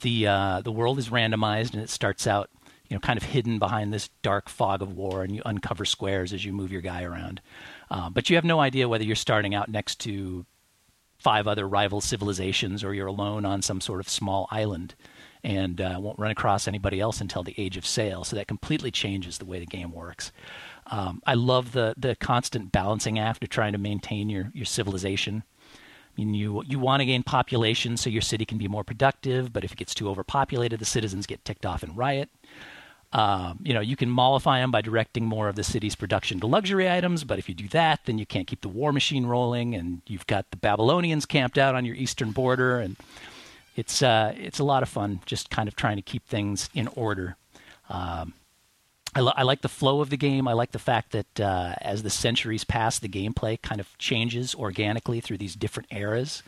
The 0.03 0.27
uh, 0.27 0.61
the 0.63 0.73
world 0.73 0.99
is 0.99 1.09
randomized, 1.11 1.75
and 1.75 1.83
it 1.83 1.89
starts 1.89 2.27
out, 2.27 2.51
you 2.89 2.97
know, 2.97 3.01
kind 3.01 3.17
of 3.17 3.23
hidden 3.23 3.59
behind 3.59 3.93
this 3.93 4.11
dark 4.23 4.49
fog 4.49 4.83
of 4.83 4.97
war, 4.97 5.23
and 5.23 5.35
you 5.35 5.43
uncover 5.47 5.85
squares 5.85 6.33
as 6.33 6.45
you 6.45 6.53
move 6.53 6.73
your 6.73 6.83
guy 6.83 7.05
around. 7.05 7.41
Uh, 7.93 8.09
but 8.09 8.31
you 8.31 8.37
have 8.37 8.45
no 8.45 8.59
idea 8.59 8.89
whether 8.89 9.05
you're 9.05 9.15
starting 9.15 9.55
out 9.55 9.69
next 9.69 10.01
to 10.01 10.47
five 11.19 11.47
other 11.47 11.69
rival 11.69 12.01
civilizations 12.01 12.83
or 12.83 12.95
you're 12.95 13.07
alone 13.07 13.45
on 13.45 13.61
some 13.61 13.83
sort 13.83 14.01
of 14.01 14.09
small 14.09 14.49
island 14.51 14.95
and 15.45 15.79
uh, 15.79 15.99
won't 16.01 16.19
run 16.19 16.31
across 16.31 16.67
anybody 16.67 17.01
else 17.01 17.21
until 17.21 17.43
the 17.43 17.55
age 17.59 17.77
of 17.77 17.85
sail. 17.85 18.25
So 18.25 18.35
that 18.35 18.49
completely 18.49 18.91
changes 18.91 19.37
the 19.37 19.45
way 19.45 19.61
the 19.61 19.67
game 19.67 19.93
works. 19.93 20.33
Um, 20.87 21.23
I 21.27 21.35
love 21.35 21.73
the 21.73 21.95
the 21.97 22.17
constant 22.17 22.73
balancing 22.73 23.19
act 23.19 23.45
of 23.45 23.51
trying 23.51 23.73
to 23.73 23.79
maintain 23.79 24.31
your 24.31 24.51
your 24.55 24.65
civilization. 24.65 25.45
I 26.17 26.21
mean, 26.21 26.35
you 26.35 26.63
you 26.67 26.79
want 26.79 27.01
to 27.01 27.07
gain 27.07 27.23
population 27.23 27.99
so 27.99 28.09
your 28.09 28.23
city 28.23 28.47
can 28.47 28.57
be 28.59 28.69
more 28.69 28.85
productive, 28.85 29.53
but 29.53 29.65
if 29.65 29.73
it 29.73 29.79
gets 29.79 29.95
too 29.95 30.09
overpopulated, 30.09 30.81
the 30.81 30.87
citizens 30.87 31.27
get 31.27 31.45
ticked 31.45 31.67
off 31.67 31.83
and 31.83 31.97
riot. 31.97 32.31
Um, 33.13 33.59
you 33.63 33.75
know, 33.75 33.81
you 33.81 33.95
can 33.95 34.09
mollify 34.09 34.61
them 34.61 34.71
by 34.71 34.81
directing 34.81 35.27
more 35.27 35.49
of 35.49 35.57
the 35.57 35.65
city's 35.65 35.95
production 35.95 36.41
to 36.41 36.47
luxury 36.47 36.91
items, 36.91 37.25
but 37.25 37.39
if 37.39 37.47
you 37.47 37.55
do 37.55 37.69
that, 37.69 38.01
then 38.07 38.17
you 38.17 38.25
can't 38.25 38.47
keep 38.47 38.63
the 38.63 38.69
war 38.69 38.91
machine 38.93 39.27
rolling, 39.27 39.75
and 39.75 40.01
you've 40.07 40.27
got 40.27 40.51
the 40.51 40.57
Babylonians 40.57 41.27
camped 41.27 41.59
out 41.59 41.75
on 41.75 41.85
your 41.85 41.95
eastern 41.95 42.31
border, 42.31 42.79
and 42.79 42.97
it's 43.77 44.03
uh, 44.03 44.35
it's 44.37 44.59
a 44.59 44.65
lot 44.65 44.83
of 44.83 44.89
fun 44.89 45.21
just 45.27 45.51
kind 45.51 45.69
of 45.69 45.77
trying 45.77 45.97
to 45.97 46.03
keep 46.03 46.27
things 46.27 46.71
in 46.75 46.89
order. 46.89 47.37
Um, 47.91 48.33
I, 49.15 49.21
li- 49.21 49.35
I, 49.37 49.43
like 49.43 49.61
the 49.61 49.69
flow 49.69 50.01
of 50.01 50.09
the 50.09 50.17
game. 50.17 50.49
I 50.49 50.55
like 50.55 50.73
the 50.73 50.79
fact 50.79 51.13
that 51.13 51.41
uh, 51.41 51.75
as 51.83 52.03
the 52.03 52.11
centuries 52.11 52.65
pass, 52.65 52.99
the 52.99 53.09
gameplay 53.09 53.61
kind 53.61 53.81
of 53.81 53.99
changes 53.99 54.55
organically 54.55 55.21
through 55.21 55.39
these 55.39 55.55
different 55.55 55.93
eras. 55.93 56.43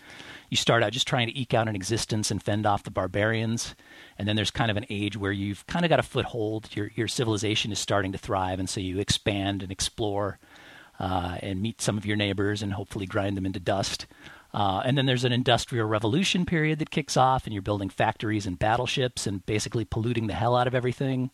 You 0.49 0.57
start 0.57 0.83
out 0.83 0.93
just 0.93 1.07
trying 1.07 1.27
to 1.27 1.39
eke 1.39 1.53
out 1.53 1.69
an 1.69 1.77
existence 1.77 2.31
and 2.31 2.43
fend 2.43 2.65
off 2.65 2.83
the 2.83 2.91
barbarians, 2.91 3.75
and 4.19 4.29
then 4.29 4.37
there's 4.37 4.51
kind 4.51 4.71
of 4.71 4.77
an 4.77 4.87
age 4.91 5.17
where 5.17 5.33
you've 5.33 5.67
kind 5.67 5.85
of 5.85 5.89
got 5.89 6.01
a 6.01 6.05
foothold. 6.05 6.69
Your 6.75 6.91
your 6.95 7.09
civilization 7.09 7.73
is 7.73 7.79
starting 7.79 8.13
to 8.13 8.19
thrive, 8.19 8.59
and 8.59 8.69
so 8.69 8.81
you 8.81 8.99
expand 8.99 9.63
and 9.63 9.73
explore, 9.73 10.39
uh, 10.99 11.39
and 11.41 11.63
meet 11.63 11.81
some 11.81 11.97
of 11.97 12.07
your 12.07 12.17
neighbors, 12.17 12.63
and 12.63 12.73
hopefully 12.73 13.07
grind 13.07 13.37
them 13.37 13.47
into 13.47 13.61
dust. 13.61 14.07
Uh, 14.53 14.83
and 14.85 14.97
then 14.97 15.07
there's 15.07 15.25
an 15.25 15.33
industrial 15.33 15.89
revolution 15.89 16.47
period 16.47 16.79
that 16.79 16.91
kicks 16.91 17.17
off, 17.17 17.45
and 17.45 17.53
you're 17.53 17.63
building 17.63 17.89
factories 17.89 18.47
and 18.47 18.59
battleships 18.59 19.27
and 19.27 19.45
basically 19.47 19.85
polluting 19.85 20.29
the 20.29 20.35
hell 20.35 20.55
out 20.55 20.69
of 20.69 20.75
everything. 20.77 21.31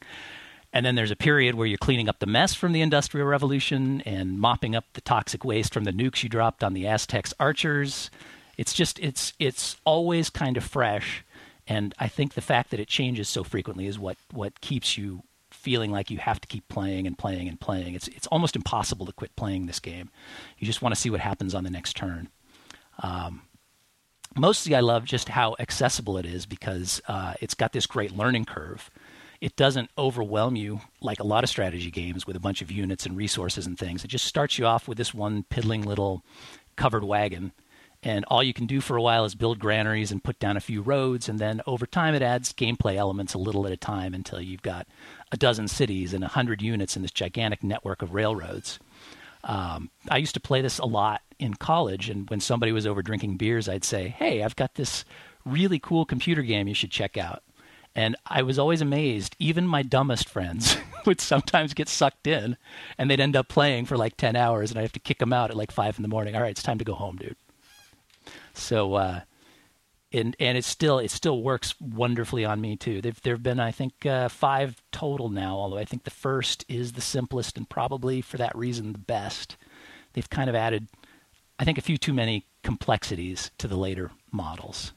And 0.72 0.86
then 0.86 0.94
there's 0.94 1.10
a 1.10 1.16
period 1.16 1.54
where 1.56 1.66
you're 1.66 1.78
cleaning 1.78 2.08
up 2.08 2.20
the 2.20 2.26
mess 2.26 2.54
from 2.54 2.72
the 2.72 2.80
Industrial 2.80 3.26
Revolution 3.26 4.00
and 4.02 4.38
mopping 4.38 4.74
up 4.74 4.84
the 4.94 5.00
toxic 5.00 5.44
waste 5.44 5.74
from 5.74 5.84
the 5.84 5.92
nukes 5.92 6.22
you 6.22 6.28
dropped 6.28 6.62
on 6.62 6.74
the 6.74 6.86
Aztecs 6.86 7.34
archers. 7.40 8.10
It's 8.56 8.72
just 8.72 8.98
it's 9.00 9.32
it's 9.38 9.76
always 9.84 10.30
kind 10.30 10.56
of 10.56 10.64
fresh, 10.64 11.24
and 11.70 11.94
I 12.00 12.08
think 12.08 12.34
the 12.34 12.40
fact 12.40 12.70
that 12.70 12.80
it 12.80 12.88
changes 12.88 13.28
so 13.28 13.44
frequently 13.44 13.86
is 13.86 13.96
what 13.96 14.16
what 14.32 14.60
keeps 14.60 14.98
you 14.98 15.22
feeling 15.52 15.92
like 15.92 16.10
you 16.10 16.18
have 16.18 16.40
to 16.40 16.48
keep 16.48 16.66
playing 16.68 17.06
and 17.06 17.16
playing 17.16 17.48
and 17.48 17.60
playing. 17.60 17.94
It's 17.94 18.08
it's 18.08 18.26
almost 18.26 18.56
impossible 18.56 19.06
to 19.06 19.12
quit 19.12 19.34
playing 19.36 19.66
this 19.66 19.78
game. 19.78 20.10
You 20.58 20.66
just 20.66 20.82
want 20.82 20.94
to 20.94 21.00
see 21.00 21.10
what 21.10 21.20
happens 21.20 21.54
on 21.54 21.62
the 21.62 21.70
next 21.70 21.94
turn. 21.96 22.28
Um, 23.04 23.42
mostly, 24.36 24.74
I 24.74 24.80
love 24.80 25.04
just 25.04 25.28
how 25.28 25.54
accessible 25.60 26.18
it 26.18 26.26
is 26.26 26.44
because 26.44 27.00
uh, 27.06 27.34
it's 27.40 27.54
got 27.54 27.72
this 27.72 27.86
great 27.86 28.10
learning 28.16 28.46
curve 28.46 28.90
it 29.40 29.56
doesn't 29.56 29.90
overwhelm 29.96 30.54
you 30.54 30.82
like 31.00 31.18
a 31.18 31.26
lot 31.26 31.44
of 31.44 31.50
strategy 31.50 31.90
games 31.90 32.26
with 32.26 32.36
a 32.36 32.40
bunch 32.40 32.60
of 32.60 32.70
units 32.70 33.06
and 33.06 33.16
resources 33.16 33.66
and 33.66 33.78
things. 33.78 34.04
It 34.04 34.08
just 34.08 34.26
starts 34.26 34.58
you 34.58 34.66
off 34.66 34.86
with 34.86 34.98
this 34.98 35.14
one 35.14 35.44
piddling 35.44 35.80
little 35.80 36.22
covered 36.76 37.04
wagon. 37.04 37.52
And 38.02 38.24
all 38.28 38.42
you 38.42 38.54
can 38.54 38.66
do 38.66 38.80
for 38.80 38.96
a 38.96 39.02
while 39.02 39.26
is 39.26 39.34
build 39.34 39.58
granaries 39.58 40.10
and 40.10 40.24
put 40.24 40.38
down 40.38 40.56
a 40.56 40.60
few 40.60 40.80
roads. 40.80 41.28
And 41.28 41.38
then 41.38 41.60
over 41.66 41.84
time, 41.86 42.14
it 42.14 42.22
adds 42.22 42.52
gameplay 42.52 42.96
elements 42.96 43.34
a 43.34 43.38
little 43.38 43.66
at 43.66 43.72
a 43.72 43.76
time 43.76 44.14
until 44.14 44.40
you've 44.40 44.62
got 44.62 44.86
a 45.30 45.36
dozen 45.36 45.68
cities 45.68 46.14
and 46.14 46.24
a 46.24 46.28
hundred 46.28 46.62
units 46.62 46.96
in 46.96 47.02
this 47.02 47.10
gigantic 47.10 47.62
network 47.62 48.00
of 48.00 48.14
railroads. 48.14 48.78
Um, 49.44 49.90
I 50.10 50.16
used 50.16 50.34
to 50.34 50.40
play 50.40 50.62
this 50.62 50.78
a 50.78 50.86
lot 50.86 51.20
in 51.38 51.54
college. 51.54 52.08
And 52.08 52.28
when 52.30 52.40
somebody 52.40 52.72
was 52.72 52.86
over 52.86 53.02
drinking 53.02 53.36
beers, 53.36 53.68
I'd 53.68 53.84
say, 53.84 54.08
Hey, 54.08 54.42
I've 54.42 54.56
got 54.56 54.74
this 54.74 55.04
really 55.44 55.78
cool 55.78 56.04
computer 56.04 56.42
game 56.42 56.68
you 56.68 56.74
should 56.74 56.90
check 56.90 57.16
out. 57.16 57.42
And 57.94 58.16
I 58.26 58.42
was 58.42 58.58
always 58.58 58.80
amazed. 58.80 59.34
Even 59.38 59.66
my 59.66 59.82
dumbest 59.82 60.28
friends 60.28 60.76
would 61.06 61.20
sometimes 61.20 61.74
get 61.74 61.88
sucked 61.88 62.26
in, 62.26 62.56
and 62.96 63.10
they'd 63.10 63.20
end 63.20 63.34
up 63.34 63.48
playing 63.48 63.86
for 63.86 63.96
like 63.96 64.16
ten 64.16 64.36
hours, 64.36 64.70
and 64.70 64.78
I'd 64.78 64.82
have 64.82 64.92
to 64.92 65.00
kick 65.00 65.18
them 65.18 65.32
out 65.32 65.50
at 65.50 65.56
like 65.56 65.72
five 65.72 65.98
in 65.98 66.02
the 66.02 66.08
morning. 66.08 66.36
All 66.36 66.42
right, 66.42 66.52
it's 66.52 66.62
time 66.62 66.78
to 66.78 66.84
go 66.84 66.94
home, 66.94 67.16
dude. 67.16 67.36
So, 68.60 68.94
uh, 68.94 69.20
and 70.12 70.36
and 70.40 70.58
it 70.58 70.64
still 70.64 70.98
it 70.98 71.10
still 71.10 71.42
works 71.42 71.74
wonderfully 71.80 72.44
on 72.44 72.60
me 72.60 72.76
too. 72.76 73.00
There 73.00 73.12
there've 73.22 73.42
been 73.42 73.60
I 73.60 73.70
think 73.70 74.04
uh, 74.06 74.28
five 74.28 74.82
total 74.92 75.28
now. 75.28 75.56
Although 75.56 75.78
I 75.78 75.84
think 75.84 76.04
the 76.04 76.10
first 76.10 76.64
is 76.68 76.92
the 76.92 77.00
simplest 77.00 77.56
and 77.56 77.68
probably 77.68 78.20
for 78.20 78.36
that 78.36 78.56
reason 78.56 78.92
the 78.92 78.98
best. 78.98 79.56
They've 80.12 80.28
kind 80.28 80.50
of 80.50 80.56
added, 80.56 80.88
I 81.58 81.64
think, 81.64 81.78
a 81.78 81.82
few 81.82 81.96
too 81.96 82.12
many 82.12 82.46
complexities 82.64 83.50
to 83.58 83.68
the 83.68 83.76
later 83.76 84.10
models. 84.32 84.92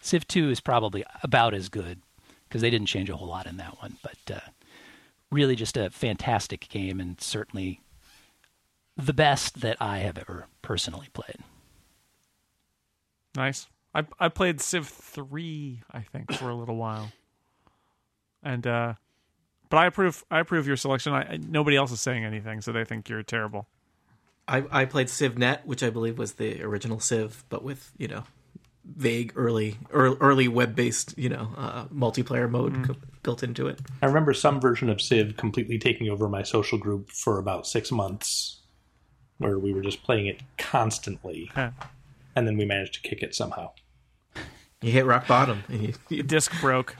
Civ 0.00 0.28
2 0.28 0.50
is 0.50 0.60
probably 0.60 1.04
about 1.22 1.54
as 1.54 1.68
good, 1.68 2.02
because 2.48 2.60
they 2.60 2.70
didn't 2.70 2.86
change 2.86 3.10
a 3.10 3.16
whole 3.16 3.28
lot 3.28 3.46
in 3.46 3.56
that 3.56 3.80
one. 3.80 3.96
But 4.02 4.36
uh, 4.36 4.50
really, 5.30 5.56
just 5.56 5.76
a 5.76 5.90
fantastic 5.90 6.68
game, 6.68 7.00
and 7.00 7.20
certainly 7.20 7.80
the 8.96 9.12
best 9.12 9.60
that 9.60 9.76
I 9.80 9.98
have 9.98 10.18
ever 10.18 10.46
personally 10.62 11.08
played. 11.12 11.38
Nice. 13.38 13.68
I 13.94 14.04
I 14.18 14.28
played 14.28 14.60
Civ 14.60 14.88
three, 14.88 15.82
I 15.92 16.00
think, 16.00 16.32
for 16.32 16.50
a 16.50 16.54
little 16.56 16.76
while, 16.76 17.12
and 18.42 18.66
uh, 18.66 18.94
but 19.70 19.76
I 19.76 19.86
approve. 19.86 20.24
I 20.28 20.40
approve 20.40 20.66
your 20.66 20.76
selection. 20.76 21.12
I, 21.12 21.20
I, 21.20 21.38
nobody 21.40 21.76
else 21.76 21.92
is 21.92 22.00
saying 22.00 22.24
anything, 22.24 22.60
so 22.60 22.72
they 22.72 22.84
think 22.84 23.08
you're 23.08 23.22
terrible. 23.22 23.68
I 24.48 24.64
I 24.72 24.84
played 24.86 25.06
CivNet, 25.06 25.64
which 25.64 25.84
I 25.84 25.90
believe 25.90 26.18
was 26.18 26.32
the 26.34 26.62
original 26.62 26.98
Civ, 26.98 27.44
but 27.48 27.62
with 27.62 27.92
you 27.96 28.08
know 28.08 28.24
vague 28.84 29.32
early 29.36 29.78
early 29.92 30.48
web 30.48 30.74
based 30.74 31.16
you 31.16 31.28
know 31.28 31.50
uh, 31.56 31.84
multiplayer 31.86 32.50
mode 32.50 32.72
mm. 32.72 32.96
built 33.22 33.44
into 33.44 33.68
it. 33.68 33.80
I 34.02 34.06
remember 34.06 34.34
some 34.34 34.60
version 34.60 34.90
of 34.90 35.00
Civ 35.00 35.36
completely 35.36 35.78
taking 35.78 36.10
over 36.10 36.28
my 36.28 36.42
social 36.42 36.76
group 36.76 37.10
for 37.10 37.38
about 37.38 37.68
six 37.68 37.92
months, 37.92 38.62
where 39.36 39.60
we 39.60 39.72
were 39.72 39.82
just 39.82 40.02
playing 40.02 40.26
it 40.26 40.40
constantly, 40.58 41.52
huh. 41.54 41.70
And 42.38 42.46
then 42.46 42.56
we 42.56 42.64
managed 42.64 42.94
to 42.94 43.00
kick 43.00 43.22
it 43.22 43.34
somehow. 43.34 43.70
You 44.80 44.92
hit 44.92 45.06
rock 45.06 45.26
bottom. 45.26 45.64
You, 45.68 45.94
you... 46.08 46.22
disc 46.22 46.52
broke, 46.60 46.96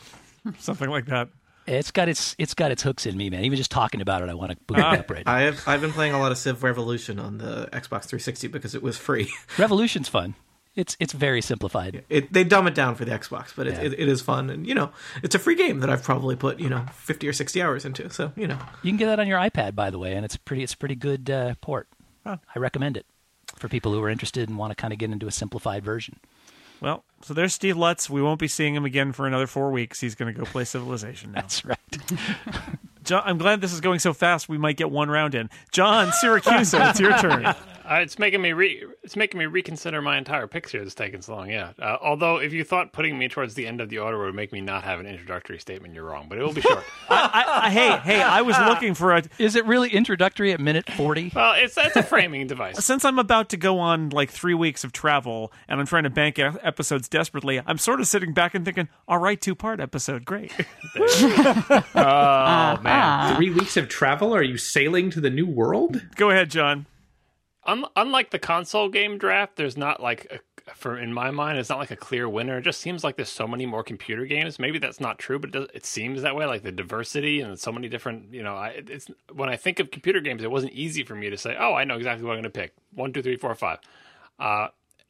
something 0.58 0.90
like 0.90 1.06
that. 1.06 1.28
It's 1.66 1.90
got 1.90 2.08
its 2.08 2.34
it's 2.38 2.54
got 2.54 2.70
its 2.70 2.82
hooks 2.82 3.04
in 3.06 3.16
me, 3.16 3.28
man. 3.28 3.44
Even 3.44 3.56
just 3.56 3.70
talking 3.70 4.00
about 4.00 4.22
it, 4.22 4.30
I 4.30 4.34
want 4.34 4.52
to 4.52 4.56
boot 4.66 4.78
uh, 4.78 4.92
it 4.92 5.00
up 5.00 5.10
right 5.10 5.26
now. 5.26 5.32
I 5.32 5.40
have 5.42 5.62
I've 5.66 5.80
been 5.80 5.92
playing 5.92 6.14
a 6.14 6.18
lot 6.18 6.32
of 6.32 6.38
Civ 6.38 6.62
Revolution 6.62 7.18
on 7.18 7.38
the 7.38 7.68
Xbox 7.72 8.04
360 8.04 8.48
because 8.48 8.74
it 8.74 8.82
was 8.82 8.96
free. 8.96 9.30
Revolution's 9.58 10.08
fun 10.08 10.34
it's 10.78 10.96
it's 11.00 11.12
very 11.12 11.42
simplified. 11.42 12.04
It, 12.08 12.32
they 12.32 12.44
dumb 12.44 12.68
it 12.68 12.74
down 12.74 12.94
for 12.94 13.04
the 13.04 13.10
Xbox, 13.10 13.52
but 13.54 13.66
it, 13.66 13.74
yeah. 13.74 13.82
it, 13.82 13.94
it 13.94 14.08
is 14.08 14.22
fun, 14.22 14.48
and 14.48 14.64
you 14.64 14.74
know, 14.74 14.90
it's 15.24 15.34
a 15.34 15.38
free 15.38 15.56
game 15.56 15.80
that 15.80 15.90
I've 15.90 16.04
probably 16.04 16.36
put 16.36 16.60
you 16.60 16.68
know 16.68 16.86
fifty 16.92 17.26
or 17.26 17.32
sixty 17.32 17.60
hours 17.60 17.84
into. 17.84 18.08
So 18.10 18.32
you 18.36 18.46
know, 18.46 18.58
you 18.82 18.92
can 18.92 18.96
get 18.96 19.06
that 19.06 19.18
on 19.18 19.26
your 19.26 19.40
iPad, 19.40 19.74
by 19.74 19.90
the 19.90 19.98
way, 19.98 20.14
and 20.14 20.24
it's 20.24 20.36
pretty 20.36 20.62
it's 20.62 20.76
pretty 20.76 20.94
good 20.94 21.28
uh, 21.28 21.54
port. 21.60 21.88
Huh. 22.24 22.36
I 22.54 22.58
recommend 22.60 22.96
it 22.96 23.06
for 23.58 23.68
people 23.68 23.92
who 23.92 24.02
are 24.02 24.08
interested 24.08 24.48
and 24.48 24.58
want 24.58 24.70
to 24.70 24.74
kind 24.74 24.92
of 24.92 24.98
get 24.98 25.10
into 25.10 25.26
a 25.26 25.32
simplified 25.32 25.84
version. 25.84 26.18
Well, 26.80 27.04
so 27.22 27.34
there's 27.34 27.54
Steve 27.54 27.76
Lutz. 27.76 28.08
We 28.08 28.22
won't 28.22 28.40
be 28.40 28.48
seeing 28.48 28.74
him 28.74 28.84
again 28.84 29.12
for 29.12 29.26
another 29.26 29.46
four 29.46 29.70
weeks. 29.70 30.00
He's 30.00 30.14
going 30.14 30.32
to 30.32 30.38
go 30.38 30.44
play 30.44 30.64
Civilization 30.64 31.32
now. 31.32 31.40
That's 31.42 31.64
right. 31.64 31.78
John, 33.04 33.22
I'm 33.24 33.38
glad 33.38 33.60
this 33.60 33.72
is 33.72 33.80
going 33.80 34.00
so 34.00 34.12
fast. 34.12 34.48
We 34.48 34.58
might 34.58 34.76
get 34.76 34.90
one 34.90 35.08
round 35.08 35.34
in. 35.34 35.48
John 35.72 36.08
Siracusa, 36.08 36.90
it's 36.90 37.00
your 37.00 37.16
turn. 37.18 37.46
Uh, 37.46 38.00
it's 38.02 38.18
making 38.18 38.42
me 38.42 38.52
re- 38.52 38.84
it's 39.02 39.16
making 39.16 39.38
me 39.38 39.46
reconsider 39.46 40.02
my 40.02 40.18
entire 40.18 40.46
pick 40.46 40.68
here. 40.68 40.82
It's 40.82 40.94
taking 40.94 41.22
so 41.22 41.34
long. 41.36 41.48
Yeah. 41.48 41.72
Uh, 41.80 41.96
although, 42.02 42.36
if 42.36 42.52
you 42.52 42.62
thought 42.62 42.92
putting 42.92 43.16
me 43.16 43.28
towards 43.28 43.54
the 43.54 43.66
end 43.66 43.80
of 43.80 43.88
the 43.88 43.98
order 43.98 44.22
would 44.22 44.34
make 44.34 44.52
me 44.52 44.60
not 44.60 44.84
have 44.84 45.00
an 45.00 45.06
introductory 45.06 45.58
statement, 45.58 45.94
you're 45.94 46.04
wrong. 46.04 46.26
But 46.28 46.36
it 46.36 46.42
will 46.42 46.52
be 46.52 46.60
short. 46.60 46.84
I, 47.08 47.62
I, 47.64 47.70
hey, 47.70 47.96
hey! 47.96 48.22
I 48.22 48.42
was 48.42 48.58
looking 48.58 48.92
for 48.92 49.16
a. 49.16 49.22
Is 49.38 49.56
it 49.56 49.64
really 49.64 49.88
introductory 49.88 50.52
at 50.52 50.60
minute 50.60 50.90
forty? 50.92 51.32
Well, 51.34 51.54
it's 51.56 51.74
that's 51.74 51.96
a 51.96 52.02
framing 52.02 52.46
device. 52.46 52.84
Since 52.84 53.06
I'm 53.06 53.18
about 53.18 53.48
to 53.50 53.56
go 53.56 53.78
on 53.78 54.10
like 54.10 54.30
three 54.30 54.54
weeks 54.54 54.84
of 54.84 54.92
travel 54.92 55.50
and 55.66 55.80
I'm 55.80 55.86
trying 55.86 56.04
to 56.04 56.10
bank 56.10 56.38
episodes 56.38 57.07
desperately, 57.08 57.60
I'm 57.66 57.78
sort 57.78 58.00
of 58.00 58.06
sitting 58.06 58.32
back 58.32 58.54
and 58.54 58.64
thinking, 58.64 58.88
"All 59.06 59.18
right, 59.18 59.40
two 59.40 59.54
part 59.54 59.80
episode, 59.80 60.24
great." 60.24 60.52
oh 60.96 61.82
man 61.94 62.80
Ah. 62.84 63.34
Three 63.36 63.50
weeks 63.50 63.76
of 63.76 63.88
travel? 63.88 64.34
Are 64.34 64.42
you 64.42 64.56
sailing 64.56 65.10
to 65.10 65.20
the 65.20 65.30
new 65.30 65.46
world? 65.46 66.02
Go 66.16 66.30
ahead, 66.30 66.50
John. 66.50 66.86
Un- 67.64 67.84
unlike 67.96 68.30
the 68.30 68.38
console 68.38 68.88
game 68.88 69.18
draft, 69.18 69.56
there's 69.56 69.76
not 69.76 70.02
like 70.02 70.26
a, 70.30 70.72
for 70.74 70.98
in 70.98 71.12
my 71.12 71.30
mind, 71.30 71.58
it's 71.58 71.68
not 71.68 71.78
like 71.78 71.90
a 71.90 71.96
clear 71.96 72.28
winner. 72.28 72.58
It 72.58 72.62
just 72.62 72.80
seems 72.80 73.04
like 73.04 73.16
there's 73.16 73.28
so 73.28 73.46
many 73.46 73.66
more 73.66 73.82
computer 73.82 74.24
games. 74.24 74.58
Maybe 74.58 74.78
that's 74.78 75.00
not 75.00 75.18
true, 75.18 75.38
but 75.38 75.50
it, 75.50 75.52
does, 75.52 75.68
it 75.74 75.84
seems 75.86 76.22
that 76.22 76.34
way. 76.34 76.46
Like 76.46 76.62
the 76.62 76.72
diversity 76.72 77.40
and 77.40 77.58
so 77.58 77.70
many 77.72 77.88
different. 77.88 78.32
You 78.32 78.42
know, 78.42 78.54
I, 78.54 78.82
it's 78.86 79.08
when 79.32 79.48
I 79.48 79.56
think 79.56 79.80
of 79.80 79.90
computer 79.90 80.20
games, 80.20 80.42
it 80.42 80.50
wasn't 80.50 80.72
easy 80.72 81.02
for 81.04 81.14
me 81.14 81.30
to 81.30 81.36
say, 81.36 81.56
"Oh, 81.58 81.74
I 81.74 81.84
know 81.84 81.96
exactly 81.96 82.24
what 82.24 82.32
I'm 82.32 82.42
going 82.42 82.52
to 82.52 82.58
pick." 82.58 82.72
One, 82.94 83.12
two, 83.12 83.22
three, 83.22 83.36
four, 83.36 83.54
five. 83.54 83.78
Uh, 84.38 84.68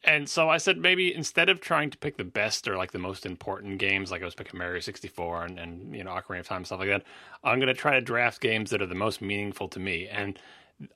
and 0.09 0.27
so 0.27 0.49
I 0.49 0.57
said 0.57 0.79
maybe 0.79 1.13
instead 1.13 1.49
of 1.49 1.61
trying 1.61 1.91
to 1.91 1.97
pick 1.97 2.17
the 2.17 2.23
best 2.23 2.67
or 2.67 2.75
like 2.75 2.91
the 2.91 2.97
most 2.97 3.27
important 3.27 3.77
games, 3.77 4.09
like 4.09 4.23
I 4.23 4.25
was 4.25 4.33
picking 4.33 4.57
Mario 4.57 4.79
64 4.79 5.43
and, 5.43 5.59
and 5.59 5.95
you 5.95 6.03
know 6.03 6.09
Ocarina 6.09 6.39
of 6.39 6.47
Time 6.47 6.65
stuff 6.65 6.79
like 6.79 6.89
that, 6.89 7.03
I'm 7.43 7.59
going 7.59 7.67
to 7.67 7.75
try 7.75 7.93
to 7.93 8.01
draft 8.01 8.41
games 8.41 8.71
that 8.71 8.81
are 8.81 8.87
the 8.87 8.95
most 8.95 9.21
meaningful 9.21 9.67
to 9.69 9.79
me. 9.79 10.07
And 10.07 10.39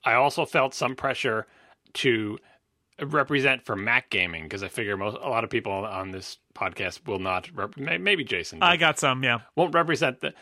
I 0.04 0.14
also 0.14 0.44
felt 0.44 0.74
some 0.74 0.96
pressure 0.96 1.46
to 1.94 2.38
represent 3.00 3.64
for 3.64 3.76
Mac 3.76 4.10
gaming 4.10 4.44
because 4.44 4.64
I 4.64 4.68
figure 4.68 4.96
most 4.96 5.16
a 5.22 5.28
lot 5.28 5.44
of 5.44 5.50
people 5.50 5.72
on 5.72 6.10
this 6.10 6.38
podcast 6.56 7.06
will 7.06 7.20
not 7.20 7.48
rep- 7.54 7.76
maybe 7.76 8.24
Jason 8.24 8.62
I 8.64 8.76
got 8.76 8.98
some, 8.98 9.22
yeah. 9.22 9.40
won't 9.54 9.74
represent 9.74 10.20
the 10.20 10.34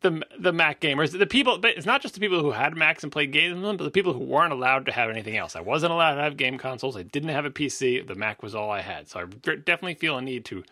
the 0.00 0.22
the 0.38 0.52
Mac 0.52 0.80
gamers 0.80 1.16
the 1.18 1.26
people 1.26 1.58
but 1.58 1.72
it's 1.76 1.86
not 1.86 2.00
just 2.02 2.14
the 2.14 2.20
people 2.20 2.40
who 2.40 2.52
had 2.52 2.76
Macs 2.76 3.02
and 3.02 3.10
played 3.10 3.32
games 3.32 3.60
them 3.60 3.76
but 3.76 3.84
the 3.84 3.90
people 3.90 4.12
who 4.12 4.20
weren't 4.24 4.52
allowed 4.52 4.86
to 4.86 4.92
have 4.92 5.10
anything 5.10 5.36
else 5.36 5.56
I 5.56 5.60
wasn't 5.60 5.92
allowed 5.92 6.14
to 6.14 6.22
have 6.22 6.36
game 6.36 6.56
consoles 6.58 6.96
I 6.96 7.02
didn't 7.02 7.30
have 7.30 7.44
a 7.44 7.50
PC 7.50 8.06
the 8.06 8.14
Mac 8.14 8.42
was 8.42 8.54
all 8.54 8.70
I 8.70 8.80
had 8.80 9.08
so 9.08 9.20
I 9.20 9.24
definitely 9.24 9.94
feel 9.94 10.16
a 10.16 10.22
need 10.22 10.44
to 10.46 10.62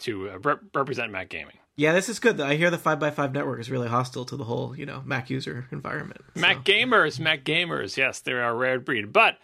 to 0.00 0.30
uh, 0.30 0.38
rep- 0.40 0.60
represent 0.74 1.10
Mac 1.10 1.28
gaming 1.30 1.56
Yeah, 1.76 1.92
this 1.92 2.08
is 2.10 2.18
good. 2.18 2.38
I 2.40 2.56
hear 2.56 2.70
the 2.70 2.76
5by5 2.78 3.32
network 3.32 3.60
is 3.60 3.70
really 3.70 3.88
hostile 3.88 4.24
to 4.26 4.36
the 4.36 4.44
whole, 4.44 4.74
you 4.76 4.84
know, 4.86 5.02
Mac 5.06 5.28
user 5.30 5.66
environment. 5.70 6.22
so- 6.34 6.40
Mac 6.40 6.64
gamers, 6.64 7.18
Mac 7.20 7.44
gamers. 7.44 7.96
Yes, 7.98 8.20
they're 8.20 8.42
a 8.46 8.52
rare 8.54 8.78
breed. 8.80 9.12
But 9.12 9.38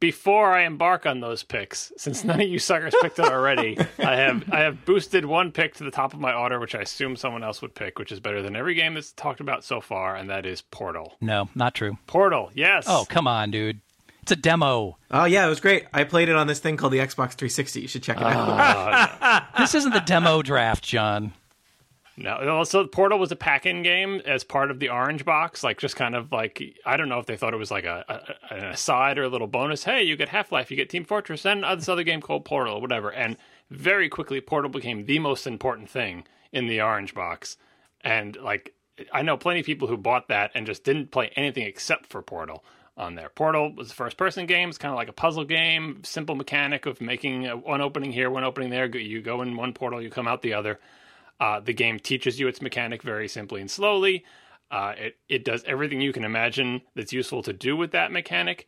before 0.00 0.52
I 0.52 0.64
embark 0.64 1.06
on 1.06 1.20
those 1.20 1.42
picks, 1.42 1.92
since 1.96 2.22
none 2.24 2.40
of 2.40 2.48
you 2.48 2.58
suckers 2.58 2.94
picked 3.00 3.18
it 3.18 3.24
already, 3.26 3.78
I 3.98 4.16
have 4.16 4.44
I 4.52 4.60
have 4.60 4.84
boosted 4.84 5.24
one 5.24 5.52
pick 5.52 5.74
to 5.76 5.84
the 5.84 5.90
top 5.90 6.12
of 6.14 6.20
my 6.20 6.32
order, 6.34 6.60
which 6.60 6.74
I 6.74 6.80
assume 6.80 7.16
someone 7.16 7.42
else 7.42 7.62
would 7.62 7.74
pick, 7.74 7.98
which 7.98 8.12
is 8.12 8.20
better 8.20 8.42
than 8.42 8.56
every 8.56 8.74
game 8.74 8.94
that's 8.94 9.12
talked 9.12 9.40
about 9.40 9.64
so 9.64 9.80
far, 9.80 10.14
and 10.16 10.28
that 10.30 10.44
is 10.46 10.60
Portal. 10.62 11.14
No, 11.20 11.48
not 11.54 11.74
true. 11.74 11.96
Portal, 12.06 12.50
yes. 12.54 12.84
Oh, 12.88 13.06
come 13.08 13.26
on, 13.26 13.50
dude. 13.50 13.80
It's 14.22 14.32
a 14.32 14.36
demo. 14.36 14.98
Oh 15.12 15.24
yeah, 15.24 15.46
it 15.46 15.48
was 15.48 15.60
great. 15.60 15.84
I 15.94 16.02
played 16.04 16.28
it 16.28 16.34
on 16.34 16.48
this 16.48 16.58
thing 16.58 16.76
called 16.76 16.92
the 16.92 16.98
Xbox 16.98 17.32
360. 17.34 17.80
You 17.80 17.88
should 17.88 18.02
check 18.02 18.16
it 18.16 18.22
Uh, 18.24 18.26
out. 18.28 19.42
This 19.58 19.74
isn't 19.74 19.92
the 19.92 20.00
demo 20.00 20.42
draft, 20.42 20.82
John. 20.84 21.32
No, 22.18 22.34
also 22.48 22.86
Portal 22.86 23.18
was 23.18 23.30
a 23.30 23.36
pack-in 23.36 23.82
game 23.82 24.22
as 24.24 24.42
part 24.42 24.70
of 24.70 24.80
the 24.80 24.88
Orange 24.88 25.24
Box, 25.26 25.62
like 25.62 25.78
just 25.78 25.96
kind 25.96 26.14
of 26.14 26.32
like 26.32 26.62
I 26.86 26.96
don't 26.96 27.10
know 27.10 27.18
if 27.18 27.26
they 27.26 27.36
thought 27.36 27.52
it 27.52 27.58
was 27.58 27.70
like 27.70 27.84
a, 27.84 28.04
a 28.08 28.54
an 28.54 28.64
aside 28.64 29.18
or 29.18 29.24
a 29.24 29.28
little 29.28 29.46
bonus. 29.46 29.84
Hey, 29.84 30.02
you 30.02 30.16
get 30.16 30.30
Half 30.30 30.50
Life, 30.50 30.70
you 30.70 30.78
get 30.78 30.88
Team 30.88 31.04
Fortress, 31.04 31.44
and 31.44 31.62
uh, 31.62 31.74
this 31.74 31.90
other 31.90 32.04
game 32.04 32.22
called 32.22 32.46
Portal, 32.46 32.76
or 32.76 32.80
whatever. 32.80 33.12
And 33.12 33.36
very 33.70 34.08
quickly, 34.08 34.40
Portal 34.40 34.70
became 34.70 35.04
the 35.04 35.18
most 35.18 35.46
important 35.46 35.90
thing 35.90 36.24
in 36.52 36.68
the 36.68 36.80
Orange 36.80 37.14
Box. 37.14 37.58
And 38.00 38.36
like 38.36 38.72
I 39.12 39.20
know 39.20 39.36
plenty 39.36 39.60
of 39.60 39.66
people 39.66 39.88
who 39.88 39.98
bought 39.98 40.28
that 40.28 40.52
and 40.54 40.66
just 40.66 40.84
didn't 40.84 41.10
play 41.10 41.30
anything 41.36 41.66
except 41.66 42.06
for 42.06 42.22
Portal 42.22 42.64
on 42.96 43.14
there. 43.14 43.28
Portal 43.28 43.74
was 43.74 43.90
a 43.90 43.94
first-person 43.94 44.46
game. 44.46 44.70
It's 44.70 44.78
kind 44.78 44.92
of 44.92 44.96
like 44.96 45.08
a 45.08 45.12
puzzle 45.12 45.44
game, 45.44 46.00
simple 46.02 46.34
mechanic 46.34 46.86
of 46.86 47.00
making 47.02 47.44
one 47.44 47.82
opening 47.82 48.10
here, 48.10 48.30
one 48.30 48.44
opening 48.44 48.70
there. 48.70 48.86
You 48.86 49.20
go 49.20 49.42
in 49.42 49.54
one 49.54 49.74
portal, 49.74 50.00
you 50.00 50.08
come 50.08 50.26
out 50.26 50.40
the 50.40 50.54
other. 50.54 50.80
Uh, 51.38 51.60
the 51.60 51.74
game 51.74 51.98
teaches 51.98 52.40
you 52.40 52.48
its 52.48 52.62
mechanic 52.62 53.02
very 53.02 53.28
simply 53.28 53.60
and 53.60 53.70
slowly. 53.70 54.24
Uh, 54.70 54.94
it 54.98 55.16
it 55.28 55.44
does 55.44 55.62
everything 55.64 56.00
you 56.00 56.12
can 56.12 56.24
imagine 56.24 56.82
that's 56.94 57.12
useful 57.12 57.42
to 57.42 57.52
do 57.52 57.76
with 57.76 57.92
that 57.92 58.10
mechanic, 58.10 58.66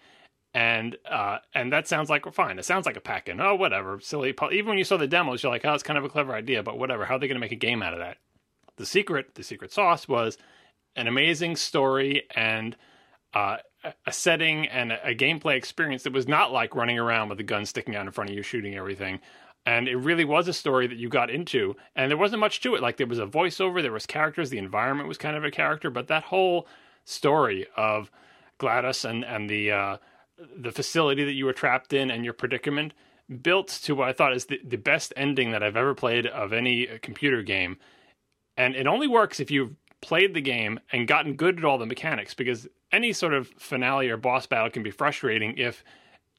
and 0.54 0.96
uh, 1.10 1.38
and 1.54 1.72
that 1.72 1.88
sounds 1.88 2.08
like 2.08 2.30
fine. 2.32 2.58
It 2.58 2.64
sounds 2.64 2.86
like 2.86 2.96
a 2.96 3.00
pack-in. 3.00 3.40
Oh, 3.40 3.54
whatever, 3.54 3.98
silly. 4.00 4.34
Even 4.52 4.68
when 4.68 4.78
you 4.78 4.84
saw 4.84 4.96
the 4.96 5.06
demos, 5.08 5.42
you're 5.42 5.50
like, 5.50 5.64
oh, 5.64 5.74
it's 5.74 5.82
kind 5.82 5.98
of 5.98 6.04
a 6.04 6.08
clever 6.08 6.34
idea, 6.34 6.62
but 6.62 6.78
whatever. 6.78 7.04
How 7.04 7.16
are 7.16 7.18
they 7.18 7.26
going 7.26 7.36
to 7.36 7.40
make 7.40 7.52
a 7.52 7.56
game 7.56 7.82
out 7.82 7.94
of 7.94 7.98
that? 7.98 8.18
The 8.76 8.86
secret, 8.86 9.34
the 9.34 9.42
secret 9.42 9.72
sauce 9.72 10.06
was 10.06 10.38
an 10.94 11.08
amazing 11.08 11.56
story 11.56 12.24
and 12.34 12.76
uh, 13.34 13.56
a- 14.06 14.12
setting 14.12 14.66
and 14.68 14.92
a, 14.92 15.08
a 15.08 15.14
gameplay 15.14 15.56
experience 15.56 16.04
that 16.04 16.12
was 16.12 16.28
not 16.28 16.52
like 16.52 16.74
running 16.74 16.98
around 16.98 17.28
with 17.28 17.40
a 17.40 17.44
gun 17.44 17.66
sticking 17.66 17.96
out 17.96 18.06
in 18.06 18.12
front 18.12 18.30
of 18.30 18.36
you 18.36 18.42
shooting 18.42 18.76
everything 18.76 19.20
and 19.66 19.88
it 19.88 19.96
really 19.96 20.24
was 20.24 20.48
a 20.48 20.52
story 20.52 20.86
that 20.86 20.96
you 20.96 21.08
got 21.08 21.30
into 21.30 21.76
and 21.94 22.10
there 22.10 22.18
wasn't 22.18 22.40
much 22.40 22.60
to 22.60 22.74
it. 22.74 22.82
Like 22.82 22.96
there 22.96 23.06
was 23.06 23.18
a 23.18 23.26
voiceover 23.26 23.82
there 23.82 23.92
was 23.92 24.06
characters 24.06 24.50
the 24.50 24.58
environment 24.58 25.08
was 25.08 25.18
kind 25.18 25.36
of 25.36 25.44
a 25.44 25.50
character 25.50 25.90
but 25.90 26.08
that 26.08 26.24
whole 26.24 26.66
story 27.04 27.66
of 27.76 28.10
GLaDOS 28.58 29.08
and 29.08 29.24
and 29.24 29.48
the 29.48 29.70
uh 29.70 29.96
the 30.56 30.72
facility 30.72 31.24
that 31.24 31.32
you 31.32 31.44
were 31.44 31.52
trapped 31.52 31.92
in 31.92 32.10
and 32.10 32.24
your 32.24 32.34
predicament 32.34 32.94
built 33.42 33.68
to 33.68 33.94
what 33.94 34.08
i 34.08 34.12
thought 34.12 34.32
is 34.32 34.46
the, 34.46 34.60
the 34.64 34.76
best 34.76 35.12
ending 35.16 35.50
that 35.50 35.62
i've 35.62 35.76
ever 35.76 35.94
played 35.94 36.26
of 36.26 36.52
any 36.52 36.88
uh, 36.88 36.98
computer 37.02 37.42
game. 37.42 37.76
And 38.56 38.74
it 38.74 38.86
only 38.86 39.06
works 39.06 39.40
if 39.40 39.50
you've 39.50 39.74
played 40.00 40.34
the 40.34 40.40
game 40.40 40.80
and 40.92 41.08
gotten 41.08 41.34
good 41.34 41.58
at 41.58 41.64
all 41.64 41.78
the 41.78 41.86
mechanics 41.86 42.34
because 42.34 42.68
any 42.92 43.12
sort 43.12 43.34
of 43.34 43.48
finale 43.58 44.08
or 44.08 44.16
boss 44.16 44.46
battle 44.46 44.70
can 44.70 44.82
be 44.82 44.90
frustrating 44.90 45.56
if 45.56 45.84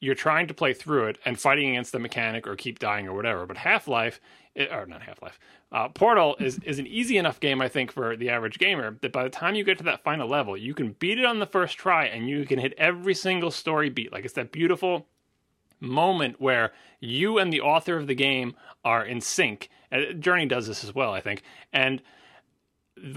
you're 0.00 0.14
trying 0.14 0.46
to 0.48 0.54
play 0.54 0.72
through 0.72 1.06
it 1.06 1.18
and 1.24 1.38
fighting 1.38 1.70
against 1.70 1.92
the 1.92 1.98
mechanic 1.98 2.46
or 2.46 2.56
keep 2.56 2.78
dying 2.78 3.06
or 3.06 3.14
whatever. 3.14 3.46
But 3.46 3.58
Half 3.58 3.86
Life, 3.86 4.20
or 4.56 4.86
not 4.86 5.02
Half 5.02 5.22
Life, 5.22 5.38
uh, 5.70 5.88
Portal 5.88 6.36
is 6.40 6.58
is 6.64 6.78
an 6.78 6.86
easy 6.86 7.16
enough 7.18 7.38
game 7.38 7.60
I 7.60 7.68
think 7.68 7.92
for 7.92 8.16
the 8.16 8.30
average 8.30 8.58
gamer 8.58 8.98
that 9.02 9.12
by 9.12 9.22
the 9.22 9.30
time 9.30 9.54
you 9.54 9.62
get 9.62 9.78
to 9.78 9.84
that 9.84 10.02
final 10.02 10.28
level, 10.28 10.56
you 10.56 10.74
can 10.74 10.96
beat 10.98 11.18
it 11.18 11.24
on 11.24 11.38
the 11.38 11.46
first 11.46 11.78
try 11.78 12.06
and 12.06 12.28
you 12.28 12.44
can 12.46 12.58
hit 12.58 12.74
every 12.78 13.14
single 13.14 13.50
story 13.50 13.90
beat. 13.90 14.12
Like 14.12 14.24
it's 14.24 14.34
that 14.34 14.52
beautiful 14.52 15.06
moment 15.78 16.40
where 16.40 16.72
you 16.98 17.38
and 17.38 17.52
the 17.52 17.60
author 17.60 17.96
of 17.96 18.06
the 18.06 18.14
game 18.14 18.54
are 18.84 19.04
in 19.04 19.20
sync. 19.20 19.68
Journey 20.18 20.46
does 20.46 20.66
this 20.66 20.84
as 20.84 20.94
well, 20.94 21.12
I 21.12 21.20
think, 21.20 21.42
and 21.72 22.02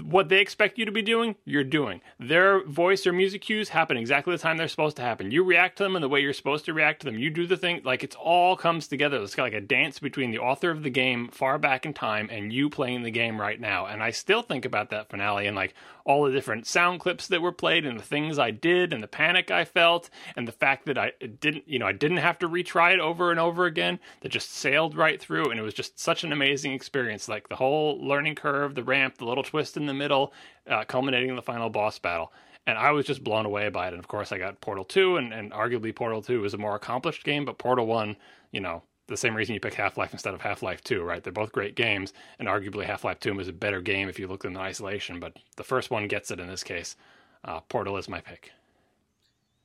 what 0.02 0.28
they 0.28 0.40
expect 0.40 0.78
you 0.78 0.84
to 0.84 0.92
be 0.92 1.02
doing, 1.02 1.36
you're 1.44 1.64
doing. 1.64 2.00
Their 2.18 2.64
voice 2.64 3.06
or 3.06 3.12
music 3.12 3.42
cues 3.42 3.68
happen 3.68 3.96
exactly 3.96 4.34
the 4.34 4.42
time 4.42 4.56
they're 4.56 4.68
supposed 4.68 4.96
to 4.96 5.02
happen. 5.02 5.30
You 5.30 5.44
react 5.44 5.78
to 5.78 5.84
them 5.84 5.96
in 5.96 6.02
the 6.02 6.08
way 6.08 6.20
you're 6.20 6.32
supposed 6.32 6.64
to 6.66 6.72
react 6.72 7.00
to 7.00 7.06
them. 7.06 7.18
You 7.18 7.30
do 7.30 7.46
the 7.46 7.56
thing 7.56 7.82
like 7.84 8.02
it's 8.02 8.16
all 8.16 8.56
comes 8.56 8.88
together. 8.88 9.22
It's 9.22 9.36
like 9.36 9.52
a 9.52 9.60
dance 9.60 9.98
between 9.98 10.30
the 10.30 10.38
author 10.38 10.70
of 10.70 10.82
the 10.82 10.90
game 10.90 11.28
far 11.28 11.58
back 11.58 11.84
in 11.84 11.92
time 11.92 12.28
and 12.30 12.52
you 12.52 12.70
playing 12.70 13.02
the 13.02 13.10
game 13.10 13.40
right 13.40 13.60
now. 13.60 13.86
And 13.86 14.02
I 14.02 14.10
still 14.10 14.42
think 14.42 14.64
about 14.64 14.90
that 14.90 15.10
finale 15.10 15.46
and 15.46 15.56
like 15.56 15.74
all 16.04 16.24
the 16.24 16.32
different 16.32 16.66
sound 16.66 17.00
clips 17.00 17.28
that 17.28 17.40
were 17.40 17.52
played 17.52 17.86
and 17.86 17.98
the 17.98 18.04
things 18.04 18.38
I 18.38 18.50
did 18.50 18.92
and 18.92 19.02
the 19.02 19.08
panic 19.08 19.50
I 19.50 19.64
felt 19.64 20.10
and 20.36 20.46
the 20.46 20.52
fact 20.52 20.86
that 20.86 20.98
I 20.98 21.12
didn't, 21.40 21.66
you 21.66 21.78
know, 21.78 21.86
I 21.86 21.92
didn't 21.92 22.18
have 22.18 22.38
to 22.40 22.48
retry 22.48 22.92
it 22.92 23.00
over 23.00 23.30
and 23.30 23.40
over 23.40 23.64
again. 23.64 23.98
That 24.20 24.30
just 24.30 24.50
sailed 24.50 24.96
right 24.96 25.20
through 25.20 25.50
and 25.50 25.58
it 25.58 25.62
was 25.62 25.74
just 25.74 25.98
such 25.98 26.24
an 26.24 26.32
amazing 26.32 26.72
experience. 26.72 27.28
Like 27.28 27.48
the 27.48 27.56
whole 27.56 27.98
learning 28.06 28.34
curve, 28.34 28.74
the 28.74 28.84
ramp, 28.84 29.18
the 29.18 29.24
little 29.24 29.44
twist 29.44 29.73
in 29.76 29.86
the 29.86 29.94
middle, 29.94 30.32
uh, 30.68 30.84
culminating 30.84 31.30
in 31.30 31.36
the 31.36 31.42
final 31.42 31.70
boss 31.70 31.98
battle. 31.98 32.32
And 32.66 32.78
I 32.78 32.92
was 32.92 33.04
just 33.06 33.22
blown 33.22 33.44
away 33.44 33.68
by 33.68 33.86
it. 33.88 33.92
And 33.92 33.98
of 33.98 34.08
course, 34.08 34.32
I 34.32 34.38
got 34.38 34.60
Portal 34.60 34.84
2, 34.84 35.16
and, 35.18 35.32
and 35.34 35.52
arguably 35.52 35.94
Portal 35.94 36.22
2 36.22 36.44
is 36.44 36.54
a 36.54 36.58
more 36.58 36.74
accomplished 36.74 37.24
game, 37.24 37.44
but 37.44 37.58
Portal 37.58 37.86
1, 37.86 38.16
you 38.52 38.60
know, 38.60 38.82
the 39.06 39.18
same 39.18 39.34
reason 39.34 39.52
you 39.52 39.60
pick 39.60 39.74
Half 39.74 39.98
Life 39.98 40.12
instead 40.14 40.32
of 40.32 40.40
Half 40.40 40.62
Life 40.62 40.82
2, 40.82 41.02
right? 41.02 41.22
They're 41.22 41.30
both 41.32 41.52
great 41.52 41.74
games, 41.74 42.14
and 42.38 42.48
arguably 42.48 42.86
Half 42.86 43.04
Life 43.04 43.20
2 43.20 43.38
is 43.38 43.48
a 43.48 43.52
better 43.52 43.82
game 43.82 44.08
if 44.08 44.18
you 44.18 44.26
look 44.26 44.42
them 44.44 44.52
in 44.52 44.60
isolation, 44.62 45.20
but 45.20 45.36
the 45.56 45.64
first 45.64 45.90
one 45.90 46.08
gets 46.08 46.30
it 46.30 46.40
in 46.40 46.46
this 46.48 46.64
case. 46.64 46.96
Uh, 47.44 47.60
Portal 47.60 47.98
is 47.98 48.08
my 48.08 48.20
pick. 48.20 48.52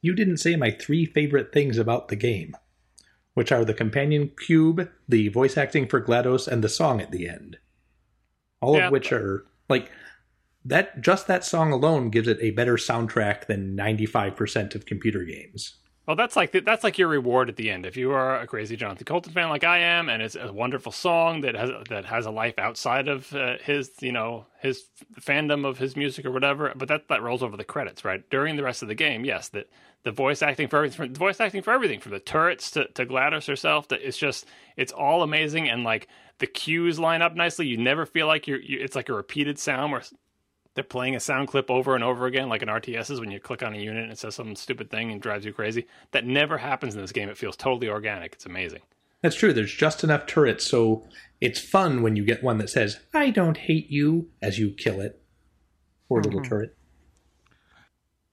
You 0.01 0.13
didn't 0.13 0.37
say 0.37 0.57
my 0.57 0.71
three 0.71 1.05
favorite 1.05 1.53
things 1.53 1.77
about 1.77 2.09
the 2.09 2.15
game, 2.17 2.55
which 3.33 3.51
are 3.53 3.63
the 3.63 3.73
companion 3.73 4.31
cube, 4.45 4.89
the 5.07 5.29
voice 5.29 5.57
acting 5.57 5.87
for 5.87 6.01
GLaDOS, 6.01 6.47
and 6.47 6.61
the 6.61 6.67
song 6.69 6.99
at 6.99 7.11
the 7.11 7.29
end. 7.29 7.57
All 8.61 8.75
Yeah. 8.75 8.87
of 8.87 8.91
which 8.91 9.13
are 9.13 9.45
like 9.69 9.89
that 10.69 11.01
just 11.01 11.27
that 11.27 11.43
song 11.43 11.71
alone 11.71 12.09
gives 12.09 12.27
it 12.27 12.37
a 12.41 12.51
better 12.51 12.75
soundtrack 12.75 13.47
than 13.47 13.75
95% 13.75 14.75
of 14.75 14.85
computer 14.85 15.23
games. 15.23 15.75
Well, 16.05 16.15
that's 16.15 16.35
like 16.35 16.51
that's 16.65 16.83
like 16.83 16.97
your 16.97 17.07
reward 17.07 17.49
at 17.49 17.55
the 17.55 17.69
end. 17.69 17.85
If 17.85 17.95
you 17.95 18.11
are 18.13 18.39
a 18.39 18.47
crazy 18.47 18.75
Jonathan 18.75 19.05
Coulton 19.05 19.31
fan 19.31 19.49
like 19.49 19.63
I 19.63 19.77
am, 19.77 20.09
and 20.09 20.23
it's 20.23 20.35
a 20.35 20.51
wonderful 20.51 20.91
song 20.91 21.41
that 21.41 21.53
has 21.53 21.69
that 21.89 22.05
has 22.05 22.25
a 22.25 22.31
life 22.31 22.55
outside 22.57 23.07
of 23.07 23.31
uh, 23.35 23.57
his, 23.61 23.91
you 23.99 24.11
know, 24.11 24.47
his 24.59 24.85
fandom 25.21 25.67
of 25.67 25.77
his 25.77 25.95
music 25.95 26.25
or 26.25 26.31
whatever, 26.31 26.73
but 26.75 26.87
that 26.87 27.09
that 27.09 27.21
rolls 27.21 27.43
over 27.43 27.55
the 27.55 27.63
credits, 27.63 28.03
right? 28.03 28.27
During 28.31 28.55
the 28.55 28.63
rest 28.63 28.81
of 28.81 28.87
the 28.87 28.95
game, 28.95 29.23
yes, 29.23 29.49
that 29.49 29.69
the 30.03 30.11
voice 30.11 30.41
acting 30.41 30.67
for 30.67 30.77
everything, 30.77 31.13
the 31.13 31.19
voice 31.19 31.39
acting 31.39 31.61
for 31.61 31.73
everything, 31.73 31.99
from 31.99 32.13
the 32.13 32.19
turrets 32.19 32.71
to, 32.71 32.87
to 32.87 33.05
GLaDOS 33.05 33.45
herself, 33.45 33.87
that 33.89 34.01
it's 34.01 34.17
just 34.17 34.47
it's 34.77 34.91
all 34.91 35.21
amazing, 35.21 35.69
and 35.69 35.83
like 35.83 36.07
the 36.39 36.47
cues 36.47 36.97
line 36.97 37.21
up 37.21 37.35
nicely. 37.35 37.67
You 37.67 37.77
never 37.77 38.07
feel 38.07 38.25
like 38.25 38.47
you're, 38.47 38.59
you, 38.59 38.79
it's 38.81 38.95
like 38.95 39.09
a 39.09 39.13
repeated 39.13 39.59
sound 39.59 39.91
where 39.91 40.01
they're 40.79 40.83
playing 40.85 41.13
a 41.13 41.19
sound 41.19 41.49
clip 41.49 41.69
over 41.69 41.93
and 41.93 42.05
over 42.05 42.25
again, 42.25 42.47
like 42.47 42.61
in 42.61 42.69
RTSs 42.69 43.19
when 43.19 43.31
you 43.31 43.39
click 43.41 43.61
on 43.61 43.75
a 43.75 43.77
unit 43.77 44.03
and 44.03 44.13
it 44.13 44.17
says 44.17 44.33
some 44.33 44.55
stupid 44.55 44.89
thing 44.89 45.11
and 45.11 45.21
drives 45.21 45.43
you 45.43 45.51
crazy. 45.51 45.87
That 46.11 46.25
never 46.25 46.57
happens 46.57 46.95
in 46.95 47.01
this 47.01 47.11
game. 47.11 47.27
It 47.27 47.37
feels 47.37 47.57
totally 47.57 47.89
organic. 47.89 48.31
It's 48.31 48.45
amazing. 48.45 48.79
That's 49.21 49.35
true. 49.35 49.51
There's 49.51 49.73
just 49.73 50.05
enough 50.05 50.25
turrets, 50.25 50.63
so 50.65 51.05
it's 51.41 51.59
fun 51.59 52.01
when 52.01 52.15
you 52.15 52.23
get 52.23 52.41
one 52.41 52.59
that 52.59 52.69
says, 52.69 52.97
I 53.13 53.29
don't 53.29 53.57
hate 53.57 53.89
you, 53.89 54.29
as 54.41 54.57
you 54.57 54.71
kill 54.71 55.01
it. 55.01 55.21
Poor 56.07 56.21
little 56.21 56.39
mm-hmm. 56.39 56.49
turret. 56.49 56.77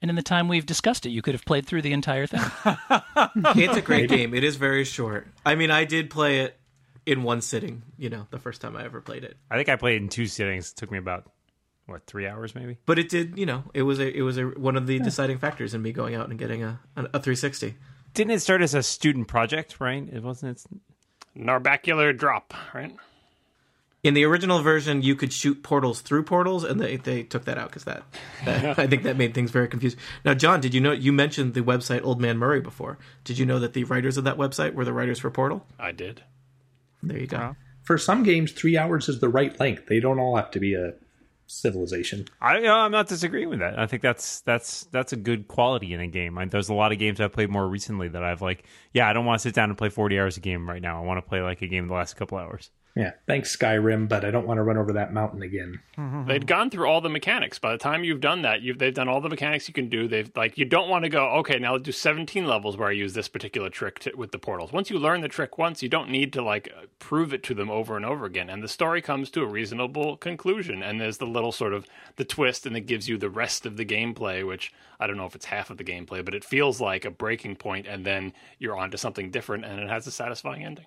And 0.01 0.09
in 0.09 0.14
the 0.14 0.22
time 0.22 0.47
we've 0.47 0.64
discussed 0.64 1.05
it, 1.05 1.11
you 1.11 1.22
could 1.22 1.34
have 1.34 1.44
played 1.44 1.66
through 1.66 1.82
the 1.82 1.92
entire 1.94 2.28
thing. 2.28 2.42
It's 3.57 3.76
a 3.76 3.82
great 3.82 4.09
game. 4.09 4.34
It 4.34 4.44
is 4.44 4.55
very 4.55 4.84
short. 4.84 5.26
I 5.44 5.57
mean, 5.57 5.72
I 5.72 5.84
did 5.84 6.11
play 6.11 6.42
it 6.42 6.57
in 7.07 7.24
one 7.24 7.40
sitting. 7.40 7.82
You 7.99 8.11
know, 8.11 8.28
the 8.30 8.38
first 8.38 8.61
time 8.61 8.76
I 8.76 8.84
ever 8.84 9.01
played 9.01 9.24
it. 9.24 9.36
I 9.51 9.57
think 9.57 9.68
I 9.68 9.74
played 9.74 9.97
it 9.97 10.03
in 10.03 10.09
two 10.11 10.26
sittings. 10.26 10.70
It 10.70 10.76
took 10.76 10.92
me 10.92 10.99
about 10.99 11.28
what 11.87 12.07
three 12.07 12.26
hours 12.26 12.55
maybe. 12.55 12.78
But 12.87 12.99
it 12.99 13.09
did. 13.09 13.39
You 13.39 13.47
know, 13.47 13.64
it 13.72 13.82
was 13.82 13.99
a 13.99 14.16
it 14.16 14.22
was 14.22 14.39
a 14.39 14.45
one 14.45 14.76
of 14.76 14.87
the 14.87 14.99
deciding 14.99 15.39
factors 15.39 15.74
in 15.74 15.82
me 15.82 15.93
going 15.93 16.14
out 16.14 16.28
and 16.28 16.39
getting 16.39 16.62
a 16.62 16.80
a, 16.97 17.05
a 17.05 17.20
360. 17.20 17.74
Didn't 18.14 18.32
it 18.32 18.41
start 18.41 18.62
as 18.62 18.74
a 18.74 18.82
student 18.82 19.28
project? 19.28 19.80
Right? 19.80 20.07
It 20.12 20.22
wasn't. 20.22 20.53
It's 20.53 20.66
Narbacular 21.37 22.16
drop, 22.16 22.55
right? 22.74 22.95
In 24.03 24.14
the 24.14 24.24
original 24.24 24.62
version, 24.62 25.03
you 25.03 25.16
could 25.16 25.32
shoot 25.32 25.62
portals 25.62 26.01
through 26.01 26.22
portals, 26.22 26.62
and 26.62 26.80
they, 26.80 26.97
they 26.97 27.24
took 27.24 27.45
that 27.47 27.59
out 27.59 27.70
because 27.70 27.84
that, 27.84 28.05
that 28.45 28.78
I 28.78 28.87
think 28.87 29.03
that 29.03 29.16
made 29.16 29.34
things 29.34 29.51
very 29.51 29.66
confusing. 29.66 29.99
Now, 30.24 30.32
John, 30.32 30.61
did 30.61 30.74
you 30.74 30.80
know 30.80 30.93
you 30.93 31.12
mentioned 31.12 31.55
the 31.55 31.62
website 31.62 32.05
Old 32.05 32.20
Man 32.20 32.39
Murray 32.39 32.61
before? 32.61 32.99
Did 33.24 33.39
you 33.39 33.45
know 33.45 33.59
that 33.59 33.72
the 33.72 33.84
writers 33.84 34.16
of 34.16 34.24
that 34.24 34.37
website 34.37 34.74
were 34.74 34.84
the 34.84 34.93
writers 34.93 35.18
for 35.18 35.30
Portal? 35.30 35.66
I 35.78 35.91
did. 35.91 36.22
There 37.03 37.18
you 37.18 37.26
go. 37.26 37.57
For 37.82 37.99
some 37.99 38.22
games, 38.22 38.53
three 38.53 38.76
hours 38.76 39.09
is 39.09 39.20
the 39.20 39.28
right 39.28 39.59
length. 39.59 39.87
They 39.87 40.01
don't 40.01 40.18
all 40.20 40.37
have 40.37 40.51
to 40.53 40.61
be 40.61 40.74
a 40.74 40.95
civilization. 41.47 42.26
I, 42.40 42.66
I'm 42.66 42.90
not 42.90 43.09
disagreeing 43.09 43.49
with 43.49 43.61
that. 43.61 43.78
I 43.78 43.86
think 43.86 44.03
that's 44.03 44.40
that's 44.42 44.84
that's 44.92 45.12
a 45.12 45.16
good 45.16 45.49
quality 45.49 45.92
in 45.92 46.01
a 46.01 46.07
game. 46.07 46.38
I, 46.38 46.44
there's 46.47 46.68
a 46.68 46.74
lot 46.74 46.92
of 46.92 46.99
games 46.99 47.20
I've 47.20 47.32
played 47.32 47.51
more 47.51 47.68
recently 47.68 48.09
that 48.09 48.22
I've 48.22 48.42
like, 48.42 48.64
yeah, 48.92 49.09
I 49.09 49.12
don't 49.12 49.24
want 49.24 49.40
to 49.40 49.42
sit 49.42 49.55
down 49.55 49.68
and 49.68 49.78
play 49.78 49.88
40 49.88 50.18
hours 50.18 50.36
a 50.36 50.40
game 50.40 50.68
right 50.68 50.82
now. 50.82 51.01
I 51.01 51.05
want 51.07 51.18
to 51.18 51.28
play 51.28 51.40
like 51.40 51.62
a 51.62 51.66
game 51.66 51.88
the 51.88 51.94
last 51.94 52.14
couple 52.14 52.38
hours. 52.38 52.70
Yeah, 52.97 53.12
thanks 53.26 53.55
Skyrim, 53.55 54.09
but 54.09 54.24
I 54.24 54.30
don't 54.30 54.47
want 54.47 54.57
to 54.57 54.62
run 54.62 54.78
over 54.78 54.94
that 54.94 55.12
mountain 55.12 55.42
again. 55.42 55.80
They'd 56.26 56.47
gone 56.47 56.70
through 56.70 56.88
all 56.88 57.03
the 57.03 57.11
mechanics. 57.11 57.59
By 57.59 57.72
the 57.72 57.78
time 57.78 58.05
you've 58.05 58.22
done 58.22 58.40
that, 58.42 58.62
you've 58.62 58.78
they've 58.78 58.94
done 58.94 59.09
all 59.09 59.20
the 59.20 59.28
mechanics 59.28 59.68
you 59.68 59.74
can 59.74 59.90
do. 59.90 60.09
They've 60.09 60.30
like 60.34 60.57
you 60.57 60.64
don't 60.64 60.88
want 60.88 61.05
to 61.05 61.11
go 61.11 61.26
okay 61.40 61.59
now 61.59 61.72
let's 61.72 61.84
do 61.84 61.92
17 61.92 62.47
levels 62.47 62.76
where 62.76 62.88
I 62.88 62.92
use 62.92 63.12
this 63.12 63.28
particular 63.28 63.68
trick 63.68 63.99
to, 64.01 64.12
with 64.16 64.32
the 64.32 64.38
portals. 64.38 64.72
Once 64.72 64.88
you 64.88 64.99
learn 64.99 65.20
the 65.20 65.28
trick 65.28 65.59
once, 65.59 65.82
you 65.82 65.90
don't 65.90 66.09
need 66.09 66.32
to 66.32 66.42
like 66.42 66.72
prove 66.99 67.34
it 67.34 67.42
to 67.44 67.55
them 67.55 67.70
over 67.70 67.97
and 67.97 68.07
over 68.07 68.24
again. 68.24 68.49
And 68.49 68.62
the 68.62 68.68
story 68.68 69.03
comes 69.03 69.30
to 69.30 69.42
a 69.42 69.47
reasonable 69.47 70.16
conclusion. 70.16 70.82
And 70.82 70.99
there's 70.99 71.18
the 71.18 71.26
little 71.26 71.53
sort 71.53 71.74
of 71.74 71.86
the 72.16 72.24
twist, 72.24 72.64
and 72.64 72.76
it 72.76 72.86
gives 72.86 73.09
you 73.09 73.18
the 73.18 73.30
rest 73.30 73.66
of 73.66 73.76
the 73.76 73.84
gameplay, 73.84 74.47
which 74.47 74.72
I 74.99 75.07
don't 75.07 75.18
know 75.18 75.26
if 75.26 75.34
it's 75.34 75.47
half 75.47 75.68
of 75.68 75.76
the 75.76 75.84
gameplay, 75.84 76.24
but 76.24 76.34
it 76.34 76.44
feels 76.44 76.80
like 76.80 77.05
a 77.05 77.11
breaking 77.11 77.57
point, 77.57 77.86
and 77.86 78.07
then 78.07 78.32
you're 78.59 78.76
on 78.76 78.90
to 78.92 78.99
something 78.99 79.30
different, 79.30 79.66
and 79.66 79.80
it 79.80 79.88
has 79.90 80.07
a 80.07 80.11
satisfying 80.11 80.64
ending. 80.64 80.86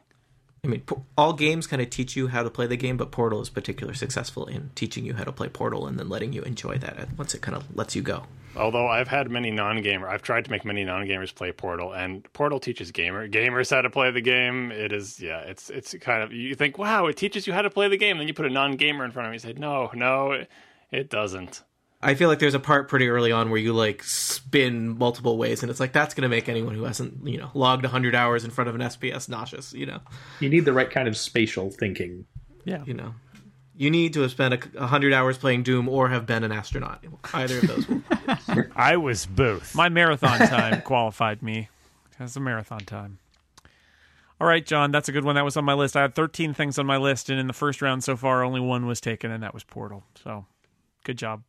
I 0.63 0.67
mean, 0.67 0.83
all 1.17 1.33
games 1.33 1.67
kind 1.67 1.81
of 1.81 1.89
teach 1.89 2.15
you 2.15 2.27
how 2.27 2.43
to 2.43 2.49
play 2.49 2.67
the 2.67 2.75
game, 2.75 2.97
but 2.97 3.11
Portal 3.11 3.41
is 3.41 3.49
particularly 3.49 3.97
successful 3.97 4.45
in 4.45 4.71
teaching 4.75 5.05
you 5.05 5.13
how 5.13 5.23
to 5.23 5.31
play 5.31 5.47
Portal 5.47 5.87
and 5.87 5.97
then 5.97 6.09
letting 6.09 6.33
you 6.33 6.41
enjoy 6.41 6.77
that 6.79 7.17
once 7.17 7.33
it 7.33 7.41
kind 7.41 7.55
of 7.55 7.75
lets 7.75 7.95
you 7.95 8.01
go. 8.01 8.23
Although 8.57 8.87
I've 8.87 9.07
had 9.07 9.29
many 9.29 9.51
non-gamer, 9.51 10.09
I've 10.09 10.23
tried 10.23 10.45
to 10.45 10.51
make 10.51 10.65
many 10.65 10.83
non-gamers 10.83 11.33
play 11.33 11.51
Portal, 11.51 11.93
and 11.93 12.31
Portal 12.33 12.59
teaches 12.59 12.91
gamer 12.91 13.29
gamers 13.29 13.69
how 13.69 13.81
to 13.81 13.89
play 13.89 14.11
the 14.11 14.21
game. 14.21 14.71
It 14.71 14.91
is, 14.91 15.19
yeah, 15.19 15.39
it's 15.41 15.69
it's 15.69 15.95
kind 16.01 16.23
of 16.23 16.33
you 16.33 16.55
think, 16.55 16.77
wow, 16.77 17.05
it 17.05 17.15
teaches 17.15 17.45
you 17.47 17.53
how 17.53 17.61
to 17.61 17.69
play 17.69 17.87
the 17.87 17.97
game. 17.97 18.17
Then 18.17 18.27
you 18.27 18.33
put 18.33 18.47
a 18.47 18.49
non-gamer 18.49 19.05
in 19.05 19.11
front 19.11 19.27
of 19.27 19.31
me, 19.31 19.35
and 19.35 19.41
say, 19.41 19.53
no, 19.53 19.91
no, 19.93 20.31
it, 20.31 20.49
it 20.91 21.09
doesn't. 21.09 21.63
I 22.01 22.13
feel 22.15 22.29
like 22.29 22.39
there's 22.39 22.53
a 22.53 22.59
part 22.61 22.87
pretty 22.87 23.09
early 23.09 23.31
on 23.31 23.49
where 23.49 23.59
you 23.59 23.73
like 23.73 24.03
spin 24.03 24.97
multiple 24.97 25.37
ways, 25.37 25.61
and 25.63 25.69
it's 25.69 25.79
like 25.81 25.91
that's 25.91 26.13
going 26.13 26.21
to 26.23 26.29
make 26.29 26.47
anyone 26.47 26.73
who 26.75 26.83
hasn't, 26.83 27.27
you 27.27 27.37
know, 27.37 27.51
logged 27.53 27.83
100 27.83 28.15
hours 28.15 28.45
in 28.45 28.51
front 28.51 28.69
of 28.69 28.75
an 28.75 28.81
FPS 28.81 29.27
nauseous. 29.27 29.73
You 29.73 29.85
know, 29.87 29.99
You 30.39 30.47
need 30.49 30.63
the 30.63 30.71
right 30.73 30.89
kind 30.89 31.07
of 31.09 31.17
spatial 31.17 31.69
thinking. 31.69 32.25
Yeah. 32.63 32.83
you 32.85 32.93
know, 32.93 33.15
you 33.75 33.89
need 33.89 34.13
to 34.13 34.21
have 34.21 34.31
spent 34.31 34.53
a 34.53 34.57
100 34.79 35.13
hours 35.13 35.37
playing 35.37 35.63
Doom 35.63 35.89
or 35.89 36.07
have 36.09 36.25
been 36.25 36.43
an 36.43 36.51
astronaut. 36.51 37.03
Either 37.33 37.57
of 37.59 37.67
those. 37.67 37.87
Will, 37.87 38.01
I 38.75 38.95
was 38.97 39.25
both. 39.25 39.75
My 39.75 39.89
marathon 39.89 40.39
time 40.39 40.81
qualified 40.85 41.41
me 41.41 41.69
as 42.19 42.35
a 42.35 42.39
marathon 42.39 42.81
time. 42.81 43.19
All 44.39 44.47
right, 44.47 44.65
John, 44.65 44.91
that's 44.91 45.09
a 45.09 45.11
good 45.11 45.25
one. 45.25 45.35
That 45.35 45.43
was 45.43 45.57
on 45.57 45.65
my 45.65 45.73
list. 45.73 45.97
I 45.97 46.01
had 46.03 46.15
13 46.15 46.53
things 46.53 46.79
on 46.79 46.85
my 46.85 46.95
list, 46.97 47.29
and 47.29 47.37
in 47.39 47.47
the 47.47 47.53
first 47.53 47.81
round 47.81 48.05
so 48.05 48.15
far, 48.15 48.41
only 48.43 48.61
one 48.61 48.85
was 48.85 49.01
taken, 49.01 49.31
and 49.31 49.43
that 49.43 49.53
was 49.53 49.65
Portal. 49.65 50.03
So, 50.23 50.45
good 51.03 51.17
job. 51.17 51.43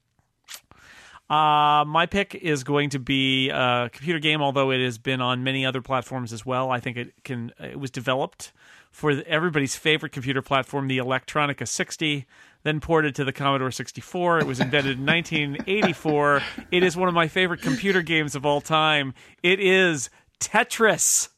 Uh, 1.31 1.85
my 1.87 2.07
pick 2.07 2.35
is 2.35 2.65
going 2.65 2.91
to 2.91 2.99
be 2.99 3.51
a 3.51 3.89
computer 3.93 4.19
game, 4.19 4.43
although 4.43 4.73
it 4.73 4.83
has 4.83 4.99
been 4.99 5.21
on 5.21 5.45
many 5.45 5.65
other 5.65 5.81
platforms 5.81 6.33
as 6.33 6.45
well. 6.45 6.73
I 6.73 6.81
think 6.81 6.97
it 6.97 7.15
can. 7.23 7.53
It 7.61 7.79
was 7.79 7.93
developed 7.93 8.53
for 8.91 9.13
everybody's 9.27 9.77
favorite 9.77 10.11
computer 10.11 10.43
platform, 10.43 10.89
the 10.89 10.99
Elektronika 10.99 11.69
60, 11.69 12.27
then 12.65 12.81
ported 12.81 13.15
to 13.15 13.25
the 13.25 13.33
Commodore 13.33 13.71
64. 13.71 14.41
It 14.41 14.47
was 14.47 14.59
invented 14.59 14.99
in 14.99 15.07
1984. 15.07 16.43
It 16.73 16.83
is 16.83 16.97
one 16.97 17.07
of 17.09 17.15
my 17.15 17.29
favorite 17.29 17.63
computer 17.63 18.03
games 18.03 18.35
of 18.35 18.45
all 18.45 18.61
time. 18.61 19.15
It 19.45 19.61
is 19.61 20.11
Tetris. 20.41 21.29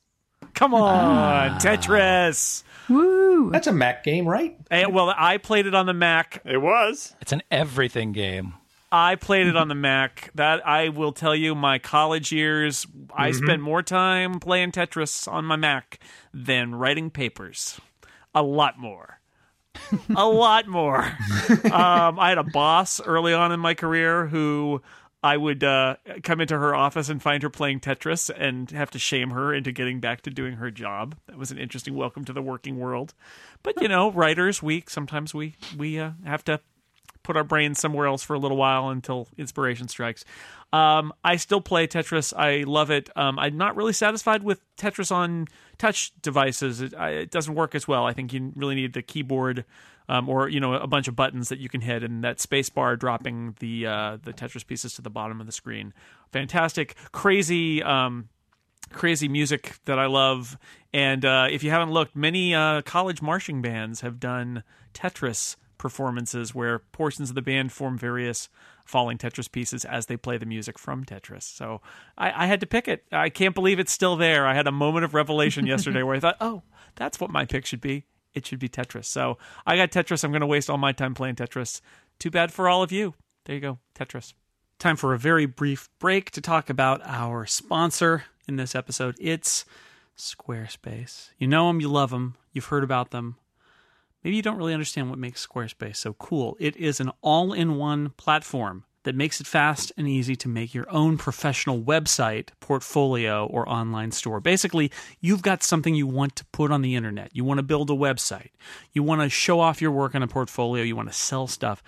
Come 0.54 0.74
on, 0.74 1.60
Tetris. 1.60 2.62
Woo! 2.88 3.50
That's 3.50 3.66
a 3.66 3.72
Mac 3.72 4.02
game, 4.04 4.26
right? 4.26 4.56
And, 4.70 4.94
well, 4.94 5.12
I 5.14 5.36
played 5.36 5.66
it 5.66 5.74
on 5.74 5.84
the 5.84 5.94
Mac. 5.94 6.40
It 6.46 6.58
was. 6.58 7.14
It's 7.20 7.32
an 7.32 7.42
everything 7.50 8.12
game. 8.12 8.54
I 8.94 9.14
played 9.16 9.46
it 9.46 9.56
on 9.56 9.68
the 9.68 9.74
Mac. 9.74 10.30
That 10.34 10.66
I 10.66 10.90
will 10.90 11.12
tell 11.12 11.34
you, 11.34 11.54
my 11.54 11.78
college 11.78 12.30
years, 12.30 12.86
I 13.14 13.32
spent 13.32 13.62
more 13.62 13.82
time 13.82 14.38
playing 14.38 14.72
Tetris 14.72 15.26
on 15.26 15.46
my 15.46 15.56
Mac 15.56 15.98
than 16.34 16.74
writing 16.74 17.10
papers. 17.10 17.80
A 18.34 18.42
lot 18.42 18.78
more. 18.78 19.20
a 20.14 20.26
lot 20.28 20.68
more. 20.68 21.00
um, 21.72 22.18
I 22.18 22.28
had 22.28 22.38
a 22.38 22.44
boss 22.44 23.00
early 23.00 23.32
on 23.32 23.50
in 23.50 23.60
my 23.60 23.72
career 23.72 24.26
who 24.26 24.82
I 25.22 25.38
would 25.38 25.64
uh, 25.64 25.96
come 26.22 26.42
into 26.42 26.58
her 26.58 26.74
office 26.74 27.08
and 27.08 27.22
find 27.22 27.42
her 27.42 27.50
playing 27.50 27.80
Tetris 27.80 28.30
and 28.36 28.70
have 28.72 28.90
to 28.90 28.98
shame 28.98 29.30
her 29.30 29.54
into 29.54 29.72
getting 29.72 30.00
back 30.00 30.20
to 30.22 30.30
doing 30.30 30.54
her 30.54 30.70
job. 30.70 31.16
That 31.28 31.38
was 31.38 31.50
an 31.50 31.58
interesting 31.58 31.94
welcome 31.94 32.26
to 32.26 32.32
the 32.34 32.42
working 32.42 32.78
world. 32.78 33.14
But 33.62 33.80
you 33.80 33.88
know, 33.88 34.10
writers, 34.10 34.62
we 34.62 34.84
sometimes 34.86 35.32
we 35.32 35.54
we 35.78 35.98
uh, 35.98 36.12
have 36.24 36.44
to 36.44 36.60
put 37.22 37.36
our 37.36 37.44
brains 37.44 37.78
somewhere 37.78 38.06
else 38.06 38.22
for 38.22 38.34
a 38.34 38.38
little 38.38 38.56
while 38.56 38.88
until 38.88 39.28
inspiration 39.36 39.88
strikes. 39.88 40.24
Um, 40.72 41.12
I 41.22 41.36
still 41.36 41.60
play 41.60 41.86
Tetris. 41.86 42.32
I 42.36 42.64
love 42.64 42.90
it. 42.90 43.10
Um, 43.16 43.38
I'm 43.38 43.56
not 43.56 43.76
really 43.76 43.92
satisfied 43.92 44.42
with 44.42 44.60
Tetris 44.76 45.12
on 45.12 45.48
touch 45.76 46.12
devices. 46.22 46.80
It, 46.80 46.94
I, 46.94 47.10
it 47.10 47.30
doesn't 47.30 47.54
work 47.54 47.74
as 47.74 47.86
well. 47.86 48.06
I 48.06 48.12
think 48.12 48.32
you 48.32 48.52
really 48.56 48.74
need 48.74 48.94
the 48.94 49.02
keyboard 49.02 49.64
um, 50.08 50.28
or 50.28 50.48
you 50.48 50.60
know 50.60 50.74
a 50.74 50.86
bunch 50.86 51.08
of 51.08 51.16
buttons 51.16 51.48
that 51.48 51.58
you 51.58 51.68
can 51.68 51.80
hit 51.80 52.02
and 52.02 52.24
that 52.24 52.40
space 52.40 52.68
bar 52.70 52.96
dropping 52.96 53.54
the 53.60 53.86
uh, 53.86 54.18
the 54.22 54.32
Tetris 54.32 54.66
pieces 54.66 54.94
to 54.94 55.02
the 55.02 55.10
bottom 55.10 55.40
of 55.40 55.46
the 55.46 55.52
screen. 55.52 55.92
Fantastic, 56.32 56.96
crazy. 57.12 57.82
Um, 57.82 58.28
crazy 58.92 59.28
music 59.28 59.78
that 59.86 59.98
I 59.98 60.06
love. 60.06 60.58
And 60.92 61.24
uh, 61.24 61.48
if 61.50 61.64
you 61.64 61.70
haven't 61.70 61.92
looked, 61.92 62.14
many 62.14 62.54
uh, 62.54 62.82
college 62.82 63.22
marching 63.22 63.62
bands 63.62 64.02
have 64.02 64.20
done 64.20 64.64
Tetris 64.92 65.56
performances 65.82 66.54
where 66.54 66.78
portions 66.78 67.28
of 67.28 67.34
the 67.34 67.42
band 67.42 67.72
form 67.72 67.98
various 67.98 68.48
falling 68.84 69.18
Tetris 69.18 69.50
pieces 69.50 69.84
as 69.84 70.06
they 70.06 70.16
play 70.16 70.38
the 70.38 70.46
music 70.46 70.78
from 70.78 71.04
Tetris. 71.04 71.42
So 71.42 71.80
I, 72.16 72.44
I 72.44 72.46
had 72.46 72.60
to 72.60 72.66
pick 72.66 72.86
it. 72.86 73.04
I 73.10 73.30
can't 73.30 73.54
believe 73.54 73.80
it's 73.80 73.90
still 73.90 74.14
there. 74.14 74.46
I 74.46 74.54
had 74.54 74.68
a 74.68 74.72
moment 74.72 75.04
of 75.04 75.12
revelation 75.12 75.66
yesterday 75.66 76.04
where 76.04 76.14
I 76.14 76.20
thought, 76.20 76.36
oh, 76.40 76.62
that's 76.94 77.18
what 77.18 77.30
my 77.30 77.44
pick 77.44 77.66
should 77.66 77.80
be. 77.80 78.04
It 78.32 78.46
should 78.46 78.60
be 78.60 78.68
Tetris. 78.68 79.06
So 79.06 79.38
I 79.66 79.76
got 79.76 79.90
Tetris. 79.90 80.22
I'm 80.22 80.30
going 80.30 80.40
to 80.40 80.46
waste 80.46 80.70
all 80.70 80.78
my 80.78 80.92
time 80.92 81.14
playing 81.14 81.34
Tetris. 81.34 81.80
Too 82.20 82.30
bad 82.30 82.52
for 82.52 82.68
all 82.68 82.84
of 82.84 82.92
you. 82.92 83.14
There 83.44 83.56
you 83.56 83.60
go, 83.60 83.78
Tetris. 83.96 84.34
Time 84.78 84.94
for 84.94 85.14
a 85.14 85.18
very 85.18 85.46
brief 85.46 85.88
break 85.98 86.30
to 86.30 86.40
talk 86.40 86.70
about 86.70 87.00
our 87.04 87.44
sponsor 87.44 88.24
in 88.46 88.54
this 88.54 88.76
episode. 88.76 89.16
It's 89.20 89.64
Squarespace. 90.16 91.30
You 91.38 91.48
know 91.48 91.66
them, 91.66 91.80
you 91.80 91.88
love 91.88 92.10
them, 92.10 92.36
you've 92.52 92.66
heard 92.66 92.84
about 92.84 93.10
them. 93.10 93.36
Maybe 94.24 94.36
you 94.36 94.42
don't 94.42 94.56
really 94.56 94.74
understand 94.74 95.10
what 95.10 95.18
makes 95.18 95.46
Squarespace 95.46 95.96
so 95.96 96.12
cool. 96.14 96.56
It 96.60 96.76
is 96.76 97.00
an 97.00 97.10
all 97.22 97.52
in 97.52 97.76
one 97.76 98.10
platform 98.10 98.84
that 99.04 99.16
makes 99.16 99.40
it 99.40 99.46
fast 99.46 99.90
and 99.96 100.06
easy 100.06 100.36
to 100.36 100.48
make 100.48 100.74
your 100.74 100.88
own 100.90 101.18
professional 101.18 101.80
website, 101.80 102.50
portfolio, 102.60 103.46
or 103.46 103.68
online 103.68 104.12
store. 104.12 104.40
Basically, 104.40 104.92
you've 105.20 105.42
got 105.42 105.62
something 105.62 105.94
you 105.94 106.06
want 106.06 106.36
to 106.36 106.44
put 106.46 106.70
on 106.70 106.82
the 106.82 106.94
internet. 106.94 107.34
You 107.34 107.44
want 107.44 107.58
to 107.58 107.64
build 107.64 107.90
a 107.90 107.94
website. 107.94 108.50
You 108.92 109.02
want 109.02 109.20
to 109.22 109.28
show 109.28 109.58
off 109.58 109.82
your 109.82 109.90
work 109.90 110.14
on 110.14 110.22
a 110.22 110.28
portfolio. 110.28 110.84
You 110.84 110.94
want 110.94 111.08
to 111.08 111.14
sell 111.14 111.48
stuff. 111.48 111.82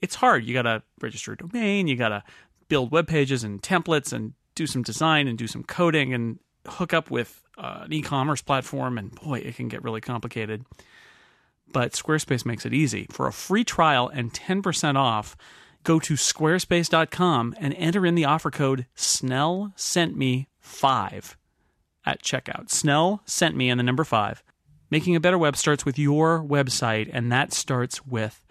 It's 0.00 0.14
hard. 0.14 0.44
You 0.44 0.54
got 0.54 0.62
to 0.62 0.82
register 1.00 1.32
a 1.32 1.36
domain. 1.36 1.88
You 1.88 1.96
got 1.96 2.08
to 2.08 2.24
build 2.68 2.90
web 2.90 3.06
pages 3.06 3.44
and 3.44 3.60
templates 3.60 4.12
and 4.12 4.32
do 4.54 4.66
some 4.66 4.82
design 4.82 5.28
and 5.28 5.36
do 5.36 5.46
some 5.46 5.62
coding 5.62 6.14
and 6.14 6.38
hook 6.66 6.94
up 6.94 7.10
with 7.10 7.42
uh, 7.58 7.82
an 7.84 7.92
e 7.92 8.00
commerce 8.00 8.40
platform. 8.40 8.96
And 8.96 9.14
boy, 9.14 9.40
it 9.40 9.56
can 9.56 9.68
get 9.68 9.84
really 9.84 10.00
complicated 10.00 10.64
but 11.76 11.92
Squarespace 11.92 12.46
makes 12.46 12.64
it 12.64 12.72
easy. 12.72 13.06
For 13.10 13.26
a 13.26 13.32
free 13.34 13.62
trial 13.62 14.08
and 14.08 14.32
10% 14.32 14.96
off, 14.96 15.36
go 15.84 15.98
to 15.98 16.14
squarespace.com 16.14 17.54
and 17.58 17.74
enter 17.74 18.06
in 18.06 18.14
the 18.14 18.24
offer 18.24 18.50
code 18.50 18.86
Snell 18.94 19.74
sent 19.76 20.16
me 20.16 20.48
5 20.58 21.36
at 22.06 22.22
checkout. 22.22 22.70
Snell 22.70 23.20
sent 23.26 23.56
me 23.56 23.68
and 23.68 23.78
the 23.78 23.84
number 23.84 24.04
5. 24.04 24.42
Making 24.90 25.16
a 25.16 25.20
better 25.20 25.36
web 25.36 25.54
starts 25.54 25.84
with 25.84 25.98
your 25.98 26.42
website 26.42 27.10
and 27.12 27.30
that 27.30 27.52
starts 27.52 28.06
with 28.06 28.45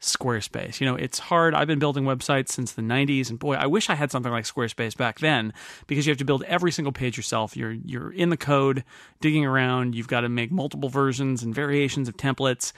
Squarespace. 0.00 0.80
You 0.80 0.86
know, 0.86 0.96
it's 0.96 1.18
hard. 1.18 1.54
I've 1.54 1.66
been 1.66 1.78
building 1.78 2.04
websites 2.04 2.48
since 2.48 2.72
the 2.72 2.82
90s 2.82 3.28
and 3.28 3.38
boy, 3.38 3.54
I 3.54 3.66
wish 3.66 3.90
I 3.90 3.94
had 3.94 4.10
something 4.10 4.32
like 4.32 4.44
Squarespace 4.44 4.96
back 4.96 5.18
then 5.18 5.52
because 5.86 6.06
you 6.06 6.10
have 6.10 6.18
to 6.18 6.24
build 6.24 6.42
every 6.44 6.72
single 6.72 6.92
page 6.92 7.16
yourself. 7.16 7.56
You're 7.56 7.72
you're 7.72 8.10
in 8.10 8.30
the 8.30 8.36
code, 8.36 8.84
digging 9.20 9.44
around, 9.44 9.94
you've 9.94 10.08
got 10.08 10.22
to 10.22 10.28
make 10.28 10.50
multiple 10.50 10.88
versions 10.88 11.42
and 11.42 11.54
variations 11.54 12.08
of 12.08 12.16
templates. 12.16 12.72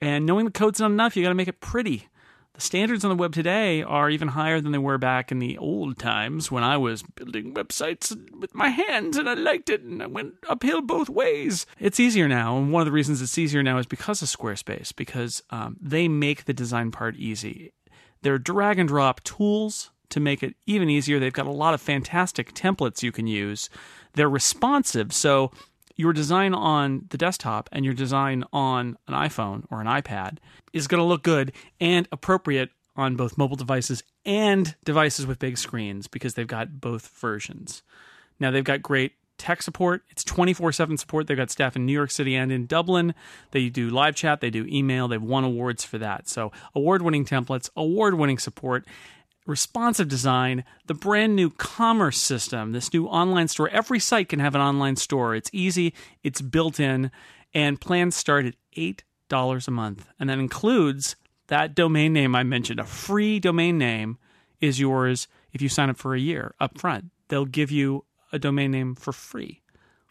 And 0.00 0.24
knowing 0.26 0.44
the 0.44 0.50
code's 0.50 0.80
not 0.80 0.92
enough, 0.92 1.16
you 1.16 1.22
got 1.22 1.30
to 1.30 1.34
make 1.34 1.48
it 1.48 1.60
pretty. 1.60 2.08
The 2.54 2.60
standards 2.60 3.04
on 3.04 3.10
the 3.10 3.16
web 3.16 3.32
today 3.32 3.82
are 3.82 4.10
even 4.10 4.28
higher 4.28 4.60
than 4.60 4.72
they 4.72 4.78
were 4.78 4.98
back 4.98 5.30
in 5.30 5.38
the 5.38 5.56
old 5.56 5.98
times 5.98 6.50
when 6.50 6.64
I 6.64 6.76
was 6.76 7.02
building 7.02 7.54
websites 7.54 8.14
with 8.38 8.54
my 8.54 8.68
hands 8.68 9.16
and 9.16 9.28
I 9.28 9.34
liked 9.34 9.70
it 9.70 9.82
and 9.82 10.02
I 10.02 10.06
went 10.06 10.34
uphill 10.48 10.82
both 10.82 11.08
ways. 11.08 11.64
It's 11.78 12.00
easier 12.00 12.28
now, 12.28 12.58
and 12.58 12.72
one 12.72 12.82
of 12.82 12.86
the 12.86 12.92
reasons 12.92 13.22
it's 13.22 13.38
easier 13.38 13.62
now 13.62 13.78
is 13.78 13.86
because 13.86 14.20
of 14.20 14.28
Squarespace, 14.28 14.94
because 14.94 15.42
um, 15.50 15.76
they 15.80 16.08
make 16.08 16.44
the 16.44 16.52
design 16.52 16.90
part 16.90 17.16
easy. 17.16 17.72
They're 18.22 18.38
drag 18.38 18.78
and 18.78 18.88
drop 18.88 19.22
tools 19.22 19.90
to 20.10 20.20
make 20.20 20.42
it 20.42 20.56
even 20.66 20.90
easier. 20.90 21.18
They've 21.18 21.32
got 21.32 21.46
a 21.46 21.52
lot 21.52 21.72
of 21.72 21.80
fantastic 21.80 22.52
templates 22.52 23.02
you 23.02 23.12
can 23.12 23.26
use. 23.26 23.70
They're 24.14 24.28
responsive, 24.28 25.12
so 25.12 25.52
your 26.00 26.14
design 26.14 26.54
on 26.54 27.04
the 27.10 27.18
desktop 27.18 27.68
and 27.72 27.84
your 27.84 27.92
design 27.92 28.42
on 28.54 28.96
an 29.06 29.14
iPhone 29.14 29.64
or 29.70 29.82
an 29.82 29.86
iPad 29.86 30.38
is 30.72 30.88
going 30.88 30.98
to 30.98 31.04
look 31.04 31.22
good 31.22 31.52
and 31.78 32.08
appropriate 32.10 32.70
on 32.96 33.16
both 33.16 33.36
mobile 33.36 33.56
devices 33.56 34.02
and 34.24 34.74
devices 34.82 35.26
with 35.26 35.38
big 35.38 35.58
screens 35.58 36.06
because 36.06 36.34
they've 36.34 36.46
got 36.46 36.80
both 36.80 37.08
versions. 37.08 37.82
Now, 38.40 38.50
they've 38.50 38.64
got 38.64 38.82
great 38.82 39.12
tech 39.36 39.62
support. 39.62 40.02
It's 40.08 40.24
24 40.24 40.72
7 40.72 40.96
support. 40.96 41.26
They've 41.26 41.36
got 41.36 41.50
staff 41.50 41.76
in 41.76 41.84
New 41.84 41.92
York 41.92 42.10
City 42.10 42.34
and 42.34 42.50
in 42.50 42.66
Dublin. 42.66 43.14
They 43.50 43.68
do 43.68 43.90
live 43.90 44.14
chat, 44.14 44.40
they 44.40 44.50
do 44.50 44.66
email. 44.66 45.06
They've 45.06 45.22
won 45.22 45.44
awards 45.44 45.84
for 45.84 45.98
that. 45.98 46.28
So, 46.28 46.50
award 46.74 47.02
winning 47.02 47.26
templates, 47.26 47.68
award 47.76 48.14
winning 48.14 48.38
support 48.38 48.86
responsive 49.50 50.08
design, 50.08 50.64
the 50.86 50.94
brand 50.94 51.34
new 51.34 51.50
commerce 51.50 52.18
system, 52.18 52.72
this 52.72 52.92
new 52.94 53.06
online 53.06 53.48
store. 53.48 53.68
Every 53.68 53.98
site 53.98 54.28
can 54.28 54.38
have 54.38 54.54
an 54.54 54.60
online 54.60 54.96
store. 54.96 55.34
It's 55.34 55.50
easy, 55.52 55.92
it's 56.22 56.40
built 56.40 56.78
in, 56.78 57.10
and 57.52 57.80
plans 57.80 58.14
start 58.14 58.46
at 58.46 58.54
$8 58.76 59.68
a 59.68 59.70
month. 59.70 60.08
And 60.18 60.30
that 60.30 60.38
includes 60.38 61.16
that 61.48 61.74
domain 61.74 62.12
name 62.12 62.34
I 62.34 62.44
mentioned. 62.44 62.78
A 62.78 62.84
free 62.84 63.40
domain 63.40 63.76
name 63.76 64.18
is 64.60 64.78
yours 64.78 65.26
if 65.52 65.60
you 65.60 65.68
sign 65.68 65.90
up 65.90 65.98
for 65.98 66.14
a 66.14 66.20
year 66.20 66.54
up 66.60 66.78
front. 66.78 67.06
They'll 67.28 67.44
give 67.44 67.72
you 67.72 68.04
a 68.32 68.38
domain 68.38 68.70
name 68.70 68.94
for 68.94 69.12
free. 69.12 69.62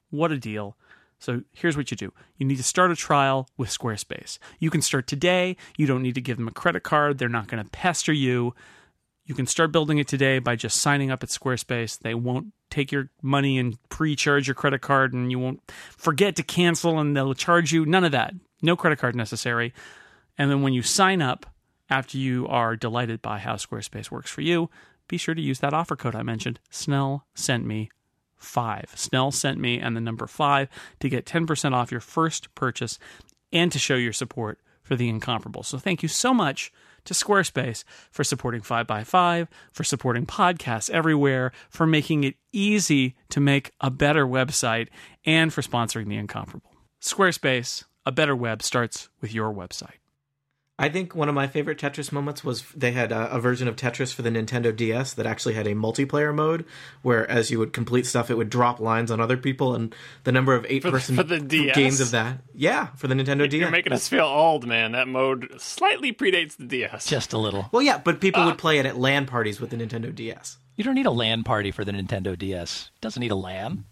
What 0.10 0.32
a 0.32 0.38
deal. 0.38 0.76
So 1.20 1.44
here's 1.54 1.78
what 1.78 1.92
you 1.92 1.98
do 1.98 2.12
you 2.38 2.46
need 2.46 2.58
to 2.58 2.64
start 2.64 2.92
a 2.92 2.96
trial 2.96 3.48
with 3.58 3.70
Squarespace. 3.70 4.38
You 4.60 4.70
can 4.70 4.82
start 4.82 5.08
today. 5.08 5.56
You 5.78 5.86
don't 5.86 6.02
need 6.02 6.16
to 6.16 6.22
give 6.22 6.38
them 6.38 6.48
a 6.48 6.52
credit 6.52 6.84
card, 6.84 7.18
they're 7.18 7.30
not 7.30 7.48
going 7.48 7.64
to 7.64 7.70
pester 7.70 8.14
you. 8.14 8.54
You 9.30 9.36
can 9.36 9.46
start 9.46 9.72
building 9.72 10.00
it 10.00 10.08
today 10.08 10.40
by 10.40 10.56
just 10.56 10.82
signing 10.82 11.12
up 11.12 11.22
at 11.22 11.30
Squarespace. 11.30 12.00
They 12.00 12.16
won't 12.16 12.48
take 12.72 12.92
your 12.92 13.12
money 13.22 13.60
and 13.60 13.78
pre 13.88 14.16
charge 14.16 14.48
your 14.48 14.56
credit 14.56 14.82
card, 14.82 15.14
and 15.14 15.30
you 15.30 15.38
won't 15.38 15.62
forget 15.96 16.36
to 16.38 16.44
cancel 16.44 16.98
and 16.98 17.16
they'll 17.16 17.36
charge 17.36 17.72
you. 17.72 17.86
None 17.86 18.04
of 18.04 18.12
that. 18.12 18.34
No 18.64 18.76
credit 18.76 18.98
card 18.98 19.16
necessary. 19.16 19.72
And 20.36 20.50
then 20.50 20.64
when 20.64 20.74
you 20.74 20.82
sign 20.82 21.22
up, 21.22 21.46
after 21.92 22.18
you 22.18 22.48
are 22.48 22.76
delighted 22.76 23.22
by 23.22 23.38
how 23.38 23.54
Squarespace 23.54 24.10
works 24.10 24.32
for 24.32 24.42
you, 24.42 24.68
be 25.08 25.18
sure 25.18 25.36
to 25.36 25.42
use 25.42 25.60
that 25.60 25.76
offer 25.76 25.96
code 25.96 26.16
I 26.16 26.24
mentioned. 26.24 26.60
Snell 26.72 27.28
sent 27.36 27.68
me 27.68 27.92
five. 28.36 28.92
Snell 28.96 29.30
sent 29.30 29.60
me 29.60 29.80
and 29.80 29.96
the 29.96 30.02
number 30.02 30.26
five 30.26 30.70
to 31.02 31.08
get 31.08 31.28
10% 31.28 31.74
off 31.74 31.92
your 31.92 32.02
first 32.02 32.56
purchase 32.56 32.98
and 33.54 33.72
to 33.72 33.78
show 33.78 33.96
your 33.96 34.12
support 34.12 34.60
for 34.82 34.96
the 34.96 35.08
incomparable. 35.08 35.62
So 35.62 35.78
thank 35.78 36.02
you 36.02 36.10
so 36.10 36.34
much 36.34 36.74
to 37.06 37.14
Squarespace 37.14 37.84
for 38.12 38.24
supporting 38.24 38.62
5by5, 38.62 39.48
for 39.72 39.84
supporting 39.84 40.26
podcasts 40.26 40.90
everywhere, 40.90 41.52
for 41.70 41.86
making 41.86 42.24
it 42.24 42.36
easy 42.52 43.16
to 43.30 43.40
make 43.40 43.72
a 43.80 43.90
better 43.90 44.26
website, 44.26 44.88
and 45.26 45.54
for 45.54 45.62
sponsoring 45.62 46.08
the 46.08 46.18
incomparable. 46.18 46.72
Squarespace, 47.02 47.86
a 48.06 48.12
better 48.12 48.36
web 48.36 48.64
starts 48.64 49.10
with 49.22 49.34
your 49.34 49.54
website. 49.54 49.99
I 50.80 50.88
think 50.88 51.14
one 51.14 51.28
of 51.28 51.36
my 51.36 51.46
favorite 51.46 51.78
Tetris 51.78 52.10
moments 52.10 52.42
was 52.42 52.64
they 52.74 52.94
had 52.94 53.12
a, 53.12 53.30
a, 53.32 53.40
version 53.42 53.68
of 53.68 53.76
Tetris 53.76 54.14
for 54.14 54.22
the 54.22 54.30
Nintendo 54.30 54.74
DS 54.74 55.14
that 55.16 55.26
actually 55.26 55.56
had 55.56 55.68
a 55.68 55.76
multiplayer 55.76 56.34
mode 56.34 56.66
where, 57.02 57.30
as 57.30 57.52
you 57.52 57.60
would 57.60 57.74
complete 57.74 58.06
stuff, 58.06 58.32
it 58.32 58.38
would 58.38 58.50
drop 58.50 58.80
lines 58.80 59.12
on 59.12 59.20
other 59.20 59.36
people, 59.36 59.76
and 59.76 59.94
the 60.24 60.32
number 60.32 60.56
of 60.56 60.66
eight 60.70 60.82
for, 60.82 60.92
person 60.92 61.18
for 61.18 61.24
the 61.24 61.42
DS? 61.42 61.76
games 61.76 62.00
of 62.00 62.12
that. 62.12 62.38
Yeah, 62.56 62.88
for 62.96 63.08
the 63.08 63.14
Nintendo 63.14 63.40
You're 63.40 63.48
DS. 63.50 63.60
You're 63.60 63.72
making 63.72 63.92
us 63.92 64.08
feel 64.08 64.24
old, 64.24 64.66
man. 64.66 64.94
That 64.94 65.10
mode 65.10 65.54
slightly 65.58 66.14
predates 66.14 66.56
the 66.56 66.66
DS. 66.66 67.06
Just 67.06 67.34
a 67.34 67.38
little. 67.38 67.68
Well, 67.74 67.82
yeah, 67.82 67.98
but 67.98 68.22
people 68.22 68.46
would 68.46 68.58
play 68.58 68.80
it 68.80 68.86
at 68.86 68.98
LAN 68.98 69.26
parties 69.26 69.60
with 69.60 69.72
the 69.72 69.78
Nintendo 69.78 70.16
DS. 70.16 70.60
You 70.78 70.86
don't 70.86 70.96
need 70.96 71.08
a 71.08 71.12
LAN 71.12 71.44
party 71.44 71.72
for 71.72 71.84
the 71.84 71.92
Nintendo 71.92 72.40
DS. 72.40 72.90
It 72.96 73.02
doesn't 73.02 73.20
need 73.20 73.32
a 73.32 73.36
LAN. 73.36 73.84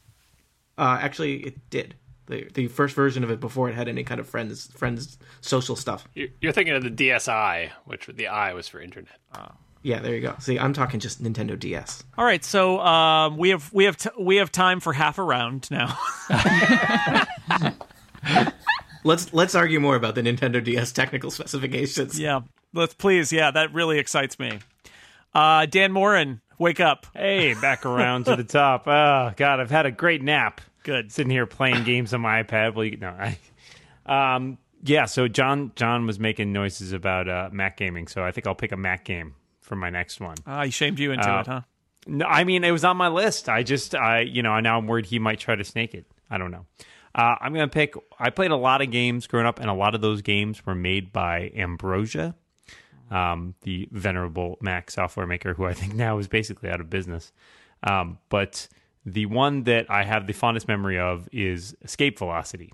Uh, 0.77 0.99
actually, 1.01 1.43
it 1.43 1.69
did 1.69 1.95
the 2.27 2.47
the 2.53 2.67
first 2.67 2.95
version 2.95 3.23
of 3.23 3.31
it 3.31 3.39
before 3.39 3.69
it 3.69 3.75
had 3.75 3.87
any 3.87 4.03
kind 4.03 4.19
of 4.19 4.29
friends 4.29 4.67
friends 4.75 5.17
social 5.41 5.75
stuff. 5.75 6.07
You're 6.13 6.53
thinking 6.53 6.75
of 6.75 6.83
the 6.83 6.91
DSi, 6.91 7.71
which 7.85 8.07
the 8.07 8.27
I 8.27 8.53
was 8.53 8.67
for 8.67 8.79
internet. 8.79 9.17
Oh. 9.35 9.47
Yeah, 9.83 9.99
there 9.99 10.15
you 10.15 10.21
go. 10.21 10.35
See, 10.39 10.59
I'm 10.59 10.73
talking 10.73 10.99
just 10.99 11.23
Nintendo 11.23 11.57
DS. 11.57 12.03
All 12.17 12.25
right, 12.25 12.43
so 12.43 12.79
um, 12.81 13.37
we 13.37 13.49
have 13.49 13.71
we 13.71 13.85
have 13.85 13.95
t- 13.95 14.09
we 14.19 14.37
have 14.37 14.51
time 14.51 14.79
for 14.79 14.91
half 14.91 15.17
a 15.17 15.23
round 15.23 15.69
now. 15.71 15.97
let's 19.03 19.33
let's 19.33 19.55
argue 19.55 19.79
more 19.79 19.95
about 19.95 20.15
the 20.15 20.21
Nintendo 20.21 20.63
DS 20.63 20.91
technical 20.91 21.31
specifications. 21.31 22.19
Yeah, 22.19 22.41
let's 22.73 22.93
please. 22.95 23.31
Yeah, 23.31 23.51
that 23.51 23.73
really 23.73 23.99
excites 23.99 24.37
me. 24.39 24.59
Uh, 25.33 25.65
Dan 25.67 25.91
Moren, 25.91 26.41
wake 26.57 26.79
up! 26.79 27.05
Hey, 27.13 27.53
back 27.53 27.85
around 27.85 28.25
to 28.25 28.35
the 28.35 28.43
top. 28.43 28.87
Oh 28.87 29.31
God, 29.37 29.59
I've 29.59 29.71
had 29.71 29.85
a 29.85 29.91
great 29.91 30.21
nap. 30.21 30.59
Good. 30.87 31.11
Sitting 31.11 31.29
here 31.29 31.45
playing 31.45 31.83
games 31.83 32.13
on 32.13 32.21
my 32.21 32.41
iPad. 32.41 32.73
Well, 32.73 32.85
you, 32.85 32.95
no, 32.95 33.09
I. 33.09 33.37
Um, 34.35 34.57
yeah. 34.83 35.03
So 35.05 35.27
John 35.27 35.73
John 35.75 36.07
was 36.07 36.17
making 36.17 36.53
noises 36.53 36.93
about 36.93 37.27
uh, 37.27 37.49
Mac 37.51 37.75
gaming, 37.75 38.07
so 38.07 38.23
I 38.23 38.31
think 38.31 38.47
I'll 38.47 38.55
pick 38.55 38.71
a 38.71 38.77
Mac 38.77 39.03
game 39.03 39.35
for 39.59 39.75
my 39.75 39.89
next 39.89 40.21
one. 40.21 40.37
Ah, 40.47 40.63
he 40.63 40.71
shamed 40.71 40.97
you 40.97 41.11
into 41.11 41.29
Uh, 41.29 41.41
it, 41.41 41.47
huh? 41.47 41.61
No, 42.07 42.25
I 42.25 42.45
mean 42.45 42.63
it 42.63 42.71
was 42.71 42.85
on 42.85 42.95
my 42.95 43.09
list. 43.09 43.49
I 43.49 43.63
just, 43.63 43.93
I, 43.95 44.21
you 44.21 44.41
know, 44.41 44.57
now 44.61 44.77
I'm 44.77 44.87
worried 44.87 45.07
he 45.07 45.19
might 45.19 45.39
try 45.39 45.55
to 45.55 45.63
snake 45.65 45.93
it. 45.93 46.05
I 46.29 46.37
don't 46.37 46.51
know. 46.51 46.65
Uh, 47.13 47.35
I'm 47.41 47.51
gonna 47.51 47.67
pick. 47.67 47.95
I 48.17 48.29
played 48.29 48.51
a 48.51 48.55
lot 48.55 48.81
of 48.81 48.89
games 48.89 49.27
growing 49.27 49.45
up, 49.45 49.59
and 49.59 49.69
a 49.69 49.73
lot 49.73 49.93
of 49.93 49.99
those 49.99 50.21
games 50.21 50.65
were 50.65 50.73
made 50.75 51.11
by 51.11 51.51
Ambrosia, 51.53 52.33
um, 53.11 53.55
the 53.63 53.89
venerable 53.91 54.57
Mac 54.61 54.89
software 54.89 55.27
maker, 55.27 55.53
who 55.53 55.65
I 55.65 55.73
think 55.73 55.95
now 55.95 56.17
is 56.17 56.29
basically 56.29 56.69
out 56.69 56.79
of 56.79 56.89
business. 56.89 57.33
Um, 57.83 58.19
but 58.29 58.69
the 59.07 59.25
one 59.25 59.63
that 59.63 59.89
I 59.89 60.03
have 60.03 60.27
the 60.27 60.33
fondest 60.33 60.67
memory 60.67 60.99
of 60.99 61.29
is 61.31 61.77
Escape 61.81 62.19
Velocity, 62.19 62.73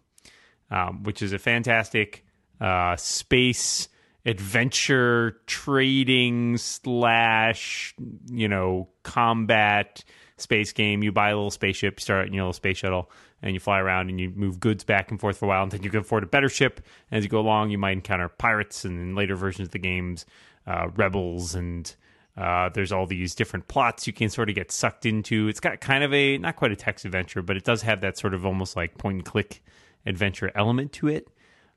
um, 0.71 1.03
which 1.03 1.21
is 1.21 1.31
a 1.31 1.37
fantastic 1.37 2.25
uh, 2.59 2.95
space 2.95 3.87
adventure 4.25 5.37
trading 5.45 6.57
slash 6.57 7.93
you 8.31 8.47
know 8.47 8.89
combat 9.03 10.03
space 10.37 10.71
game. 10.71 11.03
You 11.03 11.11
buy 11.11 11.29
a 11.29 11.35
little 11.35 11.51
spaceship, 11.51 11.99
you 11.99 12.01
start 12.01 12.27
in 12.27 12.33
your 12.33 12.45
little 12.45 12.53
space 12.53 12.77
shuttle, 12.77 13.11
and 13.43 13.53
you 13.53 13.59
fly 13.59 13.79
around 13.79 14.09
and 14.09 14.19
you 14.19 14.31
move 14.31 14.59
goods 14.59 14.83
back 14.83 15.11
and 15.11 15.19
forth 15.19 15.37
for 15.37 15.45
a 15.45 15.49
while 15.49 15.63
until 15.63 15.81
you 15.81 15.91
can 15.91 15.99
afford 15.99 16.23
a 16.23 16.27
better 16.27 16.49
ship. 16.49 16.81
And 17.11 17.19
as 17.19 17.23
you 17.23 17.29
go 17.29 17.41
along, 17.41 17.69
you 17.69 17.77
might 17.77 17.91
encounter 17.91 18.27
pirates, 18.27 18.85
and 18.85 18.99
in 18.99 19.13
later 19.13 19.35
versions 19.35 19.67
of 19.67 19.71
the 19.71 19.77
games, 19.77 20.25
uh, 20.65 20.87
rebels, 20.95 21.53
and 21.53 21.95
uh, 22.35 22.69
there's 22.69 22.91
all 22.91 23.05
these 23.05 23.35
different 23.35 23.67
plots 23.67 24.07
you 24.07 24.13
can 24.13 24.29
sort 24.29 24.49
of 24.49 24.55
get 24.55 24.71
sucked 24.71 25.05
into. 25.05 25.47
It's 25.47 25.59
got 25.59 25.79
kind 25.81 26.03
of 26.03 26.13
a 26.13 26.37
not 26.37 26.55
quite 26.55 26.71
a 26.71 26.75
text 26.75 27.05
adventure, 27.05 27.41
but 27.41 27.57
it 27.57 27.63
does 27.63 27.83
have 27.83 28.01
that 28.01 28.17
sort 28.17 28.33
of 28.33 28.45
almost 28.45 28.75
like 28.75 28.97
point 28.97 29.15
and 29.15 29.25
click 29.25 29.63
adventure 30.05 30.51
element 30.55 30.91
to 30.93 31.07
it. 31.07 31.27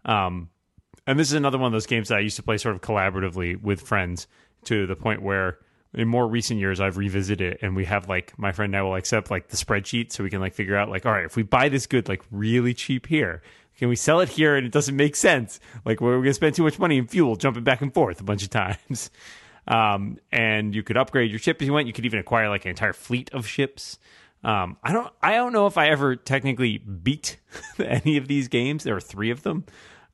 Um, 0.04 0.48
and 1.06 1.18
this 1.18 1.28
is 1.28 1.34
another 1.34 1.58
one 1.58 1.66
of 1.66 1.72
those 1.72 1.86
games 1.86 2.08
that 2.08 2.18
I 2.18 2.20
used 2.20 2.36
to 2.36 2.42
play 2.42 2.58
sort 2.58 2.74
of 2.74 2.80
collaboratively 2.80 3.60
with 3.60 3.80
friends 3.80 4.26
to 4.64 4.86
the 4.86 4.96
point 4.96 5.22
where 5.22 5.58
in 5.94 6.08
more 6.08 6.26
recent 6.26 6.58
years 6.58 6.80
I've 6.80 6.96
revisited 6.96 7.54
it 7.54 7.58
and 7.62 7.76
we 7.76 7.84
have 7.84 8.08
like 8.08 8.36
my 8.38 8.52
friend 8.52 8.74
and 8.74 8.78
I 8.78 8.82
will 8.82 8.96
accept 8.96 9.30
like 9.30 9.48
the 9.48 9.56
spreadsheet 9.56 10.12
so 10.12 10.24
we 10.24 10.30
can 10.30 10.40
like 10.40 10.54
figure 10.54 10.76
out 10.76 10.88
like 10.88 11.06
all 11.06 11.12
right 11.12 11.24
if 11.24 11.36
we 11.36 11.42
buy 11.42 11.68
this 11.68 11.86
good 11.86 12.08
like 12.08 12.22
really 12.30 12.74
cheap 12.74 13.06
here 13.06 13.42
can 13.78 13.88
we 13.88 13.96
sell 13.96 14.20
it 14.20 14.28
here 14.28 14.56
and 14.56 14.66
it 14.66 14.72
doesn't 14.72 14.96
make 14.96 15.16
sense 15.16 15.60
like 15.84 16.00
we're 16.00 16.18
we 16.18 16.24
gonna 16.24 16.34
spend 16.34 16.54
too 16.54 16.64
much 16.64 16.78
money 16.78 16.98
in 16.98 17.06
fuel 17.06 17.36
jumping 17.36 17.64
back 17.64 17.80
and 17.80 17.94
forth 17.94 18.20
a 18.20 18.24
bunch 18.24 18.42
of 18.42 18.50
times 18.50 19.10
um, 19.66 20.18
and 20.30 20.74
you 20.74 20.82
could 20.82 20.96
upgrade 20.96 21.30
your 21.30 21.38
ship 21.38 21.60
if 21.60 21.66
you 21.66 21.72
want. 21.72 21.86
You 21.86 21.92
could 21.92 22.06
even 22.06 22.18
acquire 22.18 22.48
like 22.48 22.64
an 22.64 22.70
entire 22.70 22.92
fleet 22.92 23.30
of 23.32 23.46
ships. 23.46 23.98
Um, 24.44 24.76
I 24.82 24.92
don't 24.92 25.12
I 25.22 25.32
don't 25.32 25.52
know 25.52 25.66
if 25.66 25.76
I 25.76 25.88
ever 25.88 26.14
technically 26.14 26.78
beat 26.78 27.38
any 27.78 28.16
of 28.16 28.28
these 28.28 28.48
games. 28.48 28.84
There 28.84 28.96
are 28.96 29.00
three 29.00 29.30
of 29.30 29.42
them. 29.42 29.64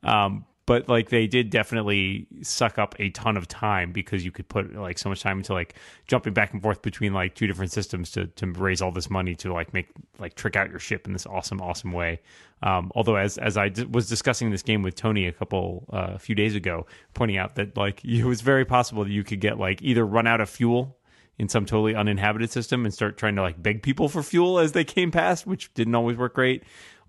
Um, 0.03 0.45
but 0.65 0.87
like 0.87 1.09
they 1.09 1.27
did 1.27 1.49
definitely 1.49 2.25
suck 2.41 2.77
up 2.77 2.95
a 2.99 3.09
ton 3.09 3.35
of 3.35 3.47
time 3.47 3.91
because 3.91 4.23
you 4.23 4.31
could 4.31 4.47
put 4.47 4.73
like 4.75 4.97
so 4.97 5.09
much 5.09 5.21
time 5.21 5.39
into 5.39 5.53
like 5.53 5.75
jumping 6.07 6.33
back 6.33 6.53
and 6.53 6.61
forth 6.61 6.81
between 6.81 7.13
like 7.13 7.35
two 7.35 7.47
different 7.47 7.71
systems 7.71 8.11
to 8.11 8.27
to 8.27 8.47
raise 8.47 8.81
all 8.81 8.91
this 8.91 9.09
money 9.09 9.35
to 9.35 9.51
like 9.51 9.73
make 9.73 9.89
like 10.19 10.35
trick 10.35 10.55
out 10.55 10.69
your 10.69 10.79
ship 10.79 11.05
in 11.05 11.13
this 11.13 11.25
awesome 11.25 11.61
awesome 11.61 11.91
way. 11.91 12.21
Um, 12.61 12.91
although 12.95 13.17
as 13.17 13.37
as 13.37 13.57
I 13.57 13.69
d- 13.69 13.83
was 13.83 14.07
discussing 14.07 14.51
this 14.51 14.61
game 14.61 14.83
with 14.83 14.95
Tony 14.95 15.27
a 15.27 15.33
couple 15.33 15.85
uh, 15.91 16.11
a 16.13 16.19
few 16.19 16.35
days 16.35 16.55
ago, 16.55 16.85
pointing 17.13 17.37
out 17.37 17.55
that 17.55 17.75
like 17.75 18.03
it 18.05 18.23
was 18.23 18.41
very 18.41 18.63
possible 18.63 19.03
that 19.03 19.11
you 19.11 19.23
could 19.23 19.41
get 19.41 19.59
like 19.59 19.81
either 19.81 20.05
run 20.05 20.27
out 20.27 20.39
of 20.39 20.49
fuel 20.49 20.97
in 21.39 21.49
some 21.49 21.65
totally 21.65 21.95
uninhabited 21.95 22.51
system 22.51 22.85
and 22.85 22.93
start 22.93 23.17
trying 23.17 23.35
to 23.35 23.41
like 23.41 23.61
beg 23.61 23.81
people 23.81 24.07
for 24.07 24.21
fuel 24.21 24.59
as 24.59 24.71
they 24.71 24.83
came 24.83 25.11
past, 25.11 25.47
which 25.47 25.73
didn't 25.73 25.95
always 25.95 26.15
work 26.15 26.35
great. 26.35 26.63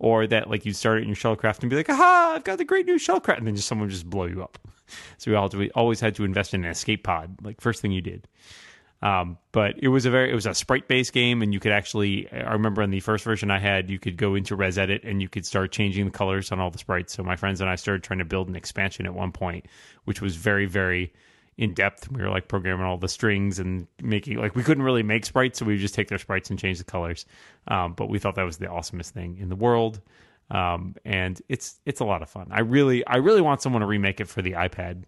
Or 0.05 0.27
that 0.27 0.51
like 0.51 0.67
you 0.67 0.75
start 0.75 0.99
it 0.99 1.03
in 1.05 1.09
your 1.09 1.17
shellcraft 1.17 1.61
and 1.61 1.71
be 1.71 1.77
like, 1.77 1.89
aha, 1.89 2.35
I've 2.37 2.45
got 2.45 2.59
the 2.59 2.65
great 2.67 2.85
new 2.85 2.97
shellcraft, 2.97 3.39
and 3.39 3.47
then 3.47 3.57
just 3.57 3.67
someone 3.67 3.89
just 3.89 4.09
blow 4.09 4.27
you 4.27 4.43
up. 4.43 4.59
So 5.17 5.31
we, 5.31 5.35
all, 5.35 5.49
we 5.49 5.71
always 5.71 5.99
had 5.99 6.15
to 6.17 6.25
invest 6.25 6.53
in 6.53 6.63
an 6.63 6.71
escape 6.71 7.05
pod, 7.05 7.39
like 7.43 7.59
first 7.59 7.81
thing 7.81 7.91
you 7.91 8.03
did. 8.03 8.29
Um, 9.01 9.39
but 9.51 9.77
it 9.79 9.89
was 9.89 10.05
a 10.05 10.11
very 10.11 10.31
it 10.31 10.35
was 10.35 10.45
a 10.45 10.53
sprite 10.53 10.89
based 10.89 11.15
game, 11.15 11.41
and 11.41 11.55
you 11.55 11.59
could 11.59 11.73
actually 11.73 12.31
I 12.31 12.53
remember 12.53 12.83
in 12.83 12.91
the 12.91 13.01
first 13.01 13.25
version 13.25 13.51
I 13.51 13.59
had 13.59 13.89
you 13.89 13.99
could 13.99 14.19
go 14.19 14.35
into 14.35 14.55
ResEdit 14.59 15.01
and 15.03 15.23
you 15.23 15.29
could 15.31 15.47
start 15.47 15.73
changing 15.73 16.05
the 16.05 16.11
colors 16.11 16.53
on 16.53 16.61
all 16.61 16.71
the 16.71 16.79
sprites. 16.79 17.15
So 17.15 17.23
my 17.23 17.37
friends 17.37 17.63
and 17.63 17.71
I 17.71 17.77
started 17.77 18.03
trying 18.03 18.19
to 18.19 18.27
build 18.27 18.49
an 18.49 18.57
expansion 18.57 19.07
at 19.07 19.15
one 19.15 19.33
point, 19.33 19.65
which 20.05 20.21
was 20.21 20.37
very 20.37 20.67
very 20.67 21.15
in 21.57 21.75
depth. 21.75 22.11
We 22.11 22.23
were 22.23 22.31
like 22.31 22.49
programming 22.49 22.85
all 22.85 22.97
the 22.97 23.09
strings 23.09 23.59
and 23.59 23.87
making 24.03 24.39
like 24.39 24.55
we 24.57 24.63
couldn't 24.63 24.83
really 24.83 25.03
make 25.03 25.25
sprites, 25.25 25.59
so 25.59 25.65
we 25.65 25.75
would 25.75 25.81
just 25.81 25.95
take 25.95 26.09
their 26.09 26.19
sprites 26.19 26.51
and 26.51 26.59
change 26.59 26.79
the 26.79 26.85
colors. 26.85 27.27
Um, 27.69 27.95
but 27.95 28.09
we 28.09 28.19
thought 28.19 28.35
that 28.37 28.45
was 28.45 28.59
the 28.59 28.67
awesomest 28.67 29.11
thing 29.11 29.39
in 29.39 29.49
the 29.49 29.57
world. 29.57 30.01
Um, 30.51 30.97
and 31.05 31.41
it's 31.49 31.81
it's 31.87 32.01
a 32.01 32.05
lot 32.05 32.23
of 32.23 32.29
fun. 32.29 32.49
I 32.51 32.61
really 32.61 33.07
I 33.07 33.17
really 33.17 33.41
want 33.41 33.63
someone 33.63 33.81
to 33.81 33.87
remake 33.87 34.21
it 34.21 34.29
for 34.29 34.43
the 34.43 34.53
iPad 34.53 35.05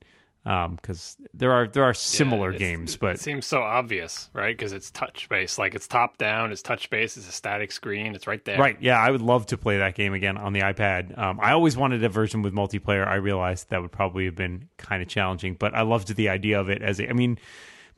because 0.47 1.17
there 1.35 1.51
are 1.51 1.67
there 1.67 1.83
are 1.83 1.93
similar 1.95 2.53
Yeah, 2.53 2.59
games, 2.59 2.97
but 2.97 3.17
it 3.17 3.21
seems 3.21 3.47
so 3.47 3.63
obvious, 3.63 4.31
right? 4.33 4.57
Because 4.57 4.73
it's 4.73 4.93
touch 4.93 5.29
based, 5.29 5.59
like 5.59 5.75
it's 5.75 5.89
top 5.89 6.19
down, 6.19 6.53
it's 6.53 6.63
touch 6.63 6.89
based, 6.89 7.17
it's 7.17 7.29
a 7.29 7.33
static 7.33 7.73
screen, 7.73 8.15
it's 8.15 8.29
right 8.29 8.45
there. 8.45 8.57
Right. 8.57 8.77
Yeah, 8.81 9.01
I 9.01 9.11
would 9.11 9.23
love 9.23 9.47
to 9.47 9.59
play 9.59 9.79
that 9.79 9.97
game 9.97 10.15
again 10.15 10.37
on 10.37 10.53
the 10.53 10.61
iPad. 10.61 11.19
Um, 11.19 11.41
I 11.43 11.51
always 11.51 11.77
wanted 11.77 12.05
a 12.05 12.09
version 12.09 12.43
with 12.43 12.55
multiplayer. 12.55 13.05
I 13.07 13.17
realized 13.17 13.71
that 13.71 13.83
would 13.83 13.91
probably 13.91 14.25
have 14.27 14.37
been 14.37 14.69
kind 14.77 15.03
of 15.03 15.09
challenging, 15.09 15.55
but 15.55 15.75
I 15.75 15.83
loved 15.83 16.15
the 16.15 16.29
idea 16.29 16.61
of 16.61 16.71
it 16.71 16.81
as 16.81 17.01
a, 17.01 17.11
I 17.11 17.13
mean, 17.13 17.39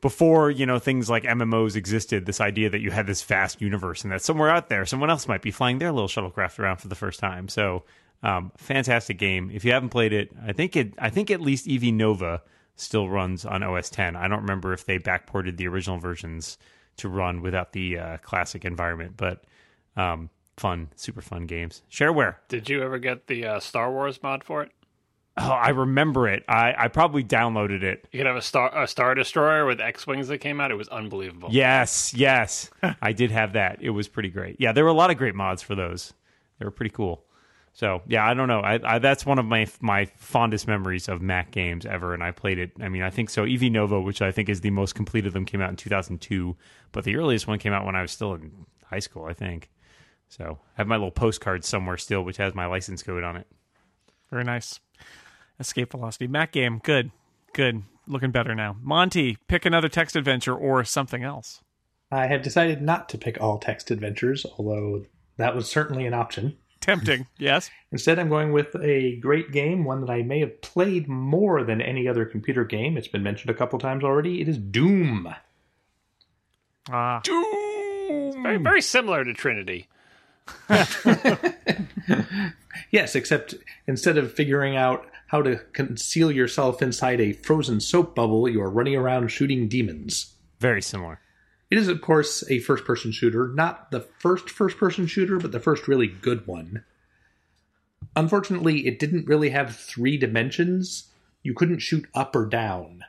before, 0.01 0.49
you 0.49 0.65
know, 0.65 0.79
things 0.79 1.07
like 1.07 1.25
MMOs 1.25 1.75
existed, 1.75 2.25
this 2.25 2.41
idea 2.41 2.71
that 2.71 2.79
you 2.79 2.89
had 2.89 3.05
this 3.05 3.21
vast 3.21 3.61
universe 3.61 4.03
and 4.03 4.11
that 4.11 4.23
somewhere 4.23 4.49
out 4.49 4.69
there, 4.69 4.87
someone 4.87 5.11
else 5.11 5.27
might 5.27 5.43
be 5.43 5.51
flying 5.51 5.77
their 5.77 5.91
little 5.91 6.07
shuttlecraft 6.07 6.57
around 6.57 6.77
for 6.77 6.87
the 6.87 6.95
first 6.95 7.19
time. 7.19 7.47
So, 7.47 7.83
um, 8.23 8.51
fantastic 8.57 9.17
game. 9.17 9.49
If 9.53 9.63
you 9.63 9.71
haven't 9.71 9.89
played 9.89 10.13
it, 10.13 10.31
I 10.45 10.53
think 10.53 10.75
it, 10.75 10.93
I 10.97 11.09
think 11.09 11.31
at 11.31 11.41
least 11.41 11.67
EV 11.69 11.83
Nova 11.93 12.41
still 12.75 13.09
runs 13.09 13.45
on 13.45 13.63
OS 13.63 13.89
10. 13.89 14.15
I 14.15 14.27
don't 14.27 14.41
remember 14.41 14.73
if 14.73 14.85
they 14.85 14.99
backported 14.99 15.57
the 15.57 15.67
original 15.67 15.99
versions 15.99 16.57
to 16.97 17.09
run 17.09 17.41
without 17.41 17.73
the 17.73 17.97
uh, 17.97 18.17
classic 18.17 18.65
environment, 18.65 19.13
but 19.17 19.43
um, 19.95 20.29
fun, 20.57 20.89
super 20.95 21.21
fun 21.21 21.45
games. 21.45 21.81
Shareware. 21.91 22.35
Did 22.47 22.69
you 22.69 22.83
ever 22.83 22.99
get 22.99 23.27
the 23.27 23.45
uh, 23.45 23.59
Star 23.59 23.91
Wars 23.91 24.21
mod 24.21 24.43
for 24.43 24.63
it? 24.63 24.71
Oh, 25.37 25.49
I 25.49 25.69
remember 25.69 26.27
it. 26.27 26.43
I, 26.49 26.73
I 26.77 26.87
probably 26.89 27.23
downloaded 27.23 27.81
it. 27.81 28.05
You 28.11 28.19
could 28.19 28.27
have 28.27 28.35
a 28.35 28.41
star 28.41 28.77
a 28.77 28.87
star 28.87 29.15
destroyer 29.15 29.65
with 29.65 29.79
X 29.79 30.05
wings 30.05 30.27
that 30.27 30.39
came 30.39 30.59
out. 30.59 30.69
It 30.69 30.75
was 30.75 30.89
unbelievable. 30.89 31.47
Yes, 31.51 32.13
yes. 32.13 32.69
I 33.01 33.13
did 33.13 33.31
have 33.31 33.53
that. 33.53 33.77
It 33.81 33.91
was 33.91 34.09
pretty 34.09 34.29
great. 34.29 34.57
Yeah, 34.59 34.73
there 34.73 34.83
were 34.83 34.89
a 34.89 34.93
lot 34.93 35.11
of 35.11 35.17
great 35.17 35.35
mods 35.35 35.61
for 35.61 35.75
those. 35.75 36.13
They 36.57 36.65
were 36.65 36.71
pretty 36.71 36.89
cool. 36.91 37.23
So 37.73 38.01
yeah, 38.07 38.27
I 38.27 38.33
don't 38.33 38.47
know. 38.47 38.59
I, 38.59 38.79
I 38.83 38.99
that's 38.99 39.25
one 39.25 39.39
of 39.39 39.45
my 39.45 39.67
my 39.79 40.05
fondest 40.17 40.67
memories 40.67 41.07
of 41.07 41.21
Mac 41.21 41.51
games 41.51 41.85
ever, 41.85 42.13
and 42.13 42.23
I 42.23 42.31
played 42.31 42.59
it. 42.59 42.71
I 42.81 42.89
mean, 42.89 43.03
I 43.03 43.09
think 43.09 43.29
so. 43.29 43.43
Ev 43.45 43.61
Nova, 43.63 44.01
which 44.01 44.21
I 44.21 44.31
think 44.31 44.49
is 44.49 44.61
the 44.61 44.71
most 44.71 44.95
complete 44.95 45.25
of 45.25 45.33
them, 45.33 45.45
came 45.45 45.61
out 45.61 45.69
in 45.69 45.75
2002, 45.75 46.55
but 46.91 47.03
the 47.03 47.15
earliest 47.15 47.47
one 47.47 47.59
came 47.59 47.73
out 47.73 47.85
when 47.85 47.95
I 47.95 48.01
was 48.01 48.11
still 48.11 48.33
in 48.33 48.65
high 48.85 48.99
school, 48.99 49.25
I 49.25 49.33
think. 49.33 49.69
So 50.27 50.59
I 50.77 50.81
have 50.81 50.87
my 50.87 50.95
little 50.95 51.11
postcard 51.11 51.63
somewhere 51.63 51.97
still, 51.97 52.23
which 52.23 52.37
has 52.37 52.53
my 52.53 52.65
license 52.65 53.01
code 53.01 53.23
on 53.23 53.37
it. 53.37 53.47
Very 54.29 54.43
nice. 54.43 54.79
Escape 55.59 55.91
Velocity. 55.91 56.27
Mac 56.27 56.51
game. 56.51 56.79
Good. 56.83 57.11
Good. 57.53 57.83
Looking 58.07 58.31
better 58.31 58.55
now. 58.55 58.75
Monty, 58.81 59.37
pick 59.47 59.65
another 59.65 59.89
text 59.89 60.15
adventure 60.15 60.55
or 60.55 60.83
something 60.83 61.23
else. 61.23 61.61
I 62.11 62.27
have 62.27 62.41
decided 62.41 62.81
not 62.81 63.09
to 63.09 63.17
pick 63.17 63.39
all 63.39 63.59
text 63.59 63.91
adventures, 63.91 64.45
although 64.57 65.05
that 65.37 65.55
was 65.55 65.69
certainly 65.69 66.05
an 66.05 66.13
option. 66.13 66.57
Tempting. 66.81 67.27
yes. 67.37 67.69
Instead, 67.91 68.19
I'm 68.19 68.29
going 68.29 68.51
with 68.51 68.75
a 68.81 69.17
great 69.17 69.51
game, 69.51 69.83
one 69.83 70.01
that 70.01 70.09
I 70.09 70.21
may 70.21 70.39
have 70.39 70.61
played 70.61 71.07
more 71.07 71.63
than 71.63 71.81
any 71.81 72.07
other 72.07 72.25
computer 72.25 72.63
game. 72.63 72.97
It's 72.97 73.07
been 73.07 73.23
mentioned 73.23 73.49
a 73.49 73.53
couple 73.53 73.77
times 73.79 74.03
already. 74.03 74.41
It 74.41 74.47
is 74.47 74.57
Doom. 74.57 75.33
Ah. 76.89 77.21
Very 77.27 78.57
very 78.57 78.81
similar 78.81 79.23
to 79.23 79.33
Trinity. 79.33 79.87
Yes, 82.91 83.15
except 83.15 83.55
instead 83.87 84.17
of 84.17 84.33
figuring 84.33 84.75
out 84.75 85.07
how 85.27 85.41
to 85.41 85.57
conceal 85.73 86.31
yourself 86.31 86.81
inside 86.81 87.21
a 87.21 87.33
frozen 87.33 87.79
soap 87.79 88.15
bubble, 88.15 88.47
you 88.49 88.61
are 88.61 88.69
running 88.69 88.95
around 88.95 89.29
shooting 89.29 89.67
demons. 89.67 90.33
Very 90.59 90.81
similar. 90.81 91.19
It 91.69 91.77
is, 91.77 91.87
of 91.87 92.01
course, 92.01 92.43
a 92.49 92.59
first 92.59 92.83
person 92.83 93.11
shooter. 93.11 93.47
Not 93.47 93.91
the 93.91 94.01
first 94.01 94.49
first 94.49 94.77
person 94.77 95.05
shooter, 95.05 95.37
but 95.37 95.51
the 95.51 95.59
first 95.59 95.87
really 95.87 96.07
good 96.07 96.47
one. 96.47 96.83
Unfortunately, 98.15 98.87
it 98.87 98.97
didn't 98.97 99.27
really 99.27 99.49
have 99.49 99.75
three 99.75 100.17
dimensions. 100.17 101.11
You 101.43 101.53
couldn't 101.53 101.79
shoot 101.79 102.07
up 102.15 102.35
or 102.35 102.45
down. 102.45 103.03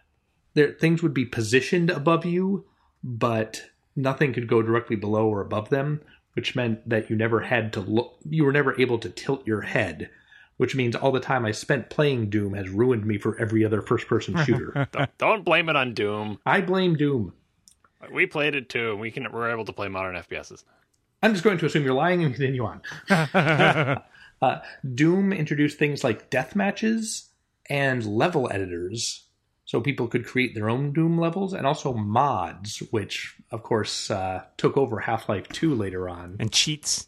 There, 0.54 0.72
things 0.72 1.02
would 1.02 1.14
be 1.14 1.24
positioned 1.24 1.90
above 1.90 2.24
you, 2.26 2.66
but 3.02 3.70
nothing 3.96 4.32
could 4.32 4.46
go 4.46 4.62
directly 4.62 4.96
below 4.96 5.26
or 5.26 5.40
above 5.40 5.70
them, 5.70 6.02
which 6.34 6.54
meant 6.54 6.86
that 6.88 7.08
you 7.08 7.16
never 7.16 7.40
had 7.40 7.72
to 7.74 7.80
look. 7.80 8.18
You 8.28 8.44
were 8.44 8.52
never 8.52 8.78
able 8.78 8.98
to 8.98 9.08
tilt 9.08 9.46
your 9.46 9.62
head, 9.62 10.11
which 10.58 10.76
means 10.76 10.94
all 10.94 11.12
the 11.12 11.20
time 11.20 11.46
I 11.46 11.52
spent 11.52 11.88
playing 11.88 12.28
Doom 12.28 12.54
has 12.54 12.68
ruined 12.68 13.06
me 13.06 13.16
for 13.16 13.38
every 13.38 13.64
other 13.64 13.80
first 13.80 14.06
person 14.06 14.36
shooter. 14.44 14.88
Don't, 14.92 15.18
don't 15.18 15.44
blame 15.44 15.68
it 15.68 15.76
on 15.76 15.94
Doom. 15.94 16.38
I 16.44 16.61
blame 16.61 16.96
Doom. 16.96 17.32
We 18.12 18.26
played 18.26 18.55
it 18.55 18.68
too, 18.68 18.92
and 18.92 19.01
we 19.01 19.11
can 19.11 19.30
we're 19.32 19.51
able 19.51 19.64
to 19.66 19.72
play 19.72 19.88
modern 19.88 20.16
FPSs. 20.16 20.64
I'm 21.22 21.32
just 21.32 21.44
going 21.44 21.59
to 21.59 21.66
assume 21.66 21.84
you're 21.84 21.92
lying 21.92 22.24
and 22.24 22.34
continue 22.34 22.64
on. 22.64 22.80
uh, 24.42 24.61
Doom 24.94 25.32
introduced 25.32 25.78
things 25.78 26.03
like 26.03 26.30
death 26.30 26.57
matches 26.57 27.28
and 27.68 28.05
level 28.07 28.51
editors, 28.51 29.26
so 29.66 29.80
people 29.80 30.09
could 30.09 30.24
create 30.26 30.55
their 30.55 30.70
own 30.70 30.92
Doom 30.92 31.18
levels, 31.18 31.53
and 31.53 31.66
also 31.66 31.92
mods, 31.92 32.78
which, 32.90 33.36
of 33.51 33.62
course, 33.62 34.11
uh, 34.11 34.44
took 34.57 34.76
over 34.76 35.01
Half 35.01 35.28
Life 35.28 35.48
2 35.48 35.74
later 35.74 36.09
on. 36.09 36.36
And 36.40 36.51
cheats. 36.51 37.07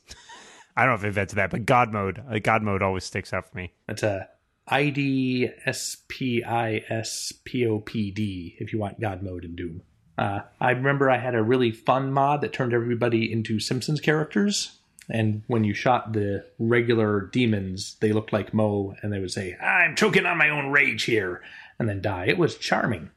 I 0.77 0.83
don't 0.83 0.91
know 0.91 0.95
if 0.97 1.01
they've 1.01 1.09
invented 1.09 1.37
that, 1.37 1.51
but 1.51 1.67
God 1.67 1.93
mode. 1.93 2.23
Uh, 2.31 2.39
God 2.39 2.63
mode 2.63 2.83
always 2.83 3.05
sticks 3.05 3.33
out 3.33 3.51
for 3.51 3.57
me. 3.57 3.73
That's 3.87 4.03
a 4.03 4.29
ID 4.69 5.51
S 5.67 5.97
P 6.09 6.45
I 6.45 6.83
S 6.89 7.33
P 7.45 7.67
O 7.67 7.81
P 7.81 8.11
D 8.11 8.57
if 8.59 8.73
you 8.73 8.79
want 8.79 9.01
God 9.01 9.23
mode 9.23 9.45
in 9.45 9.57
Doom. 9.57 9.83
Uh, 10.19 10.41
I 10.61 10.71
remember 10.71 11.11
I 11.11 11.19
had 11.19 11.35
a 11.35 11.43
really 11.43 11.71
fun 11.71 12.13
mod 12.13 12.43
that 12.43 12.53
turned 12.53 12.75
everybody 12.75 13.33
into 13.33 13.59
Simpsons 13.59 14.01
characters. 14.01 14.79
And 15.11 15.43
when 15.47 15.65
you 15.65 15.75
shot 15.75 16.13
the 16.13 16.45
regular 16.59 17.21
demons, 17.33 17.97
they 18.01 18.13
looked 18.13 18.33
like 18.33 18.55
Moe, 18.55 18.95
and 19.03 19.13
they 19.13 19.19
would 19.19 19.33
say, 19.33 19.57
I'm 19.57 19.97
choking 19.97 20.27
on 20.27 20.39
my 20.39 20.49
own 20.49 20.71
rage 20.71 21.05
here, 21.05 21.43
and 21.79 21.89
then 21.89 22.01
die. 22.01 22.27
It 22.27 22.39
was 22.39 22.57
charming. 22.57 23.11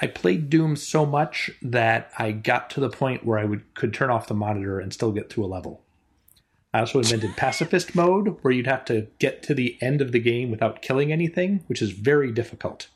I 0.00 0.06
played 0.06 0.50
Doom 0.50 0.74
so 0.76 1.06
much 1.06 1.50
that 1.62 2.10
I 2.18 2.32
got 2.32 2.70
to 2.70 2.80
the 2.80 2.90
point 2.90 3.24
where 3.24 3.38
I 3.38 3.44
would 3.44 3.74
could 3.74 3.94
turn 3.94 4.10
off 4.10 4.26
the 4.26 4.34
monitor 4.34 4.80
and 4.80 4.92
still 4.92 5.12
get 5.12 5.30
through 5.30 5.44
a 5.44 5.46
level. 5.46 5.82
I 6.74 6.80
also 6.80 6.98
invented 6.98 7.36
pacifist 7.36 7.94
mode, 7.94 8.38
where 8.42 8.52
you'd 8.52 8.66
have 8.66 8.84
to 8.86 9.06
get 9.18 9.42
to 9.44 9.54
the 9.54 9.78
end 9.80 10.02
of 10.02 10.12
the 10.12 10.18
game 10.18 10.50
without 10.50 10.82
killing 10.82 11.12
anything, 11.12 11.62
which 11.68 11.80
is 11.80 11.92
very 11.92 12.32
difficult. 12.32 12.88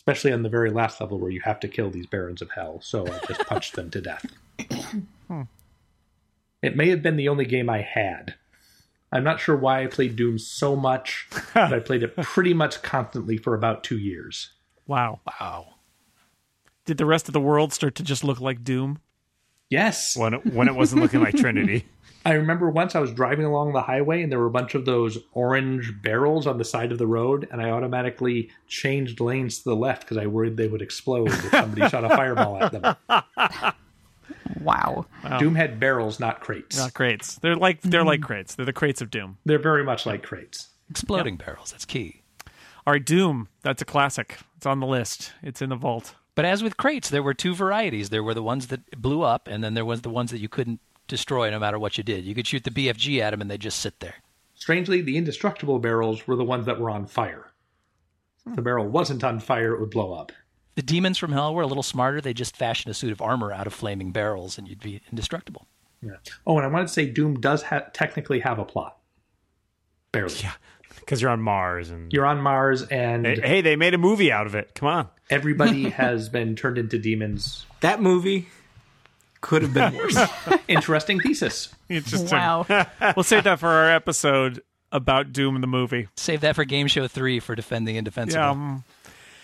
Especially 0.00 0.32
on 0.32 0.42
the 0.42 0.48
very 0.48 0.70
last 0.70 0.98
level 0.98 1.18
where 1.18 1.30
you 1.30 1.42
have 1.42 1.60
to 1.60 1.68
kill 1.68 1.90
these 1.90 2.06
barons 2.06 2.40
of 2.40 2.50
hell, 2.52 2.80
so 2.82 3.06
I 3.06 3.18
just 3.26 3.46
punched 3.46 3.76
them 3.76 3.90
to 3.90 4.00
death. 4.00 4.26
It 6.62 6.76
may 6.76 6.90
have 6.90 7.02
been 7.02 7.16
the 7.16 7.28
only 7.28 7.46
game 7.46 7.70
I 7.70 7.80
had. 7.80 8.34
I'm 9.12 9.24
not 9.24 9.40
sure 9.40 9.56
why 9.56 9.82
I 9.82 9.86
played 9.86 10.14
Doom 10.16 10.38
so 10.38 10.76
much, 10.76 11.26
but 11.54 11.72
I 11.72 11.78
played 11.78 12.02
it 12.02 12.16
pretty 12.16 12.54
much 12.54 12.82
constantly 12.82 13.38
for 13.38 13.54
about 13.54 13.82
two 13.82 13.98
years. 13.98 14.50
Wow. 14.86 15.20
Wow. 15.26 15.76
Did 16.84 16.98
the 16.98 17.06
rest 17.06 17.28
of 17.28 17.32
the 17.32 17.40
world 17.40 17.72
start 17.72 17.94
to 17.94 18.02
just 18.02 18.24
look 18.24 18.40
like 18.40 18.62
Doom? 18.62 18.98
Yes. 19.68 20.16
When 20.16 20.34
it, 20.34 20.52
when 20.52 20.68
it 20.68 20.74
wasn't 20.74 21.02
looking 21.02 21.20
like 21.20 21.34
Trinity. 21.38 21.86
I 22.24 22.32
remember 22.32 22.70
once 22.70 22.94
I 22.94 23.00
was 23.00 23.12
driving 23.12 23.46
along 23.46 23.72
the 23.72 23.80
highway 23.80 24.22
and 24.22 24.30
there 24.30 24.38
were 24.38 24.46
a 24.46 24.50
bunch 24.50 24.74
of 24.74 24.84
those 24.84 25.18
orange 25.32 25.92
barrels 26.02 26.46
on 26.46 26.58
the 26.58 26.64
side 26.64 26.92
of 26.92 26.98
the 26.98 27.06
road, 27.06 27.48
and 27.50 27.62
I 27.62 27.70
automatically 27.70 28.50
changed 28.68 29.20
lanes 29.20 29.58
to 29.58 29.70
the 29.70 29.76
left 29.76 30.02
because 30.02 30.18
I 30.18 30.26
worried 30.26 30.56
they 30.56 30.68
would 30.68 30.82
explode 30.82 31.28
if 31.28 31.50
somebody 31.50 31.88
shot 31.88 32.04
a 32.04 32.10
fireball 32.10 32.62
at 32.62 32.72
them. 32.72 32.96
Wow. 34.60 35.06
Doom 35.38 35.54
had 35.54 35.80
barrels, 35.80 36.20
not 36.20 36.40
crates. 36.40 36.76
Not 36.76 36.92
crates. 36.92 37.36
They're 37.36 37.56
like 37.56 37.80
they're 37.82 38.04
like 38.04 38.20
mm. 38.20 38.24
crates. 38.24 38.54
They're 38.54 38.66
the 38.66 38.72
crates 38.72 39.00
of 39.00 39.10
Doom. 39.10 39.38
They're 39.44 39.58
very 39.58 39.84
much 39.84 40.06
like 40.06 40.22
crates. 40.22 40.68
Exploding 40.90 41.36
barrels, 41.36 41.70
that's 41.70 41.84
key. 41.84 42.22
All 42.86 42.92
right, 42.92 43.04
Doom. 43.04 43.48
That's 43.62 43.80
a 43.80 43.84
classic. 43.84 44.38
It's 44.56 44.66
on 44.66 44.80
the 44.80 44.86
list. 44.86 45.32
It's 45.42 45.62
in 45.62 45.70
the 45.70 45.76
vault. 45.76 46.14
But 46.34 46.44
as 46.44 46.62
with 46.62 46.76
crates, 46.76 47.10
there 47.10 47.22
were 47.22 47.34
two 47.34 47.54
varieties. 47.54 48.10
There 48.10 48.22
were 48.22 48.34
the 48.34 48.42
ones 48.42 48.68
that 48.68 49.00
blew 49.00 49.22
up, 49.22 49.48
and 49.48 49.62
then 49.62 49.74
there 49.74 49.84
was 49.84 50.02
the 50.02 50.10
ones 50.10 50.30
that 50.30 50.38
you 50.38 50.48
couldn't 50.48 50.80
destroy 51.10 51.50
no 51.50 51.58
matter 51.58 51.78
what 51.78 51.98
you 51.98 52.04
did. 52.04 52.24
You 52.24 52.34
could 52.34 52.46
shoot 52.46 52.64
the 52.64 52.70
BFG 52.70 53.20
at 53.20 53.30
them, 53.30 53.40
and 53.42 53.50
they 53.50 53.58
just 53.58 53.80
sit 53.80 54.00
there. 54.00 54.14
Strangely, 54.54 55.00
the 55.02 55.16
indestructible 55.18 55.78
barrels 55.78 56.26
were 56.26 56.36
the 56.36 56.44
ones 56.44 56.66
that 56.66 56.80
were 56.80 56.90
on 56.90 57.06
fire. 57.06 57.46
If 58.46 58.56
the 58.56 58.62
barrel 58.62 58.88
wasn't 58.88 59.22
on 59.24 59.38
fire, 59.40 59.74
it 59.74 59.80
would 59.80 59.90
blow 59.90 60.12
up. 60.14 60.32
The 60.76 60.82
demons 60.82 61.18
from 61.18 61.32
hell 61.32 61.54
were 61.54 61.62
a 61.62 61.66
little 61.66 61.82
smarter. 61.82 62.20
They 62.20 62.32
just 62.32 62.56
fashioned 62.56 62.90
a 62.90 62.94
suit 62.94 63.12
of 63.12 63.20
armor 63.20 63.52
out 63.52 63.66
of 63.66 63.74
flaming 63.74 64.12
barrels, 64.12 64.56
and 64.56 64.66
you'd 64.68 64.80
be 64.80 65.02
indestructible. 65.10 65.66
Yeah. 66.02 66.12
Oh, 66.46 66.56
and 66.56 66.64
I 66.64 66.68
wanted 66.70 66.86
to 66.86 66.92
say 66.92 67.06
Doom 67.06 67.40
does 67.40 67.62
ha- 67.62 67.84
technically 67.92 68.40
have 68.40 68.58
a 68.58 68.64
plot. 68.64 68.96
Barely. 70.12 70.34
Yeah, 70.42 70.52
because 71.00 71.20
you're 71.20 71.30
on 71.30 71.40
Mars 71.42 71.90
and 71.90 72.12
You're 72.12 72.24
on 72.26 72.40
Mars, 72.40 72.82
and 72.84 73.26
hey, 73.26 73.40
hey, 73.42 73.60
they 73.60 73.76
made 73.76 73.94
a 73.94 73.98
movie 73.98 74.32
out 74.32 74.46
of 74.46 74.54
it. 74.54 74.74
Come 74.74 74.88
on. 74.88 75.08
everybody 75.28 75.90
has 75.90 76.28
been 76.28 76.56
turned 76.56 76.78
into 76.78 76.98
demons. 76.98 77.66
That 77.80 78.00
movie 78.00 78.48
could 79.40 79.62
have 79.62 79.74
been 79.74 79.94
worse. 79.96 80.18
Interesting 80.68 81.20
thesis. 81.20 81.68
Interesting. 81.88 82.30
Wow. 82.30 82.66
we'll 83.16 83.24
save 83.24 83.44
that 83.44 83.58
for 83.58 83.68
our 83.68 83.90
episode 83.90 84.62
about 84.92 85.32
Doom 85.32 85.60
the 85.60 85.66
movie. 85.66 86.08
Save 86.16 86.40
that 86.42 86.56
for 86.56 86.64
Game 86.64 86.86
Show 86.86 87.06
3 87.08 87.40
for 87.40 87.54
Defending 87.54 87.96
Indefensible. 87.96 88.42
Yeah. 88.42 88.50
Um, 88.50 88.84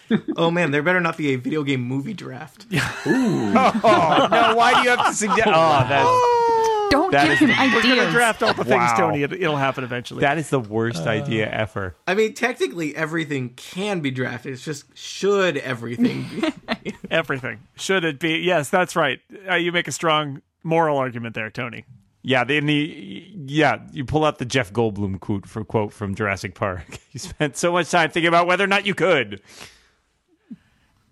oh 0.36 0.50
man, 0.50 0.70
there 0.70 0.82
better 0.82 1.00
not 1.00 1.16
be 1.16 1.34
a 1.34 1.36
video 1.36 1.64
game 1.64 1.80
movie 1.80 2.14
draft. 2.14 2.66
Oh 2.72 4.28
no! 4.30 4.54
Why 4.56 4.74
do 4.74 4.82
you 4.82 4.96
have 4.96 5.06
to 5.08 5.14
suggest? 5.14 5.46
Oh, 5.46 5.50
that 5.88 6.45
Don't 6.90 7.10
That 7.12 7.24
give 7.24 7.32
is- 7.32 7.38
him 7.40 7.48
we're 7.72 7.82
gonna 7.82 7.94
ideas. 7.94 8.12
draft 8.12 8.42
all 8.42 8.54
the 8.54 8.64
things, 8.64 8.76
Wow. 8.76 8.96
Tony. 8.96 9.22
It, 9.22 9.32
it'll 9.32 9.56
happen 9.56 9.84
eventually. 9.84 10.20
that 10.20 10.38
is 10.38 10.50
the 10.50 10.60
worst 10.60 11.06
idea 11.06 11.50
ever. 11.50 11.96
I 12.06 12.14
mean, 12.14 12.34
technically 12.34 12.94
everything 12.96 13.50
can 13.50 14.00
be 14.00 14.10
drafted. 14.10 14.52
It's 14.54 14.64
just 14.64 14.84
should 14.96 15.56
everything 15.58 16.26
be? 16.74 16.94
Everything 17.10 17.60
should 17.76 18.04
it 18.04 18.18
be? 18.18 18.38
Yes, 18.38 18.68
that's 18.70 18.94
right. 18.96 19.20
Uh, 19.48 19.54
you 19.54 19.72
make 19.72 19.88
a 19.88 19.92
strong 19.92 20.42
moral 20.62 20.98
argument 20.98 21.34
there, 21.34 21.50
Tony. 21.50 21.84
Yeah, 22.22 22.42
the, 22.44 22.56
in 22.56 22.66
the 22.66 23.24
yeah, 23.46 23.78
you 23.92 24.04
pull 24.04 24.24
out 24.24 24.38
the 24.38 24.44
Jeff 24.44 24.72
Goldblum 24.72 25.20
quote 25.20 25.46
for 25.46 25.64
quote 25.64 25.92
from 25.92 26.14
Jurassic 26.14 26.54
Park. 26.54 26.98
You 27.12 27.20
spent 27.20 27.56
so 27.56 27.72
much 27.72 27.90
time 27.90 28.10
thinking 28.10 28.28
about 28.28 28.46
whether 28.46 28.64
or 28.64 28.66
not 28.66 28.84
you 28.84 28.94
could. 28.94 29.40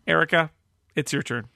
Erica, 0.07 0.51
it's 0.95 1.13
your 1.13 1.23
turn. 1.23 1.47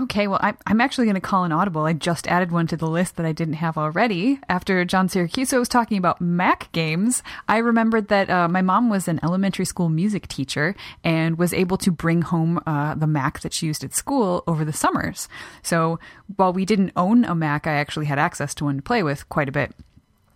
Okay, 0.00 0.26
well, 0.26 0.40
I'm 0.40 0.80
actually 0.80 1.04
going 1.04 1.16
to 1.16 1.20
call 1.20 1.44
an 1.44 1.52
audible. 1.52 1.84
I 1.84 1.92
just 1.92 2.26
added 2.26 2.50
one 2.50 2.66
to 2.68 2.78
the 2.78 2.86
list 2.86 3.16
that 3.16 3.26
I 3.26 3.32
didn't 3.32 3.54
have 3.54 3.76
already. 3.76 4.40
After 4.48 4.82
John 4.86 5.06
Siracusa 5.06 5.58
was 5.58 5.68
talking 5.68 5.98
about 5.98 6.18
Mac 6.18 6.72
games, 6.72 7.22
I 7.46 7.58
remembered 7.58 8.08
that 8.08 8.30
uh, 8.30 8.48
my 8.48 8.62
mom 8.62 8.88
was 8.88 9.06
an 9.06 9.20
elementary 9.22 9.66
school 9.66 9.90
music 9.90 10.28
teacher 10.28 10.74
and 11.04 11.36
was 11.36 11.52
able 11.52 11.76
to 11.76 11.90
bring 11.90 12.22
home 12.22 12.58
uh, 12.66 12.94
the 12.94 13.06
Mac 13.06 13.40
that 13.40 13.52
she 13.52 13.66
used 13.66 13.84
at 13.84 13.92
school 13.92 14.44
over 14.46 14.64
the 14.64 14.72
summers. 14.72 15.28
So 15.62 16.00
while 16.36 16.54
we 16.54 16.64
didn't 16.64 16.92
own 16.96 17.26
a 17.26 17.34
Mac, 17.34 17.66
I 17.66 17.74
actually 17.74 18.06
had 18.06 18.18
access 18.18 18.54
to 18.54 18.64
one 18.64 18.76
to 18.76 18.82
play 18.82 19.02
with 19.02 19.28
quite 19.28 19.50
a 19.50 19.52
bit 19.52 19.74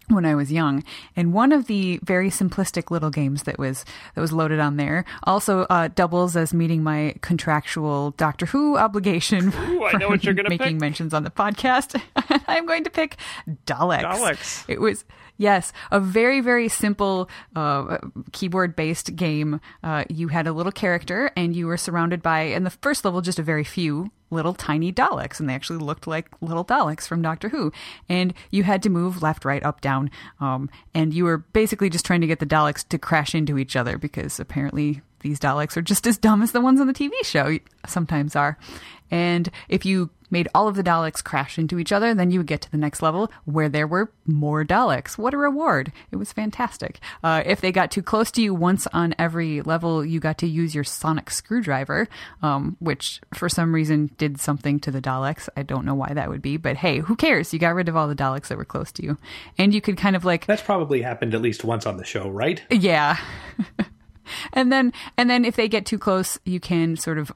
when 0.09 0.25
I 0.25 0.35
was 0.35 0.53
young. 0.53 0.85
And 1.17 1.33
one 1.33 1.53
of 1.53 1.67
the 1.67 1.99
very 2.03 2.31
simplistic 2.31 2.91
little 2.91 3.11
games 3.11 3.43
that 3.45 3.59
was 3.59 3.85
that 4.15 4.21
was 4.21 4.33
loaded 4.33 4.61
on 4.61 4.77
there 4.77 5.05
also 5.25 5.63
uh, 5.63 5.89
doubles 5.89 6.37
as 6.37 6.55
meeting 6.55 6.83
my 6.83 7.15
contractual 7.23 8.13
Doctor 8.13 8.47
Who 8.47 8.77
obligation 8.77 9.53
Ooh, 9.55 9.85
I 9.85 9.93
know 9.99 10.09
what 10.09 10.25
you're 10.25 10.35
gonna 10.35 10.49
making 10.51 10.67
pick. 10.75 10.81
mentions 10.81 11.13
on 11.13 11.25
the 11.25 11.31
podcast. 11.31 12.01
I'm 12.49 12.67
going 12.67 12.85
to 12.85 12.91
pick 12.91 13.17
Daleks. 13.67 14.03
Daleks. 14.03 14.65
It 14.69 14.81
was 14.81 15.05
yes, 15.37 15.73
a 15.91 16.01
very 16.01 16.41
very 16.41 16.69
simple 16.69 17.29
uh, 17.55 17.99
keyboard 18.33 18.77
based 18.77 19.17
game. 19.17 19.61
Uh, 19.83 20.05
you 20.09 20.29
had 20.29 20.47
a 20.47 20.53
little 20.53 20.73
character, 20.73 21.31
and 21.37 21.55
you 21.55 21.67
were 21.67 21.77
surrounded 21.77 22.23
by 22.23 22.41
in 22.41 22.65
the 22.65 22.71
first 22.71 23.05
level 23.05 23.21
just 23.21 23.39
a 23.39 23.43
very 23.43 23.65
few 23.65 24.11
little 24.31 24.55
tiny 24.55 24.93
Daleks, 24.93 25.39
and 25.39 25.49
they 25.49 25.55
actually 25.55 25.79
looked 25.79 26.07
like 26.07 26.29
little 26.41 26.65
Daleks 26.65 27.07
from 27.07 27.23
Doctor 27.23 27.49
Who. 27.49 27.73
And 28.09 28.35
you 28.51 28.65
had 28.65 28.83
to 28.83 28.91
move 28.91 29.23
left, 29.23 29.45
right, 29.45 29.63
up, 29.63 29.81
down, 29.81 30.11
um, 30.41 30.69
and 30.95 31.15
you 31.15 31.25
were 31.25 31.39
basically 31.39 31.91
just 31.91 32.05
trying 32.05 32.21
to 32.23 32.27
get 32.27 32.41
the 32.41 32.47
Daleks 32.47 32.87
to 32.89 32.99
crash 32.99 33.35
into 33.35 33.59
each 33.59 33.77
other 33.77 33.99
because 33.99 34.41
apparently 34.41 35.03
these 35.21 35.41
Daleks 35.41 35.77
are 35.77 35.83
just 35.83 36.07
as 36.07 36.19
dumb 36.19 36.43
as 36.43 36.53
the 36.53 36.61
ones 36.61 36.81
on 36.81 36.87
the 36.87 36.93
TV 36.93 37.13
show 37.23 37.59
sometimes 37.87 38.37
are. 38.37 38.59
And 39.11 39.51
if 39.69 39.87
you 39.87 40.11
made 40.31 40.49
all 40.55 40.69
of 40.69 40.77
the 40.77 40.83
Daleks 40.83 41.23
crash 41.23 41.59
into 41.59 41.79
each 41.79 41.93
other, 41.93 42.15
then 42.15 42.31
you 42.31 42.41
would 42.41 42.47
get 42.47 42.61
to 42.63 42.71
the 42.71 42.77
next 42.77 43.03
level 43.03 43.31
where 43.45 43.69
there 43.69 43.87
were 43.87 44.11
more 44.27 44.65
Daleks. 44.65 45.17
What 45.19 45.35
a 45.35 45.37
reward! 45.39 45.93
It 46.11 46.17
was 46.17 46.33
fantastic. 46.33 47.01
Uh, 47.23 47.43
if 47.47 47.61
they 47.61 47.73
got 47.73 47.91
too 47.91 48.03
close 48.03 48.31
to 48.33 48.43
you 48.43 48.55
once 48.55 48.87
on 48.93 49.15
every 49.19 49.63
level, 49.63 50.05
you 50.05 50.21
got 50.21 50.39
to 50.39 50.47
use 50.47 50.75
your 50.75 50.85
sonic 50.85 51.31
screwdriver, 51.31 52.09
um, 52.43 52.77
which 52.81 53.21
for 53.35 53.49
some 53.49 53.75
reason 53.75 54.11
did 54.19 54.41
something 54.41 54.79
to 54.81 54.91
the 54.91 55.01
Daleks. 55.03 55.49
I 55.57 55.63
don't 55.63 55.85
know 55.85 55.95
why 55.95 56.13
that 56.15 56.29
would 56.29 56.43
be, 56.43 56.57
but 56.57 56.77
hey, 56.77 56.99
who 56.99 57.17
cares? 57.17 57.53
You 57.53 57.59
got 57.59 57.75
rid 57.75 57.89
of 57.89 57.97
all 57.97 58.09
the 58.09 58.15
Daleks 58.17 58.49
that 58.49 58.59
were 58.59 58.65
close 58.65 58.93
to 58.93 59.03
you. 59.03 59.19
And 59.59 59.75
you 59.75 59.81
could 59.81 59.97
kind 59.97 60.17
of 60.17 60.25
like 60.25 60.47
That's 60.47 60.63
probably 60.63 61.03
happened 61.03 61.35
at 61.35 61.43
least 61.43 61.65
once 61.65 61.87
on 61.87 61.97
the 61.97 62.05
show, 62.05 62.29
right? 62.29 62.63
yeah. 62.71 63.19
and 64.53 64.73
then 64.73 64.93
and 65.17 65.29
then 65.29 65.45
if 65.45 65.57
they 65.57 65.69
get 65.69 65.87
too 65.87 65.99
close, 65.99 66.39
you 66.45 66.61
can 66.61 66.97
sort 66.97 67.19
of 67.19 67.33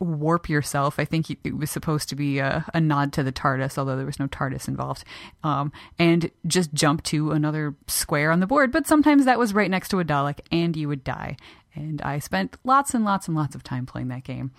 warp 0.00 0.48
yourself. 0.48 0.98
I 0.98 1.04
think 1.04 1.30
it 1.30 1.56
was 1.56 1.70
supposed 1.70 2.08
to 2.10 2.16
be 2.16 2.38
a, 2.38 2.64
a 2.74 2.80
nod 2.80 3.12
to 3.14 3.22
the 3.22 3.32
TARDIS, 3.32 3.78
although 3.78 3.96
there 3.96 4.06
was 4.06 4.18
no 4.18 4.26
TARDIS 4.28 4.68
involved. 4.68 5.04
Um, 5.44 5.72
and 5.98 6.30
just 6.46 6.72
jump 6.74 7.02
to 7.04 7.32
another 7.32 7.74
square 7.86 8.30
on 8.30 8.40
the 8.40 8.46
board. 8.46 8.72
But 8.72 8.86
sometimes 8.86 9.24
that 9.24 9.38
was 9.38 9.54
right 9.54 9.70
next 9.70 9.88
to 9.90 10.00
a 10.00 10.04
Dalek, 10.04 10.40
and 10.50 10.76
you 10.76 10.88
would 10.88 11.04
die. 11.04 11.36
And 11.74 12.02
I 12.02 12.18
spent 12.18 12.56
lots 12.64 12.94
and 12.94 13.04
lots 13.04 13.28
and 13.28 13.36
lots 13.36 13.54
of 13.54 13.62
time 13.62 13.86
playing 13.86 14.08
that 14.08 14.24
game. 14.24 14.52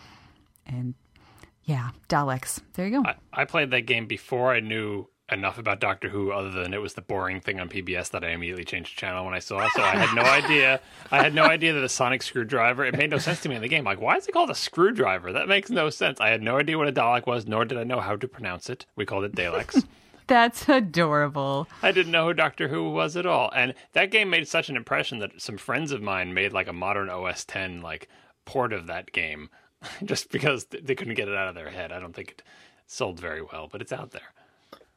And 0.65 0.95
yeah, 1.63 1.89
Daleks. 2.09 2.61
There 2.73 2.87
you 2.87 3.01
go. 3.01 3.09
I, 3.09 3.41
I 3.41 3.45
played 3.45 3.71
that 3.71 3.81
game 3.81 4.07
before 4.07 4.53
I 4.53 4.59
knew 4.59 5.07
enough 5.33 5.57
about 5.57 5.79
Doctor 5.79 6.09
Who, 6.09 6.31
other 6.31 6.49
than 6.49 6.73
it 6.73 6.81
was 6.81 6.93
the 6.93 7.01
boring 7.01 7.41
thing 7.41 7.59
on 7.59 7.69
PBS 7.69 8.11
that 8.11 8.23
I 8.23 8.29
immediately 8.29 8.63
changed 8.63 8.97
channel 8.97 9.25
when 9.25 9.33
I 9.33 9.39
saw. 9.39 9.67
So 9.75 9.81
I 9.81 9.95
had 9.95 10.15
no 10.15 10.21
idea. 10.21 10.79
I 11.11 11.21
had 11.21 11.33
no 11.33 11.43
idea 11.43 11.73
that 11.73 11.83
a 11.83 11.89
sonic 11.89 12.23
screwdriver. 12.23 12.85
It 12.85 12.97
made 12.97 13.09
no 13.09 13.17
sense 13.17 13.41
to 13.41 13.49
me 13.49 13.55
in 13.55 13.61
the 13.61 13.67
game. 13.67 13.83
Like, 13.83 14.01
why 14.01 14.15
is 14.17 14.27
it 14.27 14.31
called 14.31 14.49
a 14.49 14.55
screwdriver? 14.55 15.31
That 15.33 15.47
makes 15.47 15.69
no 15.69 15.89
sense. 15.89 16.19
I 16.21 16.29
had 16.29 16.41
no 16.41 16.57
idea 16.57 16.77
what 16.77 16.87
a 16.87 16.93
Dalek 16.93 17.27
was, 17.27 17.47
nor 17.47 17.65
did 17.65 17.77
I 17.77 17.83
know 17.83 17.99
how 17.99 18.15
to 18.15 18.27
pronounce 18.27 18.69
it. 18.69 18.85
We 18.95 19.05
called 19.05 19.23
it 19.23 19.35
Daleks. 19.35 19.85
That's 20.27 20.69
adorable. 20.69 21.67
I 21.81 21.91
didn't 21.91 22.11
know 22.11 22.27
who 22.27 22.33
Doctor 22.33 22.69
Who 22.69 22.89
was 22.91 23.17
at 23.17 23.25
all. 23.25 23.51
And 23.53 23.73
that 23.91 24.11
game 24.11 24.29
made 24.29 24.47
such 24.47 24.69
an 24.69 24.77
impression 24.77 25.19
that 25.19 25.41
some 25.41 25.57
friends 25.57 25.91
of 25.91 26.01
mine 26.01 26.33
made 26.33 26.53
like 26.53 26.67
a 26.67 26.73
modern 26.73 27.09
OS 27.09 27.43
10 27.43 27.81
like 27.81 28.07
port 28.45 28.73
of 28.73 28.87
that 28.87 29.11
game 29.11 29.49
just 30.03 30.31
because 30.31 30.65
they 30.65 30.95
couldn't 30.95 31.15
get 31.15 31.27
it 31.27 31.35
out 31.35 31.49
of 31.49 31.55
their 31.55 31.69
head. 31.69 31.91
I 31.91 31.99
don't 31.99 32.15
think 32.15 32.31
it 32.31 32.43
sold 32.87 33.19
very 33.19 33.41
well, 33.41 33.67
but 33.71 33.81
it's 33.81 33.91
out 33.91 34.11
there. 34.11 34.33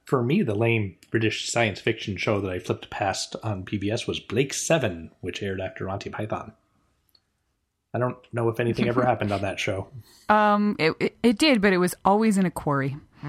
For 0.07 0.22
me, 0.22 0.42
the 0.42 0.54
lame 0.54 0.96
British 1.11 1.50
science 1.50 1.80
fiction 1.80 2.16
show 2.16 2.40
that 2.40 2.50
I 2.50 2.61
flipped 2.61 2.90
past 2.90 3.34
on 3.42 3.64
PBS 3.64 4.07
was 4.07 4.20
Blake 4.20 4.54
Seven, 4.54 5.11
which 5.20 5.42
aired 5.42 5.61
after 5.61 5.84
Monty 5.84 6.11
Python. 6.11 6.52
I 7.92 7.98
don't 7.98 8.16
know 8.32 8.48
if 8.48 8.61
anything 8.61 8.88
ever 8.88 9.02
happened 9.07 9.32
on 9.32 9.42
that 9.42 9.59
show. 9.59 9.88
Um, 10.28 10.76
it, 10.78 10.92
it, 11.00 11.16
it 11.24 11.38
did, 11.38 11.61
but 11.61 11.72
it 11.72 11.78
was 11.78 11.96
always 12.04 12.38
in 12.38 12.46
a 12.46 12.52
quarry. 12.52 12.96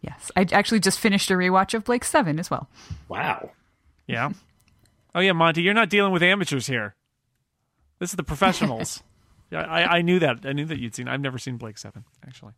yes, 0.00 0.30
I 0.34 0.46
actually 0.50 0.80
just 0.80 0.98
finished 0.98 1.30
a 1.30 1.34
rewatch 1.34 1.74
of 1.74 1.84
Blake 1.84 2.04
Seven 2.04 2.38
as 2.38 2.50
well. 2.50 2.68
Wow. 3.08 3.50
Yeah. 4.06 4.30
Oh 5.14 5.20
yeah, 5.20 5.32
Monty, 5.32 5.60
you're 5.60 5.74
not 5.74 5.90
dealing 5.90 6.12
with 6.12 6.22
amateurs 6.22 6.68
here. 6.68 6.94
This 7.98 8.10
is 8.10 8.16
the 8.16 8.22
professionals. 8.22 9.02
yeah, 9.50 9.62
I, 9.62 9.98
I 9.98 10.02
knew 10.02 10.20
that. 10.20 10.46
I 10.46 10.52
knew 10.52 10.64
that 10.64 10.78
you'd 10.78 10.94
seen. 10.94 11.06
I've 11.06 11.20
never 11.20 11.36
seen 11.36 11.58
Blake 11.58 11.76
Seven 11.76 12.04
actually. 12.26 12.52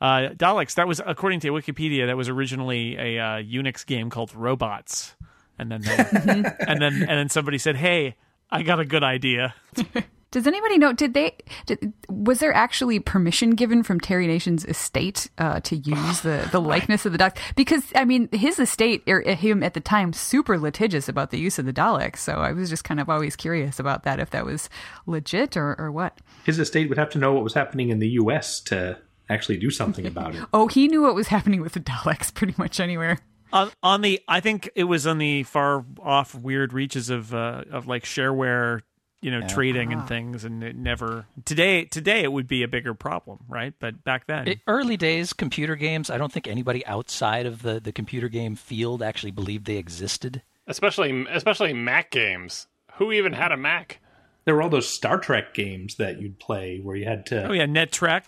Uh, 0.00 0.30
Daleks. 0.34 0.74
That 0.74 0.86
was 0.86 1.00
according 1.04 1.40
to 1.40 1.50
Wikipedia. 1.50 2.06
That 2.06 2.16
was 2.16 2.28
originally 2.28 2.96
a 2.96 3.18
uh, 3.18 3.42
Unix 3.42 3.84
game 3.84 4.10
called 4.10 4.34
Robots, 4.34 5.16
and 5.58 5.70
then 5.70 5.82
they, 5.82 5.96
and 6.66 6.80
then 6.80 7.02
and 7.02 7.08
then 7.08 7.28
somebody 7.28 7.58
said, 7.58 7.76
"Hey, 7.76 8.16
I 8.50 8.62
got 8.62 8.80
a 8.80 8.84
good 8.84 9.02
idea." 9.02 9.54
Does 10.30 10.46
anybody 10.46 10.76
know? 10.76 10.92
Did 10.92 11.14
they? 11.14 11.36
Did, 11.64 11.94
was 12.10 12.40
there 12.40 12.52
actually 12.52 13.00
permission 13.00 13.52
given 13.52 13.82
from 13.82 13.98
Terry 13.98 14.26
Nation's 14.26 14.62
estate 14.66 15.30
uh, 15.38 15.60
to 15.60 15.76
use 15.76 16.20
the, 16.20 16.46
the 16.52 16.60
likeness 16.60 17.06
of 17.06 17.12
the 17.12 17.18
Daleks? 17.18 17.38
Because 17.56 17.82
I 17.94 18.04
mean, 18.04 18.28
his 18.30 18.58
estate, 18.58 19.02
or 19.08 19.22
him 19.22 19.62
at 19.62 19.72
the 19.72 19.80
time, 19.80 20.12
super 20.12 20.58
litigious 20.58 21.08
about 21.08 21.30
the 21.30 21.38
use 21.38 21.58
of 21.58 21.64
the 21.64 21.72
Daleks. 21.72 22.18
So 22.18 22.34
I 22.34 22.52
was 22.52 22.68
just 22.68 22.84
kind 22.84 23.00
of 23.00 23.08
always 23.08 23.36
curious 23.36 23.78
about 23.78 24.02
that, 24.02 24.20
if 24.20 24.28
that 24.30 24.44
was 24.44 24.68
legit 25.06 25.56
or, 25.56 25.74
or 25.78 25.90
what. 25.90 26.18
His 26.44 26.58
estate 26.58 26.90
would 26.90 26.98
have 26.98 27.10
to 27.10 27.18
know 27.18 27.32
what 27.32 27.42
was 27.42 27.54
happening 27.54 27.88
in 27.88 27.98
the 27.98 28.10
U.S. 28.10 28.60
to 28.64 28.98
actually 29.28 29.56
do 29.58 29.70
something 29.70 30.06
about 30.12 30.34
it. 30.34 30.42
Oh, 30.52 30.68
he 30.68 30.88
knew 30.88 31.02
what 31.02 31.14
was 31.14 31.28
happening 31.28 31.60
with 31.60 31.72
the 31.72 31.80
Daleks 31.80 32.32
pretty 32.34 32.54
much 32.58 32.80
anywhere. 32.80 33.18
on 33.52 33.70
on 33.82 34.00
the 34.02 34.20
I 34.28 34.40
think 34.40 34.70
it 34.74 34.84
was 34.84 35.06
on 35.06 35.18
the 35.18 35.42
far 35.44 35.84
off 36.00 36.34
weird 36.34 36.72
reaches 36.72 37.10
of 37.10 37.32
uh, 37.34 37.64
of 37.70 37.86
like 37.86 38.04
shareware, 38.04 38.80
you 39.22 39.30
know, 39.30 39.40
trading 39.48 39.92
and 39.92 40.06
things, 40.06 40.44
and 40.44 40.62
it 40.62 40.76
never 40.76 41.26
today 41.44 41.84
today 41.86 42.20
it 42.22 42.32
would 42.32 42.46
be 42.46 42.62
a 42.62 42.68
bigger 42.68 42.92
problem, 42.94 43.38
right? 43.48 43.72
But 43.80 44.04
back 44.04 44.26
then, 44.26 44.48
It, 44.48 44.58
early 44.66 44.96
days 44.96 45.32
computer 45.32 45.76
games, 45.76 46.10
I 46.10 46.18
don't 46.18 46.30
think 46.32 46.46
anybody 46.46 46.84
outside 46.86 47.46
of 47.46 47.62
the, 47.62 47.80
the 47.80 47.90
computer 47.92 48.28
game 48.28 48.54
field 48.54 49.02
actually 49.02 49.32
believed 49.32 49.64
they 49.66 49.76
existed. 49.76 50.42
especially 50.66 51.24
especially 51.30 51.72
Mac 51.72 52.10
games. 52.10 52.66
Who 52.96 53.12
even 53.12 53.32
had 53.32 53.50
a 53.52 53.56
Mac? 53.56 54.00
There 54.44 54.54
were 54.54 54.62
all 54.62 54.68
those 54.70 54.88
Star 54.88 55.18
Trek 55.18 55.54
games 55.54 55.96
that 55.96 56.20
you'd 56.20 56.38
play 56.38 56.80
where 56.82 56.96
you 56.96 57.04
had 57.06 57.26
to. 57.26 57.48
Oh 57.48 57.52
yeah, 57.52 57.66
Netrek. 57.66 58.24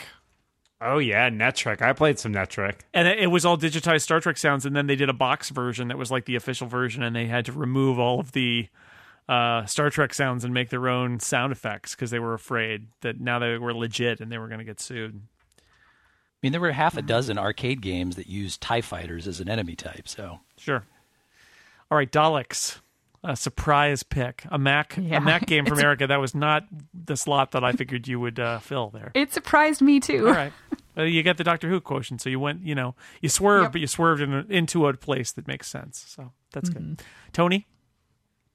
Oh 0.81 0.99
yeah, 0.99 1.29
Netrek. 1.29 1.83
I 1.83 1.93
played 1.93 2.19
some 2.19 2.33
Netrek. 2.33 2.81
and 2.95 3.07
it, 3.07 3.19
it 3.21 3.27
was 3.27 3.45
all 3.45 3.59
digitized 3.59 4.03
Star 4.03 4.21
Trek 4.21 4.39
sounds, 4.39 4.65
and 4.65 4.75
then 4.75 4.87
they 4.87 4.97
did 4.97 5.09
a 5.11 5.15
box 5.15 5.51
version 5.51 5.89
that 5.89 5.99
was 5.99 6.11
like 6.11 6.25
the 6.25 6.37
official 6.37 6.67
version, 6.67 7.03
and 7.03 7.15
they 7.15 7.27
had 7.27 7.45
to 7.47 7.53
remove 7.53 7.99
all 7.99 8.19
of 8.21 8.33
the 8.33 8.69
uh, 9.29 9.65
Star 9.67 9.91
Trek 9.91 10.15
sounds 10.15 10.43
and 10.43 10.55
make 10.55 10.71
their 10.71 10.89
own 10.89 11.21
sound 11.21 11.53
effects 11.53 11.95
because 11.95 12.11
they 12.11 12.19
were 12.19 12.35
afraid 12.35 12.87
that 13.03 13.21
now 13.21 13.39
they 13.39 13.59
were 13.59 13.75
legit 13.75 14.21
and 14.21 14.33
they 14.33 14.39
were 14.39 14.49
going 14.49 14.59
to 14.59 14.65
get 14.65 14.81
sued. 14.81 15.21
I 15.59 15.63
mean, 16.43 16.53
there 16.53 16.61
were 16.61 16.73
half 16.73 16.97
a 16.97 17.03
dozen 17.03 17.39
arcade 17.39 17.83
games 17.83 18.17
that 18.17 18.27
used 18.27 18.63
TIE 18.63 18.81
fighters 18.81 19.29
as 19.29 19.41
an 19.41 19.49
enemy 19.51 19.77
type, 19.77 20.09
so. 20.09 20.41
Sure. 20.57 20.83
All 21.91 21.99
right, 21.99 22.11
Daleks. 22.11 22.81
A 23.23 23.37
surprise 23.37 24.03
pick, 24.03 24.45
a 24.51 24.59
Mac, 24.59 24.97
Yeah. 24.99 25.19
a 25.19 25.21
Mac 25.21 25.45
game 25.47 25.65
from 25.67 25.75
It's- 25.75 25.85
Erica. 25.85 26.07
That 26.07 26.21
was 26.21 26.35
not 26.35 26.65
the 26.95 27.17
slot 27.17 27.51
that 27.51 27.63
I 27.63 27.73
figured 27.73 28.09
you 28.09 28.19
would 28.19 28.41
uh, 28.41 28.61
fill 28.61 28.89
there. 28.89 29.11
It 29.15 29.33
surprised 29.33 29.83
me 29.83 30.01
too. 30.01 30.27
All 30.29 30.33
right, 30.33 30.53
well, 30.97 31.05
you 31.07 31.23
get 31.23 31.37
the 31.37 31.45
Doctor 31.45 31.69
Who 31.69 31.81
quotient, 31.83 32.23
so 32.23 32.31
you 32.31 32.41
went, 32.41 32.63
you 32.65 32.75
know, 32.75 32.95
you 33.21 33.29
swerved, 33.29 33.65
Yep. 33.65 33.73
but 33.73 33.81
you 33.83 33.87
swerved 33.87 34.23
in 34.23 34.33
a, 34.33 34.45
into 34.49 34.87
a 34.87 34.95
place 34.95 35.33
that 35.33 35.47
makes 35.47 35.69
sense. 35.69 36.03
So 36.09 36.33
that's 36.53 36.71
good. 36.71 37.03
Tony, 37.35 37.67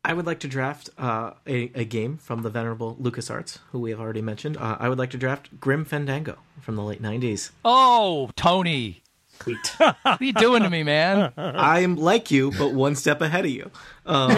I 0.03 0.13
would 0.13 0.25
like 0.25 0.39
to 0.39 0.47
draft 0.47 0.89
uh, 0.97 1.31
a, 1.45 1.71
a 1.75 1.85
game 1.85 2.17
from 2.17 2.41
the 2.41 2.49
venerable 2.49 2.95
LucasArts, 2.95 3.59
who 3.71 3.79
we 3.79 3.91
have 3.91 3.99
already 3.99 4.21
mentioned. 4.23 4.57
Uh, 4.57 4.77
I 4.79 4.89
would 4.89 4.97
like 4.97 5.11
to 5.11 5.17
draft 5.17 5.59
Grim 5.59 5.85
Fandango 5.85 6.37
from 6.61 6.75
the 6.75 6.83
late 6.83 7.01
90s. 7.03 7.51
Oh, 7.63 8.29
Tony! 8.35 9.03
Sweet. 9.41 9.57
What 9.79 10.21
are 10.21 10.23
you 10.23 10.33
doing 10.33 10.63
to 10.63 10.69
me, 10.69 10.83
man? 10.83 11.31
I'm 11.37 11.95
like 11.97 12.31
you, 12.31 12.51
but 12.57 12.73
one 12.73 12.95
step 12.95 13.21
ahead 13.21 13.45
of 13.45 13.51
you. 13.51 13.69
Um, 14.05 14.31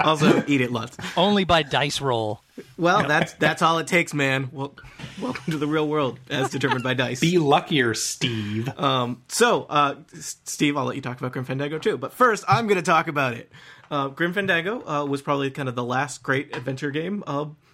also, 0.00 0.42
eat 0.46 0.60
it 0.60 0.72
lots. 0.72 0.96
Only 1.16 1.44
by 1.44 1.62
dice 1.62 2.00
roll. 2.00 2.40
Well, 2.76 3.06
that's 3.06 3.32
that's 3.34 3.62
all 3.62 3.78
it 3.78 3.86
takes, 3.86 4.14
man. 4.14 4.48
Well, 4.52 4.74
welcome 5.20 5.52
to 5.52 5.58
the 5.58 5.66
real 5.66 5.88
world, 5.88 6.18
as 6.30 6.50
determined 6.50 6.82
by 6.82 6.94
dice. 6.94 7.20
Be 7.20 7.38
luckier, 7.38 7.94
Steve. 7.94 8.68
Um, 8.78 9.22
so, 9.28 9.64
uh, 9.68 9.96
S- 10.14 10.36
Steve, 10.44 10.76
I'll 10.76 10.84
let 10.84 10.96
you 10.96 11.02
talk 11.02 11.18
about 11.18 11.32
Grim 11.32 11.44
Fandango 11.44 11.78
too. 11.78 11.96
But 11.96 12.12
first, 12.12 12.44
I'm 12.48 12.66
going 12.66 12.76
to 12.76 12.82
talk 12.82 13.08
about 13.08 13.34
it. 13.34 13.50
Uh, 13.90 14.08
Grim 14.08 14.32
Fandango 14.32 14.86
uh, 14.88 15.04
was 15.04 15.22
probably 15.22 15.50
kind 15.50 15.68
of 15.68 15.74
the 15.74 15.84
last 15.84 16.22
great 16.22 16.56
adventure 16.56 16.90
game. 16.90 17.22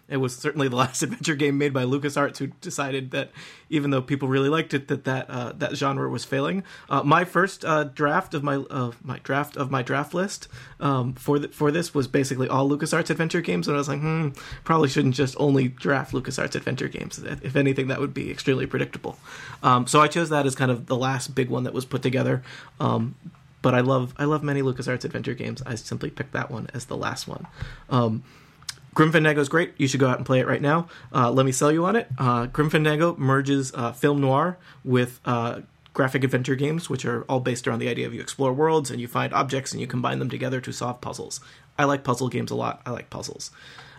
It 0.09 0.17
was 0.19 0.35
certainly 0.37 0.69
the 0.69 0.77
last 0.85 1.03
adventure 1.03 1.35
game 1.35 1.59
made 1.59 1.73
by 1.73 1.85
LucasArts, 1.85 2.39
who 2.39 2.49
decided 2.61 3.11
that 3.11 3.31
even 3.69 3.91
though 3.91 4.03
people 4.03 4.29
really 4.29 4.49
liked 4.49 4.75
it, 4.75 4.89
that 4.89 5.05
that 5.05 5.29
uh, 5.29 5.53
that 5.57 5.77
genre 5.77 6.09
was 6.09 6.25
failing. 6.25 6.65
Uh, 6.89 7.03
my 7.03 7.25
first 7.25 7.65
uh, 7.65 7.85
draft 7.85 8.35
of 8.35 8.43
my 8.43 8.57
uh, 8.57 8.93
my 9.03 9.19
draft 9.19 9.57
of 9.57 9.71
my 9.71 9.83
draft 9.83 10.15
list 10.15 10.49
um, 10.81 11.13
for 11.15 11.39
the, 11.39 11.49
for 11.49 11.71
this 11.71 11.95
was 11.95 12.09
basically 12.09 12.49
all 12.49 12.69
LucasArts 12.69 13.11
adventure 13.11 13.41
games, 13.41 13.69
and 13.69 13.77
I 13.77 13.79
was 13.79 13.89
like, 13.89 14.01
hmm, 14.01 14.31
probably 14.65 14.89
shouldn't 14.89 15.15
just 15.15 15.37
only 15.39 15.69
draft 15.69 16.13
LucasArts 16.13 16.55
adventure 16.55 16.89
games. 16.89 17.19
If 17.19 17.57
anything, 17.57 17.89
that 17.89 18.01
would 18.01 18.15
be 18.15 18.31
extremely 18.31 18.67
predictable. 18.67 19.19
Um, 19.63 19.87
so 19.87 20.01
I 20.01 20.09
chose 20.09 20.31
that 20.31 20.47
as 20.47 20.55
kind 20.55 20.71
of 20.71 20.87
the 20.87 20.97
last 20.97 21.35
big 21.35 21.51
one 21.51 21.65
that 21.65 21.75
was 21.75 21.85
put 21.85 22.03
together. 22.03 22.43
Um, 22.81 23.15
but 23.61 23.75
I 23.75 23.81
love 23.81 24.15
I 24.17 24.25
love 24.25 24.43
many 24.43 24.63
LucasArts 24.63 25.05
adventure 25.05 25.35
games. 25.35 25.63
I 25.67 25.75
simply 25.75 26.11
picked 26.11 26.33
that 26.33 26.51
one 26.51 26.69
as 26.73 26.87
the 26.87 26.97
last 26.97 27.27
one. 27.27 27.47
Um, 27.91 28.23
Grim 28.95 29.13
Fandango 29.13 29.41
is 29.41 29.49
great. 29.49 29.75
You 29.77 29.87
should 29.87 30.01
go 30.01 30.09
out 30.09 30.17
and 30.17 30.27
play 30.27 30.41
it 30.41 30.47
right 30.47 30.63
now. 30.63 30.89
Uh, 31.15 31.31
let 31.31 31.47
me 31.47 31.53
sell 31.53 31.71
you 31.71 31.85
on 31.85 31.97
it. 31.97 32.09
Uh, 32.19 32.47
Grim 32.47 32.71
Fandango 32.71 33.15
merges 33.17 33.73
uh, 33.75 33.93
film 33.93 34.21
noir 34.21 34.59
with 34.85 35.21
uh, 35.25 35.61
graphic 35.95 36.25
adventure 36.25 36.55
games, 36.55 36.89
which 36.89 37.05
are 37.05 37.23
all 37.25 37.41
based 37.41 37.67
around 37.67 37.79
the 37.81 37.89
idea 37.89 38.07
of 38.07 38.15
you 38.15 38.21
explore 38.21 38.53
worlds 38.53 38.91
and 38.91 39.01
you 39.01 39.09
find 39.09 39.33
objects 39.33 39.73
and 39.73 39.81
you 39.81 39.87
combine 39.87 40.19
them 40.19 40.31
together 40.31 40.61
to 40.61 40.73
solve 40.73 41.01
puzzles. 41.01 41.41
I 41.79 41.85
like 41.85 42.05
puzzle 42.05 42.29
games 42.29 42.51
a 42.51 42.55
lot. 42.55 42.83
I 42.85 42.91
like 42.91 43.11
puzzles. 43.11 43.51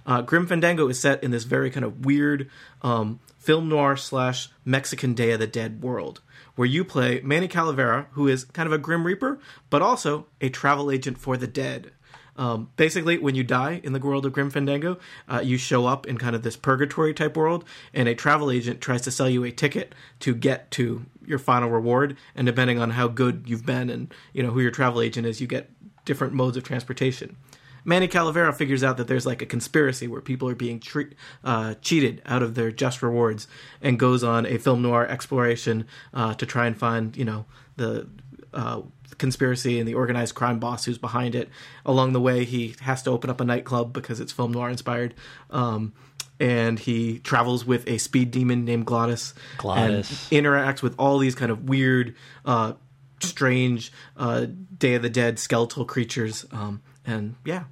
Uh, 0.05 0.21
Grim 0.21 0.47
Fandango 0.47 0.87
is 0.87 0.99
set 0.99 1.23
in 1.23 1.31
this 1.31 1.43
very 1.43 1.69
kind 1.69 1.85
of 1.85 2.05
weird 2.05 2.49
um, 2.81 3.19
film 3.37 3.69
noir 3.69 3.95
slash 3.95 4.49
Mexican 4.65 5.13
Day 5.13 5.31
of 5.31 5.39
the 5.39 5.47
Dead 5.47 5.81
world, 5.83 6.21
where 6.55 6.67
you 6.67 6.83
play 6.83 7.21
Manny 7.23 7.47
Calavera, 7.47 8.07
who 8.11 8.27
is 8.27 8.45
kind 8.45 8.65
of 8.65 8.73
a 8.73 8.77
Grim 8.77 9.05
Reaper, 9.05 9.39
but 9.69 9.81
also 9.81 10.25
a 10.41 10.49
travel 10.49 10.89
agent 10.91 11.17
for 11.17 11.37
the 11.37 11.47
dead. 11.47 11.91
Um, 12.39 12.69
basically, 12.77 13.17
when 13.17 13.35
you 13.35 13.43
die 13.43 13.81
in 13.83 13.91
the 13.91 13.99
world 13.99 14.25
of 14.25 14.31
Grim 14.31 14.49
Fandango, 14.49 14.97
uh, 15.27 15.41
you 15.43 15.57
show 15.57 15.85
up 15.85 16.07
in 16.07 16.17
kind 16.17 16.37
of 16.37 16.41
this 16.41 16.55
purgatory 16.55 17.13
type 17.13 17.35
world, 17.35 17.65
and 17.93 18.07
a 18.07 18.15
travel 18.15 18.49
agent 18.49 18.79
tries 18.79 19.01
to 19.01 19.11
sell 19.11 19.29
you 19.29 19.43
a 19.43 19.51
ticket 19.51 19.93
to 20.21 20.33
get 20.33 20.71
to 20.71 21.05
your 21.25 21.37
final 21.37 21.69
reward. 21.69 22.15
And 22.33 22.47
depending 22.47 22.79
on 22.79 22.91
how 22.91 23.09
good 23.09 23.43
you've 23.45 23.65
been 23.65 23.89
and 23.89 24.13
you 24.31 24.41
know 24.41 24.51
who 24.51 24.61
your 24.61 24.71
travel 24.71 25.01
agent 25.01 25.27
is, 25.27 25.41
you 25.41 25.47
get 25.47 25.69
different 26.05 26.33
modes 26.33 26.55
of 26.55 26.63
transportation. 26.63 27.35
Manny 27.83 28.07
Calavera 28.07 28.55
figures 28.55 28.85
out 28.85 28.95
that 28.97 29.09
there's 29.09 29.25
like 29.25 29.41
a 29.41 29.45
conspiracy 29.45 30.07
where 30.07 30.21
people 30.21 30.47
are 30.47 30.55
being 30.55 30.79
tre- 30.79 31.13
uh, 31.43 31.73
cheated 31.81 32.21
out 32.25 32.41
of 32.41 32.55
their 32.55 32.71
just 32.71 33.03
rewards, 33.03 33.49
and 33.81 33.99
goes 33.99 34.23
on 34.23 34.45
a 34.45 34.57
film 34.57 34.81
noir 34.81 35.05
exploration 35.05 35.85
uh, 36.13 36.33
to 36.35 36.45
try 36.45 36.67
and 36.67 36.77
find 36.77 37.17
you 37.17 37.25
know 37.25 37.45
the 37.75 38.07
uh, 38.53 38.81
conspiracy 39.17 39.79
and 39.79 39.87
the 39.87 39.93
organized 39.93 40.35
crime 40.35 40.59
boss 40.59 40.85
who's 40.85 40.97
behind 40.97 41.35
it. 41.35 41.49
Along 41.85 42.13
the 42.13 42.21
way, 42.21 42.45
he 42.45 42.75
has 42.81 43.01
to 43.03 43.11
open 43.11 43.29
up 43.29 43.41
a 43.41 43.43
nightclub 43.43 43.93
because 43.93 44.19
it's 44.19 44.31
film 44.31 44.51
noir 44.51 44.69
inspired. 44.69 45.13
Um, 45.49 45.93
and 46.39 46.79
he 46.79 47.19
travels 47.19 47.65
with 47.65 47.87
a 47.87 47.97
speed 47.97 48.31
demon 48.31 48.63
named 48.65 48.85
Glottis. 48.85 49.33
Glottis. 49.57 50.31
And 50.31 50.45
interacts 50.45 50.81
with 50.81 50.95
all 50.97 51.17
these 51.17 51.35
kind 51.35 51.51
of 51.51 51.67
weird, 51.67 52.15
uh, 52.45 52.73
strange 53.21 53.91
uh, 54.15 54.47
Day 54.77 54.95
of 54.95 55.01
the 55.01 55.09
Dead 55.09 55.39
skeletal 55.39 55.85
creatures. 55.85 56.45
Um, 56.51 56.81
and 57.05 57.35
yeah. 57.43 57.65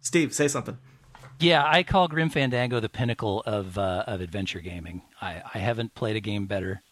Steve, 0.00 0.32
say 0.32 0.46
something. 0.46 0.78
Yeah, 1.38 1.64
I 1.66 1.82
call 1.82 2.08
Grim 2.08 2.30
Fandango 2.30 2.80
the 2.80 2.88
pinnacle 2.88 3.42
of 3.44 3.76
uh, 3.76 4.04
of 4.06 4.20
adventure 4.22 4.60
gaming. 4.60 5.02
I, 5.20 5.42
I 5.52 5.58
haven't 5.58 5.94
played 5.94 6.16
a 6.16 6.20
game 6.20 6.46
better 6.46 6.82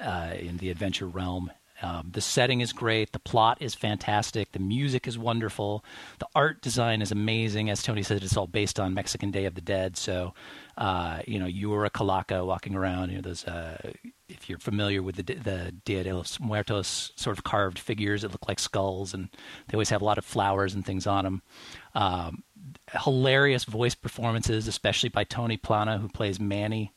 uh, 0.00 0.32
in 0.38 0.56
the 0.56 0.70
adventure 0.70 1.06
realm. 1.06 1.50
Um, 1.82 2.10
the 2.12 2.20
setting 2.20 2.60
is 2.60 2.72
great. 2.72 3.12
The 3.12 3.18
plot 3.18 3.58
is 3.60 3.74
fantastic. 3.74 4.52
The 4.52 4.58
music 4.58 5.06
is 5.06 5.18
wonderful. 5.18 5.84
The 6.18 6.28
art 6.34 6.62
design 6.62 7.02
is 7.02 7.10
amazing. 7.10 7.68
As 7.68 7.82
Tony 7.82 8.02
said, 8.02 8.22
it's 8.22 8.36
all 8.36 8.46
based 8.46 8.78
on 8.78 8.94
Mexican 8.94 9.30
Day 9.30 9.44
of 9.44 9.54
the 9.54 9.60
Dead. 9.60 9.96
So, 9.96 10.34
uh, 10.78 11.20
you 11.26 11.38
know, 11.38 11.46
you 11.46 11.70
were 11.70 11.84
a 11.84 11.90
calaca 11.90 12.46
walking 12.46 12.74
around. 12.74 13.10
You 13.10 13.16
know, 13.16 13.22
those. 13.22 13.44
Uh, 13.44 13.92
if 14.28 14.48
you're 14.48 14.58
familiar 14.58 15.02
with 15.02 15.16
the 15.16 15.22
the 15.22 15.74
Dia 15.84 16.04
de 16.04 16.12
los 16.14 16.40
Muertos 16.40 17.12
sort 17.16 17.36
of 17.36 17.44
carved 17.44 17.78
figures 17.78 18.22
that 18.22 18.32
look 18.32 18.48
like 18.48 18.58
skulls, 18.58 19.12
and 19.12 19.28
they 19.68 19.74
always 19.74 19.90
have 19.90 20.00
a 20.00 20.04
lot 20.04 20.18
of 20.18 20.24
flowers 20.24 20.74
and 20.74 20.84
things 20.84 21.06
on 21.06 21.24
them. 21.24 21.42
Um, 21.94 22.42
hilarious 23.02 23.64
voice 23.64 23.94
performances, 23.94 24.68
especially 24.68 25.08
by 25.08 25.24
Tony 25.24 25.56
Plana, 25.56 25.98
who 25.98 26.08
plays 26.08 26.40
Manny. 26.40 26.92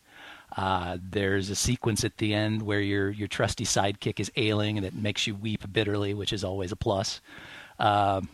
Uh, 0.57 0.97
there's 1.01 1.51
a 1.51 1.55
sequence 1.55 2.03
at 2.03 2.17
the 2.17 2.33
end 2.33 2.63
where 2.63 2.81
your 2.81 3.11
your 3.11 3.27
trusty 3.27 3.63
sidekick 3.63 4.19
is 4.19 4.31
ailing 4.35 4.77
and 4.77 4.85
it 4.85 4.95
makes 4.95 5.27
you 5.27 5.35
weep 5.35 5.71
bitterly, 5.71 6.13
which 6.15 6.33
is 6.33 6.43
always 6.43 6.71
a 6.71 6.75
plus. 6.75 7.21
Um, 7.77 8.27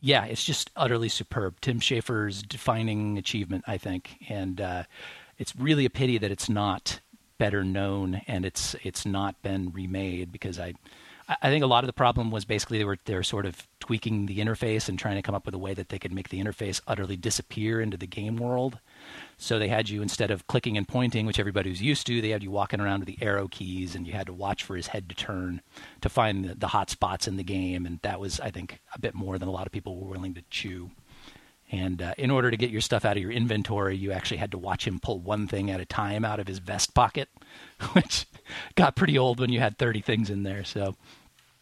yeah, 0.00 0.24
it's 0.24 0.44
just 0.44 0.70
utterly 0.76 1.08
superb. 1.08 1.60
Tim 1.60 1.78
Schafer's 1.78 2.42
defining 2.42 3.18
achievement, 3.18 3.64
I 3.66 3.76
think, 3.76 4.16
and 4.28 4.60
uh, 4.60 4.82
it's 5.38 5.54
really 5.56 5.84
a 5.84 5.90
pity 5.90 6.18
that 6.18 6.30
it's 6.30 6.48
not 6.48 7.00
better 7.36 7.64
known 7.64 8.22
and 8.26 8.46
it's 8.46 8.74
it's 8.82 9.04
not 9.04 9.42
been 9.42 9.70
remade 9.72 10.30
because 10.32 10.58
I 10.58 10.72
I 11.28 11.48
think 11.48 11.64
a 11.64 11.66
lot 11.66 11.84
of 11.84 11.86
the 11.86 11.94
problem 11.94 12.30
was 12.30 12.44
basically 12.44 12.78
they 12.78 12.84
were 12.84 12.98
they're 13.04 13.22
sort 13.22 13.46
of 13.46 13.66
tweaking 13.80 14.26
the 14.26 14.38
interface 14.38 14.88
and 14.88 14.98
trying 14.98 15.16
to 15.16 15.22
come 15.22 15.34
up 15.34 15.46
with 15.46 15.54
a 15.54 15.58
way 15.58 15.74
that 15.74 15.88
they 15.88 15.98
could 15.98 16.12
make 16.12 16.28
the 16.28 16.40
interface 16.40 16.80
utterly 16.86 17.16
disappear 17.16 17.80
into 17.80 17.96
the 17.96 18.06
game 18.06 18.36
world. 18.36 18.78
So 19.36 19.58
they 19.58 19.68
had 19.68 19.88
you 19.88 20.02
instead 20.02 20.30
of 20.30 20.46
clicking 20.46 20.76
and 20.76 20.86
pointing, 20.86 21.26
which 21.26 21.38
everybody 21.38 21.70
was 21.70 21.82
used 21.82 22.06
to, 22.06 22.20
they 22.20 22.30
had 22.30 22.42
you 22.42 22.50
walking 22.50 22.80
around 22.80 23.00
with 23.00 23.08
the 23.08 23.18
arrow 23.20 23.48
keys, 23.48 23.94
and 23.94 24.06
you 24.06 24.12
had 24.12 24.26
to 24.26 24.32
watch 24.32 24.62
for 24.62 24.76
his 24.76 24.88
head 24.88 25.08
to 25.08 25.14
turn 25.14 25.60
to 26.00 26.08
find 26.08 26.44
the, 26.44 26.54
the 26.54 26.68
hot 26.68 26.90
spots 26.90 27.26
in 27.26 27.36
the 27.36 27.44
game. 27.44 27.86
And 27.86 28.00
that 28.02 28.20
was, 28.20 28.40
I 28.40 28.50
think, 28.50 28.80
a 28.94 28.98
bit 28.98 29.14
more 29.14 29.38
than 29.38 29.48
a 29.48 29.52
lot 29.52 29.66
of 29.66 29.72
people 29.72 29.98
were 29.98 30.10
willing 30.10 30.34
to 30.34 30.42
chew. 30.50 30.90
And 31.72 32.02
uh, 32.02 32.14
in 32.18 32.30
order 32.30 32.50
to 32.50 32.56
get 32.56 32.70
your 32.70 32.82
stuff 32.82 33.04
out 33.04 33.16
of 33.16 33.22
your 33.22 33.32
inventory, 33.32 33.96
you 33.96 34.12
actually 34.12 34.36
had 34.36 34.52
to 34.52 34.58
watch 34.58 34.86
him 34.86 35.00
pull 35.00 35.18
one 35.18 35.48
thing 35.48 35.70
at 35.70 35.80
a 35.80 35.86
time 35.86 36.24
out 36.24 36.38
of 36.38 36.46
his 36.46 36.58
vest 36.58 36.94
pocket, 36.94 37.28
which 37.92 38.26
got 38.76 38.96
pretty 38.96 39.18
old 39.18 39.40
when 39.40 39.50
you 39.50 39.60
had 39.60 39.78
30 39.78 40.00
things 40.02 40.30
in 40.30 40.42
there. 40.42 40.64
So 40.64 40.94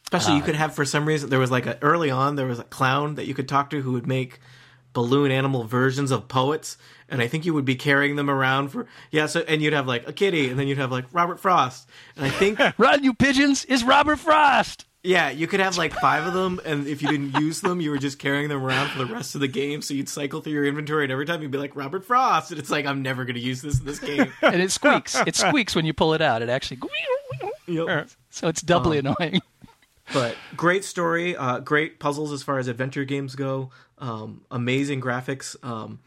Especially, 0.05 0.37
you 0.37 0.43
could 0.43 0.57
have 0.57 0.75
for 0.75 0.85
some 0.85 1.07
reason 1.07 1.31
there 1.31 1.39
was 1.39 1.51
like 1.51 1.65
a 1.65 1.79
early 1.81 2.11
on 2.11 2.37
there 2.37 2.47
was 2.47 2.59
a 2.59 2.65
clown 2.65 3.15
that 3.15 3.27
you 3.27 3.33
could 3.33 3.49
talk 3.49 3.71
to 3.71 3.81
who 3.81 3.93
would 3.93 4.07
make 4.07 4.41
balloon 4.93 5.31
animal 5.31 5.65
versions 5.65 6.11
of 6.11 6.29
poets, 6.29 6.77
and 7.09 7.21
I 7.23 7.29
think 7.29 7.45
you 7.45 7.55
would 7.55 7.65
be 7.65 7.75
carrying 7.77 8.17
them 8.17 8.29
around 8.31 8.69
for 8.69 8.87
yeah. 9.11 9.27
So 9.27 9.41
and 9.41 9.61
you'd 9.63 9.73
have 9.73 9.87
like 9.87 10.09
a 10.09 10.13
kitty, 10.13 10.51
and 10.51 10.59
then 10.59 10.67
you'd 10.69 10.79
have 10.79 10.93
like 10.93 11.07
Robert 11.13 11.41
Frost, 11.41 11.89
and 12.17 12.27
I 12.27 12.31
think 12.31 12.59
Run, 12.79 13.03
you 13.05 13.15
pigeons, 13.15 13.65
is 13.67 13.85
Robert 13.85 14.17
Frost. 14.19 14.87
yeah, 15.03 15.31
you 15.31 15.47
could 15.47 15.61
have 15.61 15.77
like 15.77 15.93
five 15.95 16.27
of 16.27 16.33
them, 16.33 16.61
and 16.65 16.87
if 16.87 17.03
you 17.03 17.09
didn't 17.09 17.41
use 17.41 17.61
them, 17.61 17.81
you 17.81 17.91
were 17.91 17.99
just 17.99 18.19
carrying 18.19 18.49
them 18.49 18.63
around 18.63 18.91
for 18.91 18.99
the 18.99 19.07
rest 19.07 19.35
of 19.35 19.41
the 19.41 19.49
game. 19.49 19.83
So 19.83 19.95
you'd 19.95 20.09
cycle 20.09 20.41
through 20.41 20.53
your 20.53 20.65
inventory, 20.65 21.05
and 21.05 21.13
every 21.13 21.27
time 21.27 21.43
you'd 21.43 21.51
be 21.51 21.59
like 21.59 21.75
Robert 21.75 22.05
Frost, 22.05 22.51
and 22.53 22.61
it's 22.61 22.71
like 22.71 22.87
I'm 22.87 23.03
never 23.03 23.25
going 23.25 23.35
to 23.35 23.41
use 23.41 23.63
this 23.63 23.81
in 23.81 23.85
this 23.87 23.99
game. 23.99 24.33
And 24.43 24.61
it 24.63 24.71
squeaks. 24.71 25.17
It 25.27 25.35
squeaks 25.37 25.75
when 25.75 25.85
you 25.87 25.93
pull 25.93 26.15
it 26.15 26.21
out. 26.23 26.43
It 26.43 26.49
actually. 26.49 26.79
Yep. 27.67 28.11
So 28.31 28.49
it's 28.49 28.61
doubly 28.63 28.99
um, 28.99 29.15
annoying. 29.19 29.41
But 30.13 30.37
great 30.57 30.85
story, 30.85 31.37
uh, 31.37 31.61
great 31.61 31.99
puzzles 32.01 32.33
as 32.33 32.43
far 32.43 32.59
as 32.59 32.69
adventure 32.69 33.05
games 33.05 33.35
go. 33.35 33.71
Um, 33.99 34.45
amazing 34.51 35.01
graphics. 35.01 35.57
Um, 35.65 36.01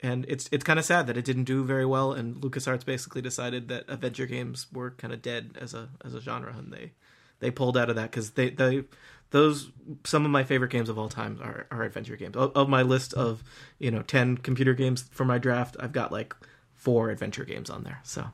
and 0.00 0.24
it's 0.28 0.48
it's 0.52 0.64
kind 0.64 0.78
of 0.78 0.84
sad 0.84 1.06
that 1.06 1.16
it 1.16 1.24
didn't 1.24 1.44
do 1.44 1.64
very 1.64 1.86
well. 1.86 2.12
And 2.12 2.36
LucasArts 2.36 2.84
basically 2.84 3.22
decided 3.22 3.68
that 3.68 3.84
adventure 3.88 4.26
games 4.26 4.66
were 4.72 4.92
kind 4.92 5.12
of 5.12 5.22
dead 5.22 5.56
as 5.60 5.74
a 5.74 5.88
as 6.04 6.14
a 6.14 6.20
genre, 6.20 6.54
and 6.56 6.72
they 6.72 6.92
they 7.40 7.50
pulled 7.50 7.76
out 7.76 7.90
of 7.90 7.96
that 7.96 8.10
because 8.10 8.32
they 8.32 8.50
they 8.50 8.84
those 9.30 9.70
some 10.04 10.24
of 10.24 10.30
my 10.30 10.44
favorite 10.44 10.70
games 10.70 10.88
of 10.88 10.98
all 10.98 11.08
time 11.08 11.38
are, 11.42 11.66
are 11.70 11.82
adventure 11.82 12.16
games. 12.16 12.36
Of, 12.36 12.52
of 12.56 12.68
my 12.68 12.82
list 12.82 13.12
of 13.14 13.42
you 13.78 13.90
know 13.90 14.02
ten 14.02 14.36
computer 14.36 14.74
games 14.74 15.02
for 15.10 15.24
my 15.24 15.38
draft, 15.38 15.76
I've 15.80 15.92
got 15.92 16.12
like 16.12 16.34
four 16.74 17.10
adventure 17.10 17.44
games 17.44 17.68
on 17.68 17.82
there. 17.82 18.00
So 18.04 18.26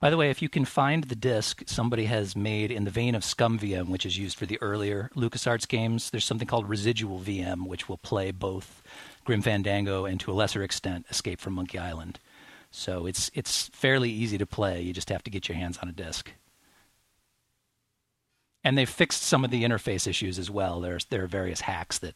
By 0.00 0.10
the 0.10 0.16
way, 0.16 0.30
if 0.30 0.40
you 0.40 0.48
can 0.48 0.64
find 0.64 1.04
the 1.04 1.16
disc 1.16 1.64
somebody 1.66 2.04
has 2.04 2.36
made 2.36 2.70
in 2.70 2.84
the 2.84 2.90
vein 2.90 3.16
of 3.16 3.22
ScummVM, 3.22 3.88
which 3.88 4.06
is 4.06 4.16
used 4.16 4.38
for 4.38 4.46
the 4.46 4.58
earlier 4.62 5.10
LucasArts 5.16 5.66
games, 5.66 6.10
there's 6.10 6.24
something 6.24 6.46
called 6.46 6.68
Residual 6.68 7.18
VM, 7.18 7.66
which 7.66 7.88
will 7.88 7.98
play 7.98 8.30
both 8.30 8.80
Grim 9.24 9.42
Fandango 9.42 10.04
and 10.04 10.20
to 10.20 10.30
a 10.30 10.34
lesser 10.34 10.62
extent 10.62 11.06
Escape 11.10 11.40
from 11.40 11.54
Monkey 11.54 11.78
Island. 11.78 12.20
So 12.70 13.06
it's 13.06 13.30
it's 13.34 13.68
fairly 13.68 14.10
easy 14.10 14.38
to 14.38 14.46
play. 14.46 14.80
You 14.82 14.92
just 14.92 15.08
have 15.08 15.24
to 15.24 15.30
get 15.30 15.48
your 15.48 15.58
hands 15.58 15.78
on 15.78 15.88
a 15.88 15.92
disc. 15.92 16.30
And 18.62 18.78
they've 18.78 18.88
fixed 18.88 19.22
some 19.22 19.44
of 19.44 19.50
the 19.50 19.64
interface 19.64 20.06
issues 20.06 20.38
as 20.38 20.50
well. 20.50 20.80
There's 20.80 21.06
there 21.06 21.24
are 21.24 21.28
various 21.28 21.62
hacks 21.62 21.98
that 21.98 22.14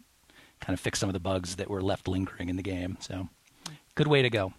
kind 0.61 0.74
of 0.74 0.80
fix 0.80 1.01
some 1.01 1.09
of 1.09 1.14
the 1.14 1.20
bugs 1.20 1.57
that 1.57 1.68
were 1.68 1.83
left 1.83 2.07
lingering 2.07 2.49
in 2.49 2.57
the 2.57 2.62
game. 2.62 2.97
So 3.01 3.28
good 3.97 4.07
way 4.07 4.22
to 4.22 4.30
go. 4.30 4.53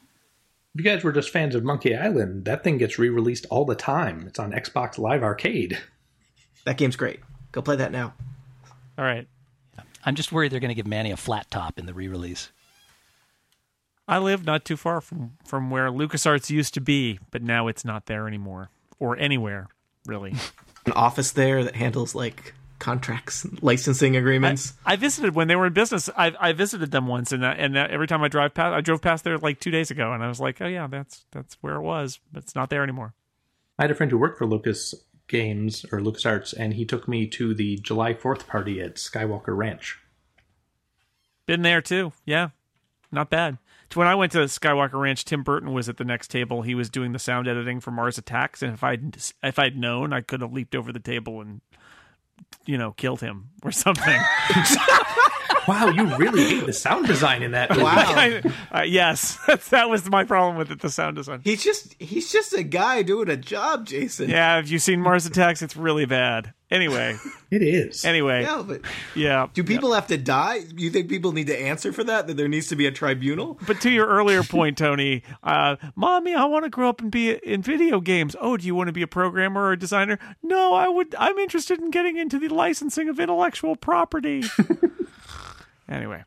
If 0.76 0.84
you 0.84 0.92
guys 0.92 1.04
were 1.04 1.12
just 1.12 1.30
fans 1.30 1.54
of 1.54 1.64
Monkey 1.64 1.96
Island, 1.96 2.46
that 2.46 2.64
thing 2.64 2.80
gets 2.80 2.98
re-released 2.98 3.46
all 3.52 3.64
the 3.64 3.76
time. 3.76 4.26
It's 4.26 4.40
on 4.40 4.52
Xbox 4.52 4.98
Live 4.98 5.22
Arcade. 5.22 5.78
that 6.66 6.78
game's 6.78 6.96
great. 6.96 7.20
Go 7.52 7.62
play 7.62 7.76
that 7.76 7.92
now. 7.92 8.16
All 8.98 9.06
right. 9.06 9.28
I'm 10.04 10.16
just 10.16 10.32
worried 10.32 10.52
they're 10.52 10.60
going 10.60 10.70
to 10.70 10.76
give 10.76 10.88
Manny 10.88 11.12
a 11.12 11.18
flat 11.18 11.52
top 11.52 11.78
in 11.78 11.86
the 11.86 11.94
re-release. 11.94 12.52
I 14.08 14.18
live 14.18 14.46
not 14.46 14.66
too 14.66 14.76
far 14.76 15.00
from 15.00 15.38
from 15.46 15.70
where 15.70 15.90
LucasArts 15.90 16.50
used 16.50 16.74
to 16.74 16.82
be, 16.82 17.20
but 17.32 17.42
now 17.42 17.68
it's 17.68 17.86
not 17.86 18.08
there 18.08 18.28
anymore 18.28 18.70
or 19.00 19.16
anywhere 19.18 19.68
really. 20.06 20.34
An 20.86 20.92
office 20.94 21.32
there 21.32 21.64
that 21.64 21.76
handles 21.76 22.14
like 22.14 22.54
contracts, 22.84 23.48
licensing 23.62 24.18
agreements. 24.18 24.74
I 24.86 24.98
visited 24.98 25.36
when 25.36 25.48
they 25.48 25.56
were 25.56 25.68
in 25.68 25.74
business. 25.74 26.10
I, 26.18 26.34
I 26.38 26.52
visited 26.52 26.92
them 26.92 27.08
once, 27.08 27.32
and 27.32 27.44
uh, 27.44 27.56
and 27.58 27.78
uh, 27.78 27.88
every 27.90 28.08
time 28.08 28.22
I 28.22 28.28
drive 28.28 28.54
past, 28.54 28.74
I 28.74 28.82
drove 28.82 29.02
past 29.02 29.24
there 29.24 29.38
like 29.38 29.62
two 29.62 29.72
days 29.72 29.90
ago, 29.90 30.12
and 30.12 30.22
I 30.22 30.28
was 30.28 30.42
like, 30.42 30.62
oh 30.62 30.68
yeah, 30.68 30.88
that's 30.88 31.26
that's 31.32 31.56
where 31.62 31.76
it 31.76 31.82
was, 31.82 32.20
but 32.32 32.44
it's 32.44 32.56
not 32.56 32.70
there 32.70 32.84
anymore. 32.84 33.14
I 33.80 33.84
had 33.84 33.92
a 33.92 33.96
friend 33.96 34.12
who 34.12 34.18
worked 34.18 34.38
for 34.38 34.46
Lucas 34.46 34.94
Games 35.30 35.86
or 35.94 36.00
LucasArts, 36.00 36.54
and 36.58 36.74
he 36.74 36.84
took 36.84 37.08
me 37.08 37.26
to 37.28 37.54
the 37.54 37.78
July 37.78 38.14
4th 38.14 38.48
party 38.48 38.82
at 38.82 38.96
Skywalker 38.96 39.56
Ranch. 39.56 39.98
Been 41.46 41.62
there 41.62 41.82
too. 41.82 42.12
Yeah, 42.26 42.50
not 43.14 43.30
bad. 43.30 43.60
When 43.94 44.08
I 44.08 44.16
went 44.16 44.32
to 44.34 44.40
Skywalker 44.40 45.00
Ranch, 45.00 45.24
Tim 45.24 45.44
Burton 45.44 45.72
was 45.72 45.88
at 45.88 45.98
the 45.98 46.04
next 46.04 46.30
table. 46.30 46.64
He 46.64 46.76
was 46.76 46.90
doing 46.90 47.14
the 47.14 47.20
sound 47.20 47.48
editing 47.48 47.80
for 47.80 47.92
Mars 47.92 48.18
Attacks, 48.18 48.62
and 48.62 48.74
if 48.74 48.84
I'd 48.84 49.18
if 49.42 49.58
I'd 49.58 49.78
known, 49.78 50.12
I 50.12 50.20
could 50.20 50.42
have 50.42 50.52
leaped 50.52 50.76
over 50.76 50.92
the 50.92 51.00
table 51.00 51.40
and 51.40 51.62
you 52.66 52.78
know 52.78 52.92
killed 52.92 53.22
him 53.22 53.50
or 53.64 53.72
something. 53.72 54.20
Wow, 55.68 55.88
you 55.90 56.16
really 56.18 56.44
hate 56.44 56.66
the 56.66 56.74
sound 56.74 57.08
design 57.08 57.44
in 57.44 57.52
that. 57.52 57.70
movie. 57.72 57.84
I- 57.86 58.42
uh, 58.80 58.82
yes, 58.84 59.38
that 59.70 59.90
was 59.90 60.10
my 60.10 60.24
problem 60.24 60.58
with 60.58 60.72
it. 60.72 60.80
The 60.82 60.90
sound 60.90 61.16
design. 61.16 61.42
He's 61.44 61.64
just 61.64 61.96
he's 62.02 62.32
just 62.32 62.54
a 62.54 62.64
guy 62.64 63.02
doing 63.04 63.30
a 63.30 63.38
job, 63.38 63.86
Jason. 63.86 64.30
Yeah, 64.30 64.56
have 64.58 64.68
you've 64.68 64.82
seen 64.82 65.02
Mars 65.02 65.26
Attacks, 65.26 65.62
it's 65.62 65.76
really 65.78 66.06
bad. 66.06 66.54
Anyway, 66.72 67.16
It 67.52 67.62
is. 67.62 68.04
anyway, 68.04 68.42
Yeah, 68.42 68.64
but 68.66 68.82
yeah. 69.14 69.46
do 69.54 69.64
people 69.64 69.94
have 69.94 70.08
to 70.08 70.18
die? 70.18 70.62
You 70.76 70.90
think 70.90 71.08
people 71.08 71.32
need 71.32 71.46
to 71.48 71.60
answer 71.60 71.94
for 71.94 72.04
that? 72.06 72.26
That 72.26 72.36
there 72.36 72.48
needs 72.48 72.66
to 72.70 72.76
be 72.76 72.88
a 72.88 72.92
tribunal? 72.92 73.60
But 73.68 73.80
to 73.82 73.92
your 73.92 74.08
earlier 74.08 74.42
point, 74.42 74.80
Tony, 74.80 75.22
uh, 75.44 75.76
mommy, 75.96 76.34
I 76.34 76.46
want 76.46 76.64
to 76.66 76.70
grow 76.72 76.90
up 76.90 77.00
and 77.00 77.12
be 77.12 77.30
in 77.32 77.62
video 77.62 78.00
games. 78.02 78.36
Oh, 78.42 78.58
do 78.58 78.66
you 78.66 78.74
want 78.74 78.88
to 78.88 78.92
be 78.92 79.04
a 79.04 79.08
programmer 79.08 79.62
or 79.62 79.74
a 79.74 79.78
designer? 79.80 80.18
No, 80.42 80.74
I 80.74 80.88
would. 80.88 81.14
I'm 81.20 81.38
interested 81.38 81.80
in 81.80 81.92
getting 81.92 82.18
into 82.18 82.40
the 82.40 82.48
licensing 82.48 83.08
of 83.08 83.20
intellectual 83.20 83.76
property. 83.76 84.44
Anyway, 85.90 86.24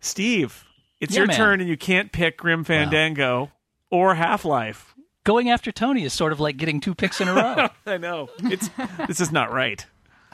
Steve, 0.00 0.64
it's 1.00 1.12
Yeah, 1.14 1.20
your 1.20 1.26
man. 1.28 1.36
turn, 1.36 1.60
and 1.60 1.68
you 1.68 1.76
can't 1.76 2.12
pick 2.12 2.38
Grim 2.38 2.64
Fandango 2.64 3.50
or 3.90 4.14
Half 4.14 4.44
Life. 4.44 4.94
Going 5.24 5.50
after 5.50 5.70
Tony 5.72 6.04
is 6.04 6.12
sort 6.12 6.32
of 6.32 6.40
like 6.40 6.56
getting 6.56 6.80
two 6.80 6.94
picks 6.94 7.20
in 7.20 7.28
a 7.28 7.34
row. 7.34 7.68
I 7.86 7.98
know 7.98 8.30
it's 8.44 8.70
this 9.06 9.20
is 9.20 9.30
not 9.30 9.52
right. 9.52 9.84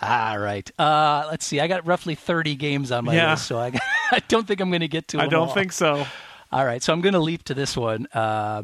All 0.00 0.38
right. 0.38 0.70
Uh, 0.78 1.24
let's 1.30 1.46
see. 1.46 1.60
I 1.60 1.66
got 1.68 1.86
roughly 1.86 2.14
30 2.14 2.54
games 2.56 2.90
on 2.92 3.04
my 3.04 3.14
Yeah. 3.14 3.30
list, 3.32 3.46
so 3.46 3.58
I, 3.58 3.72
I 4.12 4.20
don't 4.28 4.46
think 4.46 4.60
I'm 4.60 4.68
going 4.70 4.80
to 4.80 4.88
get 4.88 5.08
to 5.08 5.20
I 5.20 5.26
don't 5.26 5.48
all. 5.48 5.54
think 5.54 5.72
so. 5.72 6.06
All 6.52 6.64
right, 6.64 6.82
so 6.82 6.92
I'm 6.92 7.00
going 7.00 7.14
to 7.14 7.20
leap 7.20 7.42
to 7.44 7.54
this 7.54 7.76
one. 7.76 8.06
Uh, 8.14 8.62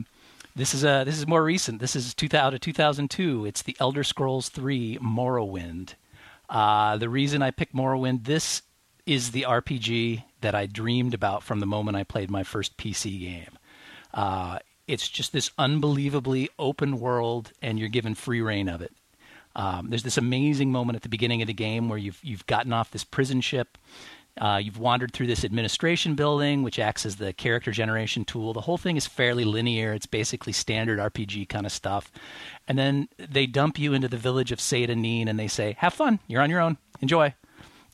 this 0.54 0.74
is 0.74 0.84
uh, 0.84 1.02
this 1.04 1.16
is 1.18 1.26
more 1.26 1.42
recent. 1.42 1.80
This 1.80 1.96
is 1.96 2.14
2000 2.14 2.60
2002. 2.60 3.46
It's 3.46 3.62
the 3.62 3.76
Elder 3.80 4.04
Scrolls 4.04 4.48
3 4.48 4.98
Morrowind. 4.98 5.94
Uh, 6.48 6.96
the 6.98 7.08
reason 7.08 7.42
I 7.42 7.50
picked 7.52 7.74
Morrowind, 7.74 8.24
this 8.24 8.62
is 9.06 9.30
the 9.30 9.46
RPG 9.48 10.24
that 10.40 10.54
I 10.54 10.66
dreamed 10.66 11.14
about 11.14 11.42
from 11.42 11.60
the 11.60 11.66
moment 11.66 11.96
I 11.96 12.04
played 12.04 12.30
my 12.30 12.42
first 12.42 12.76
PC 12.76 13.20
game. 13.20 13.58
Uh, 14.12 14.58
it's 14.86 15.08
just 15.08 15.32
this 15.32 15.50
unbelievably 15.58 16.50
open 16.58 16.98
world, 16.98 17.52
and 17.62 17.78
you're 17.78 17.88
given 17.88 18.14
free 18.14 18.40
reign 18.40 18.68
of 18.68 18.82
it. 18.82 18.92
Um, 19.54 19.90
there's 19.90 20.02
this 20.02 20.18
amazing 20.18 20.72
moment 20.72 20.96
at 20.96 21.02
the 21.02 21.08
beginning 21.08 21.42
of 21.42 21.48
the 21.48 21.54
game 21.54 21.88
where 21.88 21.98
you've 21.98 22.20
you've 22.22 22.46
gotten 22.46 22.72
off 22.72 22.90
this 22.90 23.04
prison 23.04 23.40
ship. 23.40 23.78
Uh, 24.40 24.60
you've 24.62 24.78
wandered 24.78 25.12
through 25.12 25.26
this 25.26 25.44
administration 25.44 26.14
building, 26.14 26.62
which 26.62 26.78
acts 26.78 27.04
as 27.04 27.16
the 27.16 27.32
character 27.32 27.72
generation 27.72 28.24
tool. 28.24 28.52
The 28.52 28.60
whole 28.62 28.78
thing 28.78 28.96
is 28.96 29.06
fairly 29.06 29.44
linear. 29.44 29.92
It's 29.92 30.06
basically 30.06 30.52
standard 30.52 30.98
RPG 30.98 31.48
kind 31.48 31.66
of 31.66 31.72
stuff. 31.72 32.10
And 32.68 32.78
then 32.78 33.08
they 33.18 33.46
dump 33.46 33.78
you 33.78 33.92
into 33.92 34.08
the 34.08 34.16
village 34.16 34.52
of 34.52 34.60
Seyda 34.60 34.94
Neen 34.94 35.28
and 35.28 35.38
they 35.38 35.48
say, 35.48 35.74
Have 35.78 35.94
fun. 35.94 36.20
You're 36.26 36.42
on 36.42 36.50
your 36.50 36.60
own. 36.60 36.78
Enjoy. 37.00 37.34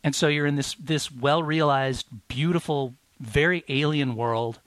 And 0.06 0.14
so 0.14 0.28
you're 0.28 0.46
in 0.46 0.54
this, 0.54 0.74
this 0.74 1.10
well 1.10 1.42
realized, 1.42 2.06
beautiful, 2.28 2.94
very 3.18 3.64
alien 3.68 4.14
world 4.14 4.60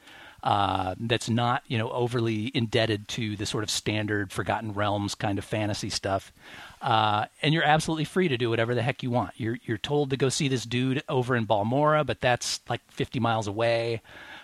uh, 0.43 0.95
that's 0.99 1.29
not 1.29 1.63
you 1.67 1.77
know 1.77 1.89
overly 1.91 2.51
indebted 2.53 3.07
to 3.07 3.35
the 3.35 3.45
sort 3.45 3.63
of 3.63 3.69
standard 3.69 4.31
Forgotten 4.31 4.73
Realms 4.73 5.15
kind 5.15 5.37
of 5.37 5.45
fantasy 5.45 5.89
stuff, 5.89 6.33
uh, 6.81 7.25
and 7.41 7.53
you're 7.53 7.63
absolutely 7.63 8.05
free 8.05 8.27
to 8.27 8.37
do 8.37 8.49
whatever 8.49 8.75
the 8.75 8.81
heck 8.81 9.01
you 9.01 9.11
want. 9.11 9.31
You're 9.37 9.57
you're 9.63 9.77
told 9.77 10.09
to 10.09 10.17
go 10.17 10.29
see 10.29 10.47
this 10.47 10.65
dude 10.65 11.03
over 11.09 11.35
in 11.35 11.45
Balmora, 11.47 12.05
but 12.05 12.21
that's 12.21 12.59
like 12.69 12.81
50 12.91 13.19
miles 13.19 13.47
away. 13.47 14.01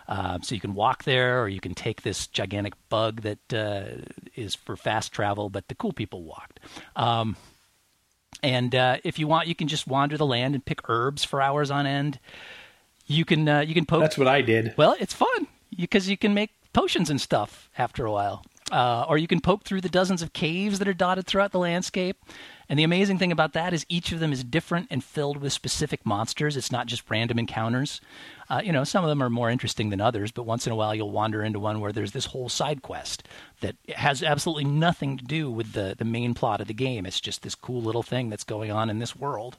Uh, 0.07 0.39
so 0.41 0.53
you 0.53 0.61
can 0.61 0.75
walk 0.75 1.03
there, 1.03 1.41
or 1.41 1.49
you 1.49 1.59
can 1.59 1.73
take 1.73 2.03
this 2.03 2.27
gigantic 2.27 2.73
bug 2.89 3.21
that 3.21 3.53
uh, 3.53 4.01
is 4.35 4.53
for 4.53 4.75
fast 4.75 5.11
travel, 5.11 5.49
but 5.49 5.67
the 5.67 5.75
cool 5.75 5.93
people 5.93 6.23
walked. 6.23 6.59
Um, 6.95 7.35
and 8.45 8.75
uh, 8.75 8.97
if 9.03 9.17
you 9.17 9.27
want, 9.27 9.47
you 9.47 9.55
can 9.55 9.67
just 9.67 9.87
wander 9.87 10.17
the 10.17 10.25
land 10.25 10.53
and 10.53 10.63
pick 10.63 10.87
herbs 10.87 11.23
for 11.23 11.41
hours 11.41 11.71
on 11.71 11.87
end. 11.87 12.19
You 13.07 13.25
can 13.25 13.49
uh, 13.49 13.59
you 13.61 13.73
can 13.73 13.85
poke 13.85 14.01
That's 14.01 14.17
what 14.17 14.27
I 14.27 14.41
did. 14.41 14.73
well, 14.77 14.95
it's 14.99 15.13
fun 15.13 15.47
because 15.75 16.07
you 16.07 16.17
can 16.17 16.33
make 16.33 16.51
potions 16.71 17.09
and 17.09 17.19
stuff 17.19 17.69
after 17.77 18.05
a 18.05 18.11
while. 18.11 18.45
Uh, 18.71 19.05
or 19.07 19.17
you 19.17 19.27
can 19.27 19.39
poke 19.41 19.63
through 19.63 19.81
the 19.81 19.89
dozens 19.89 20.21
of 20.21 20.33
caves 20.33 20.79
that 20.79 20.87
are 20.87 20.93
dotted 20.93 21.25
throughout 21.27 21.51
the 21.51 21.59
landscape. 21.59 22.17
And 22.67 22.79
the 22.79 22.83
amazing 22.83 23.19
thing 23.19 23.31
about 23.31 23.53
that 23.53 23.73
is 23.73 23.85
each 23.89 24.11
of 24.11 24.19
them 24.19 24.33
is 24.33 24.43
different 24.43 24.87
and 24.89 25.03
filled 25.03 25.37
with 25.37 25.53
specific 25.53 26.05
monsters. 26.05 26.57
It's 26.57 26.71
not 26.71 26.87
just 26.87 27.09
random 27.09 27.37
encounters. 27.37 28.01
Uh, 28.49 28.61
you 28.63 28.71
know, 28.71 28.83
some 28.83 29.03
of 29.03 29.09
them 29.09 29.21
are 29.21 29.29
more 29.29 29.49
interesting 29.49 29.89
than 29.89 30.01
others, 30.01 30.31
but 30.31 30.43
once 30.43 30.65
in 30.65 30.73
a 30.73 30.75
while 30.75 30.93
you'll 30.95 31.11
wander 31.11 31.43
into 31.43 31.59
one 31.59 31.79
where 31.79 31.91
there's 31.91 32.11
this 32.11 32.25
whole 32.25 32.49
side 32.49 32.81
quest 32.81 33.27
that 33.61 33.75
has 33.95 34.23
absolutely 34.23 34.65
nothing 34.65 35.17
to 35.17 35.23
do 35.23 35.49
with 35.49 35.73
the, 35.73 35.95
the 35.97 36.05
main 36.05 36.33
plot 36.33 36.61
of 36.61 36.67
the 36.67 36.73
game. 36.73 37.05
It's 37.05 37.21
just 37.21 37.43
this 37.43 37.55
cool 37.55 37.81
little 37.81 38.03
thing 38.03 38.29
that's 38.29 38.43
going 38.43 38.71
on 38.71 38.89
in 38.89 38.99
this 38.99 39.15
world, 39.15 39.57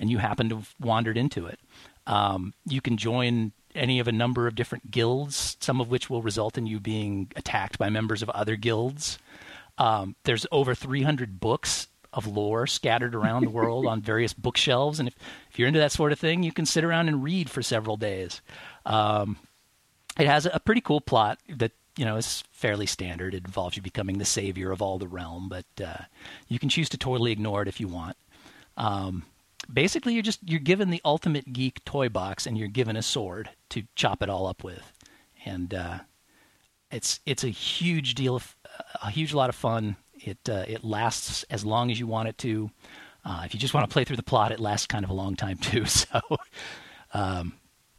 and 0.00 0.10
you 0.10 0.18
happen 0.18 0.48
to 0.48 0.56
have 0.56 0.74
wandered 0.80 1.16
into 1.16 1.46
it. 1.46 1.58
Um, 2.06 2.54
you 2.66 2.80
can 2.80 2.96
join 2.96 3.52
any 3.74 3.98
of 4.00 4.08
a 4.08 4.12
number 4.12 4.46
of 4.46 4.54
different 4.54 4.90
guilds, 4.90 5.56
some 5.60 5.80
of 5.80 5.90
which 5.90 6.08
will 6.08 6.22
result 6.22 6.58
in 6.58 6.66
you 6.66 6.80
being 6.80 7.30
attacked 7.36 7.78
by 7.78 7.90
members 7.90 8.22
of 8.22 8.30
other 8.30 8.56
guilds. 8.56 9.18
Um, 9.76 10.16
there's 10.24 10.46
over 10.50 10.74
300 10.74 11.38
books 11.38 11.86
of 12.12 12.26
lore 12.26 12.66
scattered 12.66 13.14
around 13.14 13.44
the 13.44 13.50
world 13.50 13.86
on 13.86 14.00
various 14.00 14.32
bookshelves, 14.32 14.98
and 14.98 15.08
if, 15.08 15.14
if 15.50 15.58
you're 15.58 15.68
into 15.68 15.80
that 15.80 15.92
sort 15.92 16.12
of 16.12 16.18
thing, 16.18 16.42
you 16.42 16.52
can 16.52 16.66
sit 16.66 16.84
around 16.84 17.08
and 17.08 17.22
read 17.22 17.50
for 17.50 17.62
several 17.62 17.96
days. 17.96 18.40
Um, 18.86 19.36
it 20.18 20.26
has 20.26 20.46
a 20.46 20.60
pretty 20.60 20.80
cool 20.80 21.00
plot 21.00 21.38
that 21.48 21.72
you 21.96 22.04
know 22.04 22.16
is 22.16 22.42
fairly 22.50 22.86
standard. 22.86 23.34
It 23.34 23.44
involves 23.44 23.76
you 23.76 23.82
becoming 23.82 24.18
the 24.18 24.24
savior 24.24 24.72
of 24.72 24.80
all 24.80 24.98
the 24.98 25.08
realm, 25.08 25.48
but 25.48 25.66
uh, 25.84 26.04
you 26.48 26.58
can 26.58 26.68
choose 26.68 26.88
to 26.90 26.98
totally 26.98 27.32
ignore 27.32 27.62
it 27.62 27.68
if 27.68 27.80
you 27.80 27.88
want. 27.88 28.16
Um, 28.76 29.24
basically, 29.72 30.14
you're 30.14 30.22
just 30.22 30.40
you're 30.48 30.60
given 30.60 30.90
the 30.90 31.02
ultimate 31.04 31.52
geek 31.52 31.84
toy 31.84 32.08
box, 32.08 32.46
and 32.46 32.56
you're 32.56 32.68
given 32.68 32.96
a 32.96 33.02
sword 33.02 33.50
to 33.70 33.84
chop 33.94 34.22
it 34.22 34.30
all 34.30 34.46
up 34.46 34.64
with, 34.64 34.92
and 35.44 35.74
uh, 35.74 35.98
it's 36.90 37.20
it's 37.26 37.44
a 37.44 37.48
huge 37.48 38.14
deal 38.14 38.36
of 38.36 38.56
a 39.02 39.10
huge 39.10 39.34
lot 39.34 39.48
of 39.48 39.54
fun. 39.54 39.96
It 40.28 40.48
uh, 40.48 40.64
it 40.68 40.84
lasts 40.84 41.44
as 41.50 41.64
long 41.64 41.90
as 41.90 41.98
you 41.98 42.06
want 42.06 42.28
it 42.28 42.38
to. 42.38 42.70
Uh, 43.24 43.42
if 43.44 43.52
you 43.52 43.60
just 43.60 43.74
want 43.74 43.88
to 43.88 43.92
play 43.92 44.04
through 44.04 44.16
the 44.16 44.22
plot, 44.22 44.52
it 44.52 44.60
lasts 44.60 44.86
kind 44.86 45.04
of 45.04 45.10
a 45.10 45.14
long 45.14 45.36
time 45.36 45.58
too. 45.60 45.84
So 45.84 46.20
um, 47.12 47.54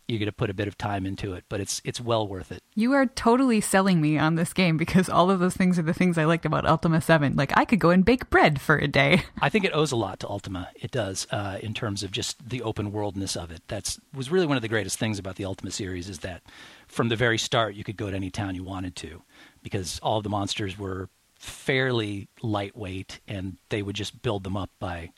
you're 0.10 0.20
going 0.20 0.26
to 0.26 0.32
put 0.32 0.50
a 0.50 0.56
bit 0.56 0.68
of 0.68 0.78
time 0.78 1.06
into 1.06 1.34
it, 1.34 1.44
but 1.50 1.60
it's 1.60 1.82
it's 1.86 2.02
well 2.02 2.28
worth 2.28 2.52
it. 2.52 2.64
You 2.74 2.94
are 2.94 3.06
totally 3.06 3.62
selling 3.62 4.02
me 4.02 4.18
on 4.18 4.36
this 4.36 4.54
game 4.54 4.76
because 4.76 5.08
all 5.08 5.30
of 5.30 5.40
those 5.40 5.56
things 5.56 5.78
are 5.78 5.84
the 5.84 5.94
things 5.94 6.18
I 6.18 6.26
liked 6.26 6.46
about 6.46 6.66
Ultima 6.66 7.00
7. 7.00 7.36
Like, 7.36 7.56
I 7.56 7.64
could 7.64 7.80
go 7.80 7.92
and 7.92 8.04
bake 8.04 8.30
bread 8.30 8.60
for 8.60 8.78
a 8.78 8.88
day. 8.88 9.24
I 9.42 9.50
think 9.50 9.66
it 9.66 9.74
owes 9.74 9.92
a 9.92 9.96
lot 9.96 10.20
to 10.22 10.30
Ultima. 10.30 10.70
It 10.76 10.90
does, 10.90 11.28
uh, 11.32 11.60
in 11.62 11.74
terms 11.76 12.02
of 12.02 12.12
just 12.12 12.50
the 12.50 12.64
open 12.64 12.92
worldness 12.92 13.36
of 13.36 13.52
it. 13.52 13.62
That's 13.68 14.00
was 14.14 14.32
really 14.32 14.48
one 14.48 14.58
of 14.58 14.64
the 14.64 14.68
greatest 14.68 14.98
things 14.98 15.20
about 15.20 15.36
the 15.36 15.46
Ultima 15.46 15.72
series 15.72 16.10
is 16.10 16.20
that 16.20 16.42
from 16.88 17.10
the 17.10 17.16
very 17.16 17.38
start 17.38 17.76
you 17.76 17.84
could 17.84 17.98
go 17.98 18.10
to 18.10 18.16
any 18.16 18.32
town 18.32 18.56
you 18.56 18.64
wanted 18.64 18.96
to, 18.98 19.22
because 19.62 20.00
all 20.02 20.18
of 20.18 20.24
the 20.24 20.30
monsters 20.30 20.80
were 20.80 21.10
fairly 21.40 22.28
lightweight, 22.42 23.20
and 23.28 23.58
they 23.70 23.82
would 23.82 23.96
just 23.96 24.22
build 24.22 24.44
them 24.44 24.58
up 24.58 24.70
by. 24.80 25.12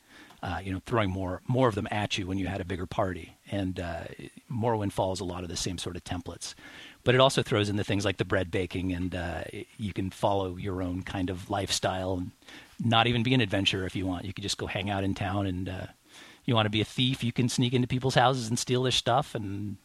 Uh, 0.44 0.58
you 0.60 0.72
know, 0.72 0.82
throwing 0.86 1.08
more 1.08 1.40
more 1.46 1.68
of 1.68 1.76
them 1.76 1.86
at 1.92 2.18
you 2.18 2.26
when 2.26 2.36
you 2.36 2.48
had 2.48 2.60
a 2.60 2.64
bigger 2.64 2.84
party, 2.84 3.36
and 3.52 3.78
uh, 3.78 4.02
Morrowind 4.50 4.90
follows 4.90 5.20
a 5.20 5.24
lot 5.24 5.44
of 5.44 5.48
the 5.48 5.56
same 5.56 5.78
sort 5.78 5.94
of 5.94 6.02
templates 6.02 6.54
but 7.04 7.14
it 7.14 7.20
also 7.20 7.42
throws 7.42 7.68
in 7.68 7.76
the 7.76 7.84
things 7.84 8.04
like 8.04 8.16
the 8.16 8.24
bread 8.24 8.50
baking 8.50 8.92
and 8.92 9.14
uh, 9.14 9.42
you 9.76 9.92
can 9.92 10.10
follow 10.10 10.56
your 10.56 10.82
own 10.82 11.02
kind 11.02 11.30
of 11.30 11.50
lifestyle 11.50 12.14
and 12.14 12.30
not 12.80 13.06
even 13.06 13.22
be 13.22 13.34
an 13.34 13.40
adventurer 13.40 13.86
if 13.86 13.96
you 13.96 14.06
want 14.06 14.24
you 14.24 14.32
could 14.32 14.42
just 14.42 14.58
go 14.58 14.66
hang 14.66 14.90
out 14.90 15.04
in 15.04 15.14
town 15.14 15.46
and 15.46 15.68
uh, 15.68 15.86
you 16.44 16.54
want 16.54 16.66
to 16.66 16.70
be 16.70 16.80
a 16.80 16.84
thief 16.84 17.24
you 17.24 17.32
can 17.32 17.48
sneak 17.48 17.72
into 17.72 17.88
people's 17.88 18.14
houses 18.14 18.48
and 18.48 18.58
steal 18.58 18.82
their 18.82 18.92
stuff 18.92 19.34
and 19.34 19.76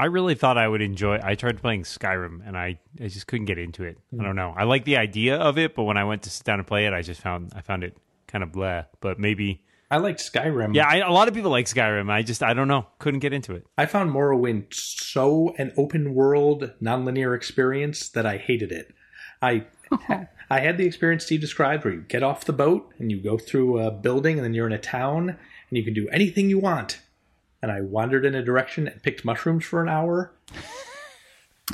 I 0.00 0.06
really 0.06 0.34
thought 0.34 0.56
I 0.56 0.66
would 0.66 0.80
enjoy. 0.80 1.20
I 1.22 1.34
tried 1.34 1.60
playing 1.60 1.82
Skyrim, 1.82 2.40
and 2.46 2.56
I, 2.56 2.78
I 2.98 3.08
just 3.08 3.26
couldn't 3.26 3.44
get 3.44 3.58
into 3.58 3.84
it. 3.84 3.98
I 4.14 4.22
don't 4.22 4.30
hmm. 4.30 4.36
know. 4.36 4.54
I 4.56 4.64
like 4.64 4.86
the 4.86 4.96
idea 4.96 5.36
of 5.36 5.58
it, 5.58 5.74
but 5.74 5.82
when 5.82 5.98
I 5.98 6.04
went 6.04 6.22
to 6.22 6.30
sit 6.30 6.46
down 6.46 6.58
and 6.58 6.66
play 6.66 6.86
it, 6.86 6.94
I 6.94 7.02
just 7.02 7.20
found 7.20 7.52
I 7.54 7.60
found 7.60 7.84
it 7.84 7.94
kind 8.26 8.42
of 8.42 8.50
blah. 8.50 8.84
But 9.00 9.18
maybe, 9.18 9.62
I 9.90 9.98
liked 9.98 10.20
Skyrim. 10.20 10.74
yeah, 10.74 10.88
I, 10.88 10.96
a 10.96 11.12
lot 11.12 11.28
of 11.28 11.34
people 11.34 11.50
like 11.50 11.66
Skyrim. 11.66 12.10
I 12.10 12.22
just 12.22 12.42
I 12.42 12.54
don't 12.54 12.66
know. 12.66 12.86
Couldn't 12.98 13.20
get 13.20 13.34
into 13.34 13.54
it. 13.54 13.66
I 13.76 13.84
found 13.84 14.10
Morrowind 14.10 14.72
so 14.72 15.54
an 15.58 15.70
open 15.76 16.14
world, 16.14 16.72
nonlinear 16.80 17.36
experience 17.36 18.08
that 18.08 18.24
I 18.24 18.38
hated 18.38 18.72
it. 18.72 18.94
I 19.42 19.66
I 20.50 20.60
had 20.60 20.78
the 20.78 20.86
experience 20.86 21.26
Steve 21.26 21.42
described 21.42 21.84
where 21.84 21.92
you 21.92 22.00
get 22.00 22.22
off 22.22 22.46
the 22.46 22.54
boat 22.54 22.90
and 22.98 23.10
you 23.10 23.22
go 23.22 23.36
through 23.36 23.78
a 23.78 23.90
building 23.90 24.38
and 24.38 24.44
then 24.46 24.54
you're 24.54 24.66
in 24.66 24.72
a 24.72 24.78
town 24.78 25.28
and 25.28 25.76
you 25.76 25.84
can 25.84 25.92
do 25.92 26.08
anything 26.08 26.48
you 26.48 26.58
want. 26.58 27.00
And 27.62 27.70
I 27.70 27.80
wandered 27.82 28.24
in 28.24 28.34
a 28.34 28.42
direction 28.42 28.88
and 28.88 29.02
picked 29.02 29.24
mushrooms 29.24 29.64
for 29.64 29.82
an 29.82 29.88
hour. 29.88 30.32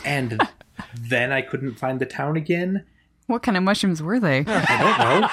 And 0.04 0.40
then 1.00 1.32
I 1.32 1.42
couldn't 1.42 1.78
find 1.78 2.00
the 2.00 2.06
town 2.06 2.36
again. 2.36 2.84
What 3.26 3.42
kind 3.42 3.56
of 3.56 3.62
mushrooms 3.62 4.02
were 4.02 4.20
they? 4.20 4.44
I 4.46 5.28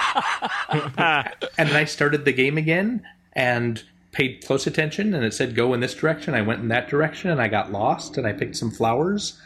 don't 0.67 0.97
know. 0.97 1.43
and 1.57 1.69
then 1.69 1.75
I 1.75 1.85
started 1.85 2.25
the 2.25 2.33
game 2.33 2.57
again 2.57 3.05
and 3.33 3.83
paid 4.11 4.43
close 4.45 4.65
attention 4.67 5.13
and 5.13 5.23
it 5.23 5.33
said 5.33 5.55
go 5.55 5.73
in 5.73 5.79
this 5.79 5.93
direction. 5.93 6.33
I 6.33 6.41
went 6.41 6.61
in 6.61 6.69
that 6.69 6.87
direction 6.87 7.29
and 7.29 7.41
I 7.41 7.47
got 7.47 7.71
lost 7.71 8.17
and 8.17 8.25
I 8.25 8.33
picked 8.33 8.55
some 8.55 8.71
flowers. 8.71 9.39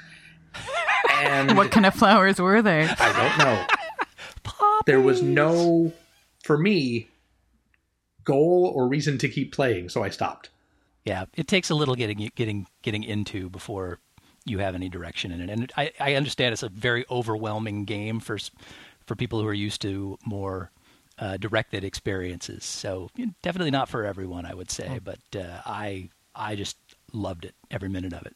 And 1.21 1.57
what 1.57 1.71
kind 1.71 1.85
of 1.85 1.93
flowers 1.93 2.39
were 2.39 2.61
they? 2.61 2.83
I 2.83 3.13
don't 3.13 3.45
know. 3.45 3.65
There 4.85 5.01
was 5.01 5.21
no, 5.21 5.91
for 6.45 6.57
me, 6.57 7.09
goal 8.23 8.71
or 8.73 8.87
reason 8.87 9.17
to 9.17 9.27
keep 9.27 9.53
playing, 9.53 9.89
so 9.89 10.01
I 10.01 10.09
stopped. 10.09 10.49
Yeah 11.07 11.25
it 11.35 11.47
takes 11.47 11.69
a 11.69 11.75
little 11.75 11.95
getting 11.95 12.29
getting 12.35 12.67
getting 12.83 13.03
into 13.03 13.49
before 13.49 13.99
you 14.49 14.59
have 14.59 14.75
any 14.75 14.89
direction 14.89 15.31
in 15.31 15.41
it. 15.41 15.49
And 15.49 15.71
I, 15.75 15.91
I 15.99 16.15
understand 16.15 16.53
it's 16.53 16.63
a 16.63 16.69
very 16.69 17.05
overwhelming 17.11 17.85
game 17.85 18.19
for 18.19 18.37
for 19.05 19.15
people 19.15 19.41
who 19.41 19.47
are 19.47 19.53
used 19.53 19.81
to 19.81 20.17
more 20.25 20.71
uh, 21.19 21.37
directed 21.37 21.83
experiences. 21.83 22.63
So 22.63 23.09
definitely 23.41 23.71
not 23.71 23.89
for 23.89 24.05
everyone 24.05 24.45
I 24.45 24.53
would 24.53 24.71
say 24.71 24.99
but 25.03 25.19
uh, 25.35 25.61
I 25.65 26.09
I 26.35 26.55
just 26.55 26.77
loved 27.13 27.45
it 27.45 27.55
every 27.71 27.89
minute 27.89 28.13
of 28.13 28.25
it. 28.25 28.35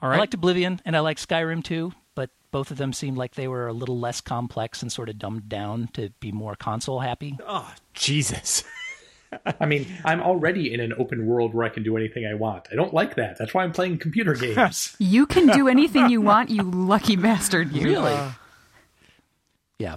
All 0.00 0.10
I 0.10 0.18
liked 0.18 0.34
Oblivion 0.34 0.80
and 0.84 0.96
I 0.96 1.00
liked 1.00 1.26
Skyrim 1.26 1.64
too, 1.64 1.92
but 2.14 2.30
both 2.50 2.70
of 2.70 2.78
them 2.78 2.92
seemed 2.92 3.16
like 3.16 3.34
they 3.34 3.48
were 3.48 3.66
a 3.66 3.72
little 3.72 3.98
less 3.98 4.20
complex 4.20 4.82
and 4.82 4.92
sort 4.92 5.08
of 5.08 5.18
dumbed 5.18 5.48
down 5.48 5.88
to 5.94 6.10
be 6.20 6.32
more 6.32 6.54
console 6.54 7.00
happy. 7.00 7.36
Oh 7.46 7.72
Jesus! 7.94 8.62
I 9.60 9.66
mean, 9.66 9.86
I'm 10.04 10.20
already 10.20 10.72
in 10.72 10.80
an 10.80 10.92
open 10.94 11.26
world 11.26 11.54
where 11.54 11.64
I 11.66 11.68
can 11.68 11.82
do 11.82 11.96
anything 11.96 12.26
I 12.26 12.34
want. 12.34 12.68
I 12.72 12.74
don't 12.74 12.94
like 12.94 13.16
that. 13.16 13.36
That's 13.38 13.52
why 13.52 13.64
I'm 13.64 13.72
playing 13.72 13.98
computer 13.98 14.34
games. 14.34 14.96
You 14.98 15.26
can 15.26 15.46
do 15.48 15.68
anything 15.68 16.08
you 16.08 16.20
want, 16.20 16.50
you 16.50 16.62
lucky 16.62 17.16
bastard. 17.16 17.72
You. 17.72 18.06
Yeah. 19.78 19.96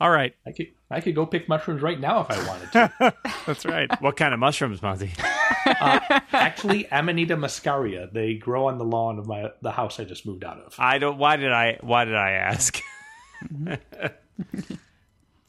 All 0.00 0.10
right. 0.10 0.34
I 0.46 0.52
could 0.52 0.66
I 0.90 1.00
could 1.00 1.14
go 1.14 1.26
pick 1.26 1.48
mushrooms 1.48 1.82
right 1.82 1.98
now 1.98 2.20
if 2.20 2.30
I 2.30 2.46
wanted 2.46 2.72
to. 2.72 3.14
That's 3.46 3.64
right. 3.64 3.90
what 4.02 4.16
kind 4.16 4.34
of 4.34 4.40
mushrooms, 4.40 4.82
Monty? 4.82 5.12
Uh, 5.66 6.20
actually, 6.32 6.86
Amanita 6.92 7.36
muscaria. 7.36 8.12
They 8.12 8.34
grow 8.34 8.68
on 8.68 8.78
the 8.78 8.84
lawn 8.84 9.18
of 9.18 9.26
my 9.26 9.50
the 9.62 9.72
house 9.72 9.98
I 9.98 10.04
just 10.04 10.24
moved 10.24 10.44
out 10.44 10.58
of. 10.58 10.76
I 10.78 10.98
don't. 10.98 11.18
Why 11.18 11.34
did 11.34 11.50
I? 11.50 11.78
Why 11.80 12.04
did 12.04 12.14
I 12.14 12.30
ask? 12.32 12.80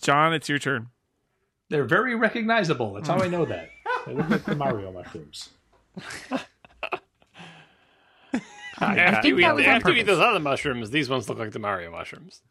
John, 0.01 0.33
it's 0.33 0.49
your 0.49 0.57
turn. 0.57 0.89
They're 1.69 1.85
very 1.85 2.15
recognizable. 2.15 2.93
That's 2.93 3.09
how 3.09 3.19
I 3.19 3.27
know 3.27 3.45
that. 3.45 3.69
They 4.05 4.13
look 4.13 4.29
like 4.29 4.45
the 4.45 4.55
Mario 4.55 4.89
mushrooms. 4.93 5.49
After 8.79 8.93
you, 8.93 9.05
that 9.11 9.25
eat, 9.25 9.33
was 9.33 9.43
on 9.43 9.59
after 9.59 9.89
you 9.89 9.95
eat 9.95 9.99
purpose. 10.01 10.05
those 10.05 10.19
other 10.19 10.39
mushrooms, 10.39 10.91
these 10.91 11.09
ones 11.09 11.27
look 11.27 11.39
like 11.39 11.51
the 11.51 11.59
Mario 11.59 11.91
mushrooms. 11.91 12.41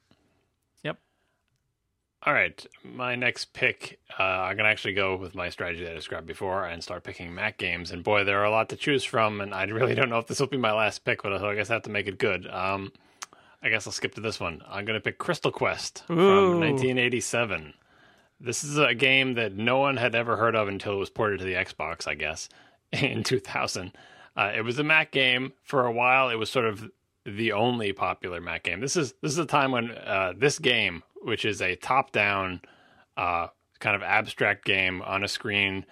Yep. 0.83 0.99
All 2.25 2.33
right, 2.35 2.67
my 2.83 3.15
next 3.15 3.53
pick, 3.53 4.01
uh, 4.19 4.23
I'm 4.23 4.57
gonna 4.57 4.69
actually 4.69 4.95
go 4.95 5.17
with 5.17 5.35
my 5.37 5.51
strategy 5.51 5.85
that 5.85 5.93
I 5.93 5.95
described 5.95 6.27
before 6.27 6.67
and 6.67 6.83
start 6.83 7.05
picking 7.05 7.33
Mac 7.35 7.59
games. 7.59 7.93
And 7.93 8.03
boy, 8.03 8.25
there 8.25 8.41
are 8.41 8.45
a 8.45 8.51
lot 8.51 8.69
to 8.71 8.77
choose 8.77 9.05
from, 9.05 9.41
and 9.41 9.55
I 9.55 9.65
really 9.65 9.95
don't 9.95 10.11
know 10.11 10.19
if 10.19 10.27
this 10.27 10.41
will 10.41 10.49
be 10.49 10.57
my 10.57 10.73
last 10.73 11.05
pick, 11.05 11.23
but 11.23 11.33
I 11.33 11.55
guess 11.55 11.71
I 11.71 11.75
have 11.75 11.83
to 11.83 11.91
make 11.91 12.09
it 12.09 12.19
good. 12.19 12.49
Um, 12.49 12.93
I 13.63 13.69
guess 13.69 13.87
I'll 13.87 13.93
skip 13.93 14.15
to 14.17 14.21
this 14.21 14.41
one. 14.41 14.63
I'm 14.69 14.85
gonna 14.85 15.01
pick 15.01 15.19
Crystal 15.19 15.53
Quest 15.53 16.03
Ooh. 16.11 16.17
from 16.17 16.61
1987. 16.61 17.73
This 18.41 18.65
is 18.65 18.79
a 18.79 18.95
game 18.95 19.35
that 19.35 19.55
no 19.55 19.79
one 19.79 19.97
had 19.97 20.15
ever 20.15 20.37
heard 20.37 20.55
of 20.55 20.69
until 20.69 20.93
it 20.95 20.99
was 20.99 21.11
ported 21.11 21.39
to 21.39 21.45
the 21.45 21.55
Xbox, 21.55 22.07
I 22.07 22.15
guess, 22.15 22.49
in 22.93 23.23
2000. 23.23 23.93
Uh, 24.37 24.53
it 24.55 24.63
was 24.63 24.79
a 24.79 24.85
Mac 24.85 25.11
game 25.11 25.53
for 25.63 25.87
a 25.87 25.93
while. 25.93 26.29
It 26.29 26.35
was 26.35 26.51
sort 26.51 26.67
of 26.67 26.91
the 27.25 27.53
only 27.53 27.93
popular 27.93 28.41
Mac 28.41 28.65
game. 28.65 28.81
This 28.81 28.97
is 28.97 29.15
this 29.23 29.33
is 29.33 29.39
a 29.39 29.47
time 29.47 29.73
when 29.73 29.91
uh, 29.91 30.35
this 30.37 30.59
game, 30.59 31.03
which 31.23 31.45
is 31.45 31.63
a 31.63 31.75
top-down 31.77 32.61
uh, 33.17 33.49
kind 33.81 33.97
of 33.97 34.03
abstract 34.03 34.65
game 34.65 35.03
on 35.03 35.25
a 35.25 35.29
screen, 35.29 35.87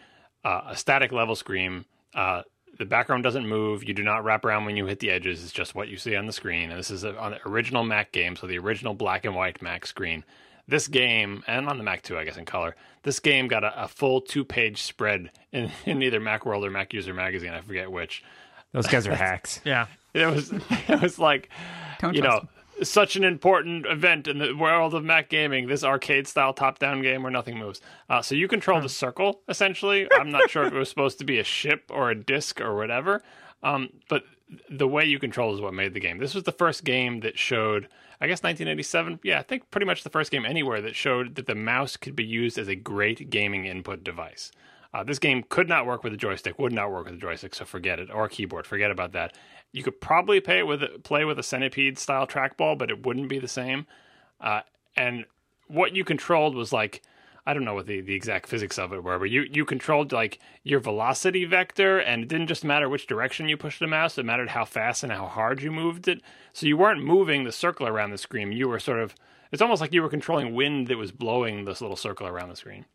uh, 0.45 0.63
a 0.69 0.77
static 0.77 1.13
level 1.13 1.35
screen. 1.35 1.87
Uh, 2.15 2.43
the 2.79 2.85
background 2.85 3.23
doesn't 3.23 3.49
move. 3.49 3.87
You 3.87 3.95
do 3.95 4.03
not 4.03 4.25
wrap 4.25 4.45
around 4.45 4.65
when 4.65 4.77
you 4.77 4.87
hit 4.87 5.01
the 5.01 5.11
edges. 5.11 5.43
It's 5.43 5.53
just 5.53 5.75
what 5.75 5.89
you 5.89 5.97
see 5.97 6.17
on 6.17 6.27
the 6.27 6.33
screen. 6.33 6.71
And 6.71 6.79
this 6.79 6.91
is 6.91 7.05
a, 7.05 7.17
on 7.19 7.33
the 7.33 7.49
original 7.49 7.85
Mac 7.85 8.13
game, 8.13 8.37
so 8.37 8.47
the 8.47 8.59
original 8.59 8.95
black 8.95 9.25
and 9.25 9.35
white 9.35 9.63
Mac 9.63 9.87
screen. 9.87 10.25
This 10.67 10.89
game, 10.89 11.43
and 11.47 11.69
on 11.69 11.79
the 11.79 11.85
Mac 11.85 12.03
too, 12.03 12.19
I 12.19 12.25
guess 12.25 12.37
in 12.37 12.45
color. 12.45 12.75
This 13.03 13.21
game 13.21 13.49
got 13.49 13.65
a, 13.65 13.85
a 13.85 13.89
full 13.89 14.23
two-page 14.23 14.83
spread 14.83 15.31
in, 15.53 15.71
in 15.85 16.03
either 16.03 16.21
MacWorld 16.21 16.65
or 16.65 16.71
Mac 16.71 16.95
User 16.95 17.13
Magazine. 17.13 17.51
I 17.51 17.61
forget 17.61 17.91
which. 17.91 18.25
Those 18.73 18.87
guys 18.87 19.07
are 19.07 19.15
hacks. 19.17 19.61
Yeah. 19.65 19.87
It 20.15 20.27
was 20.27 20.53
it 20.89 21.03
was 21.03 21.19
like 21.19 21.51
Don't 22.01 22.15
you 22.15 22.23
trust 22.23 22.45
know 22.45 22.49
such 22.83 23.17
an 23.17 23.25
important 23.25 23.87
event 23.87 24.27
in 24.27 24.39
the 24.39 24.53
world 24.53 24.95
of 24.95 25.05
Mac 25.05 25.29
gaming. 25.29 25.67
This 25.67 25.85
arcade 25.85 26.27
style 26.27 26.53
top 26.53 26.79
down 26.79 27.03
game 27.03 27.23
where 27.23 27.33
nothing 27.33 27.59
moves. 27.59 27.81
Uh, 28.09 28.23
so 28.23 28.35
you 28.35 28.49
control 28.49 28.81
the 28.81 28.89
circle 28.89 29.41
essentially. 29.49 30.09
I'm 30.19 30.31
not 30.31 30.51
sure 30.51 30.65
if 30.65 30.73
it 30.73 30.79
was 30.79 30.89
supposed 30.89 31.19
to 31.19 31.25
be 31.25 31.39
a 31.39 31.45
ship 31.45 31.85
or 31.91 32.11
a 32.11 32.15
disc 32.15 32.61
or 32.61 32.75
whatever. 32.75 33.23
Um, 33.63 33.91
but 34.09 34.25
the 34.71 34.89
way 34.89 35.05
you 35.05 35.19
control 35.19 35.55
is 35.55 35.61
what 35.61 35.75
made 35.75 35.95
the 35.95 36.01
game. 36.01 36.19
This 36.19 36.35
was 36.35 36.45
the 36.45 36.53
first 36.53 36.85
game 36.85 37.21
that 37.21 37.39
showed. 37.39 37.89
I 38.21 38.27
guess 38.27 38.43
1987. 38.43 39.21
Yeah, 39.23 39.41
I 39.41 39.43
think 39.43 39.71
pretty 39.71 39.87
much 39.87 40.03
the 40.03 40.09
first 40.11 40.31
game 40.31 40.47
anywhere 40.47 40.81
that 40.81 40.95
showed 40.95 41.35
that 41.35 41.47
the 41.47 41.55
mouse 41.55 41.97
could 41.97 42.17
be 42.17 42.25
used 42.25 42.57
as 42.57 42.69
a 42.69 42.77
great 42.77 43.29
gaming 43.29 43.67
input 43.67 44.05
device. 44.05 44.53
Uh, 44.95 45.03
this 45.03 45.19
game 45.19 45.45
could 45.49 45.69
not 45.69 45.85
work 45.85 46.05
with 46.05 46.13
a 46.13 46.17
joystick, 46.17 46.57
would 46.59 46.73
not 46.73 46.93
work 46.93 47.07
with 47.07 47.15
a 47.15 47.19
joystick, 47.19 47.55
so 47.55 47.65
forget 47.65 47.99
it. 47.99 48.11
Or 48.11 48.29
keyboard, 48.29 48.67
forget 48.67 48.93
about 48.93 49.13
that. 49.13 49.37
You 49.73 49.83
could 49.83 50.01
probably 50.01 50.41
play 50.41 50.63
with 50.63 51.03
play 51.03 51.25
with 51.25 51.39
a 51.39 51.43
centipede 51.43 51.99
style 51.99 52.29
trackball, 52.29 52.79
but 52.79 52.91
it 52.91 53.05
wouldn't 53.05 53.29
be 53.29 53.41
the 53.41 53.49
same. 53.49 53.87
Uh, 54.41 54.61
and 54.97 55.25
what 55.67 55.97
you 55.97 56.05
controlled 56.05 56.55
was 56.55 56.73
like 56.73 57.03
I 57.47 57.53
don't 57.53 57.65
know 57.65 57.75
what 57.75 57.87
the, 57.87 58.01
the 58.01 58.15
exact 58.15 58.49
physics 58.49 58.79
of 58.79 58.93
it 58.93 59.05
were, 59.05 59.19
but 59.19 59.31
you, 59.31 59.47
you 59.51 59.65
controlled 59.65 60.13
like 60.13 60.39
your 60.63 60.81
velocity 60.81 61.45
vector, 61.45 61.99
and 61.99 62.23
it 62.23 62.29
didn't 62.29 62.47
just 62.47 62.65
matter 62.65 62.89
which 62.89 63.07
direction 63.07 63.49
you 63.49 63.57
pushed 63.57 63.81
the 63.81 63.87
mouse; 63.87 64.17
it 64.17 64.25
mattered 64.25 64.51
how 64.51 64.65
fast 64.65 65.03
and 65.03 65.13
how 65.13 65.27
hard 65.27 65.63
you 65.63 65.71
moved 65.71 66.09
it. 66.09 66.23
So 66.53 66.67
you 66.67 66.77
weren't 66.77 67.05
moving 67.05 67.45
the 67.45 67.53
circle 67.53 67.87
around 67.87 68.11
the 68.11 68.19
screen; 68.19 68.53
you 68.53 68.69
were 68.69 68.81
sort 68.81 69.01
of 69.01 69.15
it's 69.55 69.63
almost 69.63 69.81
like 69.81 69.93
you 69.93 70.03
were 70.03 70.09
controlling 70.09 70.53
wind 70.53 70.89
that 70.89 70.99
was 70.99 71.13
blowing 71.13 71.65
this 71.65 71.81
little 71.81 71.97
circle 71.97 72.27
around 72.27 72.49
the 72.49 72.57
screen. 72.57 72.87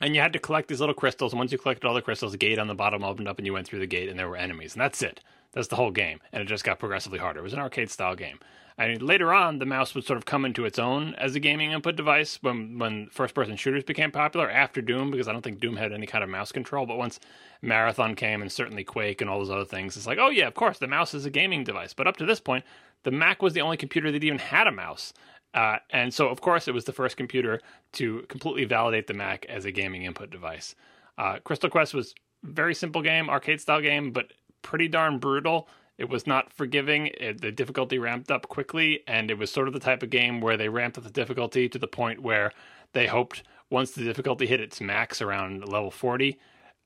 And 0.00 0.14
you 0.14 0.20
had 0.20 0.32
to 0.32 0.38
collect 0.38 0.68
these 0.68 0.78
little 0.78 0.94
crystals. 0.94 1.32
And 1.32 1.40
once 1.40 1.50
you 1.50 1.58
collected 1.58 1.88
all 1.88 1.94
the 1.94 2.00
crystals, 2.00 2.32
a 2.32 2.36
gate 2.36 2.60
on 2.60 2.68
the 2.68 2.74
bottom 2.74 3.02
opened 3.02 3.26
up, 3.26 3.38
and 3.38 3.44
you 3.44 3.52
went 3.52 3.66
through 3.66 3.80
the 3.80 3.86
gate, 3.86 4.08
and 4.08 4.16
there 4.16 4.28
were 4.28 4.36
enemies, 4.36 4.74
and 4.74 4.80
that's 4.80 5.02
it. 5.02 5.20
That's 5.52 5.66
the 5.66 5.74
whole 5.74 5.90
game, 5.90 6.20
and 6.32 6.40
it 6.40 6.46
just 6.46 6.62
got 6.62 6.78
progressively 6.78 7.18
harder. 7.18 7.40
It 7.40 7.42
was 7.42 7.52
an 7.52 7.58
arcade 7.58 7.90
style 7.90 8.14
game. 8.14 8.38
And 8.78 9.02
later 9.02 9.34
on, 9.34 9.58
the 9.58 9.66
mouse 9.66 9.92
would 9.96 10.04
sort 10.04 10.18
of 10.18 10.24
come 10.24 10.44
into 10.44 10.64
its 10.64 10.78
own 10.78 11.14
as 11.16 11.34
a 11.34 11.40
gaming 11.40 11.72
input 11.72 11.96
device 11.96 12.38
when 12.42 12.78
when 12.78 13.08
first 13.08 13.34
person 13.34 13.56
shooters 13.56 13.82
became 13.82 14.12
popular 14.12 14.48
after 14.48 14.80
Doom, 14.80 15.10
because 15.10 15.26
I 15.26 15.32
don't 15.32 15.42
think 15.42 15.58
Doom 15.58 15.76
had 15.76 15.92
any 15.92 16.06
kind 16.06 16.22
of 16.22 16.30
mouse 16.30 16.52
control. 16.52 16.86
But 16.86 16.96
once 16.96 17.18
Marathon 17.60 18.14
came 18.14 18.40
and 18.40 18.52
certainly 18.52 18.84
Quake 18.84 19.20
and 19.20 19.28
all 19.28 19.40
those 19.40 19.50
other 19.50 19.64
things, 19.64 19.96
it's 19.96 20.06
like, 20.06 20.18
oh 20.18 20.30
yeah, 20.30 20.46
of 20.46 20.54
course, 20.54 20.78
the 20.78 20.86
mouse 20.86 21.12
is 21.12 21.26
a 21.26 21.30
gaming 21.30 21.64
device. 21.64 21.92
But 21.92 22.06
up 22.06 22.16
to 22.18 22.24
this 22.26 22.38
point, 22.38 22.64
the 23.02 23.10
Mac 23.10 23.42
was 23.42 23.52
the 23.52 23.62
only 23.62 23.76
computer 23.76 24.12
that 24.12 24.22
even 24.22 24.38
had 24.38 24.68
a 24.68 24.72
mouse. 24.72 25.12
Uh, 25.54 25.78
and 25.90 26.14
so, 26.14 26.28
of 26.28 26.40
course, 26.40 26.68
it 26.68 26.74
was 26.74 26.84
the 26.84 26.92
first 26.92 27.16
computer 27.16 27.60
to 27.94 28.24
completely 28.28 28.64
validate 28.64 29.08
the 29.08 29.14
Mac 29.14 29.44
as 29.46 29.64
a 29.64 29.72
gaming 29.72 30.04
input 30.04 30.30
device. 30.30 30.76
Uh, 31.16 31.38
Crystal 31.42 31.70
Quest 31.70 31.94
was 31.94 32.14
very 32.44 32.74
simple 32.74 33.02
game, 33.02 33.28
arcade 33.28 33.60
style 33.60 33.80
game, 33.80 34.12
but 34.12 34.32
pretty 34.62 34.86
darn 34.86 35.18
brutal. 35.18 35.68
It 35.98 36.08
was 36.08 36.26
not 36.26 36.52
forgiving. 36.52 37.08
It, 37.18 37.40
the 37.40 37.50
difficulty 37.50 37.98
ramped 37.98 38.30
up 38.30 38.48
quickly, 38.48 39.02
and 39.06 39.30
it 39.30 39.38
was 39.38 39.50
sort 39.50 39.66
of 39.66 39.74
the 39.74 39.80
type 39.80 40.02
of 40.02 40.10
game 40.10 40.40
where 40.40 40.56
they 40.56 40.68
ramped 40.68 40.96
up 40.96 41.04
the 41.04 41.10
difficulty 41.10 41.68
to 41.68 41.78
the 41.78 41.88
point 41.88 42.22
where 42.22 42.52
they 42.92 43.08
hoped 43.08 43.42
once 43.68 43.90
the 43.90 44.04
difficulty 44.04 44.46
hit 44.46 44.60
its 44.60 44.80
max 44.80 45.20
around 45.20 45.68
level 45.68 45.90
40, 45.90 46.38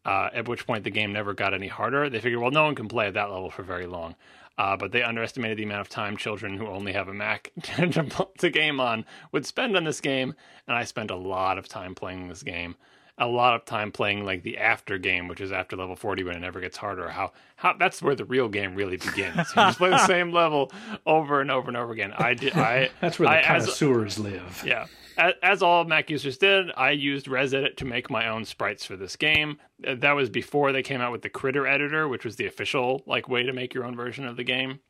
uh, 0.04 0.30
at 0.32 0.48
which 0.48 0.66
point 0.66 0.84
the 0.84 0.90
game 0.90 1.12
never 1.12 1.32
got 1.34 1.54
any 1.54 1.68
harder, 1.68 2.08
they 2.10 2.20
figured, 2.20 2.40
well, 2.40 2.50
no 2.50 2.64
one 2.64 2.74
can 2.74 2.88
play 2.88 3.06
at 3.06 3.14
that 3.14 3.30
level 3.30 3.50
for 3.50 3.62
very 3.62 3.86
long. 3.86 4.16
Uh, 4.58 4.76
but 4.76 4.92
they 4.92 5.02
underestimated 5.02 5.56
the 5.56 5.62
amount 5.62 5.80
of 5.80 5.88
time 5.88 6.16
children 6.16 6.56
who 6.56 6.66
only 6.66 6.92
have 6.92 7.08
a 7.08 7.14
Mac 7.14 7.52
to, 7.62 8.28
to 8.38 8.50
game 8.50 8.80
on 8.80 9.04
would 9.30 9.46
spend 9.46 9.76
on 9.76 9.84
this 9.84 10.00
game, 10.00 10.34
and 10.66 10.76
I 10.76 10.84
spent 10.84 11.10
a 11.10 11.16
lot 11.16 11.58
of 11.58 11.68
time 11.68 11.94
playing 11.94 12.28
this 12.28 12.42
game 12.42 12.76
a 13.22 13.26
lot 13.28 13.54
of 13.54 13.64
time 13.64 13.92
playing 13.92 14.24
like 14.24 14.42
the 14.42 14.58
after 14.58 14.98
game, 14.98 15.28
which 15.28 15.40
is 15.40 15.52
after 15.52 15.76
level 15.76 15.96
forty 15.96 16.24
when 16.24 16.36
it 16.36 16.40
never 16.40 16.60
gets 16.60 16.76
harder. 16.76 17.08
How 17.08 17.32
how 17.56 17.74
that's 17.74 18.02
where 18.02 18.14
the 18.14 18.24
real 18.24 18.48
game 18.48 18.74
really 18.74 18.96
begins. 18.96 19.36
You 19.36 19.54
just 19.54 19.78
play 19.78 19.90
the 19.90 20.06
same 20.06 20.32
level 20.42 20.70
over 21.06 21.40
and 21.40 21.50
over 21.50 21.68
and 21.68 21.76
over 21.76 21.92
again. 21.92 22.12
I 22.16 22.34
did. 22.34 22.54
I 22.54 22.90
That's 23.00 23.18
where 23.18 23.28
the 23.28 23.34
I, 23.34 23.38
as- 23.40 23.46
connoisseurs 23.64 24.18
live. 24.18 24.62
yeah. 24.66 24.86
As, 25.18 25.34
as 25.42 25.62
all 25.62 25.84
Mac 25.84 26.08
users 26.08 26.38
did, 26.38 26.70
I 26.74 26.92
used 26.92 27.26
ResEdit 27.26 27.76
to 27.76 27.84
make 27.84 28.08
my 28.08 28.28
own 28.28 28.46
sprites 28.46 28.84
for 28.86 28.96
this 28.96 29.14
game. 29.14 29.58
Uh, 29.86 29.94
That 29.96 30.12
was 30.12 30.30
before 30.30 30.72
they 30.72 30.82
came 30.82 31.02
out 31.02 31.12
with 31.12 31.20
the 31.20 31.28
Critter 31.28 31.66
editor, 31.66 32.08
which 32.08 32.24
was 32.24 32.36
the 32.36 32.46
official 32.46 33.02
like 33.06 33.28
way 33.28 33.42
to 33.42 33.52
make 33.52 33.74
your 33.74 33.84
own 33.84 33.94
version 33.94 34.26
of 34.26 34.36
the 34.38 34.44
game. 34.44 34.80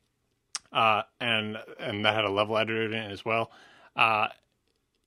Uh, 0.72 1.02
and 1.20 1.58
and 1.78 2.04
that 2.04 2.14
had 2.14 2.24
a 2.24 2.30
level 2.30 2.56
editor 2.56 2.84
in 2.84 2.94
it 2.94 3.10
as 3.10 3.24
well. 3.24 3.50
Uh, 3.96 4.28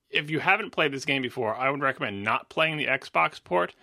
if 0.10 0.30
you 0.30 0.40
haven't 0.40 0.72
played 0.72 0.92
this 0.92 1.06
game 1.06 1.22
before, 1.22 1.56
I 1.56 1.70
would 1.70 1.82
recommend 1.82 2.24
not 2.24 2.50
playing 2.50 2.78
the 2.78 2.86
Xbox 2.86 3.44
port 3.44 3.76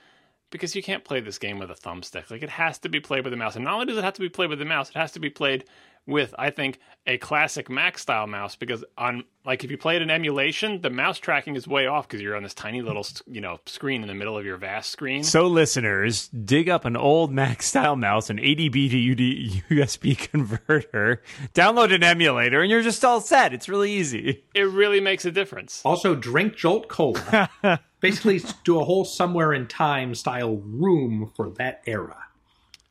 because 0.51 0.77
you 0.77 0.83
can't 0.83 1.05
play 1.05 1.21
this 1.21 1.39
game 1.39 1.59
with 1.59 1.71
a 1.71 1.75
thumbstick. 1.75 2.31
Like 2.31 2.43
it 2.43 2.51
has 2.51 2.79
to 2.81 2.89
be 2.89 3.01
played 3.01 3.25
with 3.25 3.33
a 3.33 3.37
mouse. 3.37 3.57
And 3.57 3.65
not 3.65 3.75
only 3.75 3.87
does 3.87 3.97
it 3.97 4.05
have 4.05 4.15
to 4.15 4.21
be 4.21 4.29
played 4.29 4.51
with 4.51 4.61
a 4.61 4.67
mouse, 4.67 4.91
it 4.91 4.97
has 4.97 5.13
to 5.13 5.21
be 5.21 5.31
played 5.31 5.65
with, 6.07 6.35
I 6.39 6.51
think, 6.51 6.81
a 7.07 7.19
classic 7.19 7.69
Mac 7.69 7.99
style 7.99 8.27
mouse 8.27 8.55
because 8.55 8.85
on 8.97 9.25
like 9.45 9.65
if 9.65 9.71
you 9.71 9.79
play 9.79 9.97
it 9.97 10.03
in 10.03 10.11
emulation, 10.11 10.81
the 10.81 10.91
mouse 10.91 11.19
tracking 11.19 11.57
is 11.57 11.67
way 11.67 11.87
off 11.87 12.07
because 12.07 12.21
you're 12.21 12.37
on 12.37 12.43
this 12.45 12.55
tiny 12.55 12.81
little 12.81 13.05
you 13.27 13.41
know 13.41 13.59
screen 13.67 14.03
in 14.03 14.09
the 14.09 14.15
middle 14.15 14.39
of 14.39 14.45
your 14.45 14.57
vast 14.57 14.91
screen. 14.91 15.25
So, 15.25 15.47
listeners, 15.47 16.29
dig 16.29 16.69
up 16.69 16.85
an 16.85 16.97
old 16.97 17.33
Mac 17.43 17.63
style 17.63 17.97
mouse, 17.97 18.31
an 18.31 18.39
ADB 18.39 18.91
to 18.91 19.13
UD- 19.13 19.63
USB 19.71 20.17
converter, 20.31 21.23
download 21.55 21.93
an 21.93 22.03
emulator, 22.03 22.63
and 22.63 22.71
you're 22.71 22.83
just 22.83 23.05
all 23.05 23.21
set. 23.21 23.53
It's 23.53 23.69
really 23.69 23.93
easy. 23.93 24.45
It 24.55 24.69
really 24.69 25.01
makes 25.01 25.25
a 25.25 25.33
difference. 25.33 25.83
Also, 25.85 26.15
drink 26.15 26.57
Jolt 26.57 26.89
Cola. 26.89 27.51
Basically, 28.01 28.43
do 28.65 28.81
a 28.81 28.85
whole 28.85 29.05
somewhere 29.05 29.53
in 29.53 29.69
time 29.69 30.15
style 30.15 30.57
room 30.57 31.33
for 31.37 31.51
that 31.51 31.83
era. 31.87 32.17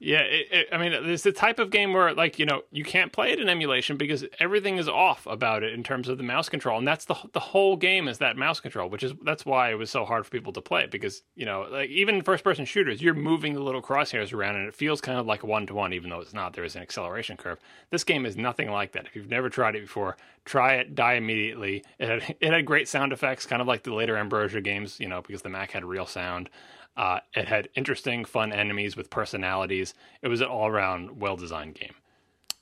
Yeah, 0.03 0.21
it, 0.21 0.47
it, 0.51 0.67
I 0.71 0.79
mean, 0.79 0.93
it's 0.93 1.21
the 1.21 1.31
type 1.31 1.59
of 1.59 1.69
game 1.69 1.93
where, 1.93 2.11
like, 2.15 2.39
you 2.39 2.45
know, 2.47 2.63
you 2.71 2.83
can't 2.83 3.13
play 3.13 3.33
it 3.33 3.39
in 3.39 3.47
emulation 3.47 3.97
because 3.97 4.25
everything 4.39 4.79
is 4.79 4.89
off 4.89 5.27
about 5.27 5.61
it 5.61 5.73
in 5.75 5.83
terms 5.83 6.09
of 6.09 6.17
the 6.17 6.23
mouse 6.23 6.49
control, 6.49 6.79
and 6.79 6.87
that's 6.87 7.05
the 7.05 7.13
the 7.33 7.39
whole 7.39 7.77
game 7.77 8.07
is 8.07 8.17
that 8.17 8.35
mouse 8.35 8.59
control, 8.59 8.89
which 8.89 9.03
is 9.03 9.13
that's 9.23 9.45
why 9.45 9.69
it 9.69 9.75
was 9.75 9.91
so 9.91 10.03
hard 10.03 10.25
for 10.25 10.31
people 10.31 10.53
to 10.53 10.61
play 10.61 10.87
because 10.87 11.21
you 11.35 11.45
know, 11.45 11.67
like 11.69 11.91
even 11.91 12.23
first 12.23 12.43
person 12.43 12.65
shooters, 12.65 12.99
you're 12.99 13.13
moving 13.13 13.53
the 13.53 13.59
little 13.59 13.81
crosshairs 13.81 14.33
around, 14.33 14.55
and 14.55 14.67
it 14.67 14.73
feels 14.73 15.01
kind 15.01 15.19
of 15.19 15.27
like 15.27 15.43
one 15.43 15.67
to 15.67 15.75
one, 15.75 15.93
even 15.93 16.09
though 16.09 16.19
it's 16.19 16.33
not. 16.33 16.53
There 16.53 16.63
is 16.63 16.75
an 16.75 16.81
acceleration 16.81 17.37
curve. 17.37 17.59
This 17.91 18.03
game 18.03 18.25
is 18.25 18.35
nothing 18.35 18.71
like 18.71 18.93
that. 18.93 19.05
If 19.05 19.15
you've 19.15 19.29
never 19.29 19.49
tried 19.51 19.75
it 19.75 19.81
before, 19.81 20.17
try 20.45 20.77
it, 20.77 20.95
die 20.95 21.13
immediately. 21.13 21.83
It 21.99 22.09
had 22.09 22.35
it 22.39 22.51
had 22.51 22.65
great 22.65 22.87
sound 22.87 23.13
effects, 23.13 23.45
kind 23.45 23.61
of 23.61 23.67
like 23.67 23.83
the 23.83 23.93
later 23.93 24.17
Ambrosia 24.17 24.61
games, 24.61 24.99
you 24.99 25.07
know, 25.07 25.21
because 25.21 25.43
the 25.43 25.49
Mac 25.49 25.69
had 25.73 25.85
real 25.85 26.07
sound. 26.07 26.49
Uh, 26.97 27.19
it 27.35 27.47
had 27.47 27.69
interesting, 27.75 28.25
fun 28.25 28.51
enemies 28.51 28.95
with 28.97 29.09
personalities. 29.09 29.93
It 30.21 30.27
was 30.27 30.41
an 30.41 30.47
all-around, 30.47 31.19
well-designed 31.19 31.75
game. 31.75 31.93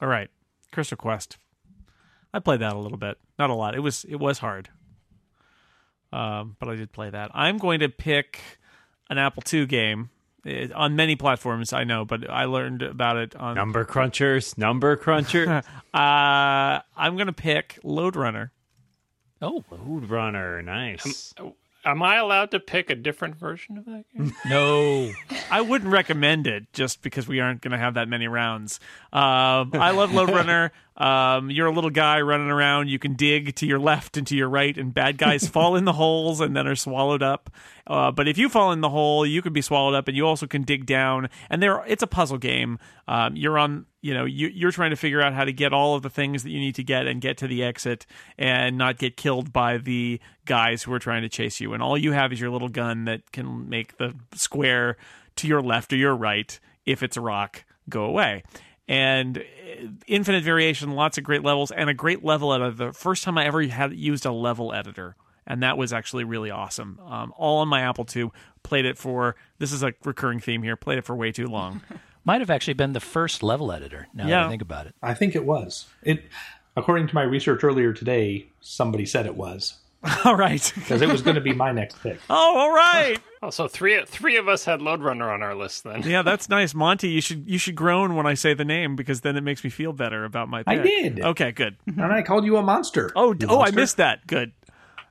All 0.01 0.07
right, 0.07 0.29
Crystal 0.71 0.97
Quest. 0.97 1.37
I 2.33 2.39
played 2.39 2.61
that 2.61 2.73
a 2.73 2.79
little 2.79 2.97
bit, 2.97 3.17
not 3.39 3.49
a 3.49 3.55
lot. 3.55 3.75
It 3.75 3.79
was 3.79 4.05
it 4.05 4.17
was 4.17 4.37
hard, 4.37 4.69
um, 6.13 6.55
but 6.59 6.69
I 6.69 6.75
did 6.75 6.91
play 6.91 7.09
that. 7.09 7.31
I'm 7.33 7.57
going 7.57 7.79
to 7.79 7.89
pick 7.89 8.39
an 9.09 9.17
Apple 9.17 9.43
II 9.51 9.65
game 9.65 10.11
eh, 10.45 10.67
on 10.75 10.95
many 10.95 11.15
platforms. 11.15 11.73
I 11.73 11.83
know, 11.85 12.05
but 12.05 12.29
I 12.29 12.45
learned 12.45 12.83
about 12.83 13.17
it 13.17 13.35
on. 13.35 13.55
Number 13.55 13.83
crunchers, 13.83 14.57
number 14.57 14.95
cruncher, 14.95 15.63
Uh, 15.93 16.79
I'm 16.95 17.15
going 17.15 17.27
to 17.27 17.33
pick 17.33 17.79
Lode 17.83 18.15
Runner. 18.15 18.51
Oh 19.41 19.61
food 19.61 20.09
runner, 20.09 20.61
nice. 20.61 21.33
Am 21.85 22.03
I 22.03 22.17
allowed 22.17 22.51
to 22.51 22.59
pick 22.59 22.89
a 22.89 22.95
different 22.95 23.35
version 23.35 23.77
of 23.77 23.85
that 23.85 24.03
game? 24.13 24.33
no! 24.45 25.11
I 25.49 25.61
wouldn't 25.61 25.91
recommend 25.91 26.45
it 26.45 26.71
just 26.73 27.01
because 27.01 27.27
we 27.27 27.39
aren't 27.39 27.61
going 27.61 27.71
to 27.71 27.77
have 27.77 27.93
that 27.93 28.09
many 28.09 28.27
rounds. 28.27 28.79
Um, 29.13 29.71
I 29.73 29.91
love 29.91 30.13
Lode 30.13 30.29
Runner. 30.29 30.71
Um, 30.99 31.49
you're 31.49 31.67
a 31.67 31.71
little 31.71 31.89
guy 31.89 32.19
running 32.21 32.49
around. 32.49 32.89
You 32.89 32.99
can 32.99 33.15
dig 33.15 33.55
to 33.55 33.65
your 33.65 33.79
left 33.79 34.17
and 34.17 34.27
to 34.27 34.35
your 34.35 34.49
right, 34.49 34.77
and 34.77 34.93
bad 34.93 35.17
guys 35.17 35.47
fall 35.47 35.75
in 35.75 35.85
the 35.85 35.93
holes 35.93 36.41
and 36.41 36.55
then 36.55 36.67
are 36.67 36.75
swallowed 36.75 37.23
up. 37.23 37.49
Uh, 37.87 38.11
but 38.11 38.27
if 38.27 38.37
you 38.37 38.49
fall 38.49 38.71
in 38.71 38.81
the 38.81 38.89
hole, 38.89 39.25
you 39.25 39.41
can 39.41 39.53
be 39.53 39.61
swallowed 39.61 39.95
up, 39.95 40.07
and 40.07 40.17
you 40.17 40.27
also 40.27 40.45
can 40.45 40.63
dig 40.63 40.85
down. 40.85 41.29
And 41.49 41.63
there, 41.63 41.83
it's 41.87 42.03
a 42.03 42.07
puzzle 42.07 42.37
game. 42.37 42.79
Um, 43.07 43.35
you're 43.35 43.57
on, 43.57 43.85
you 44.01 44.13
know, 44.13 44.25
you, 44.25 44.49
you're 44.49 44.71
trying 44.71 44.91
to 44.91 44.95
figure 44.95 45.21
out 45.21 45.33
how 45.33 45.45
to 45.45 45.53
get 45.53 45.73
all 45.73 45.95
of 45.95 46.03
the 46.03 46.09
things 46.09 46.43
that 46.43 46.51
you 46.51 46.59
need 46.59 46.75
to 46.75 46.83
get 46.83 47.07
and 47.07 47.21
get 47.21 47.37
to 47.37 47.47
the 47.47 47.63
exit, 47.63 48.05
and 48.37 48.77
not 48.77 48.97
get 48.97 49.15
killed 49.15 49.53
by 49.53 49.77
the 49.77 50.19
guys 50.45 50.83
who 50.83 50.93
are 50.93 50.99
trying 50.99 51.21
to 51.21 51.29
chase 51.29 51.61
you. 51.61 51.73
And 51.73 51.81
all 51.81 51.97
you 51.97 52.11
have 52.11 52.33
is 52.33 52.41
your 52.41 52.49
little 52.49 52.69
gun 52.69 53.05
that 53.05 53.31
can 53.31 53.69
make 53.69 53.97
the 53.97 54.15
square 54.33 54.97
to 55.37 55.47
your 55.47 55.61
left 55.61 55.93
or 55.93 55.95
your 55.95 56.15
right, 56.15 56.59
if 56.85 57.01
it's 57.01 57.15
a 57.15 57.21
rock, 57.21 57.63
go 57.87 58.03
away 58.03 58.43
and 58.89 59.37
uh, 59.37 59.41
infinite 60.07 60.43
variation, 60.43 60.91
lots 60.91 61.17
of 61.17 61.23
great 61.23 61.43
levels, 61.43 61.71
and 61.71 61.89
a 61.89 61.93
great 61.93 62.25
level 62.25 62.51
editor. 62.53 62.87
The 62.87 62.91
first 62.93 63.23
time 63.23 63.37
I 63.37 63.45
ever 63.45 63.61
had 63.63 63.93
used 63.93 64.25
a 64.25 64.31
level 64.31 64.73
editor, 64.73 65.15
and 65.47 65.63
that 65.63 65.77
was 65.77 65.93
actually 65.93 66.23
really 66.25 66.49
awesome. 66.51 66.99
Um, 67.07 67.31
all 67.37 67.59
on 67.59 67.67
my 67.69 67.81
Apple 67.81 68.05
II. 68.13 68.31
Played 68.63 68.85
it 68.85 68.97
for 68.97 69.35
this 69.59 69.71
is 69.71 69.83
a 69.83 69.93
recurring 70.03 70.39
theme 70.41 70.63
here. 70.63 70.75
Played 70.75 70.97
it 70.97 71.05
for 71.05 71.15
way 71.15 71.31
too 71.31 71.47
long. 71.47 71.81
Might 72.25 72.41
have 72.41 72.49
actually 72.49 72.73
been 72.73 72.91
the 72.93 72.99
first 72.99 73.41
level 73.41 73.71
editor. 73.71 74.07
Now 74.13 74.25
that 74.25 74.29
Yeah. 74.29 74.45
I 74.45 74.49
think 74.49 74.61
about 74.61 74.87
it. 74.87 74.95
I 75.01 75.13
think 75.13 75.35
it 75.35 75.45
was. 75.45 75.87
It, 76.03 76.23
according 76.75 77.07
to 77.07 77.15
my 77.15 77.23
research 77.23 77.63
earlier 77.63 77.93
today, 77.93 78.47
somebody 78.59 79.05
said 79.05 79.25
it 79.25 79.35
was 79.35 79.77
all 80.25 80.35
right. 80.35 80.71
because 80.75 81.01
it 81.01 81.09
was 81.09 81.21
going 81.21 81.35
to 81.35 81.41
be 81.41 81.53
my 81.53 81.71
next 81.71 82.01
pick. 82.01 82.19
Oh, 82.29 82.57
all 82.57 82.73
right. 82.73 83.17
Oh, 83.41 83.49
so 83.51 83.69
three 83.69 84.03
three 84.05 84.35
of 84.35 84.49
us 84.49 84.65
had 84.65 84.81
Lode 84.81 85.01
Runner 85.01 85.31
on 85.31 85.41
our 85.41 85.55
list 85.55 85.85
then. 85.85 86.01
Yeah, 86.03 86.23
that's 86.23 86.49
nice, 86.49 86.75
Monty. 86.75 87.07
You 87.07 87.21
should 87.21 87.49
you 87.49 87.57
should 87.57 87.75
groan 87.75 88.15
when 88.15 88.25
I 88.25 88.33
say 88.33 88.53
the 88.53 88.65
name 88.65 88.97
because 88.97 89.21
then 89.21 89.37
it 89.37 89.43
makes 89.43 89.63
me 89.63 89.69
feel 89.69 89.93
better 89.93 90.25
about 90.25 90.49
my. 90.49 90.61
I 90.67 90.75
did. 90.75 91.21
Okay, 91.21 91.53
good. 91.53 91.77
And 91.87 92.03
I 92.03 92.21
called 92.21 92.43
you 92.43 92.57
a 92.57 92.61
monster. 92.61 93.13
Oh, 93.15 93.31
You 93.31 93.47
oh, 93.47 93.61
I 93.61 93.71
missed 93.71 93.95
that. 93.95 94.27
Good. 94.27 94.51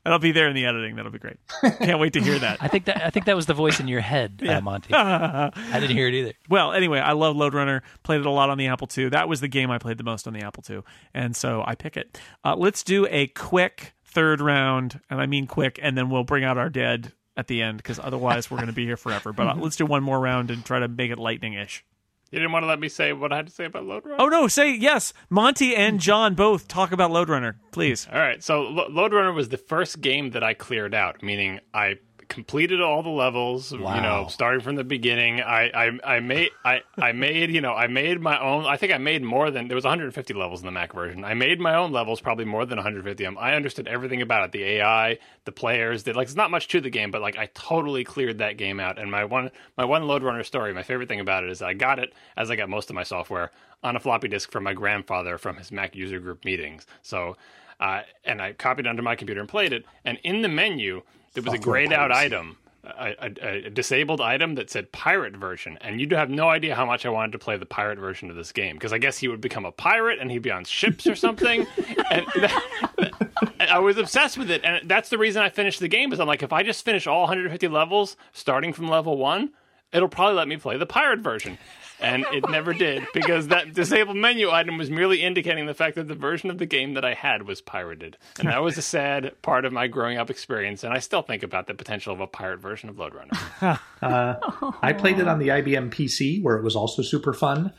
That'll 0.05 0.19
be 0.19 0.33
there 0.33 0.47
in 0.47 0.55
the 0.55 0.67
editing. 0.67 0.97
That'll 0.97 1.11
be 1.11 1.19
great. 1.19 1.39
Can't 1.81 1.99
wait 1.99 2.13
to 2.15 2.21
hear 2.21 2.39
that. 2.39 2.59
I 2.61 2.69
think 2.69 2.85
that 2.85 3.03
I 3.03 3.09
think 3.09 3.25
that 3.27 3.35
was 3.37 3.47
the 3.47 3.55
voice 3.55 3.81
in 3.81 3.89
your 3.89 4.01
head, 4.01 4.43
uh, 4.47 4.61
Monty. 4.61 4.93
I 4.93 5.51
didn't 5.73 5.97
hear 5.97 6.09
it 6.09 6.15
either. 6.15 6.33
Well, 6.51 6.73
anyway, 6.75 6.99
I 6.99 7.13
love 7.13 7.35
Lode 7.35 7.55
Runner. 7.55 7.83
Played 8.03 8.21
it 8.21 8.27
a 8.27 8.31
lot 8.31 8.51
on 8.51 8.59
the 8.59 8.67
Apple 8.67 8.89
II. 8.95 9.09
That 9.09 9.27
was 9.27 9.41
the 9.41 9.49
game 9.49 9.71
I 9.71 9.79
played 9.79 9.97
the 9.97 10.05
most 10.05 10.27
on 10.27 10.35
the 10.35 10.43
Apple 10.43 10.63
II, 10.69 10.81
and 11.15 11.35
so 11.35 11.65
I 11.67 11.75
pick 11.75 11.97
it. 11.97 12.21
Uh, 12.45 12.57
let's 12.57 12.83
do 12.83 13.07
a 13.11 13.29
quick 13.29 13.95
third 14.09 14.41
round, 14.41 15.01
and 15.11 15.21
I 15.21 15.27
mean 15.27 15.47
quick, 15.47 15.79
and 15.83 15.97
then 15.97 16.11
we'll 16.11 16.25
bring 16.25 16.45
out 16.45 16.59
our 16.59 16.71
dead 16.71 17.13
at 17.37 17.47
the 17.47 17.63
end 17.63 17.77
because 17.79 17.99
otherwise 17.99 18.51
we're 18.51 18.57
going 18.57 18.67
to 18.67 18.73
be 18.73 18.85
here 18.85 18.97
forever. 18.97 19.33
But 19.33 19.47
uh, 19.47 19.55
let's 19.57 19.77
do 19.77 19.87
one 19.87 20.03
more 20.03 20.19
round 20.19 20.51
and 20.51 20.65
try 20.65 20.81
to 20.81 20.89
make 20.89 21.11
it 21.11 21.19
lightning-ish. 21.19 21.85
You 22.31 22.39
didn't 22.41 22.53
want 22.53 22.65
to 22.65 22.67
let 22.67 22.81
me 22.81 22.89
say 22.91 23.15
what 23.15 23.33
I 23.33 23.37
had 23.37 23.47
to 23.47 23.53
say 23.53 23.65
about 23.65 23.87
Lode 23.87 24.05
Runner? 24.05 24.17
Oh 24.19 24.29
no, 24.29 24.49
say 24.49 24.75
yes. 24.75 25.15
Monty 25.31 25.75
and 25.75 25.99
John 25.99 26.35
both 26.35 26.69
talk 26.69 26.93
about 26.93 27.11
Lode 27.11 27.31
Runner, 27.31 27.59
please. 27.71 28.07
All 28.13 28.19
right. 28.19 28.43
So 28.43 28.63
Lo- 28.63 28.89
Lode 28.91 29.15
Runner 29.15 29.33
was 29.33 29.49
the 29.49 29.57
first 29.57 30.03
game 30.03 30.31
that 30.31 30.43
I 30.43 30.53
cleared 30.53 30.95
out, 30.95 31.23
meaning 31.23 31.61
I 31.73 31.95
completed 32.29 32.81
all 32.81 33.03
the 33.03 33.09
levels. 33.09 33.73
You 33.73 34.03
know, 34.03 34.27
starting 34.29 34.61
from 34.61 34.77
the 34.77 34.85
beginning. 34.85 35.41
I, 35.41 35.71
I, 35.71 36.17
I 36.17 36.21
made, 36.21 36.51
I, 36.65 36.83
I 36.97 37.13
made, 37.13 37.51
you 37.51 37.61
know, 37.61 37.75
I 37.75 37.87
made 37.87 38.21
my 38.21 38.41
own. 38.41 38.65
I 38.67 38.77
think 38.77 38.93
I 38.93 38.99
made 38.99 39.23
more 39.23 39.51
than 39.51 39.69
there 39.69 39.75
was 39.75 39.85
150 39.85 40.35
levels 40.35 40.61
in 40.61 40.67
the 40.67 40.73
Mac 40.73 40.93
version. 40.93 41.25
I 41.25 41.35
made 41.35 41.61
my 41.61 41.75
own 41.75 41.93
levels, 41.93 42.21
probably 42.21 42.45
more 42.45 42.67
than 42.67 42.77
150 42.77 43.25
of 43.25 43.35
them. 43.35 43.39
I 43.39 43.55
understood 43.55 43.89
everything 43.89 44.23
about 44.23 44.45
it. 44.45 44.53
The 44.53 44.65
AI, 44.65 45.19
the 45.45 45.53
players. 45.53 46.05
That 46.05 46.17
like, 46.17 46.27
it's 46.27 46.37
not 46.37 46.51
much 46.51 46.69
to 46.69 46.81
the 46.81 46.91
game, 46.91 47.11
but 47.11 47.23
like, 47.23 47.37
I 47.37 47.47
totally 47.55 48.05
cleared 48.05 48.39
that 48.39 48.57
game 48.57 48.81
out. 48.81 48.99
And 48.99 49.11
my 49.11 49.25
one, 49.25 49.51
my 49.77 49.85
one 49.85 50.07
lode 50.07 50.23
runner 50.23 50.45
story. 50.45 50.73
My 50.73 50.83
favorite 50.83 51.09
thing 51.09 51.21
about 51.21 51.45
it 51.45 51.51
is 51.51 51.63
I 51.63 51.75
got 51.75 51.99
it 51.99 52.13
as 52.37 52.51
I 52.51 52.57
got 52.57 52.69
most 52.69 52.91
of 52.91 52.95
my 52.95 53.05
software 53.05 53.51
on 53.83 53.97
a 53.97 54.01
floppy 54.01 54.29
disk 54.29 54.51
from 54.51 54.65
my 54.65 54.75
grandfather 54.75 55.39
from 55.39 55.57
his 55.57 55.73
Mac 55.73 55.97
user 55.97 56.21
group 56.21 56.45
meetings. 56.45 56.87
So. 57.03 57.37
Uh, 57.81 58.03
and 58.25 58.43
I 58.43 58.55
copied 58.55 58.87
it 58.87 58.89
onto 58.89 59.03
my 59.03 59.15
computer 59.15 59.39
and 59.39 59.49
played 59.49 59.73
it. 59.73 59.85
And 60.05 60.19
in 60.25 60.43
the 60.43 60.49
menu, 60.49 61.03
there 61.35 61.43
was 61.43 61.55
a 61.55 61.59
grayed 61.59 61.93
out 61.93 62.13
item, 62.13 62.57
a, 62.85 63.15
a, 63.21 63.67
a 63.67 63.71
disabled 63.71 64.21
item 64.21 64.55
that 64.55 64.71
said 64.71 64.91
pirate 64.93 65.37
version. 65.37 65.79
And 65.81 66.01
you'd 66.01 66.13
have 66.13 66.31
no 66.31 66.49
idea 66.49 66.75
how 66.75 66.87
much 66.87 67.07
I 67.07 67.11
wanted 67.11 67.33
to 67.33 67.39
play 67.39 67.57
the 67.57 67.67
pirate 67.67 67.99
version 67.99 68.31
of 68.31 68.37
this 68.37 68.53
game 68.53 68.77
because 68.77 68.93
I 68.93 68.99
guess 68.99 69.19
he 69.19 69.29
would 69.29 69.41
become 69.41 69.65
a 69.65 69.73
pirate 69.73 70.19
and 70.19 70.31
he'd 70.31 70.43
be 70.43 70.51
on 70.51 70.65
ships 70.65 71.07
or 71.07 71.15
something. 71.15 71.67
and 72.11 72.27
that, 72.37 73.13
I 73.61 73.79
was 73.79 73.99
obsessed 73.99 74.39
with 74.39 74.51
it. 74.51 74.63
And 74.65 74.89
that's 74.89 75.09
the 75.09 75.19
reason 75.19 75.43
I 75.43 75.49
finished 75.49 75.81
the 75.81 75.89
game. 75.89 76.13
Is 76.13 76.21
I'm 76.21 76.27
like, 76.27 76.43
if 76.43 76.53
I 76.53 76.63
just 76.63 76.85
finish 76.85 77.07
all 77.07 77.23
150 77.23 77.69
levels 77.69 78.17
starting 78.33 78.73
from 78.73 78.89
level 78.89 79.17
one, 79.17 79.51
it'll 79.93 80.09
probably 80.09 80.37
let 80.37 80.49
me 80.49 80.57
play 80.57 80.77
the 80.77 80.87
pirate 80.87 81.21
version. 81.21 81.59
And 82.01 82.25
it 82.33 82.49
never 82.49 82.73
did 82.75 83.07
because 83.13 83.49
that 83.49 83.75
disabled 83.75 84.17
menu 84.17 84.51
item 84.51 84.79
was 84.79 84.89
merely 84.91 85.23
indicating 85.23 85.67
the 85.67 85.75
fact 85.75 85.97
that 85.97 86.07
the 86.07 86.15
version 86.15 86.51
of 86.51 86.59
the 86.59 86.67
game 86.67 86.95
that 86.95 87.05
I 87.05 87.15
had 87.15 87.43
was 87.43 87.61
pirated. 87.61 88.17
And 88.39 88.49
that 88.49 88.63
was 88.63 88.79
a 88.79 88.83
sad 88.97 89.41
part 89.43 89.65
of 89.65 89.73
my 89.73 89.89
growing 89.89 90.19
up 90.19 90.31
experience. 90.31 90.85
And 90.85 90.93
I 90.93 91.01
still 91.01 91.23
think 91.23 91.43
about 91.43 91.67
the 91.67 91.75
potential 91.75 92.13
of 92.13 92.21
a 92.21 92.27
pirate 92.27 92.61
version 92.61 92.89
of 92.89 92.99
Lode 92.99 93.15
Runner. 93.15 93.81
I 94.83 94.93
played 94.93 95.19
it 95.19 95.27
on 95.29 95.39
the 95.39 95.49
IBM 95.49 95.91
PC, 95.91 96.43
where 96.43 96.57
it 96.57 96.63
was 96.63 96.77
also 96.77 97.03
super 97.03 97.33
fun. 97.33 97.73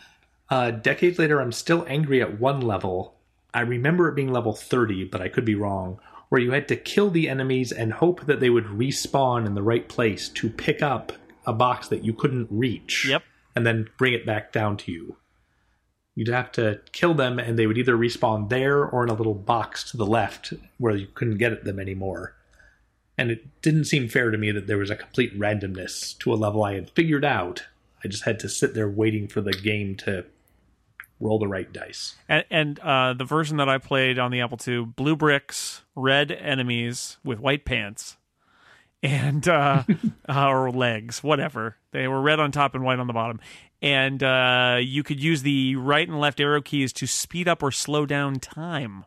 Uh, 0.50 0.72
decades 0.72 1.20
later, 1.20 1.40
I'm 1.40 1.52
still 1.52 1.86
angry 1.88 2.22
at 2.22 2.40
one 2.40 2.60
level. 2.60 3.16
I 3.54 3.62
remember 3.62 4.10
it 4.10 4.16
being 4.16 4.34
level 4.34 4.54
30, 4.54 5.06
but 5.06 5.22
I 5.22 5.30
could 5.30 5.46
be 5.46 5.56
wrong, 5.56 6.00
where 6.30 6.42
you 6.42 6.52
had 6.52 6.68
to 6.68 6.76
kill 6.76 7.10
the 7.10 7.30
enemies 7.30 7.72
and 7.72 7.94
hope 7.94 8.26
that 8.26 8.40
they 8.40 8.50
would 8.50 8.66
respawn 8.66 9.46
in 9.46 9.54
the 9.54 9.64
right 9.64 9.88
place 9.88 10.28
to 10.30 10.50
pick 10.50 10.82
up 10.82 11.14
a 11.50 11.54
box 11.54 11.88
that 11.90 12.04
you 12.04 12.14
couldn't 12.14 12.48
reach. 12.50 13.06
Yep. 13.10 13.24
And 13.56 13.66
then 13.66 13.90
bring 13.98 14.14
it 14.14 14.26
back 14.26 14.54
down 14.54 14.78
to 14.78 14.92
you. 14.92 15.18
You'd 16.16 16.28
have 16.30 16.52
to 16.54 16.82
kill 16.92 17.14
them, 17.14 17.40
and 17.40 17.58
they 17.58 17.66
would 17.66 17.78
either 17.78 17.98
respawn 17.98 18.50
there 18.50 18.86
or 18.86 19.04
in 19.04 19.10
a 19.10 19.14
little 19.14 19.34
box 19.34 19.90
to 19.92 19.98
the 19.98 20.06
left 20.06 20.54
where 20.78 20.96
you 20.96 21.08
couldn't 21.14 21.38
get 21.38 21.52
at 21.52 21.64
them 21.64 21.80
anymore 21.80 22.36
and 23.20 23.32
it 23.32 23.62
didn't 23.62 23.84
seem 23.84 24.08
fair 24.08 24.32
to 24.32 24.38
me 24.38 24.50
that 24.52 24.66
there 24.66 24.78
was 24.78 24.90
a 24.90 24.96
complete 24.96 25.38
randomness 25.38 26.18
to 26.20 26.34
a 26.34 26.36
level 26.36 26.64
I 26.64 26.76
had 26.76 26.90
figured 26.92 27.26
out. 27.26 27.66
I 28.02 28.08
just 28.08 28.24
had 28.24 28.40
to 28.40 28.48
sit 28.48 28.74
there 28.74 28.90
waiting 28.90 29.28
for 29.28 29.42
the 29.42 29.52
game 29.52 29.96
to 29.98 30.24
roll 31.20 31.38
the 31.38 31.48
right 31.50 31.72
dice. 31.74 32.16
And, 32.30 32.46
and 32.50 32.80
uh, 32.80 33.12
the 33.12 33.26
version 33.26 33.58
that 33.58 33.68
I 33.68 33.78
played 33.78 34.20
on 34.20 34.32
the 34.32 34.40
Apple 34.40 34.58
II, 34.66 34.86
blue 34.86 35.18
bricks, 35.18 35.84
red 35.98 36.32
enemies 36.32 37.18
with 37.22 37.42
white 37.42 37.66
pants, 37.66 38.16
and 39.04 39.48
uh, 39.48 39.84
or 40.30 40.72
legs, 40.72 41.24
whatever. 41.24 41.78
They 41.92 42.08
were 42.08 42.22
red 42.22 42.40
on 42.40 42.52
top 42.52 42.76
and 42.76 42.84
white 42.84 43.00
on 43.00 43.08
the 43.08 43.14
bottom. 43.14 43.40
And 43.82 44.22
uh, 44.22 44.80
you 44.82 45.04
could 45.04 45.22
use 45.22 45.42
the 45.42 45.76
right 45.78 46.08
and 46.08 46.20
left 46.20 46.40
arrow 46.40 46.62
keys 46.62 46.92
to 46.94 47.08
speed 47.08 47.48
up 47.48 47.64
or 47.64 47.72
slow 47.72 48.06
down 48.06 48.36
time. 48.36 49.06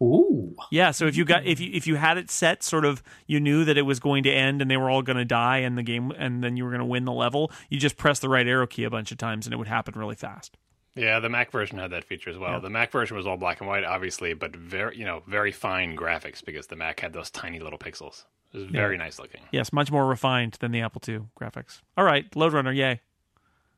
Ooh, 0.00 0.54
Yeah, 0.70 0.92
so 0.92 1.06
if 1.06 1.16
you 1.16 1.24
got 1.24 1.44
if 1.46 1.58
you 1.58 1.70
if 1.72 1.86
you 1.86 1.96
had 1.96 2.16
it 2.16 2.30
set 2.30 2.62
sort 2.62 2.84
of 2.84 3.02
you 3.26 3.40
knew 3.40 3.64
that 3.64 3.76
it 3.76 3.82
was 3.82 3.98
going 3.98 4.22
to 4.22 4.30
end 4.30 4.62
and 4.62 4.70
they 4.70 4.76
were 4.76 4.88
all 4.88 5.02
going 5.02 5.16
to 5.16 5.24
die 5.24 5.58
and 5.58 5.76
the 5.76 5.82
game 5.82 6.12
and 6.12 6.44
then 6.44 6.56
you 6.56 6.64
were 6.64 6.70
going 6.70 6.80
to 6.80 6.84
win 6.84 7.04
the 7.04 7.12
level, 7.12 7.50
you 7.68 7.78
just 7.78 7.96
press 7.96 8.20
the 8.20 8.28
right 8.28 8.46
arrow 8.46 8.68
key 8.68 8.84
a 8.84 8.90
bunch 8.90 9.10
of 9.10 9.18
times 9.18 9.46
and 9.46 9.52
it 9.52 9.56
would 9.56 9.66
happen 9.66 9.94
really 9.98 10.14
fast. 10.14 10.56
Yeah, 10.96 11.18
the 11.18 11.28
Mac 11.28 11.50
version 11.50 11.78
had 11.78 11.90
that 11.90 12.04
feature 12.04 12.30
as 12.30 12.38
well. 12.38 12.60
The 12.60 12.70
Mac 12.70 12.92
version 12.92 13.16
was 13.16 13.26
all 13.26 13.36
black 13.36 13.60
and 13.60 13.68
white, 13.68 13.82
obviously, 13.84 14.32
but 14.34 14.54
very 14.54 14.96
you 14.96 15.04
know 15.04 15.22
very 15.26 15.50
fine 15.52 15.96
graphics 15.96 16.44
because 16.44 16.68
the 16.68 16.76
Mac 16.76 17.00
had 17.00 17.12
those 17.12 17.30
tiny 17.30 17.58
little 17.58 17.78
pixels. 17.78 18.24
It 18.52 18.58
was 18.58 18.66
very 18.68 18.96
nice 18.96 19.18
looking. 19.18 19.40
Yes, 19.50 19.72
much 19.72 19.90
more 19.90 20.06
refined 20.06 20.56
than 20.60 20.70
the 20.70 20.80
Apple 20.80 21.02
II 21.08 21.22
graphics. 21.40 21.80
All 21.96 22.04
right, 22.04 22.24
Lode 22.36 22.52
Runner, 22.52 22.70
yay. 22.72 23.00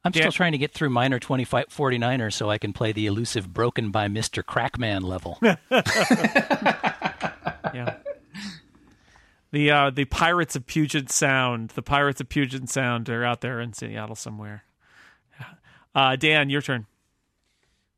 I'm 0.04 0.12
Dan- 0.12 0.24
still 0.24 0.32
trying 0.32 0.52
to 0.52 0.58
get 0.58 0.74
through 0.74 0.90
Miner 0.90 1.18
2049er 1.18 2.30
so 2.32 2.50
I 2.50 2.58
can 2.58 2.74
play 2.74 2.92
the 2.92 3.06
elusive 3.06 3.52
Broken 3.54 3.90
by 3.90 4.06
Mr. 4.08 4.44
Crackman 4.44 5.02
level. 5.02 5.40
Yeah. 7.74 7.96
The 9.52 9.70
uh, 9.70 9.90
the 9.90 10.04
Pirates 10.06 10.56
of 10.56 10.66
Puget 10.66 11.10
Sound, 11.10 11.70
the 11.70 11.82
Pirates 11.82 12.20
of 12.20 12.28
Puget 12.28 12.68
Sound 12.68 13.08
are 13.08 13.24
out 13.24 13.40
there 13.40 13.60
in 13.60 13.72
Seattle 13.72 14.14
somewhere. 14.16 14.64
Uh, 15.94 16.16
Dan, 16.16 16.48
your 16.50 16.62
turn. 16.62 16.86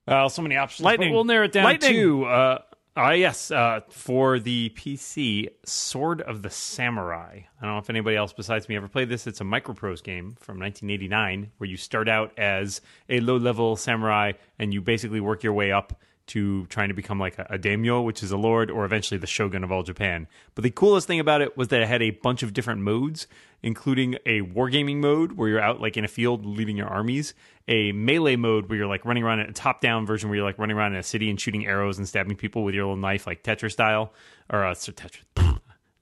Well, 0.09 0.29
so 0.29 0.43
many 0.43 0.57
options. 0.57 0.85
Lightning. 0.85 1.11
But 1.11 1.15
we'll 1.15 1.25
narrow 1.25 1.45
it 1.45 1.53
down 1.53 1.65
Lightning. 1.65 1.93
to 1.93 2.25
uh, 2.25 2.59
uh 2.97 3.11
yes, 3.11 3.51
uh, 3.51 3.81
for 3.91 4.39
the 4.39 4.71
PC, 4.71 5.49
Sword 5.65 6.21
of 6.23 6.43
the 6.43 6.51
Samurai. 6.51 7.41
I 7.61 7.65
don't 7.65 7.75
know 7.75 7.79
if 7.79 7.91
anybody 7.91 8.17
else 8.17 8.33
besides 8.33 8.69
me 8.69 8.77
ever 8.77 8.89
played 8.89 9.09
this. 9.09 9.27
It's 9.27 9.41
a 9.41 9.45
microprose 9.45 10.03
game 10.03 10.37
from 10.41 10.59
1989 10.59 11.53
where 11.59 11.69
you 11.69 11.77
start 11.77 12.09
out 12.09 12.33
as 12.39 12.81
a 13.09 13.21
low-level 13.21 13.77
samurai 13.77 14.33
and 14.59 14.73
you 14.73 14.81
basically 14.81 15.21
work 15.21 15.43
your 15.43 15.53
way 15.53 15.73
up 15.73 16.01
to 16.29 16.67
trying 16.67 16.89
to 16.89 16.95
become 16.95 17.19
like 17.19 17.39
a, 17.39 17.47
a 17.51 17.59
daimyo, 17.59 18.01
which 18.03 18.23
is 18.23 18.31
a 18.31 18.37
lord, 18.37 18.71
or 18.71 18.85
eventually 18.85 19.19
the 19.19 19.27
shogun 19.27 19.65
of 19.65 19.73
all 19.73 19.83
Japan. 19.83 20.27
But 20.55 20.63
the 20.63 20.71
coolest 20.71 21.07
thing 21.07 21.21
about 21.21 21.43
it 21.43 21.57
was 21.57 21.69
that 21.69 21.83
it 21.83 21.89
had 21.89 22.03
a 22.03 22.11
bunch 22.11 22.43
of 22.43 22.53
different 22.53 22.81
modes, 22.81 23.27
including 23.63 24.15
a 24.25 24.43
wargaming 24.43 24.97
mode 24.97 25.33
where 25.33 25.49
you're 25.49 25.61
out 25.61 25.81
like 25.81 25.97
in 25.97 26.05
a 26.05 26.09
field 26.09 26.47
leading 26.47 26.77
your 26.77 26.89
armies, 26.89 27.35
a 27.67 27.93
melee 27.93 28.37
mode 28.37 28.69
where 28.69 28.79
you're 28.79 28.87
like 28.87 29.05
running 29.05 29.23
around, 29.23 29.41
in 29.41 29.49
a 29.49 29.53
top-down 29.53 30.07
version 30.07 30.29
where 30.29 30.37
you're 30.37 30.47
like 30.47 30.59
running 30.59 30.77
around 30.77 30.93
in 30.93 30.99
a 30.99 31.03
city 31.03 31.29
and 31.29 31.41
shooting 31.41 31.67
arrows 31.67 31.99
and 31.99 32.09
stabbing 32.09 32.37
people 32.37 32.65
with 32.65 32.75
your 32.75 32.85
little 32.85 32.97
knife, 32.97 33.27
like 33.27 33.43
Tetris 33.43 33.73
style, 33.73 34.13
or 34.51 34.65
uh, 34.65 34.75
so 34.75 34.93
Tetris. 34.93 35.48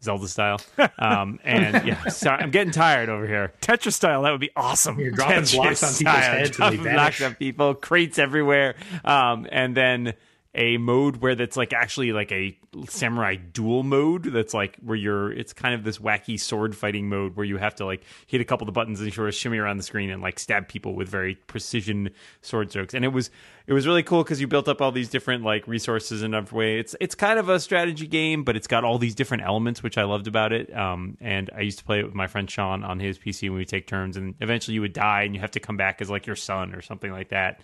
Zelda 0.07 0.29
style, 0.29 0.61
um, 0.99 1.39
and 1.45 1.87
yeah, 1.87 2.09
sorry, 2.09 2.43
I'm 2.43 2.51
getting 2.51 2.73
tired 2.73 3.09
over 3.09 3.27
here. 3.27 3.53
Tetris 3.61 3.93
style, 3.93 4.23
that 4.23 4.31
would 4.31 4.41
be 4.41 4.51
awesome. 4.57 4.99
you're 4.99 5.11
dropping 5.11 5.43
Tetris 5.43 5.55
blocks 5.57 5.83
on 5.83 5.89
people's 5.89 5.97
style, 5.97 6.17
heads 6.17 6.33
and 6.39 6.49
they 6.49 6.77
dropping 6.77 6.83
blocks 6.95 7.19
vanish. 7.19 7.23
on 7.23 7.35
people, 7.35 7.75
crates 7.75 8.19
everywhere, 8.19 8.77
um, 9.05 9.47
and 9.53 9.77
then 9.77 10.15
a 10.57 10.79
mode 10.79 11.19
where 11.19 11.35
that's 11.35 11.57
like 11.57 11.75
actually 11.75 12.13
like 12.13 12.33
a 12.33 12.59
samurai 12.89 13.37
duel 13.37 13.83
mode 13.83 14.25
that's 14.25 14.55
like 14.55 14.77
where 14.83 14.97
you're 14.97 15.31
it's 15.33 15.53
kind 15.53 15.75
of 15.75 15.85
this 15.85 15.99
wacky 15.99 16.41
sword 16.41 16.75
fighting 16.75 17.09
mode 17.09 17.37
where 17.37 17.45
you 17.45 17.59
have 17.59 17.75
to 17.75 17.85
like 17.85 18.03
hit 18.27 18.41
a 18.41 18.45
couple 18.45 18.65
of 18.65 18.67
the 18.67 18.73
buttons 18.73 19.01
and 19.01 19.13
sort 19.13 19.29
of 19.29 19.35
shimmy 19.35 19.59
around 19.59 19.77
the 19.77 19.83
screen 19.83 20.11
and 20.11 20.23
like 20.23 20.39
stab 20.39 20.67
people 20.67 20.95
with 20.95 21.09
very 21.09 21.35
precision 21.35 22.11
sword 22.41 22.71
strokes. 22.71 22.95
And 22.95 23.05
it 23.05 23.09
was 23.09 23.31
it 23.67 23.73
was 23.73 23.87
really 23.87 24.03
cool 24.03 24.23
because 24.23 24.41
you 24.41 24.47
built 24.47 24.67
up 24.69 24.81
all 24.81 24.93
these 24.93 25.09
different 25.09 25.45
like 25.45 25.69
resources 25.69 26.23
in 26.23 26.35
every 26.35 26.57
way. 26.57 26.79
It's 26.79 26.97
it's 27.01 27.15
kind 27.15 27.39
of 27.39 27.49
a 27.51 27.61
strategy 27.61 28.07
game 28.07 28.43
but 28.43 28.57
it's 28.57 28.67
got 28.67 28.83
all 28.83 28.99
these 28.99 29.15
different 29.15 29.43
elements 29.43 29.83
which 29.83 29.99
i 29.99 30.05
loved 30.05 30.27
about 30.27 30.53
it. 30.53 30.75
Um, 30.75 31.19
and 31.21 31.51
i 31.55 31.61
used 31.61 31.79
to 31.79 31.85
play 31.85 32.01
it 32.01 32.05
with 32.05 32.15
my 32.15 32.27
friend 32.27 32.51
sean 32.51 32.83
on 32.83 32.99
his 32.99 33.19
pc 33.19 33.49
when 33.51 33.59
we 33.59 33.65
take 33.65 33.87
turns 33.87 34.17
and 34.17 34.35
eventually 34.41 34.75
you 34.75 34.81
would 34.81 34.93
die 34.93 35.23
and 35.23 35.35
you 35.35 35.41
have 35.41 35.51
to 35.53 35.61
come 35.61 35.77
back 35.77 36.01
as 36.01 36.09
like 36.09 36.27
your 36.27 36.37
son 36.37 36.75
or 36.75 36.81
something 36.81 37.13
like 37.13 37.29
that 37.29 37.61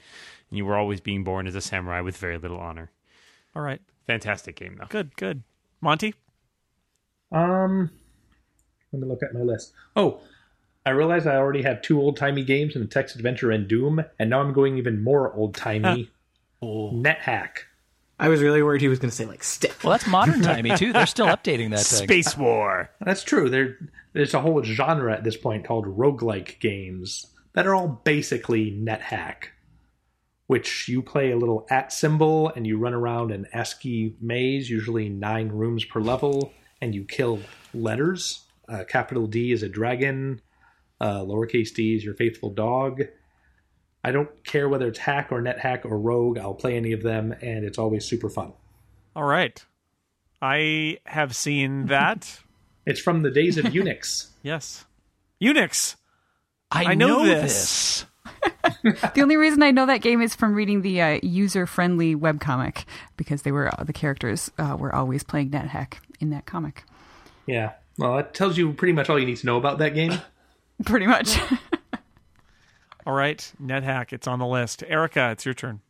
and 0.53 0.59
you 0.59 0.67
were 0.67 0.77
always 0.77 1.01
being 1.01 1.25
born 1.25 1.47
as 1.47 1.55
a 1.55 1.61
samurai 1.63 2.03
with 2.03 2.15
very 2.19 2.37
little 2.39 2.59
honor 2.59 2.91
All 3.57 3.63
right, 3.63 3.81
fantastic 4.07 4.55
game 4.57 4.77
though 4.79 4.87
good, 4.89 5.17
good. 5.17 5.43
Monty, 5.81 6.15
Um, 7.33 7.91
let 8.93 9.03
me 9.03 9.09
look 9.09 9.23
at 9.23 9.35
my 9.35 9.41
list. 9.41 9.73
Oh, 9.97 10.21
I 10.85 10.91
realize 10.91 11.27
I 11.27 11.37
already 11.37 11.63
have 11.63 11.81
two 11.83 11.99
old 12.01 12.17
timey 12.17 12.45
games 12.45 12.77
in 12.77 12.87
Text 12.89 13.17
Adventure 13.17 13.51
and 13.51 13.67
Doom, 13.67 14.05
and 14.19 14.31
now 14.31 14.41
I'm 14.41 14.53
going 14.53 14.79
even 14.79 15.03
more 15.03 15.33
old 15.33 15.55
timey. 15.55 16.11
NetHack. 16.63 17.51
I 18.19 18.29
was 18.29 18.41
really 18.41 18.63
worried 18.63 18.81
he 18.81 18.89
was 18.89 18.99
going 19.01 19.11
to 19.11 19.17
say 19.17 19.25
like 19.25 19.43
stick. 19.43 19.75
Well, 19.83 19.91
that's 19.91 20.07
modern 20.07 20.43
timey 20.43 20.77
too. 20.77 20.93
They're 20.93 21.07
still 21.07 21.27
updating 21.27 21.71
that 21.71 21.81
thing. 21.81 22.07
Space 22.07 22.37
War. 22.37 22.91
That's 23.01 23.25
true. 23.25 23.51
There, 23.51 23.79
there's 24.13 24.35
a 24.35 24.41
whole 24.41 24.63
genre 24.63 25.13
at 25.13 25.25
this 25.25 25.37
point 25.37 25.65
called 25.65 25.87
roguelike 25.87 26.61
games 26.61 27.27
that 27.55 27.67
are 27.67 27.75
all 27.75 28.01
basically 28.05 28.71
NetHack, 28.71 29.47
which 30.53 30.87
you 30.87 31.01
play 31.01 31.31
a 31.31 31.37
little 31.39 31.67
at 31.71 31.91
symbol 31.95 32.51
and 32.51 32.67
you 32.67 32.77
run 32.77 32.93
around 32.93 33.31
an 33.31 33.47
ASCII 33.55 34.15
maze, 34.21 34.69
usually 34.69 35.09
nine 35.09 35.49
rooms 35.49 35.83
per 35.87 35.99
level, 35.99 36.53
and 36.83 36.95
you 36.95 37.05
kill 37.05 37.41
letters. 37.73 38.45
Uh, 38.69 38.85
capital 38.85 39.27
D 39.27 39.51
is 39.51 39.63
a 39.63 39.69
dragon, 39.71 40.43
uh, 41.01 41.21
lowercase 41.21 41.73
d 41.73 41.95
is 41.97 42.05
your 42.05 42.13
faithful 42.13 42.51
dog. 42.51 43.01
I 44.05 44.13
don't 44.13 44.45
care 44.45 44.69
whether 44.69 44.89
it's 44.89 44.99
hack 44.99 45.33
or 45.33 45.41
net 45.41 45.59
hack 45.59 45.87
or 45.87 45.99
rogue, 45.99 46.37
I'll 46.37 46.53
play 46.53 46.77
any 46.77 46.93
of 46.93 47.03
them, 47.03 47.33
and 47.41 47.65
it's 47.65 47.79
always 47.79 48.05
super 48.05 48.29
fun. 48.29 48.53
all 49.17 49.25
right. 49.25 49.65
I 50.43 50.99
have 51.07 51.35
seen 51.35 51.87
that. 51.87 52.41
It's 52.85 53.01
from 53.01 53.23
the 53.23 53.31
days 53.31 53.57
of 53.59 53.67
Unix. 53.67 54.31
yes, 54.43 54.85
Unix. 55.41 55.95
I, 56.71 56.85
I 56.85 56.95
know 56.95 57.21
know, 57.21 57.25
this. 57.25 57.43
this. 57.43 58.05
The 59.15 59.23
only 59.23 59.37
reason 59.37 59.63
I 59.63 59.71
know 59.71 59.87
that 59.87 60.03
game 60.03 60.21
is 60.23 60.35
from 60.35 60.55
reading 60.55 60.83
the 60.83 61.01
uh, 61.01 61.21
user-friendly 61.23 62.17
webcomic 62.17 62.85
because 63.17 63.43
they 63.43 63.53
were 63.53 63.69
uh, 63.69 63.85
the 63.85 63.93
characters 63.93 64.51
uh, 64.59 64.77
were 64.79 64.95
always 64.95 65.23
playing 65.23 65.51
NetHack 65.51 65.95
in 66.21 66.31
that 66.31 66.47
comic. 66.47 66.85
Yeah. 67.47 67.73
Well, 67.99 68.17
that 68.17 68.35
tells 68.35 68.57
you 68.57 68.73
pretty 68.73 68.93
much 68.93 69.11
all 69.11 69.19
you 69.19 69.27
need 69.27 69.37
to 69.39 69.47
know 69.47 69.57
about 69.57 69.79
that 69.79 69.95
game. 69.95 70.21
Pretty 70.85 71.07
much. 71.07 71.39
All 73.07 73.13
right, 73.13 73.53
NetHack, 73.63 74.13
it's 74.13 74.27
on 74.27 74.39
the 74.39 74.47
list. 74.47 74.83
Erica, 74.87 75.31
it's 75.33 75.45
your 75.45 75.55
turn. 75.55 75.81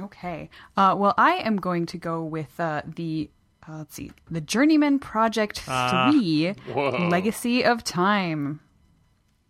Okay. 0.00 0.50
Uh, 0.76 0.94
well, 0.98 1.14
I 1.16 1.34
am 1.34 1.56
going 1.56 1.86
to 1.86 1.98
go 1.98 2.22
with 2.24 2.58
uh, 2.58 2.82
the 2.86 3.30
uh, 3.68 3.78
let's 3.78 3.94
see, 3.94 4.12
the 4.30 4.40
Journeyman 4.40 4.98
Project 4.98 5.60
Three: 5.60 6.54
Legacy 6.74 7.64
of 7.64 7.84
Time. 7.84 8.60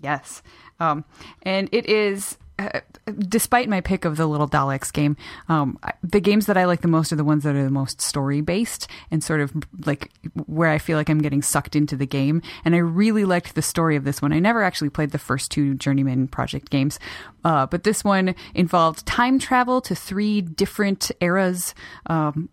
Yes, 0.01 0.43
um, 0.81 1.05
and 1.43 1.69
it 1.73 1.89
is. 1.89 2.39
Uh, 2.59 2.81
despite 3.19 3.69
my 3.69 3.83
pick 3.83 4.07
of 4.07 4.17
the 4.17 4.25
little 4.25 4.49
Daleks 4.49 4.91
game, 4.91 5.15
um, 5.51 5.79
the 6.03 6.21
games 6.21 6.47
that 6.47 6.57
I 6.57 6.65
like 6.65 6.81
the 6.81 6.89
most 6.89 7.13
are 7.13 7.17
the 7.17 7.23
ones 7.23 7.45
that 7.45 7.55
are 7.55 7.63
the 7.63 7.71
most 7.71 8.01
story 8.01 8.41
based 8.41 8.89
and 9.11 9.23
sort 9.23 9.43
of 9.43 9.53
like 9.85 10.11
where 10.47 10.71
I 10.71 10.79
feel 10.79 10.97
like 10.97 11.11
I'm 11.11 11.21
getting 11.21 11.43
sucked 11.43 11.77
into 11.77 11.97
the 11.97 12.07
game. 12.07 12.41
And 12.65 12.75
I 12.75 12.79
really 12.79 13.27
liked 13.27 13.57
the 13.57 13.61
story 13.61 13.95
of 13.95 14.05
this 14.05 14.23
one. 14.23 14.33
I 14.33 14.39
never 14.39 14.63
actually 14.63 14.89
played 14.89 15.11
the 15.11 15.19
first 15.19 15.51
two 15.51 15.75
Journeyman 15.75 16.29
Project 16.29 16.71
games, 16.71 16.99
uh, 17.45 17.67
but 17.67 17.85
this 17.85 18.03
one 18.03 18.35
involved 18.55 19.05
time 19.05 19.39
travel 19.39 19.83
to 19.83 19.95
three 19.95 20.41
different 20.41 21.11
eras. 21.21 21.75
Um, 22.07 22.49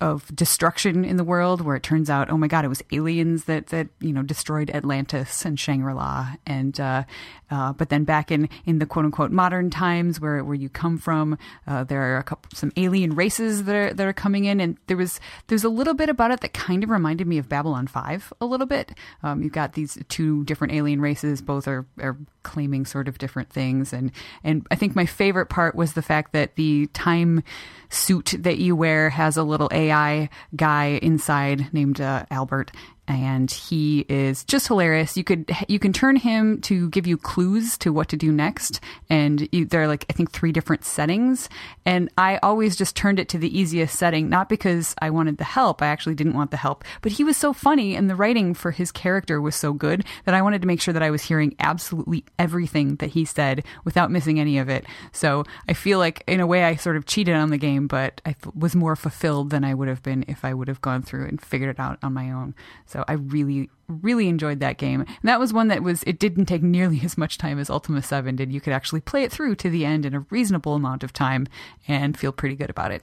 of, 0.00 0.34
destruction 0.34 1.04
in 1.04 1.16
the 1.16 1.24
world 1.24 1.60
where 1.60 1.76
it 1.76 1.82
turns 1.82 2.10
out 2.10 2.30
oh 2.30 2.36
my 2.36 2.46
god 2.46 2.64
it 2.64 2.68
was 2.68 2.82
aliens 2.92 3.44
that 3.44 3.68
that 3.68 3.88
you 4.00 4.12
know 4.12 4.22
destroyed 4.22 4.70
atlantis 4.70 5.44
and 5.44 5.58
shangri-la. 5.58 6.34
And 6.46 6.78
uh, 6.80 7.04
uh, 7.50 7.72
but 7.72 7.88
then 7.88 8.04
back 8.04 8.30
in 8.30 8.48
in 8.64 8.78
the 8.78 8.86
quote 8.86 9.04
unquote 9.04 9.30
modern 9.30 9.70
times 9.70 10.20
where 10.20 10.42
where 10.44 10.54
you 10.54 10.68
come 10.68 10.98
from 10.98 11.38
uh, 11.66 11.84
there 11.84 12.02
are 12.02 12.18
a 12.18 12.22
couple 12.22 12.50
some 12.54 12.72
alien 12.76 13.14
races 13.14 13.64
that 13.64 13.74
are 13.74 13.92
that 13.92 14.06
are 14.06 14.12
coming 14.12 14.44
in. 14.44 14.60
And 14.60 14.76
there 14.86 14.96
was 14.96 15.20
there's 15.48 15.64
a 15.64 15.68
little 15.68 15.94
bit 15.94 16.08
about 16.08 16.30
it 16.30 16.40
that 16.40 16.52
kind 16.52 16.84
of 16.84 16.90
reminded 16.90 17.26
me 17.26 17.38
of 17.38 17.48
babylon 17.48 17.86
5 17.86 18.32
a 18.40 18.46
little 18.46 18.66
bit. 18.66 18.92
Um, 19.22 19.42
you've 19.42 19.52
got 19.52 19.74
these 19.74 19.98
two 20.08 20.44
different 20.44 20.72
alien 20.72 21.00
races. 21.00 21.42
Both 21.42 21.68
are 21.68 21.86
are 22.00 22.16
claiming 22.42 22.86
sort 22.86 23.08
of 23.08 23.18
different 23.18 23.50
things. 23.50 23.92
And 23.92 24.12
and 24.44 24.66
I 24.70 24.76
think 24.76 24.96
my 24.96 25.06
favorite 25.06 25.46
part 25.46 25.74
was 25.74 25.92
the 25.92 26.02
fact 26.02 26.32
that 26.32 26.56
the 26.56 26.86
time 26.88 27.42
suit 27.90 28.34
that 28.38 28.58
you 28.58 28.76
wear 28.76 29.10
has 29.10 29.36
a 29.36 29.42
little 29.42 29.67
AI 29.72 30.28
guy 30.56 30.98
inside 31.02 31.72
named 31.72 32.00
uh, 32.00 32.24
Albert 32.30 32.70
and 33.08 33.50
he 33.50 34.04
is 34.08 34.44
just 34.44 34.68
hilarious. 34.68 35.16
You 35.16 35.24
could 35.24 35.50
you 35.66 35.78
can 35.78 35.92
turn 35.92 36.16
him 36.16 36.60
to 36.62 36.90
give 36.90 37.06
you 37.06 37.16
clues 37.16 37.78
to 37.78 37.92
what 37.92 38.08
to 38.10 38.16
do 38.16 38.30
next, 38.30 38.80
and 39.08 39.48
you, 39.50 39.64
there 39.64 39.82
are 39.82 39.88
like 39.88 40.04
I 40.10 40.12
think 40.12 40.30
three 40.30 40.52
different 40.52 40.84
settings. 40.84 41.48
And 41.86 42.10
I 42.18 42.38
always 42.42 42.76
just 42.76 42.94
turned 42.94 43.18
it 43.18 43.30
to 43.30 43.38
the 43.38 43.58
easiest 43.58 43.98
setting, 43.98 44.28
not 44.28 44.50
because 44.50 44.94
I 45.00 45.08
wanted 45.08 45.38
the 45.38 45.44
help. 45.44 45.80
I 45.80 45.86
actually 45.86 46.14
didn't 46.14 46.34
want 46.34 46.50
the 46.50 46.58
help, 46.58 46.84
but 47.00 47.12
he 47.12 47.24
was 47.24 47.36
so 47.38 47.52
funny, 47.54 47.96
and 47.96 48.10
the 48.10 48.16
writing 48.16 48.52
for 48.52 48.70
his 48.70 48.92
character 48.92 49.40
was 49.40 49.56
so 49.56 49.72
good 49.72 50.04
that 50.26 50.34
I 50.34 50.42
wanted 50.42 50.60
to 50.62 50.68
make 50.68 50.82
sure 50.82 50.92
that 50.92 51.02
I 51.02 51.10
was 51.10 51.22
hearing 51.22 51.56
absolutely 51.60 52.24
everything 52.38 52.96
that 52.96 53.10
he 53.10 53.24
said 53.24 53.64
without 53.84 54.10
missing 54.10 54.38
any 54.38 54.58
of 54.58 54.68
it. 54.68 54.84
So 55.12 55.44
I 55.66 55.72
feel 55.72 55.98
like 55.98 56.22
in 56.26 56.40
a 56.40 56.46
way 56.46 56.64
I 56.64 56.76
sort 56.76 56.96
of 56.96 57.06
cheated 57.06 57.34
on 57.34 57.48
the 57.48 57.56
game, 57.56 57.86
but 57.86 58.20
I 58.26 58.34
was 58.54 58.76
more 58.76 58.96
fulfilled 58.96 59.48
than 59.50 59.64
I 59.64 59.72
would 59.72 59.88
have 59.88 60.02
been 60.02 60.26
if 60.28 60.44
I 60.44 60.52
would 60.52 60.68
have 60.68 60.82
gone 60.82 61.02
through 61.02 61.26
and 61.26 61.40
figured 61.40 61.70
it 61.70 61.80
out 61.80 61.98
on 62.02 62.12
my 62.12 62.30
own. 62.30 62.54
So 62.84 62.97
I 63.06 63.12
really, 63.12 63.70
really 63.88 64.28
enjoyed 64.28 64.60
that 64.60 64.78
game. 64.78 65.00
And 65.02 65.16
that 65.24 65.38
was 65.38 65.52
one 65.52 65.68
that 65.68 65.82
was, 65.82 66.02
it 66.04 66.18
didn't 66.18 66.46
take 66.46 66.62
nearly 66.62 67.00
as 67.04 67.16
much 67.18 67.38
time 67.38 67.58
as 67.58 67.70
Ultima 67.70 68.02
7 68.02 68.34
did. 68.36 68.52
You 68.52 68.60
could 68.60 68.72
actually 68.72 69.00
play 69.00 69.22
it 69.24 69.30
through 69.32 69.54
to 69.56 69.70
the 69.70 69.84
end 69.84 70.04
in 70.06 70.14
a 70.14 70.20
reasonable 70.30 70.74
amount 70.74 71.02
of 71.04 71.12
time 71.12 71.46
and 71.86 72.18
feel 72.18 72.32
pretty 72.32 72.56
good 72.56 72.70
about 72.70 72.90
it. 72.92 73.02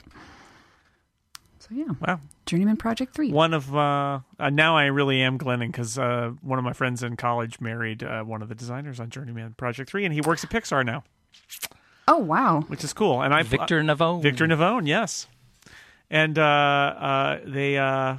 So 1.58 1.68
yeah, 1.72 1.86
Wow. 2.06 2.20
Journeyman 2.44 2.76
Project 2.76 3.12
3. 3.14 3.32
One 3.32 3.52
of 3.52 3.74
uh, 3.74 4.20
uh, 4.38 4.50
now 4.50 4.76
I 4.76 4.84
really 4.84 5.20
am 5.20 5.36
Glennon 5.36 5.66
because 5.72 5.98
uh, 5.98 6.30
one 6.40 6.60
of 6.60 6.64
my 6.64 6.72
friends 6.72 7.02
in 7.02 7.16
college 7.16 7.60
married 7.60 8.04
uh, 8.04 8.22
one 8.22 8.40
of 8.40 8.48
the 8.48 8.54
designers 8.54 9.00
on 9.00 9.10
Journeyman 9.10 9.54
Project 9.54 9.90
Three, 9.90 10.04
and 10.04 10.14
he 10.14 10.20
works 10.20 10.44
at 10.44 10.50
Pixar 10.50 10.86
now, 10.86 11.02
Oh, 12.06 12.18
wow. 12.18 12.60
which 12.68 12.84
is 12.84 12.92
cool. 12.92 13.20
And 13.20 13.34
I 13.34 13.42
Victor 13.42 13.82
Navone. 13.82 14.22
Victor 14.22 14.46
Navone, 14.46 14.86
yes, 14.86 15.26
and 16.08 16.38
uh, 16.38 16.42
uh, 16.44 17.40
they 17.44 17.78
uh, 17.78 18.14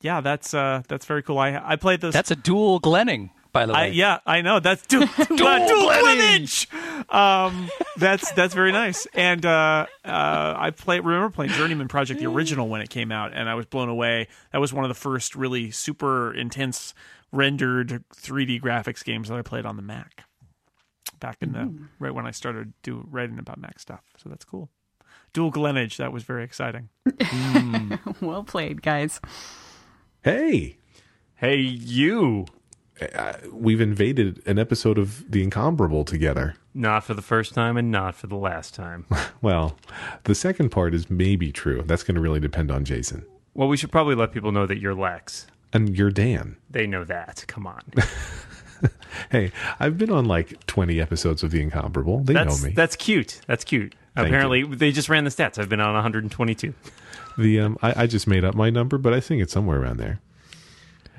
yeah, 0.00 0.20
that's 0.20 0.54
uh, 0.54 0.82
that's 0.88 1.06
very 1.06 1.22
cool. 1.22 1.38
I 1.38 1.60
I 1.62 1.76
played 1.76 2.00
those. 2.00 2.12
That's 2.12 2.30
a 2.30 2.36
dual 2.36 2.78
Glenning, 2.80 3.30
by 3.52 3.66
the 3.66 3.72
way. 3.72 3.78
I, 3.78 3.86
yeah, 3.86 4.18
I 4.26 4.42
know. 4.42 4.60
That's 4.60 4.86
dual, 4.86 5.06
dual, 5.16 5.36
dual 5.36 5.90
Glenage. 5.90 6.66
Um, 7.12 7.70
that's 7.96 8.30
that's 8.32 8.54
very 8.54 8.72
nice. 8.72 9.06
And 9.14 9.44
uh, 9.44 9.86
uh, 10.04 10.54
I 10.56 10.70
play 10.70 11.00
remember 11.00 11.30
playing 11.30 11.52
Journeyman 11.52 11.88
Project 11.88 12.20
the 12.20 12.26
original 12.26 12.68
when 12.68 12.80
it 12.80 12.90
came 12.90 13.10
out, 13.10 13.32
and 13.34 13.48
I 13.48 13.54
was 13.54 13.66
blown 13.66 13.88
away. 13.88 14.28
That 14.52 14.60
was 14.60 14.72
one 14.72 14.84
of 14.84 14.88
the 14.88 14.94
first 14.94 15.34
really 15.34 15.70
super 15.70 16.32
intense 16.32 16.94
rendered 17.32 18.04
3D 18.14 18.60
graphics 18.60 19.04
games 19.04 19.28
that 19.28 19.36
I 19.36 19.42
played 19.42 19.66
on 19.66 19.76
the 19.76 19.82
Mac. 19.82 20.24
Back 21.18 21.38
in 21.40 21.52
the 21.52 21.72
right 21.98 22.14
when 22.14 22.26
I 22.26 22.30
started 22.30 22.74
do 22.82 23.06
writing 23.10 23.38
about 23.38 23.58
Mac 23.58 23.80
stuff, 23.80 24.02
so 24.18 24.28
that's 24.28 24.44
cool. 24.44 24.68
Dual 25.32 25.50
Glenage, 25.50 25.96
that 25.96 26.12
was 26.12 26.22
very 26.22 26.44
exciting. 26.44 26.88
well 28.20 28.44
played, 28.44 28.82
guys. 28.82 29.20
Hey, 30.30 30.76
Hey, 31.36 31.58
you. 31.60 32.46
we've 33.52 33.80
invaded 33.80 34.42
an 34.44 34.58
episode 34.58 34.98
of 34.98 35.30
The 35.30 35.40
Incomparable 35.40 36.04
together. 36.04 36.56
Not 36.74 37.04
for 37.04 37.14
the 37.14 37.22
first 37.22 37.54
time 37.54 37.76
and 37.76 37.92
not 37.92 38.16
for 38.16 38.26
the 38.26 38.34
last 38.34 38.74
time. 38.74 39.06
Well, 39.40 39.76
the 40.24 40.34
second 40.34 40.70
part 40.70 40.94
is 40.94 41.08
maybe 41.08 41.52
true. 41.52 41.84
That's 41.86 42.02
going 42.02 42.16
to 42.16 42.20
really 42.20 42.40
depend 42.40 42.72
on 42.72 42.84
Jason. 42.84 43.24
well, 43.54 43.68
we 43.68 43.76
should 43.76 43.92
probably 43.92 44.16
let 44.16 44.32
people 44.32 44.50
know 44.50 44.66
that 44.66 44.78
you're 44.80 44.94
Lex. 44.96 45.46
And 45.72 45.96
you're 45.96 46.10
Dan. 46.10 46.56
They 46.68 46.88
know 46.88 47.04
that. 47.04 47.44
Come 47.46 47.68
on. 47.68 47.82
Hey, 49.30 49.52
I've 49.78 49.96
been 49.96 50.10
on 50.10 50.24
like 50.24 50.66
20 50.66 51.00
episodes 51.00 51.44
of 51.44 51.52
The 51.52 51.62
Incomparable. 51.62 52.18
They 52.24 52.32
That's 52.34 52.60
know 52.62 52.68
me. 52.68 52.74
that's 52.74 52.96
cute. 52.96 53.40
That's 53.46 53.62
cute. 53.64 53.94
Thank 54.16 54.26
Apparently, 54.28 54.64
they 54.64 54.90
just 54.90 55.08
ran 55.08 55.22
the 55.24 55.30
stats. 55.30 55.56
I've 55.58 55.68
been 55.68 55.80
on 55.80 55.94
122. 55.94 56.74
The 57.38 57.60
um, 57.60 57.78
I, 57.82 58.02
I 58.02 58.06
just 58.06 58.26
made 58.26 58.44
up 58.44 58.54
my 58.54 58.70
number, 58.70 58.98
but 58.98 59.12
I 59.12 59.20
think 59.20 59.42
it's 59.42 59.52
somewhere 59.52 59.80
around 59.80 59.98
there. 59.98 60.20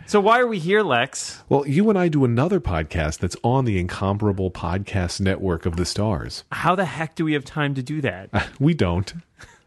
So 0.08 0.22
why 0.22 0.40
are 0.40 0.48
we 0.48 0.58
here, 0.58 0.84
Lex? 0.84 1.44
Well, 1.50 1.68
you 1.68 1.90
and 1.90 2.00
I 2.00 2.08
do 2.08 2.24
another 2.24 2.62
podcast 2.62 3.20
that's 3.20 3.36
on 3.44 3.66
the 3.66 3.78
Incomparable 3.78 4.50
Podcast 4.50 5.20
Network 5.20 5.66
of 5.66 5.76
the 5.76 5.84
Stars. 5.86 6.46
How 6.50 6.76
the 6.76 6.86
heck 6.86 7.16
do 7.16 7.26
we 7.26 7.34
have 7.34 7.44
time 7.44 7.74
to 7.76 7.84
do 7.84 8.00
that? 8.02 8.30
We 8.60 8.74
don't. 8.74 9.14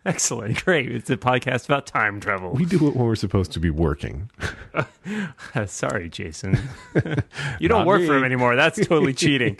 Excellent. 0.06 0.64
Great. 0.64 0.90
It's 0.90 1.10
a 1.10 1.16
podcast 1.16 1.66
about 1.66 1.86
time 1.86 2.20
travel. 2.20 2.52
We 2.52 2.64
do 2.64 2.76
it 2.88 2.96
when 2.96 3.04
we're 3.06 3.14
supposed 3.14 3.52
to 3.52 3.60
be 3.60 3.68
working. 3.68 4.30
Sorry, 5.66 6.08
Jason. 6.08 6.58
you 7.60 7.68
don't 7.68 7.80
Not 7.80 7.86
work 7.86 8.00
me. 8.00 8.06
for 8.06 8.16
him 8.16 8.24
anymore. 8.24 8.56
That's 8.56 8.78
totally 8.86 9.12
cheating. 9.14 9.58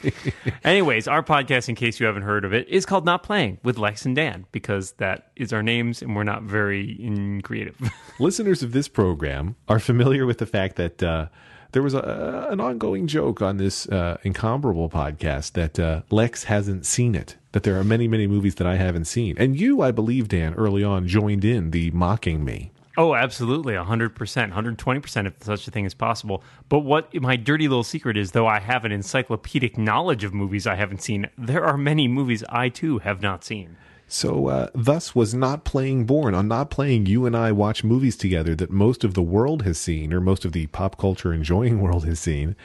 Anyways, 0.65 1.07
our 1.07 1.23
podcast, 1.23 1.69
in 1.69 1.75
case 1.75 2.01
you 2.01 2.07
haven't 2.07 2.23
heard 2.23 2.45
of 2.47 2.55
it, 2.55 2.67
is 2.69 2.87
called 2.87 3.05
Not 3.05 3.23
Playing 3.23 3.59
with 3.63 3.77
Lex 3.77 4.07
and 4.07 4.17
Dan 4.17 4.47
because 4.51 4.93
that 4.93 5.31
is 5.37 5.53
our 5.53 5.63
names 5.63 6.01
and 6.01 6.17
we're 6.17 6.25
not 6.25 6.43
very 6.43 6.93
in 6.93 7.43
creative. 7.43 7.77
Listeners 8.19 8.63
of 8.63 8.73
this 8.73 8.89
program 8.89 9.57
are 9.69 9.79
familiar 9.79 10.25
with 10.25 10.39
the 10.39 10.47
fact 10.47 10.77
that 10.77 11.03
uh, 11.03 11.27
there 11.73 11.83
was 11.83 11.93
a, 11.93 12.47
an 12.51 12.61
ongoing 12.61 13.07
joke 13.07 13.43
on 13.43 13.59
this 13.59 13.87
uh, 13.89 14.17
Incomparable 14.23 14.89
podcast 14.89 15.53
that 15.53 15.79
uh, 15.79 16.01
Lex 16.11 16.45
hasn't 16.45 16.87
seen 16.87 17.15
it. 17.15 17.37
That 17.53 17.65
there 17.65 17.79
are 17.79 17.85
many, 17.85 18.07
many 18.07 18.27
movies 18.27 18.55
that 18.57 18.67
I 18.67 18.77
haven't 18.77 19.07
seen. 19.07 19.37
And 19.39 19.59
you, 19.59 19.83
I 19.83 19.91
believe, 19.91 20.29
Dan, 20.29 20.55
early 20.55 20.85
on 20.85 21.09
joined 21.09 21.45
in 21.45 21.71
the 21.73 21.91
mocking 21.91 22.45
me. 22.45 22.71
oh, 22.97 23.15
absolutely. 23.15 23.75
100%, 23.75 24.13
120% 24.15 25.27
if 25.27 25.43
such 25.43 25.67
a 25.67 25.71
thing 25.71 25.85
is 25.85 25.95
possible. 25.95 26.43
But 26.69 26.81
what 26.81 27.13
my 27.15 27.37
dirty 27.37 27.67
little 27.67 27.83
secret 27.83 28.17
is, 28.17 28.33
though 28.33 28.47
I 28.47 28.61
have 28.61 28.85
an 28.85 28.93
encyclopedic 28.93 29.79
knowledge 29.79 30.23
of 30.23 30.35
movies 30.35 30.67
I 30.67 30.75
haven't 30.75 31.03
seen, 31.03 31.29
there 31.39 31.65
are 31.65 31.77
many 31.77 32.07
movies 32.09 32.45
I 32.49 32.69
too 32.69 32.99
have 32.99 33.23
not 33.23 33.43
seen. 33.43 33.77
So, 34.13 34.49
uh, 34.49 34.69
thus 34.75 35.15
was 35.15 35.35
not 35.35 35.65
playing 35.65 36.05
born. 36.05 36.35
On 36.35 36.49
not 36.49 36.69
playing, 36.69 37.07
you 37.07 37.27
and 37.27 37.37
I 37.37 37.53
watch 37.53 37.85
movies 37.85 38.17
together 38.17 38.57
that 38.57 38.71
most 38.71 39.05
of 39.05 39.15
the 39.15 39.23
world 39.23 39.63
has 39.63 39.79
seen, 39.79 40.13
or 40.13 40.21
most 40.21 40.45
of 40.45 40.51
the 40.51 40.67
pop 40.67 40.99
culture 40.99 41.33
enjoying 41.33 41.81
world 41.83 42.05
has 42.05 42.19
seen, 42.19 42.57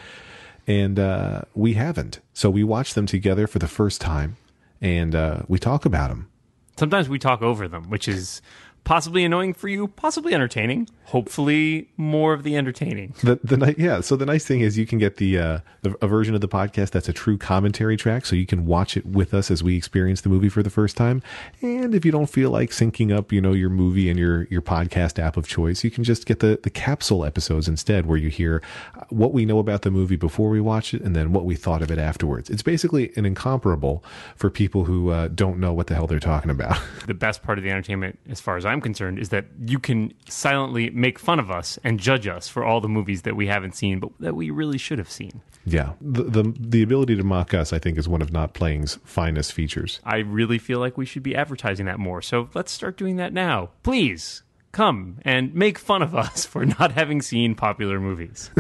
and 0.66 0.98
uh, 0.98 1.42
we 1.54 1.76
haven't. 1.76 2.20
So 2.34 2.50
we 2.50 2.64
watch 2.64 2.96
them 2.96 3.06
together 3.06 3.46
for 3.46 3.60
the 3.60 3.68
first 3.68 4.02
time, 4.02 4.38
and 4.82 5.16
uh, 5.16 5.44
we 5.48 5.60
talk 5.60 5.86
about 5.86 6.10
them. 6.10 6.30
Sometimes 6.78 7.08
we 7.08 7.20
talk 7.20 7.42
over 7.42 7.68
them, 7.68 7.90
which 7.90 8.08
is 8.08 8.42
possibly 8.86 9.26
annoying 9.26 9.54
for 9.54 9.68
you, 9.68 9.90
possibly 9.90 10.34
entertaining. 10.34 10.88
Hopefully, 11.06 11.90
more 11.98 12.34
of 12.34 12.44
the 12.44 12.56
entertaining. 12.56 13.14
The 13.22 13.40
the 13.44 13.76
yeah. 13.78 14.02
So 14.02 14.16
the 14.16 14.26
nice 14.26 14.46
thing 14.46 14.62
is 14.62 14.78
you 14.78 14.88
can 14.88 14.98
get 14.98 15.18
the 15.18 15.38
uh, 15.38 15.60
the 15.82 15.96
a 16.02 16.08
version 16.08 16.34
of 16.34 16.42
the 16.42 16.48
podcast 16.48 16.92
that's 16.92 17.08
a 17.08 17.14
true 17.14 17.38
commentary 17.38 17.96
track, 17.96 18.26
so 18.26 18.36
you 18.36 18.46
can 18.46 18.66
watch 18.66 18.98
it 18.98 19.06
with 19.06 19.34
us 19.34 19.52
as 19.52 19.62
we 19.62 19.78
experience 19.78 20.22
the 20.22 20.30
movie 20.30 20.50
for 20.50 20.64
the 20.64 20.70
first 20.70 20.98
time. 20.98 21.22
And 21.62 21.94
if 21.94 22.06
you 22.06 22.12
don't 22.12 22.26
feel 22.28 22.50
like 22.50 22.72
syncing 22.72 23.16
up, 23.16 23.32
you 23.32 23.40
know, 23.40 23.54
your 23.54 23.70
movie 23.70 24.10
and 24.10 24.18
your 24.18 24.46
your 24.46 24.62
podcast 24.62 25.20
app 25.20 25.38
of 25.38 25.48
choice, 25.48 25.84
you 25.84 25.92
can 25.92 26.04
just 26.04 26.26
get 26.26 26.40
the 26.40 26.60
the 26.64 26.72
capsule 26.72 27.24
episodes 27.24 27.68
instead, 27.68 28.08
where 28.08 28.18
you 28.18 28.30
hear 28.30 28.64
what 29.10 29.32
we 29.32 29.46
know 29.46 29.60
about 29.60 29.84
the 29.84 29.92
movie 29.92 30.16
before 30.16 30.50
we 30.50 30.62
watch 30.62 30.94
it, 30.94 31.02
and 31.02 31.16
then 31.16 31.34
what 31.34 31.46
we 31.46 31.56
thought 31.56 31.82
of 31.84 31.92
it 31.92 32.00
afterwards. 32.00 32.50
It's 32.50 32.64
basically 32.64 33.12
an 33.16 33.26
incomparable 33.26 34.04
for 34.36 34.50
people 34.50 34.86
who 34.86 35.10
uh, 35.10 35.28
don't 35.28 35.60
know 35.60 35.74
what 35.74 35.88
the 35.88 35.94
hell 35.96 36.08
they're 36.08 36.20
talking 36.20 36.50
about. 36.52 36.78
The 37.06 37.14
best 37.14 37.44
part 37.44 37.60
of 37.60 37.64
the 37.64 37.70
entertainment, 37.70 38.18
as 38.30 38.42
far 38.42 38.58
as 38.58 38.66
I'm 38.66 38.75
I'm 38.76 38.82
concerned, 38.82 39.18
is 39.20 39.30
that 39.30 39.46
you 39.66 39.80
can 39.80 40.14
silently 40.28 40.90
make 40.92 41.18
fun 41.18 41.40
of 41.40 41.50
us 41.50 41.80
and 41.84 42.00
judge 42.00 42.28
us 42.28 42.48
for 42.50 42.64
all 42.66 42.82
the 42.82 42.90
movies 42.90 43.22
that 43.22 43.36
we 43.36 43.48
haven't 43.48 43.76
seen, 43.76 44.00
but 44.00 44.10
that 44.20 44.36
we 44.36 44.50
really 44.50 44.78
should 44.78 45.00
have 45.00 45.10
seen. 45.10 45.42
Yeah, 45.66 45.94
the, 46.02 46.24
the 46.24 46.54
the 46.60 46.84
ability 46.84 47.16
to 47.16 47.24
mock 47.24 47.54
us, 47.54 47.74
I 47.74 47.80
think, 47.80 47.98
is 47.98 48.08
one 48.08 48.22
of 48.22 48.32
not 48.32 48.54
playing's 48.54 49.00
finest 49.06 49.54
features. 49.54 50.00
I 50.04 50.18
really 50.18 50.58
feel 50.60 50.80
like 50.80 50.98
we 50.98 51.06
should 51.06 51.24
be 51.24 51.36
advertising 51.36 51.86
that 51.88 51.98
more. 52.00 52.22
So 52.22 52.50
let's 52.54 52.72
start 52.72 52.98
doing 52.98 53.16
that 53.16 53.34
now. 53.34 53.70
Please 53.82 54.44
come 54.72 55.18
and 55.24 55.56
make 55.56 55.80
fun 55.80 56.02
of 56.02 56.14
us 56.14 56.46
for 56.46 56.66
not 56.66 56.92
having 56.92 57.22
seen 57.22 57.56
popular 57.56 58.00
movies. 58.00 58.52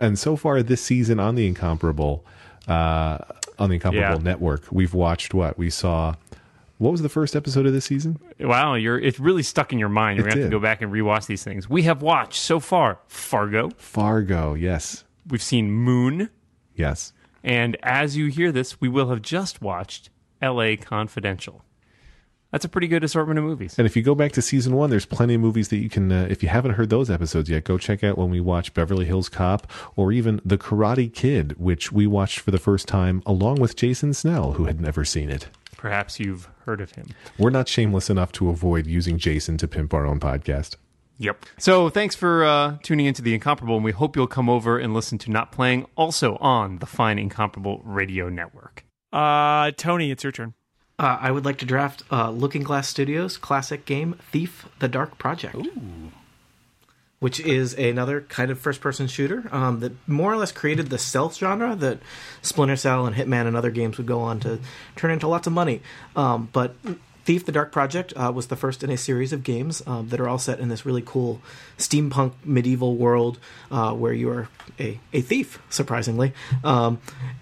And 0.00 0.16
so 0.18 0.36
far 0.36 0.62
this 0.62 0.80
season 0.80 1.18
on 1.18 1.34
the 1.34 1.44
Incomparable, 1.46 2.24
uh, 2.68 3.18
on 3.58 3.68
the 3.68 3.74
Incomparable 3.74 4.18
Yeah. 4.18 4.30
Network, 4.30 4.62
we've 4.70 4.94
watched 4.94 5.34
what 5.34 5.58
we 5.58 5.70
saw. 5.70 6.14
What 6.78 6.92
was 6.92 7.02
the 7.02 7.08
first 7.08 7.34
episode 7.36 7.66
of 7.66 7.72
this 7.72 7.84
season? 7.86 8.18
wow, 8.40 8.74
you're 8.74 8.98
it's 8.98 9.18
really 9.20 9.42
stuck 9.42 9.72
in 9.72 9.78
your 9.78 9.88
mind. 9.88 10.18
You're 10.18 10.26
It 10.28 10.30
gonna 10.30 10.42
have 10.42 10.50
did. 10.50 10.54
to 10.54 10.56
go 10.60 10.62
back 10.62 10.80
and 10.82 10.92
rewatch 10.92 11.26
these 11.26 11.42
things. 11.44 11.68
We 11.68 11.82
have 11.82 12.02
watched 12.02 12.40
so 12.40 12.60
far 12.60 13.00
Fargo. 13.08 13.70
Fargo. 13.76 14.54
Yes, 14.54 15.04
We've 15.28 15.42
seen 15.42 15.70
Moon. 15.70 16.30
yes. 16.74 17.12
And 17.44 17.76
as 17.82 18.16
you 18.16 18.26
hear 18.26 18.50
this, 18.52 18.80
we 18.80 18.88
will 18.88 19.10
have 19.10 19.22
just 19.22 19.60
watched 19.62 20.10
LA 20.42 20.74
Confidential. 20.80 21.64
That's 22.50 22.64
a 22.64 22.68
pretty 22.68 22.88
good 22.88 23.04
assortment 23.04 23.38
of 23.38 23.44
movies. 23.44 23.74
And 23.78 23.86
if 23.86 23.94
you 23.94 24.02
go 24.02 24.14
back 24.14 24.32
to 24.32 24.42
season 24.42 24.74
one, 24.74 24.88
there's 24.88 25.04
plenty 25.04 25.34
of 25.34 25.40
movies 25.42 25.68
that 25.68 25.76
you 25.76 25.90
can. 25.90 26.10
Uh, 26.10 26.26
if 26.30 26.42
you 26.42 26.48
haven't 26.48 26.72
heard 26.72 26.88
those 26.88 27.10
episodes 27.10 27.50
yet, 27.50 27.64
go 27.64 27.76
check 27.76 28.02
out 28.02 28.16
when 28.16 28.30
we 28.30 28.40
watch 28.40 28.72
Beverly 28.72 29.04
Hills 29.04 29.28
Cop 29.28 29.70
or 29.96 30.12
even 30.12 30.40
The 30.46 30.56
Karate 30.56 31.12
Kid, 31.12 31.54
which 31.58 31.92
we 31.92 32.06
watched 32.06 32.40
for 32.40 32.50
the 32.50 32.58
first 32.58 32.88
time 32.88 33.22
along 33.26 33.56
with 33.60 33.76
Jason 33.76 34.14
Snell, 34.14 34.52
who 34.52 34.64
had 34.64 34.80
never 34.80 35.04
seen 35.04 35.28
it. 35.28 35.48
Perhaps 35.78 36.20
you've 36.20 36.50
heard 36.66 36.82
of 36.82 36.92
him. 36.92 37.06
We're 37.38 37.48
not 37.48 37.68
shameless 37.68 38.10
enough 38.10 38.32
to 38.32 38.50
avoid 38.50 38.86
using 38.86 39.16
Jason 39.16 39.56
to 39.56 39.66
pimp 39.66 39.94
our 39.94 40.04
own 40.04 40.20
podcast. 40.20 40.76
Yep. 41.18 41.46
So 41.58 41.88
thanks 41.88 42.14
for 42.14 42.44
uh, 42.44 42.76
tuning 42.82 43.06
into 43.06 43.22
The 43.22 43.32
Incomparable, 43.32 43.76
and 43.76 43.84
we 43.84 43.92
hope 43.92 44.14
you'll 44.16 44.26
come 44.26 44.50
over 44.50 44.78
and 44.78 44.92
listen 44.92 45.18
to 45.18 45.30
Not 45.30 45.50
Playing 45.50 45.86
also 45.96 46.36
on 46.36 46.78
the 46.78 46.86
fine 46.86 47.18
Incomparable 47.18 47.80
Radio 47.84 48.28
Network. 48.28 48.84
Uh, 49.12 49.70
Tony, 49.76 50.10
it's 50.10 50.22
your 50.22 50.32
turn. 50.32 50.54
Uh, 50.98 51.16
I 51.20 51.30
would 51.30 51.44
like 51.44 51.58
to 51.58 51.64
draft 51.64 52.02
uh, 52.10 52.30
Looking 52.30 52.62
Glass 52.62 52.88
Studios' 52.88 53.36
classic 53.36 53.84
game 53.84 54.16
Thief: 54.32 54.66
The 54.80 54.88
Dark 54.88 55.16
Project, 55.18 55.56
which 57.20 57.40
is 57.40 57.74
another 57.74 58.20
kind 58.22 58.50
of 58.50 58.58
first-person 58.58 59.08
shooter 59.08 59.48
um, 59.50 59.80
that 59.80 59.92
more 60.08 60.32
or 60.32 60.36
less 60.36 60.52
created 60.52 60.88
the 60.88 60.98
stealth 60.98 61.36
genre 61.36 61.74
that 61.74 61.98
Splinter 62.42 62.76
Cell 62.76 63.06
and 63.06 63.16
Hitman 63.16 63.46
and 63.46 63.56
other 63.56 63.70
games 63.70 63.98
would 63.98 64.06
go 64.06 64.20
on 64.20 64.38
to 64.40 64.60
turn 64.94 65.10
into 65.10 65.26
lots 65.26 65.46
of 65.46 65.52
money. 65.52 65.82
Um, 66.14 66.48
but 66.52 66.74
Thief: 67.28 67.44
The 67.44 67.52
Dark 67.52 67.72
Project 67.72 68.14
uh, 68.16 68.32
was 68.34 68.46
the 68.46 68.56
first 68.56 68.82
in 68.82 68.88
a 68.88 68.96
series 68.96 69.34
of 69.34 69.44
games 69.44 69.82
um, 69.86 70.08
that 70.08 70.18
are 70.18 70.26
all 70.26 70.38
set 70.38 70.60
in 70.60 70.70
this 70.70 70.86
really 70.86 71.02
cool 71.04 71.42
steampunk 71.76 72.32
medieval 72.42 72.96
world 72.96 73.38
uh, 73.70 73.92
where 73.92 74.14
you 74.14 74.30
are 74.30 74.48
a, 74.80 74.98
a 75.12 75.20
thief, 75.20 75.58
surprisingly, 75.68 76.32
um, 76.64 76.98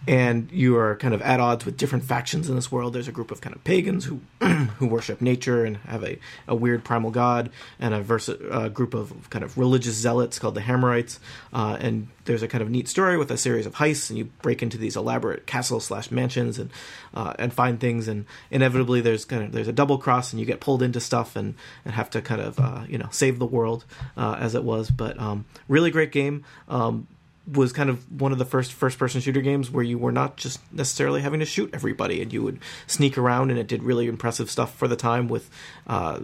and 0.08 0.50
you 0.50 0.76
are 0.76 0.96
kind 0.96 1.14
of 1.14 1.22
at 1.22 1.38
odds 1.38 1.64
with 1.64 1.76
different 1.76 2.02
factions 2.02 2.48
in 2.48 2.56
this 2.56 2.72
world. 2.72 2.94
There's 2.94 3.06
a 3.06 3.12
group 3.12 3.30
of 3.30 3.40
kind 3.40 3.54
of 3.54 3.62
pagans 3.62 4.06
who 4.06 4.22
who 4.40 4.88
worship 4.88 5.20
nature 5.20 5.64
and 5.64 5.76
have 5.76 6.02
a, 6.02 6.18
a 6.48 6.56
weird 6.56 6.82
primal 6.82 7.12
god, 7.12 7.50
and 7.78 7.94
a 7.94 8.00
vers- 8.00 8.28
uh, 8.28 8.68
group 8.68 8.92
of 8.92 9.30
kind 9.30 9.44
of 9.44 9.56
religious 9.56 9.94
zealots 9.94 10.40
called 10.40 10.56
the 10.56 10.62
Hammerites. 10.62 11.20
Uh, 11.52 11.76
and 11.78 12.08
there's 12.27 12.43
a 12.43 12.48
kind 12.48 12.62
of 12.62 12.70
neat 12.70 12.89
story 12.89 13.16
with 13.16 13.31
a 13.31 13.36
series 13.36 13.66
of 13.66 13.74
heists, 13.77 14.11
and 14.11 14.19
you 14.19 14.27
break 14.43 14.62
into 14.62 14.78
these 14.78 14.97
elaborate 14.97 15.47
castles 15.47 15.86
slash 15.86 16.11
mansions 16.11 16.59
and 16.59 16.70
uh, 17.15 17.35
and 17.39 17.53
find 17.53 17.81
things. 17.81 18.09
And 18.09 18.27
inevitably, 18.51 19.01
there's 19.01 19.24
kind 19.24 19.44
of 19.44 19.53
there's 19.53 19.69
a 19.69 19.73
double 19.73 19.98
cross, 19.98 20.32
and 20.32 20.40
you 20.40 20.47
get 20.47 20.61
pulled 20.61 20.82
into 20.82 21.01
stuff 21.01 21.36
and 21.36 21.55
and 21.85 21.94
have 21.94 22.11
to 22.11 22.20
kind 22.20 22.40
of 22.40 22.59
uh, 22.59 22.82
you 22.89 22.98
know 22.98 23.09
save 23.11 23.39
the 23.39 23.47
world 23.47 23.85
uh, 24.16 24.36
as 24.39 24.55
it 24.55 24.65
was. 24.65 24.90
But 24.90 25.19
um, 25.19 25.47
really 25.69 25.90
great 25.90 26.12
game. 26.12 26.44
Um, 26.69 27.09
was 27.51 27.73
kind 27.73 27.89
of 27.89 28.20
one 28.20 28.32
of 28.32 28.39
the 28.39 28.44
first 28.44 28.73
first 28.73 28.98
person 28.98 29.20
shooter 29.20 29.40
games 29.40 29.70
where 29.70 29.85
you 29.85 29.98
were 29.98 30.11
not 30.11 30.36
just 30.36 30.61
necessarily 30.73 31.23
having 31.23 31.40
to 31.40 31.47
shoot 31.47 31.70
everybody 31.73 32.20
and 32.20 32.32
you 32.32 32.43
would 32.43 32.59
sneak 32.89 33.16
around 33.16 33.51
and 33.51 33.59
it 33.59 33.69
did 33.69 33.85
really 33.85 34.09
impressive 34.09 34.51
stuff 34.51 34.74
for 34.74 34.89
the 34.89 34.97
time 34.97 35.28
with 35.28 35.48
uh, 35.86 36.19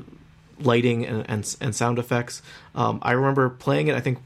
lighting 0.59 1.07
and, 1.07 1.24
and 1.29 1.57
and 1.61 1.74
sound 1.74 1.99
effects. 1.99 2.43
Um, 2.74 2.99
I 3.03 3.12
remember 3.12 3.49
playing 3.51 3.89
it. 3.89 3.95
I 3.95 4.01
think 4.01 4.19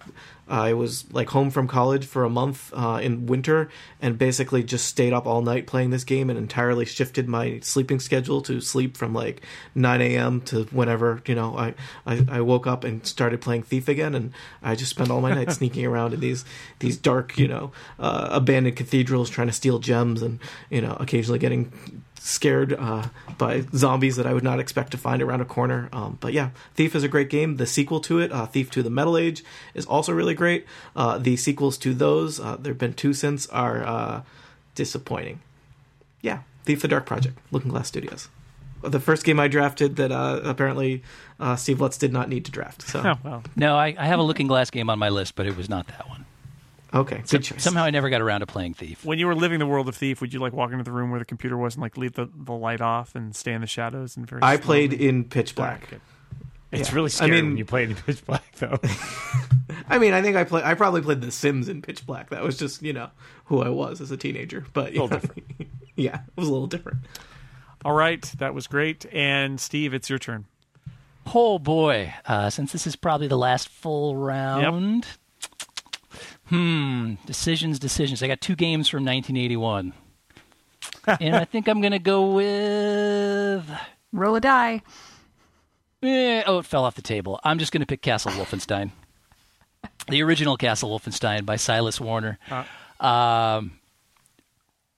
I 0.48 0.74
was 0.74 1.12
like 1.12 1.30
home 1.30 1.50
from 1.50 1.66
college 1.66 2.06
for 2.06 2.22
a 2.22 2.30
month 2.30 2.72
uh, 2.74 3.00
in 3.02 3.26
winter, 3.26 3.68
and 4.00 4.16
basically 4.16 4.62
just 4.62 4.86
stayed 4.86 5.12
up 5.12 5.26
all 5.26 5.42
night 5.42 5.66
playing 5.66 5.90
this 5.90 6.04
game, 6.04 6.30
and 6.30 6.38
entirely 6.38 6.84
shifted 6.84 7.28
my 7.28 7.58
sleeping 7.60 7.98
schedule 7.98 8.40
to 8.42 8.60
sleep 8.60 8.96
from 8.96 9.12
like 9.12 9.42
9 9.74 10.00
a.m. 10.00 10.40
to 10.42 10.64
whenever 10.64 11.20
you 11.26 11.34
know 11.34 11.56
I, 11.58 11.74
I 12.06 12.24
I 12.28 12.40
woke 12.42 12.66
up 12.66 12.84
and 12.84 13.04
started 13.04 13.40
playing 13.40 13.64
Thief 13.64 13.88
again, 13.88 14.14
and 14.14 14.32
I 14.62 14.76
just 14.76 14.90
spent 14.90 15.10
all 15.10 15.20
my 15.20 15.34
night 15.34 15.50
sneaking 15.58 15.84
around 15.84 16.14
in 16.14 16.20
these 16.20 16.44
these 16.78 16.96
dark 16.96 17.36
you 17.38 17.48
know 17.48 17.72
uh, 17.98 18.28
abandoned 18.30 18.76
cathedrals 18.76 19.30
trying 19.30 19.48
to 19.48 19.52
steal 19.52 19.80
gems, 19.80 20.22
and 20.22 20.38
you 20.70 20.80
know 20.80 20.96
occasionally 21.00 21.40
getting 21.40 22.04
scared 22.26 22.72
uh, 22.72 23.04
by 23.38 23.60
zombies 23.72 24.16
that 24.16 24.26
I 24.26 24.34
would 24.34 24.42
not 24.42 24.58
expect 24.58 24.90
to 24.90 24.98
find 24.98 25.22
around 25.22 25.40
a 25.40 25.44
corner. 25.44 25.88
Um, 25.92 26.18
but 26.20 26.32
yeah, 26.32 26.50
Thief 26.74 26.96
is 26.96 27.04
a 27.04 27.08
great 27.08 27.30
game. 27.30 27.56
The 27.56 27.66
sequel 27.66 28.00
to 28.00 28.18
it, 28.18 28.32
uh, 28.32 28.46
Thief 28.46 28.76
II 28.76 28.82
the 28.82 28.90
Metal 28.90 29.16
Age, 29.16 29.44
is 29.74 29.86
also 29.86 30.12
really 30.12 30.34
great. 30.34 30.66
Uh, 30.96 31.18
the 31.18 31.36
sequels 31.36 31.78
to 31.78 31.94
those, 31.94 32.40
uh, 32.40 32.56
there 32.58 32.72
have 32.72 32.78
been 32.78 32.94
two 32.94 33.14
since, 33.14 33.46
are 33.48 33.84
uh, 33.86 34.22
disappointing. 34.74 35.40
Yeah, 36.20 36.40
Thief 36.64 36.82
the 36.82 36.88
Dark 36.88 37.06
Project, 37.06 37.38
Looking 37.52 37.70
Glass 37.70 37.86
Studios. 37.88 38.28
The 38.82 39.00
first 39.00 39.24
game 39.24 39.38
I 39.40 39.48
drafted 39.48 39.96
that 39.96 40.10
uh, 40.12 40.40
apparently 40.44 41.02
Steve 41.56 41.80
Lutz 41.80 41.96
did 41.96 42.12
not 42.12 42.28
need 42.28 42.44
to 42.44 42.50
draft. 42.50 42.82
So 42.82 43.00
Oh, 43.04 43.18
well. 43.22 43.42
No, 43.54 43.76
I, 43.76 43.94
I 43.96 44.06
have 44.06 44.18
a 44.18 44.22
Looking 44.22 44.48
Glass 44.48 44.70
game 44.70 44.90
on 44.90 44.98
my 44.98 45.08
list, 45.08 45.34
but 45.36 45.46
it 45.46 45.56
was 45.56 45.68
not 45.68 45.86
that 45.88 46.08
one. 46.08 46.25
Okay, 47.00 47.22
good 47.28 47.42
choice. 47.42 47.62
Somehow 47.62 47.84
I 47.84 47.90
never 47.90 48.10
got 48.10 48.20
around 48.20 48.40
to 48.40 48.46
playing 48.46 48.74
Thief. 48.74 49.04
When 49.04 49.18
you 49.18 49.26
were 49.26 49.34
living 49.34 49.58
the 49.58 49.66
world 49.66 49.88
of 49.88 49.96
Thief, 49.96 50.20
would 50.20 50.32
you 50.32 50.40
like 50.40 50.52
walk 50.52 50.72
into 50.72 50.84
the 50.84 50.92
room 50.92 51.10
where 51.10 51.18
the 51.18 51.24
computer 51.24 51.56
was 51.56 51.74
and 51.74 51.82
like 51.82 51.96
leave 51.96 52.12
the, 52.14 52.28
the 52.34 52.52
light 52.52 52.80
off 52.80 53.14
and 53.14 53.34
stay 53.34 53.52
in 53.52 53.60
the 53.60 53.66
shadows 53.66 54.16
and 54.16 54.28
very 54.28 54.42
I 54.42 54.56
slowly- 54.56 54.88
played 54.88 54.92
in 55.00 55.24
Pitch 55.24 55.54
Black. 55.54 55.88
Good. 55.90 56.00
It's 56.72 56.88
Yeah. 56.90 56.94
really 56.96 57.06
I 57.06 57.08
scary 57.10 57.30
mean- 57.30 57.46
when 57.50 57.56
you 57.56 57.64
play 57.64 57.84
in 57.84 57.94
pitch 57.94 58.26
black, 58.26 58.52
though. 58.56 58.78
I 59.88 59.98
mean, 59.98 60.12
I 60.14 60.20
think 60.20 60.36
I 60.36 60.42
play. 60.44 60.62
I 60.64 60.74
probably 60.74 61.00
played 61.00 61.20
The 61.20 61.30
Sims 61.30 61.68
in 61.68 61.80
Pitch 61.80 62.04
Black. 62.04 62.30
That 62.30 62.42
was 62.42 62.58
just 62.58 62.82
you 62.82 62.92
know 62.92 63.10
who 63.46 63.62
I 63.62 63.68
was 63.68 64.00
as 64.00 64.10
a 64.10 64.16
teenager. 64.16 64.66
But 64.72 64.92
little 64.92 65.08
yeah. 65.58 65.66
yeah, 65.96 66.14
it 66.26 66.36
was 66.40 66.48
a 66.48 66.52
little 66.52 66.66
different. 66.66 66.98
All 67.84 67.92
right, 67.92 68.20
that 68.38 68.52
was 68.52 68.66
great. 68.66 69.06
And 69.12 69.60
Steve, 69.60 69.94
it's 69.94 70.10
your 70.10 70.18
turn. 70.18 70.46
Oh 71.34 71.58
boy! 71.60 72.12
Uh, 72.26 72.50
since 72.50 72.72
this 72.72 72.86
is 72.86 72.96
probably 72.96 73.28
the 73.28 73.38
last 73.38 73.68
full 73.68 74.16
round, 74.16 75.06
hmm, 76.48 77.14
decisions, 77.26 77.78
decisions. 77.78 78.22
I 78.22 78.26
got 78.28 78.40
two 78.40 78.56
games 78.56 78.88
from 78.88 79.04
1981, 79.04 79.92
and 81.20 81.36
I 81.36 81.44
think 81.44 81.68
I'm 81.68 81.80
gonna 81.80 81.98
go 81.98 82.32
with. 82.32 83.70
Roll 84.12 84.36
a 84.36 84.40
die. 84.40 84.82
Eh, 86.02 86.42
oh, 86.46 86.58
it 86.60 86.66
fell 86.66 86.84
off 86.84 86.94
the 86.94 87.02
table. 87.02 87.40
I'm 87.44 87.58
just 87.58 87.72
gonna 87.72 87.86
pick 87.86 88.02
Castle 88.02 88.32
Wolfenstein, 88.32 88.90
the 90.08 90.22
original 90.22 90.56
Castle 90.56 90.96
Wolfenstein 90.98 91.44
by 91.44 91.56
Silas 91.56 92.00
Warner. 92.00 92.38
Um, 93.00 93.72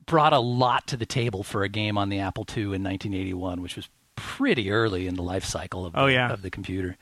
brought 0.06 0.32
a 0.32 0.38
lot 0.40 0.86
to 0.88 0.96
the 0.96 1.06
table 1.06 1.42
for 1.42 1.62
a 1.64 1.68
game 1.68 1.98
on 1.98 2.08
the 2.08 2.20
Apple 2.20 2.44
II 2.48 2.62
in 2.64 2.82
1981, 2.82 3.60
which 3.62 3.76
was 3.76 3.88
pretty 4.16 4.70
early 4.70 5.06
in 5.06 5.14
the 5.14 5.22
life 5.22 5.44
cycle 5.44 5.84
of 5.86 5.92
the, 5.92 6.00
Oh, 6.00 6.06
yeah. 6.06 6.32
of 6.32 6.42
the 6.42 6.50
computer. 6.50 6.96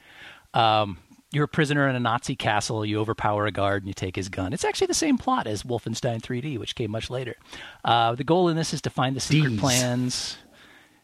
Um, 0.54 0.98
you're 1.32 1.44
a 1.44 1.48
prisoner 1.48 1.88
in 1.88 1.96
a 1.96 2.00
Nazi 2.00 2.36
castle. 2.36 2.84
You 2.84 3.00
overpower 3.00 3.46
a 3.46 3.52
guard 3.52 3.82
and 3.82 3.88
you 3.88 3.94
take 3.94 4.16
his 4.16 4.28
gun. 4.28 4.52
It's 4.52 4.64
actually 4.64 4.86
the 4.86 4.94
same 4.94 5.18
plot 5.18 5.46
as 5.46 5.62
Wolfenstein 5.62 6.20
3D, 6.20 6.58
which 6.58 6.74
came 6.74 6.90
much 6.90 7.10
later. 7.10 7.36
Uh, 7.84 8.14
the 8.14 8.24
goal 8.24 8.48
in 8.48 8.56
this 8.56 8.72
is 8.72 8.80
to 8.82 8.90
find 8.90 9.16
the 9.16 9.20
secret 9.20 9.50
Ds. 9.50 9.60
plans. 9.60 10.36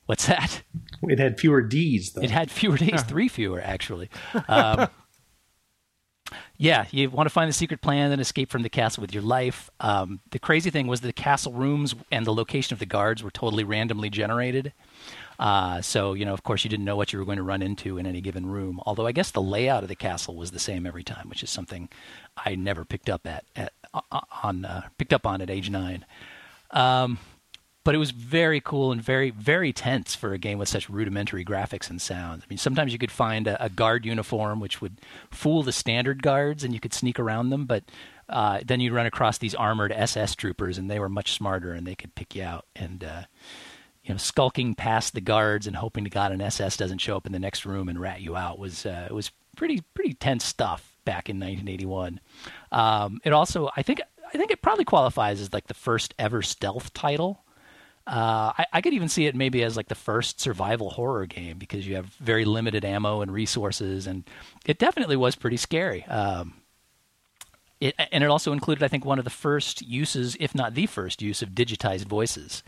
What's 0.06 0.26
that? 0.26 0.62
It 1.04 1.18
had 1.18 1.38
fewer 1.38 1.62
D's 1.62 2.12
though. 2.12 2.22
It 2.22 2.30
had 2.30 2.50
fewer 2.50 2.76
days, 2.76 3.02
three 3.02 3.28
fewer 3.28 3.60
actually. 3.60 4.10
Um, 4.48 4.88
yeah, 6.56 6.86
you 6.90 7.10
want 7.10 7.26
to 7.26 7.32
find 7.32 7.48
the 7.48 7.52
secret 7.54 7.80
plan 7.80 8.12
and 8.12 8.20
escape 8.20 8.50
from 8.50 8.62
the 8.62 8.68
castle 8.68 9.00
with 9.00 9.14
your 9.14 9.22
life. 9.22 9.70
Um, 9.80 10.20
the 10.30 10.38
crazy 10.38 10.70
thing 10.70 10.86
was 10.86 11.00
the 11.00 11.12
castle 11.12 11.52
rooms 11.52 11.94
and 12.10 12.26
the 12.26 12.32
location 12.34 12.74
of 12.74 12.78
the 12.78 12.86
guards 12.86 13.22
were 13.22 13.30
totally 13.30 13.64
randomly 13.64 14.10
generated. 14.10 14.72
Uh, 15.42 15.82
so 15.82 16.12
you 16.12 16.24
know, 16.24 16.32
of 16.32 16.44
course, 16.44 16.62
you 16.62 16.70
didn't 16.70 16.84
know 16.84 16.94
what 16.94 17.12
you 17.12 17.18
were 17.18 17.24
going 17.24 17.36
to 17.36 17.42
run 17.42 17.62
into 17.62 17.98
in 17.98 18.06
any 18.06 18.20
given 18.20 18.46
room. 18.46 18.80
Although 18.86 19.08
I 19.08 19.12
guess 19.12 19.32
the 19.32 19.42
layout 19.42 19.82
of 19.82 19.88
the 19.88 19.96
castle 19.96 20.36
was 20.36 20.52
the 20.52 20.60
same 20.60 20.86
every 20.86 21.02
time, 21.02 21.28
which 21.28 21.42
is 21.42 21.50
something 21.50 21.88
I 22.36 22.54
never 22.54 22.84
picked 22.84 23.10
up 23.10 23.26
at, 23.26 23.44
at 23.56 23.72
on 24.40 24.64
uh, 24.64 24.82
picked 24.98 25.12
up 25.12 25.26
on 25.26 25.40
at 25.40 25.50
age 25.50 25.68
nine. 25.68 26.06
Um, 26.70 27.18
but 27.82 27.96
it 27.96 27.98
was 27.98 28.12
very 28.12 28.60
cool 28.60 28.92
and 28.92 29.02
very 29.02 29.30
very 29.30 29.72
tense 29.72 30.14
for 30.14 30.32
a 30.32 30.38
game 30.38 30.58
with 30.58 30.68
such 30.68 30.88
rudimentary 30.88 31.44
graphics 31.44 31.90
and 31.90 32.00
sounds. 32.00 32.44
I 32.44 32.46
mean, 32.48 32.58
sometimes 32.58 32.92
you 32.92 32.98
could 33.00 33.10
find 33.10 33.48
a, 33.48 33.64
a 33.64 33.68
guard 33.68 34.06
uniform 34.06 34.60
which 34.60 34.80
would 34.80 34.98
fool 35.32 35.64
the 35.64 35.72
standard 35.72 36.22
guards, 36.22 36.62
and 36.62 36.72
you 36.72 36.78
could 36.78 36.94
sneak 36.94 37.18
around 37.18 37.50
them, 37.50 37.64
but 37.64 37.82
uh, 38.28 38.60
then 38.64 38.78
you'd 38.78 38.92
run 38.92 39.06
across 39.06 39.38
these 39.38 39.56
armored 39.56 39.90
SS 39.90 40.36
troopers, 40.36 40.78
and 40.78 40.88
they 40.88 41.00
were 41.00 41.08
much 41.08 41.32
smarter, 41.32 41.72
and 41.72 41.84
they 41.84 41.96
could 41.96 42.14
pick 42.14 42.36
you 42.36 42.44
out. 42.44 42.64
And 42.76 43.02
uh, 43.02 43.22
you 44.04 44.12
know, 44.12 44.18
skulking 44.18 44.74
past 44.74 45.14
the 45.14 45.20
guards 45.20 45.66
and 45.66 45.76
hoping 45.76 46.04
to 46.04 46.10
God 46.10 46.32
an 46.32 46.40
SS 46.40 46.76
doesn't 46.76 46.98
show 46.98 47.16
up 47.16 47.26
in 47.26 47.32
the 47.32 47.38
next 47.38 47.64
room 47.64 47.88
and 47.88 48.00
rat 48.00 48.20
you 48.20 48.36
out 48.36 48.58
was 48.58 48.84
uh, 48.84 49.08
was 49.10 49.30
pretty 49.56 49.82
pretty 49.94 50.14
tense 50.14 50.44
stuff 50.44 50.96
back 51.04 51.28
in 51.28 51.36
1981. 51.36 52.20
Um, 52.70 53.20
it 53.24 53.32
also, 53.32 53.70
I 53.76 53.82
think, 53.82 54.00
I 54.26 54.38
think 54.38 54.50
it 54.50 54.62
probably 54.62 54.84
qualifies 54.84 55.40
as 55.40 55.52
like 55.52 55.66
the 55.66 55.74
first 55.74 56.14
ever 56.18 56.42
stealth 56.42 56.92
title. 56.94 57.44
Uh, 58.06 58.52
I, 58.58 58.66
I, 58.72 58.80
could 58.80 58.94
even 58.94 59.08
see 59.08 59.26
it 59.26 59.36
maybe 59.36 59.62
as 59.62 59.76
like 59.76 59.86
the 59.86 59.94
first 59.94 60.40
survival 60.40 60.90
horror 60.90 61.26
game 61.26 61.56
because 61.58 61.86
you 61.86 61.94
have 61.94 62.06
very 62.06 62.44
limited 62.44 62.84
ammo 62.84 63.20
and 63.20 63.32
resources, 63.32 64.08
and 64.08 64.24
it 64.66 64.78
definitely 64.78 65.14
was 65.14 65.36
pretty 65.36 65.56
scary. 65.56 66.04
Um, 66.06 66.54
it, 67.80 67.94
and 68.10 68.24
it 68.24 68.30
also 68.30 68.52
included, 68.52 68.82
I 68.82 68.88
think, 68.88 69.04
one 69.04 69.20
of 69.20 69.24
the 69.24 69.30
first 69.30 69.82
uses, 69.82 70.36
if 70.40 70.52
not 70.52 70.74
the 70.74 70.86
first 70.86 71.22
use, 71.22 71.42
of 71.42 71.50
digitized 71.50 72.06
voices. 72.06 72.64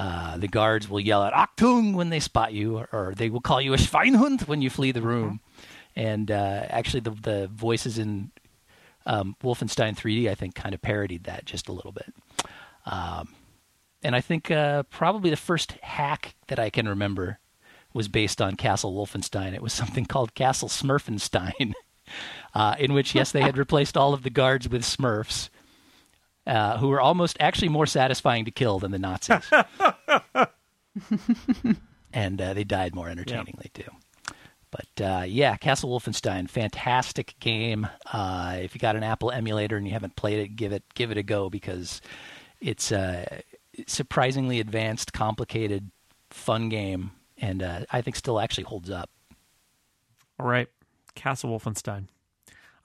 Uh, 0.00 0.38
the 0.38 0.48
guards 0.48 0.88
will 0.88 0.98
yell 0.98 1.22
out 1.22 1.34
Achtung 1.34 1.92
when 1.92 2.08
they 2.08 2.20
spot 2.20 2.54
you, 2.54 2.78
or, 2.78 2.88
or, 2.90 3.14
they 3.14 3.28
will 3.28 3.42
call 3.42 3.60
you 3.60 3.74
a 3.74 3.76
Schweinhund 3.76 4.48
when 4.48 4.62
you 4.62 4.70
flee 4.70 4.92
the 4.92 5.02
room. 5.02 5.40
And 5.94 6.30
uh, 6.30 6.64
actually, 6.70 7.00
the, 7.00 7.10
the 7.10 7.50
voices 7.52 7.98
in 7.98 8.30
um, 9.04 9.36
Wolfenstein 9.44 9.94
3D, 9.94 10.30
I 10.30 10.34
think, 10.34 10.54
kind 10.54 10.74
of 10.74 10.80
parodied 10.80 11.24
that 11.24 11.44
just 11.44 11.68
a 11.68 11.72
little 11.72 11.92
bit. 11.92 12.14
Um, 12.86 13.34
and 14.02 14.16
I 14.16 14.22
think 14.22 14.50
uh, 14.50 14.84
probably 14.84 15.28
the 15.28 15.36
first 15.36 15.72
hack 15.82 16.34
that 16.46 16.58
I 16.58 16.70
can 16.70 16.88
remember 16.88 17.38
was 17.92 18.08
based 18.08 18.40
on 18.40 18.56
Castle 18.56 18.94
Wolfenstein. 18.94 19.52
It 19.52 19.60
was 19.60 19.74
something 19.74 20.06
called 20.06 20.34
Castle 20.34 20.70
Smurfenstein, 20.70 21.74
uh, 22.54 22.74
in 22.78 22.94
which, 22.94 23.14
yes, 23.14 23.32
they 23.32 23.42
had 23.42 23.58
replaced 23.66 23.98
all 23.98 24.14
of 24.14 24.22
the 24.22 24.30
guards 24.30 24.66
with 24.66 24.80
Smurfs, 24.80 25.50
uh, 26.50 26.76
who 26.78 26.88
were 26.88 27.00
almost 27.00 27.36
actually 27.38 27.68
more 27.68 27.86
satisfying 27.86 28.44
to 28.44 28.50
kill 28.50 28.80
than 28.80 28.90
the 28.90 28.98
Nazis. 28.98 29.48
and 32.12 32.42
uh, 32.42 32.54
they 32.54 32.64
died 32.64 32.92
more 32.92 33.08
entertainingly, 33.08 33.70
yep. 33.76 33.86
too. 33.86 33.92
But 34.72 35.04
uh, 35.04 35.24
yeah, 35.26 35.56
Castle 35.56 35.90
Wolfenstein, 35.90 36.50
fantastic 36.50 37.36
game. 37.38 37.86
Uh, 38.12 38.58
if 38.60 38.74
you 38.74 38.80
got 38.80 38.96
an 38.96 39.04
Apple 39.04 39.30
emulator 39.30 39.76
and 39.76 39.86
you 39.86 39.92
haven't 39.92 40.16
played 40.16 40.40
it, 40.40 40.56
give 40.56 40.72
it 40.72 40.82
give 40.94 41.12
it 41.12 41.16
a 41.16 41.22
go 41.22 41.50
because 41.50 42.00
it's 42.60 42.90
a 42.90 43.42
surprisingly 43.86 44.58
advanced, 44.58 45.12
complicated, 45.12 45.90
fun 46.30 46.68
game, 46.68 47.12
and 47.38 47.62
uh, 47.62 47.80
I 47.92 48.02
think 48.02 48.16
still 48.16 48.40
actually 48.40 48.64
holds 48.64 48.90
up. 48.90 49.08
All 50.38 50.46
right, 50.46 50.68
Castle 51.14 51.56
Wolfenstein. 51.56 52.08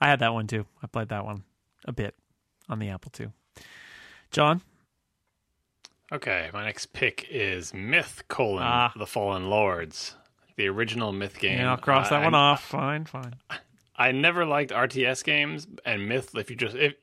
I 0.00 0.08
had 0.08 0.20
that 0.20 0.34
one 0.34 0.46
too. 0.46 0.66
I 0.82 0.86
played 0.86 1.08
that 1.08 1.24
one 1.24 1.42
a 1.84 1.92
bit 1.92 2.14
on 2.68 2.78
the 2.78 2.90
Apple 2.90 3.10
II. 3.18 3.32
John. 4.30 4.62
Okay, 6.12 6.50
my 6.52 6.64
next 6.64 6.92
pick 6.92 7.26
is 7.30 7.74
Myth: 7.74 8.22
colon, 8.28 8.62
ah. 8.62 8.92
The 8.96 9.06
Fallen 9.06 9.50
Lords 9.50 10.14
the 10.56 10.68
original 10.68 11.12
Myth 11.12 11.38
game. 11.38 11.58
Yeah, 11.58 11.70
I'll 11.70 11.76
cross 11.76 12.10
that 12.10 12.22
one 12.22 12.34
off. 12.34 12.64
Fine, 12.64 13.04
fine. 13.04 13.34
I 13.98 14.12
never 14.12 14.44
liked 14.44 14.72
RTS 14.72 15.24
games 15.24 15.66
and 15.86 16.06
Myth. 16.06 16.34
If 16.34 16.50
you 16.50 16.56
just 16.56 16.76
if 16.76 16.94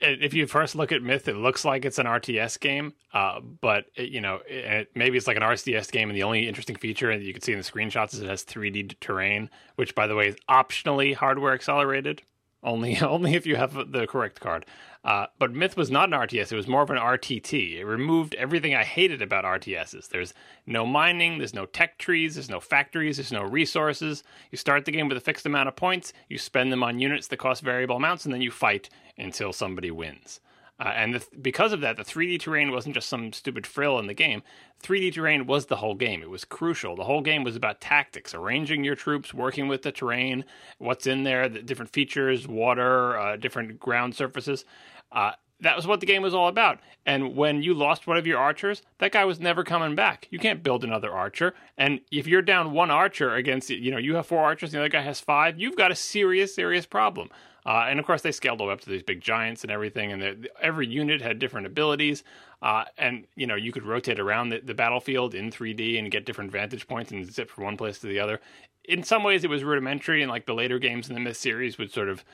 if 0.00 0.34
you 0.34 0.46
first 0.48 0.74
look 0.74 0.90
at 0.90 1.02
Myth, 1.02 1.28
it 1.28 1.36
looks 1.36 1.64
like 1.64 1.84
it's 1.84 2.00
an 2.00 2.06
RTS 2.06 2.58
game, 2.58 2.94
uh, 3.12 3.38
but 3.40 3.84
it, 3.94 4.08
you 4.08 4.20
know 4.20 4.40
it, 4.48 4.90
maybe 4.96 5.16
it's 5.16 5.28
like 5.28 5.36
an 5.36 5.44
RTS 5.44 5.92
game. 5.92 6.08
And 6.08 6.16
the 6.16 6.24
only 6.24 6.48
interesting 6.48 6.74
feature 6.74 7.16
that 7.16 7.24
you 7.24 7.32
can 7.32 7.42
see 7.42 7.52
in 7.52 7.58
the 7.58 7.64
screenshots 7.64 8.14
is 8.14 8.22
it 8.22 8.28
has 8.28 8.44
3D 8.44 8.98
terrain, 8.98 9.50
which 9.76 9.94
by 9.94 10.08
the 10.08 10.16
way 10.16 10.28
is 10.28 10.36
optionally 10.48 11.14
hardware 11.14 11.54
accelerated. 11.54 12.22
Only 12.66 12.98
only 13.00 13.34
if 13.34 13.46
you 13.46 13.56
have 13.56 13.92
the 13.92 14.06
correct 14.06 14.40
card. 14.40 14.66
Uh, 15.04 15.26
but 15.38 15.52
Myth 15.52 15.76
was 15.76 15.88
not 15.88 16.12
an 16.12 16.18
RTS; 16.18 16.50
it 16.50 16.56
was 16.56 16.66
more 16.66 16.82
of 16.82 16.90
an 16.90 16.98
RTT. 16.98 17.78
It 17.78 17.84
removed 17.84 18.34
everything 18.34 18.74
I 18.74 18.82
hated 18.82 19.22
about 19.22 19.44
RTSs. 19.44 20.08
There's 20.08 20.34
no 20.66 20.84
mining, 20.84 21.38
there's 21.38 21.54
no 21.54 21.64
tech 21.64 21.96
trees, 21.96 22.34
there's 22.34 22.50
no 22.50 22.58
factories, 22.58 23.18
there's 23.18 23.30
no 23.30 23.44
resources. 23.44 24.24
You 24.50 24.58
start 24.58 24.84
the 24.84 24.90
game 24.90 25.08
with 25.08 25.16
a 25.16 25.20
fixed 25.20 25.46
amount 25.46 25.68
of 25.68 25.76
points, 25.76 26.12
you 26.28 26.38
spend 26.38 26.72
them 26.72 26.82
on 26.82 26.98
units 26.98 27.28
that 27.28 27.36
cost 27.36 27.62
variable 27.62 27.96
amounts, 27.96 28.24
and 28.24 28.34
then 28.34 28.42
you 28.42 28.50
fight 28.50 28.90
until 29.16 29.52
somebody 29.52 29.92
wins. 29.92 30.40
Uh, 30.78 30.92
and 30.94 31.14
the, 31.14 31.26
because 31.40 31.72
of 31.72 31.80
that, 31.80 31.96
the 31.96 32.04
3D 32.04 32.40
terrain 32.40 32.70
wasn't 32.70 32.94
just 32.94 33.08
some 33.08 33.32
stupid 33.32 33.66
frill 33.66 33.98
in 33.98 34.06
the 34.06 34.14
game. 34.14 34.42
3D 34.82 35.14
terrain 35.14 35.46
was 35.46 35.66
the 35.66 35.76
whole 35.76 35.94
game. 35.94 36.22
It 36.22 36.28
was 36.28 36.44
crucial. 36.44 36.96
The 36.96 37.04
whole 37.04 37.22
game 37.22 37.44
was 37.44 37.56
about 37.56 37.80
tactics, 37.80 38.34
arranging 38.34 38.84
your 38.84 38.94
troops, 38.94 39.32
working 39.32 39.68
with 39.68 39.82
the 39.82 39.92
terrain, 39.92 40.44
what's 40.78 41.06
in 41.06 41.24
there, 41.24 41.48
the 41.48 41.62
different 41.62 41.92
features, 41.92 42.46
water, 42.46 43.18
uh, 43.18 43.36
different 43.36 43.80
ground 43.80 44.14
surfaces. 44.14 44.64
Uh, 45.10 45.32
that 45.60 45.76
was 45.76 45.86
what 45.86 46.00
the 46.00 46.06
game 46.06 46.22
was 46.22 46.34
all 46.34 46.48
about. 46.48 46.80
And 47.06 47.34
when 47.34 47.62
you 47.62 47.72
lost 47.72 48.06
one 48.06 48.18
of 48.18 48.26
your 48.26 48.38
archers, 48.38 48.82
that 48.98 49.12
guy 49.12 49.24
was 49.24 49.40
never 49.40 49.64
coming 49.64 49.94
back. 49.94 50.28
You 50.30 50.38
can't 50.38 50.62
build 50.62 50.84
another 50.84 51.10
archer. 51.10 51.54
And 51.78 52.00
if 52.12 52.26
you're 52.26 52.42
down 52.42 52.72
one 52.72 52.90
archer 52.90 53.34
against, 53.34 53.70
you 53.70 53.90
know, 53.90 53.96
you 53.96 54.16
have 54.16 54.26
four 54.26 54.44
archers, 54.44 54.74
and 54.74 54.80
the 54.80 54.84
other 54.84 54.90
guy 54.90 55.02
has 55.02 55.20
five, 55.20 55.58
you've 55.58 55.76
got 55.76 55.90
a 55.90 55.96
serious, 55.96 56.54
serious 56.54 56.84
problem. 56.84 57.30
Uh, 57.66 57.86
and 57.88 57.98
of 57.98 58.06
course, 58.06 58.22
they 58.22 58.30
scaled 58.30 58.60
all 58.60 58.70
up 58.70 58.80
to 58.80 58.88
these 58.88 59.02
big 59.02 59.20
giants 59.20 59.62
and 59.62 59.72
everything. 59.72 60.12
And 60.12 60.48
every 60.62 60.86
unit 60.86 61.20
had 61.20 61.40
different 61.40 61.66
abilities. 61.66 62.22
Uh, 62.62 62.84
and 62.96 63.26
you 63.34 63.46
know, 63.46 63.56
you 63.56 63.72
could 63.72 63.82
rotate 63.82 64.20
around 64.20 64.50
the, 64.50 64.60
the, 64.60 64.72
battlefield 64.72 65.34
in 65.34 65.50
3D 65.50 65.98
and 65.98 66.10
get 66.10 66.24
different 66.24 66.52
vantage 66.52 66.86
points 66.86 67.10
and 67.10 67.30
zip 67.30 67.50
from 67.50 67.64
one 67.64 67.76
place 67.76 67.98
to 67.98 68.06
the 68.06 68.20
other. 68.20 68.40
In 68.84 69.02
some 69.02 69.24
ways, 69.24 69.42
it 69.42 69.50
was 69.50 69.64
rudimentary, 69.64 70.22
and 70.22 70.30
like 70.30 70.46
the 70.46 70.54
later 70.54 70.78
games 70.78 71.08
in 71.08 71.14
the 71.14 71.20
Myth 71.20 71.36
series 71.36 71.76
would 71.76 71.92
sort 71.92 72.08
of 72.08 72.24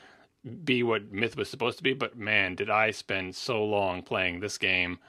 be 0.63 0.83
what 0.83 1.11
Myth 1.11 1.35
was 1.35 1.49
supposed 1.49 1.77
to 1.77 1.83
be. 1.83 1.93
But 1.93 2.15
man, 2.15 2.53
did 2.53 2.69
I 2.69 2.91
spend 2.91 3.35
so 3.35 3.63
long 3.65 4.03
playing 4.03 4.39
this 4.39 4.59
game 4.59 4.99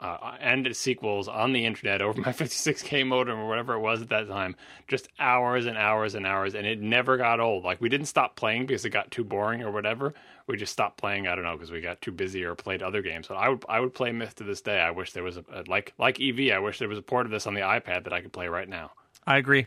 uh, 0.00 0.36
and 0.40 0.74
sequels 0.76 1.28
on 1.28 1.52
the 1.52 1.64
internet 1.64 2.02
over 2.02 2.20
my 2.20 2.32
56k 2.32 3.06
modem 3.06 3.38
or 3.38 3.48
whatever 3.48 3.74
it 3.74 3.80
was 3.80 4.02
at 4.02 4.08
that 4.10 4.28
time. 4.28 4.56
Just 4.88 5.08
hours 5.18 5.66
and 5.66 5.78
hours 5.78 6.14
and 6.14 6.26
hours, 6.26 6.54
and 6.54 6.66
it 6.66 6.80
never 6.80 7.16
got 7.16 7.40
old. 7.40 7.64
Like 7.64 7.80
we 7.80 7.88
didn't 7.88 8.06
stop 8.06 8.36
playing 8.36 8.66
because 8.66 8.84
it 8.84 8.90
got 8.90 9.10
too 9.10 9.24
boring 9.24 9.62
or 9.62 9.70
whatever. 9.70 10.14
We 10.46 10.56
just 10.56 10.72
stopped 10.72 10.98
playing. 10.98 11.26
I 11.26 11.34
don't 11.34 11.44
know 11.44 11.54
because 11.54 11.70
we 11.70 11.80
got 11.80 12.00
too 12.00 12.12
busy 12.12 12.44
or 12.44 12.54
played 12.54 12.82
other 12.82 13.02
games. 13.02 13.28
So 13.28 13.34
I 13.34 13.48
would 13.48 13.64
I 13.68 13.80
would 13.80 13.94
play 13.94 14.12
Myth 14.12 14.34
to 14.36 14.44
this 14.44 14.60
day. 14.60 14.80
I 14.80 14.90
wish 14.90 15.12
there 15.12 15.22
was 15.22 15.36
a, 15.36 15.44
a 15.52 15.64
like 15.66 15.94
like 15.98 16.20
EV. 16.20 16.52
I 16.52 16.58
wish 16.58 16.78
there 16.78 16.88
was 16.88 16.98
a 16.98 17.02
port 17.02 17.26
of 17.26 17.32
this 17.32 17.46
on 17.46 17.54
the 17.54 17.62
iPad 17.62 18.04
that 18.04 18.12
I 18.12 18.20
could 18.20 18.32
play 18.32 18.48
right 18.48 18.68
now. 18.68 18.90
I 19.26 19.38
agree. 19.38 19.66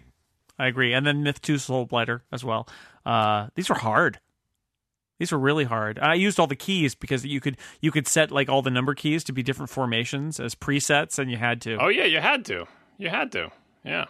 I 0.59 0.67
agree. 0.67 0.93
And 0.93 1.05
then 1.05 1.23
Myth 1.23 1.41
2 1.41 1.57
Soul 1.59 1.85
Blighter 1.85 2.23
as 2.31 2.43
well. 2.43 2.67
Uh, 3.05 3.47
these 3.55 3.69
were 3.69 3.75
hard. 3.75 4.19
These 5.19 5.31
were 5.31 5.39
really 5.39 5.63
hard. 5.63 5.99
I 5.99 6.13
used 6.13 6.39
all 6.39 6.47
the 6.47 6.55
keys 6.55 6.95
because 6.95 7.25
you 7.25 7.39
could 7.39 7.57
you 7.81 7.91
could 7.91 8.07
set 8.07 8.31
like 8.31 8.49
all 8.49 8.61
the 8.61 8.69
number 8.69 8.93
keys 8.93 9.23
to 9.25 9.33
be 9.33 9.43
different 9.43 9.69
formations 9.69 10.39
as 10.39 10.55
presets, 10.55 11.17
and 11.17 11.31
you 11.31 11.37
had 11.37 11.61
to. 11.61 11.77
Oh 11.77 11.89
yeah, 11.89 12.05
you 12.05 12.19
had 12.19 12.45
to. 12.45 12.67
You 12.97 13.09
had 13.09 13.31
to. 13.33 13.51
Yeah. 13.83 14.05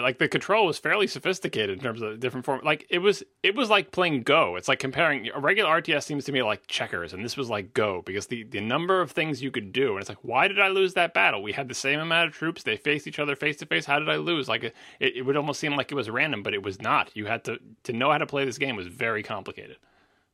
Like 0.00 0.16
the 0.16 0.26
control 0.26 0.64
was 0.64 0.78
fairly 0.78 1.06
sophisticated 1.06 1.76
in 1.76 1.84
terms 1.84 2.00
of 2.00 2.18
different 2.18 2.46
form. 2.46 2.62
Like 2.64 2.86
it 2.88 3.00
was, 3.00 3.22
it 3.42 3.54
was 3.54 3.68
like 3.68 3.90
playing 3.90 4.22
Go. 4.22 4.56
It's 4.56 4.66
like 4.66 4.78
comparing 4.78 5.28
a 5.34 5.38
regular 5.38 5.82
RTS 5.82 6.04
seems 6.04 6.24
to 6.24 6.32
me 6.32 6.42
like 6.42 6.66
checkers, 6.66 7.12
and 7.12 7.22
this 7.22 7.36
was 7.36 7.50
like 7.50 7.74
Go 7.74 8.00
because 8.00 8.28
the 8.28 8.44
the 8.44 8.62
number 8.62 9.02
of 9.02 9.10
things 9.10 9.42
you 9.42 9.50
could 9.50 9.70
do, 9.70 9.92
and 9.92 10.00
it's 10.00 10.08
like, 10.08 10.22
why 10.22 10.48
did 10.48 10.58
I 10.58 10.68
lose 10.68 10.94
that 10.94 11.12
battle? 11.12 11.42
We 11.42 11.52
had 11.52 11.68
the 11.68 11.74
same 11.74 12.00
amount 12.00 12.28
of 12.28 12.34
troops. 12.34 12.62
They 12.62 12.78
faced 12.78 13.06
each 13.06 13.18
other 13.18 13.36
face 13.36 13.58
to 13.58 13.66
face. 13.66 13.84
How 13.84 13.98
did 13.98 14.08
I 14.08 14.16
lose? 14.16 14.48
Like 14.48 14.64
it, 14.64 14.74
it 14.98 15.26
would 15.26 15.36
almost 15.36 15.60
seem 15.60 15.76
like 15.76 15.92
it 15.92 15.96
was 15.96 16.08
random, 16.08 16.42
but 16.42 16.54
it 16.54 16.62
was 16.62 16.80
not. 16.80 17.14
You 17.14 17.26
had 17.26 17.44
to 17.44 17.58
to 17.82 17.92
know 17.92 18.10
how 18.10 18.18
to 18.18 18.26
play 18.26 18.46
this 18.46 18.56
game 18.56 18.76
was 18.76 18.86
very 18.86 19.22
complicated. 19.22 19.76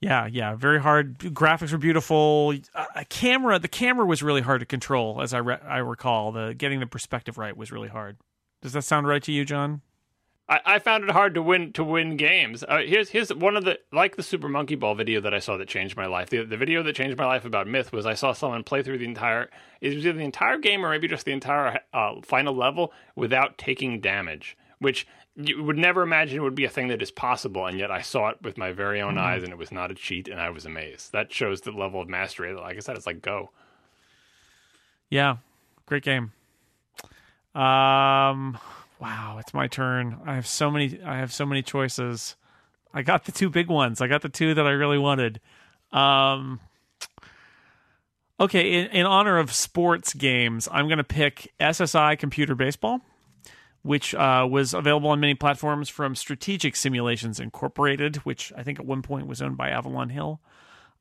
Yeah, 0.00 0.26
yeah, 0.26 0.54
very 0.54 0.80
hard. 0.80 1.18
Graphics 1.18 1.72
were 1.72 1.78
beautiful. 1.78 2.54
A 2.94 3.04
camera, 3.04 3.58
the 3.58 3.68
camera 3.68 4.06
was 4.06 4.22
really 4.22 4.42
hard 4.42 4.60
to 4.60 4.66
control, 4.66 5.20
as 5.20 5.34
I 5.34 5.38
re- 5.38 5.58
I 5.66 5.78
recall. 5.78 6.30
The 6.30 6.54
getting 6.54 6.78
the 6.78 6.86
perspective 6.86 7.36
right 7.36 7.56
was 7.56 7.72
really 7.72 7.88
hard. 7.88 8.16
Does 8.62 8.72
that 8.74 8.82
sound 8.82 9.08
right 9.08 9.22
to 9.24 9.32
you, 9.32 9.44
John? 9.44 9.82
I, 10.48 10.60
I 10.64 10.78
found 10.78 11.04
it 11.04 11.10
hard 11.10 11.34
to 11.34 11.42
win 11.42 11.72
to 11.74 11.84
win 11.84 12.16
games. 12.16 12.64
Uh, 12.66 12.78
here's 12.78 13.10
here's 13.10 13.32
one 13.34 13.56
of 13.56 13.64
the 13.64 13.78
like 13.92 14.16
the 14.16 14.22
Super 14.22 14.48
Monkey 14.48 14.76
Ball 14.76 14.94
video 14.94 15.20
that 15.20 15.34
I 15.34 15.40
saw 15.40 15.56
that 15.56 15.68
changed 15.68 15.96
my 15.96 16.06
life. 16.06 16.30
The 16.30 16.44
the 16.44 16.56
video 16.56 16.82
that 16.82 16.94
changed 16.96 17.18
my 17.18 17.26
life 17.26 17.44
about 17.44 17.66
Myth 17.66 17.92
was 17.92 18.06
I 18.06 18.14
saw 18.14 18.32
someone 18.32 18.64
play 18.64 18.82
through 18.82 18.98
the 18.98 19.04
entire 19.04 19.50
it 19.80 19.94
was 19.94 20.06
either 20.06 20.18
the 20.18 20.24
entire 20.24 20.58
game 20.58 20.84
or 20.84 20.90
maybe 20.90 21.08
just 21.08 21.24
the 21.24 21.32
entire 21.32 21.80
uh, 21.92 22.14
final 22.22 22.54
level 22.54 22.92
without 23.14 23.58
taking 23.58 24.00
damage, 24.00 24.56
which 24.78 25.06
you 25.40 25.62
would 25.62 25.78
never 25.78 26.02
imagine 26.02 26.38
it 26.38 26.42
would 26.42 26.56
be 26.56 26.64
a 26.64 26.70
thing 26.70 26.88
that 26.88 27.00
is 27.00 27.12
possible, 27.12 27.66
and 27.66 27.78
yet 27.78 27.92
I 27.92 28.02
saw 28.02 28.30
it 28.30 28.38
with 28.42 28.58
my 28.58 28.72
very 28.72 29.00
own 29.00 29.14
mm-hmm. 29.14 29.24
eyes, 29.24 29.42
and 29.44 29.52
it 29.52 29.58
was 29.58 29.70
not 29.70 29.92
a 29.92 29.94
cheat, 29.94 30.26
and 30.26 30.40
I 30.40 30.50
was 30.50 30.66
amazed. 30.66 31.12
That 31.12 31.32
shows 31.32 31.60
the 31.60 31.70
level 31.70 32.00
of 32.00 32.08
mastery. 32.08 32.52
Like 32.52 32.76
I 32.76 32.80
said, 32.80 32.96
it's 32.96 33.06
like 33.06 33.22
go. 33.22 33.50
Yeah, 35.08 35.36
great 35.86 36.02
game. 36.02 36.32
Um, 37.54 38.58
wow, 39.00 39.36
it's 39.38 39.54
my 39.54 39.68
turn. 39.68 40.18
I 40.26 40.34
have 40.34 40.46
so 40.46 40.72
many. 40.72 41.00
I 41.04 41.18
have 41.18 41.32
so 41.32 41.46
many 41.46 41.62
choices. 41.62 42.34
I 42.92 43.02
got 43.02 43.24
the 43.24 43.32
two 43.32 43.48
big 43.48 43.68
ones. 43.68 44.00
I 44.00 44.08
got 44.08 44.22
the 44.22 44.28
two 44.28 44.54
that 44.54 44.66
I 44.66 44.70
really 44.70 44.98
wanted. 44.98 45.40
Um, 45.92 46.58
okay, 48.40 48.72
in, 48.72 48.86
in 48.88 49.06
honor 49.06 49.38
of 49.38 49.52
sports 49.52 50.14
games, 50.14 50.68
I'm 50.72 50.88
going 50.88 50.98
to 50.98 51.04
pick 51.04 51.52
SSI 51.60 52.18
Computer 52.18 52.56
Baseball 52.56 53.02
which 53.88 54.14
uh, 54.14 54.46
was 54.48 54.74
available 54.74 55.08
on 55.08 55.18
many 55.18 55.34
platforms 55.34 55.88
from 55.88 56.14
Strategic 56.14 56.76
Simulations 56.76 57.40
Incorporated, 57.40 58.16
which 58.16 58.52
I 58.54 58.62
think 58.62 58.78
at 58.78 58.84
one 58.84 59.00
point 59.00 59.26
was 59.26 59.40
owned 59.40 59.56
by 59.56 59.70
Avalon 59.70 60.10
Hill. 60.10 60.42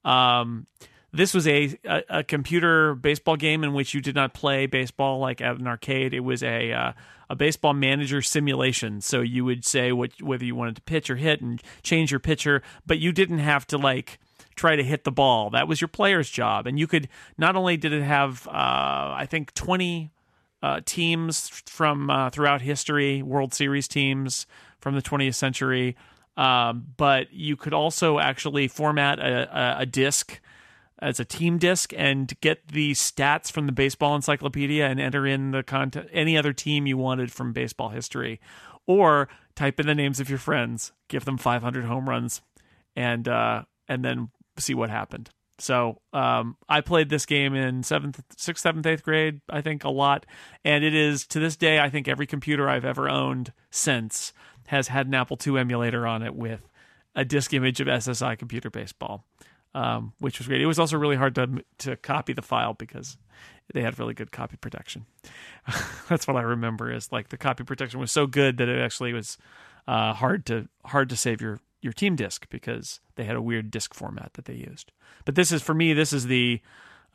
Um, 0.05 0.67
this 1.11 1.33
was 1.33 1.45
a, 1.49 1.77
a 1.83 2.03
a 2.09 2.23
computer 2.23 2.95
baseball 2.95 3.35
game 3.35 3.65
in 3.65 3.73
which 3.73 3.93
you 3.93 3.99
did 3.99 4.15
not 4.15 4.33
play 4.33 4.67
baseball 4.67 5.19
like 5.19 5.41
at 5.41 5.59
an 5.59 5.67
arcade. 5.67 6.13
It 6.13 6.21
was 6.21 6.41
a 6.41 6.71
uh, 6.71 6.93
a 7.29 7.35
baseball 7.35 7.73
manager 7.73 8.21
simulation. 8.21 9.01
So 9.01 9.19
you 9.19 9.43
would 9.43 9.65
say 9.65 9.91
what 9.91 10.21
whether 10.21 10.45
you 10.45 10.55
wanted 10.55 10.77
to 10.77 10.81
pitch 10.81 11.09
or 11.09 11.17
hit 11.17 11.41
and 11.41 11.61
change 11.83 12.09
your 12.09 12.21
pitcher, 12.21 12.61
but 12.85 12.99
you 12.99 13.11
didn't 13.11 13.39
have 13.39 13.67
to 13.67 13.77
like 13.77 14.17
try 14.55 14.77
to 14.77 14.83
hit 14.83 15.03
the 15.03 15.11
ball. 15.11 15.49
That 15.49 15.67
was 15.67 15.81
your 15.81 15.89
player's 15.89 16.29
job, 16.29 16.65
and 16.65 16.79
you 16.79 16.87
could 16.87 17.09
not 17.37 17.57
only 17.57 17.75
did 17.75 17.91
it 17.91 18.03
have 18.03 18.47
uh, 18.47 18.51
I 18.53 19.27
think 19.29 19.53
twenty 19.53 20.13
uh, 20.63 20.81
teams 20.85 21.49
from 21.65 22.09
uh, 22.09 22.29
throughout 22.29 22.61
history, 22.61 23.21
World 23.21 23.53
Series 23.53 23.87
teams 23.87 24.47
from 24.79 24.95
the 24.95 25.01
20th 25.01 25.35
century. 25.35 25.95
Um, 26.35 26.87
but 26.97 27.33
you 27.33 27.55
could 27.55 27.73
also 27.73 28.19
actually 28.19 28.67
format 28.67 29.19
a, 29.19 29.49
a, 29.57 29.81
a 29.81 29.85
disc 29.85 30.39
as 30.99 31.19
a 31.19 31.25
team 31.25 31.57
disc 31.57 31.93
and 31.95 32.33
get 32.41 32.67
the 32.69 32.91
stats 32.91 33.51
from 33.51 33.65
the 33.65 33.71
baseball 33.71 34.15
encyclopedia 34.15 34.85
and 34.85 34.99
enter 34.99 35.27
in 35.27 35.51
the 35.51 35.63
content 35.63 36.07
any 36.11 36.37
other 36.37 36.53
team 36.53 36.87
you 36.87 36.97
wanted 36.97 37.31
from 37.31 37.53
baseball 37.53 37.89
history 37.89 38.39
or 38.87 39.29
type 39.55 39.79
in 39.79 39.85
the 39.85 39.95
names 39.95 40.19
of 40.19 40.29
your 40.29 40.39
friends 40.39 40.91
give 41.07 41.25
them 41.25 41.37
500 41.37 41.85
home 41.85 42.09
runs 42.09 42.41
and 42.95 43.27
uh, 43.27 43.63
and 43.87 44.03
then 44.03 44.29
see 44.57 44.73
what 44.73 44.89
happened 44.89 45.29
so 45.59 46.01
um, 46.13 46.57
I 46.69 46.81
played 46.81 47.09
this 47.09 47.25
game 47.25 47.55
in 47.55 47.83
seventh, 47.83 48.21
sixth, 48.35 48.61
seventh, 48.61 48.85
eighth 48.85 49.03
grade. 49.03 49.41
I 49.49 49.61
think 49.61 49.83
a 49.83 49.89
lot, 49.89 50.25
and 50.63 50.83
it 50.83 50.93
is 50.93 51.25
to 51.27 51.39
this 51.39 51.55
day. 51.55 51.79
I 51.79 51.89
think 51.89 52.07
every 52.07 52.27
computer 52.27 52.69
I've 52.69 52.85
ever 52.85 53.09
owned 53.09 53.53
since 53.71 54.33
has 54.67 54.89
had 54.89 55.07
an 55.07 55.15
Apple 55.15 55.37
II 55.45 55.57
emulator 55.57 56.05
on 56.05 56.21
it 56.21 56.35
with 56.35 56.67
a 57.15 57.25
disk 57.25 57.53
image 57.53 57.79
of 57.79 57.87
SSI 57.87 58.37
Computer 58.37 58.69
Baseball, 58.69 59.25
um, 59.73 60.13
which 60.19 60.37
was 60.37 60.47
great. 60.47 60.61
It 60.61 60.67
was 60.67 60.79
also 60.79 60.97
really 60.97 61.15
hard 61.15 61.35
to 61.35 61.63
to 61.79 61.97
copy 61.97 62.33
the 62.33 62.41
file 62.41 62.73
because 62.73 63.17
they 63.73 63.81
had 63.81 63.97
really 63.97 64.13
good 64.13 64.31
copy 64.31 64.57
protection. 64.57 65.05
That's 66.09 66.27
what 66.27 66.37
I 66.37 66.41
remember 66.41 66.91
is 66.91 67.11
like 67.11 67.29
the 67.29 67.37
copy 67.37 67.63
protection 67.63 67.99
was 67.99 68.11
so 68.11 68.27
good 68.27 68.57
that 68.57 68.69
it 68.69 68.79
actually 68.79 69.13
was 69.13 69.37
uh, 69.87 70.13
hard 70.13 70.45
to 70.45 70.67
hard 70.85 71.09
to 71.09 71.15
save 71.15 71.41
your 71.41 71.59
your 71.87 71.93
team 71.93 72.15
disk 72.15 72.47
because 72.49 72.99
they 73.15 73.23
had 73.23 73.35
a 73.35 73.41
weird 73.41 73.71
disk 73.71 73.93
format 73.93 74.33
that 74.33 74.45
they 74.45 74.53
used. 74.53 74.91
But 75.25 75.35
this 75.35 75.51
is 75.51 75.61
for 75.61 75.73
me. 75.73 75.93
This 75.93 76.11
is 76.11 76.27
the 76.27 76.61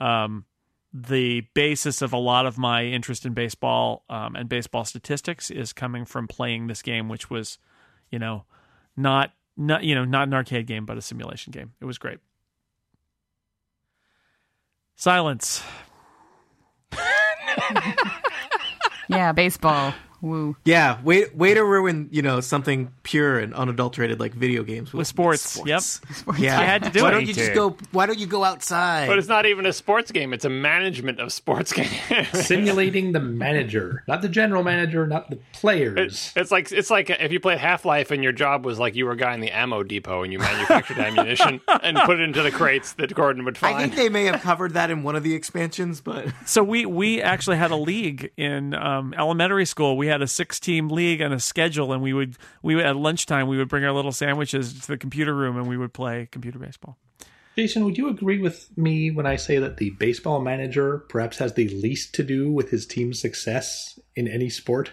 um, 0.00 0.46
the 0.92 1.42
basis 1.54 2.02
of 2.02 2.12
a 2.12 2.18
lot 2.18 2.46
of 2.46 2.56
my 2.58 2.84
interest 2.84 3.26
in 3.26 3.34
baseball 3.34 4.04
um, 4.08 4.34
and 4.34 4.48
baseball 4.48 4.84
statistics 4.84 5.50
is 5.50 5.72
coming 5.72 6.04
from 6.04 6.26
playing 6.26 6.66
this 6.66 6.82
game, 6.82 7.08
which 7.08 7.30
was, 7.30 7.58
you 8.10 8.18
know, 8.18 8.44
not 8.96 9.32
not 9.56 9.84
you 9.84 9.94
know 9.94 10.06
not 10.06 10.28
an 10.28 10.34
arcade 10.34 10.66
game 10.66 10.86
but 10.86 10.96
a 10.96 11.02
simulation 11.02 11.50
game. 11.50 11.74
It 11.80 11.84
was 11.84 11.98
great. 11.98 12.18
Silence. 14.96 15.62
Yeah, 19.08 19.32
baseball. 19.32 19.92
Woo. 20.22 20.56
Yeah, 20.64 21.02
way 21.02 21.26
way 21.34 21.52
to 21.52 21.64
ruin 21.64 22.08
you 22.12 22.22
know 22.22 22.40
something 22.40 22.92
pure 23.02 23.40
and 23.40 23.52
unadulterated 23.52 24.20
like 24.20 24.32
video 24.34 24.62
games 24.62 24.92
With 24.92 25.08
sports, 25.08 25.42
Sports, 25.42 26.00
Yeah, 26.38 26.60
You 26.60 26.66
had 26.66 26.84
to 26.84 26.90
do 26.90 27.02
why 27.02 27.08
it. 27.08 27.10
Why 27.10 27.18
don't 27.18 27.26
you 27.26 27.34
just 27.34 27.54
go? 27.54 27.76
Why 27.90 28.06
don't 28.06 28.20
you 28.20 28.28
go 28.28 28.44
outside? 28.44 29.08
But 29.08 29.18
it's 29.18 29.26
not 29.26 29.46
even 29.46 29.66
a 29.66 29.72
sports 29.72 30.12
game; 30.12 30.32
it's 30.32 30.44
a 30.44 30.48
management 30.48 31.18
of 31.18 31.32
sports 31.32 31.72
game. 31.72 31.88
Simulating 32.32 33.10
the 33.10 33.18
manager, 33.20 34.04
not 34.06 34.22
the 34.22 34.28
general 34.28 34.62
manager, 34.62 35.08
not 35.08 35.28
the 35.28 35.40
players. 35.52 35.98
It's, 35.98 36.36
it's 36.36 36.50
like 36.52 36.70
it's 36.70 36.90
like 36.90 37.10
if 37.10 37.32
you 37.32 37.40
played 37.40 37.58
Half 37.58 37.84
Life 37.84 38.12
and 38.12 38.22
your 38.22 38.32
job 38.32 38.64
was 38.64 38.78
like 38.78 38.94
you 38.94 39.06
were 39.06 39.12
a 39.12 39.16
guy 39.16 39.34
in 39.34 39.40
the 39.40 39.50
ammo 39.50 39.82
depot 39.82 40.22
and 40.22 40.32
you 40.32 40.38
manufactured 40.38 40.98
ammunition 41.00 41.60
and 41.82 41.98
put 42.04 42.20
it 42.20 42.22
into 42.22 42.42
the 42.42 42.52
crates 42.52 42.92
that 42.94 43.12
Gordon 43.12 43.44
would 43.44 43.58
find. 43.58 43.76
I 43.76 43.82
think 43.82 43.96
they 43.96 44.08
may 44.08 44.26
have 44.26 44.40
covered 44.40 44.74
that 44.74 44.90
in 44.90 45.02
one 45.02 45.16
of 45.16 45.24
the 45.24 45.34
expansions, 45.34 46.00
but 46.00 46.28
So 46.46 46.62
we 46.62 46.86
we 46.86 47.20
actually 47.20 47.56
had 47.56 47.72
a 47.72 47.76
league 47.76 48.30
in 48.36 48.74
um, 48.74 49.14
elementary 49.18 49.66
school. 49.66 49.96
We 49.96 50.11
had 50.12 50.22
a 50.22 50.28
six 50.28 50.60
team 50.60 50.88
league 50.88 51.20
and 51.20 51.34
a 51.34 51.40
schedule, 51.40 51.92
and 51.92 52.02
we 52.02 52.12
would 52.12 52.36
we 52.62 52.74
would, 52.74 52.84
at 52.84 52.96
lunchtime 52.96 53.48
we 53.48 53.56
would 53.56 53.68
bring 53.68 53.84
our 53.84 53.92
little 53.92 54.12
sandwiches 54.12 54.80
to 54.80 54.86
the 54.88 54.98
computer 54.98 55.34
room 55.34 55.56
and 55.56 55.68
we 55.68 55.76
would 55.76 55.92
play 55.92 56.28
computer 56.30 56.58
baseball. 56.58 56.96
Jason, 57.56 57.84
would 57.84 57.98
you 57.98 58.08
agree 58.08 58.38
with 58.38 58.70
me 58.78 59.10
when 59.10 59.26
I 59.26 59.36
say 59.36 59.58
that 59.58 59.76
the 59.76 59.90
baseball 59.90 60.40
manager 60.40 60.98
perhaps 61.08 61.38
has 61.38 61.52
the 61.52 61.68
least 61.68 62.14
to 62.14 62.22
do 62.22 62.50
with 62.50 62.70
his 62.70 62.86
team's 62.86 63.20
success 63.20 63.98
in 64.16 64.26
any 64.26 64.48
sport? 64.48 64.90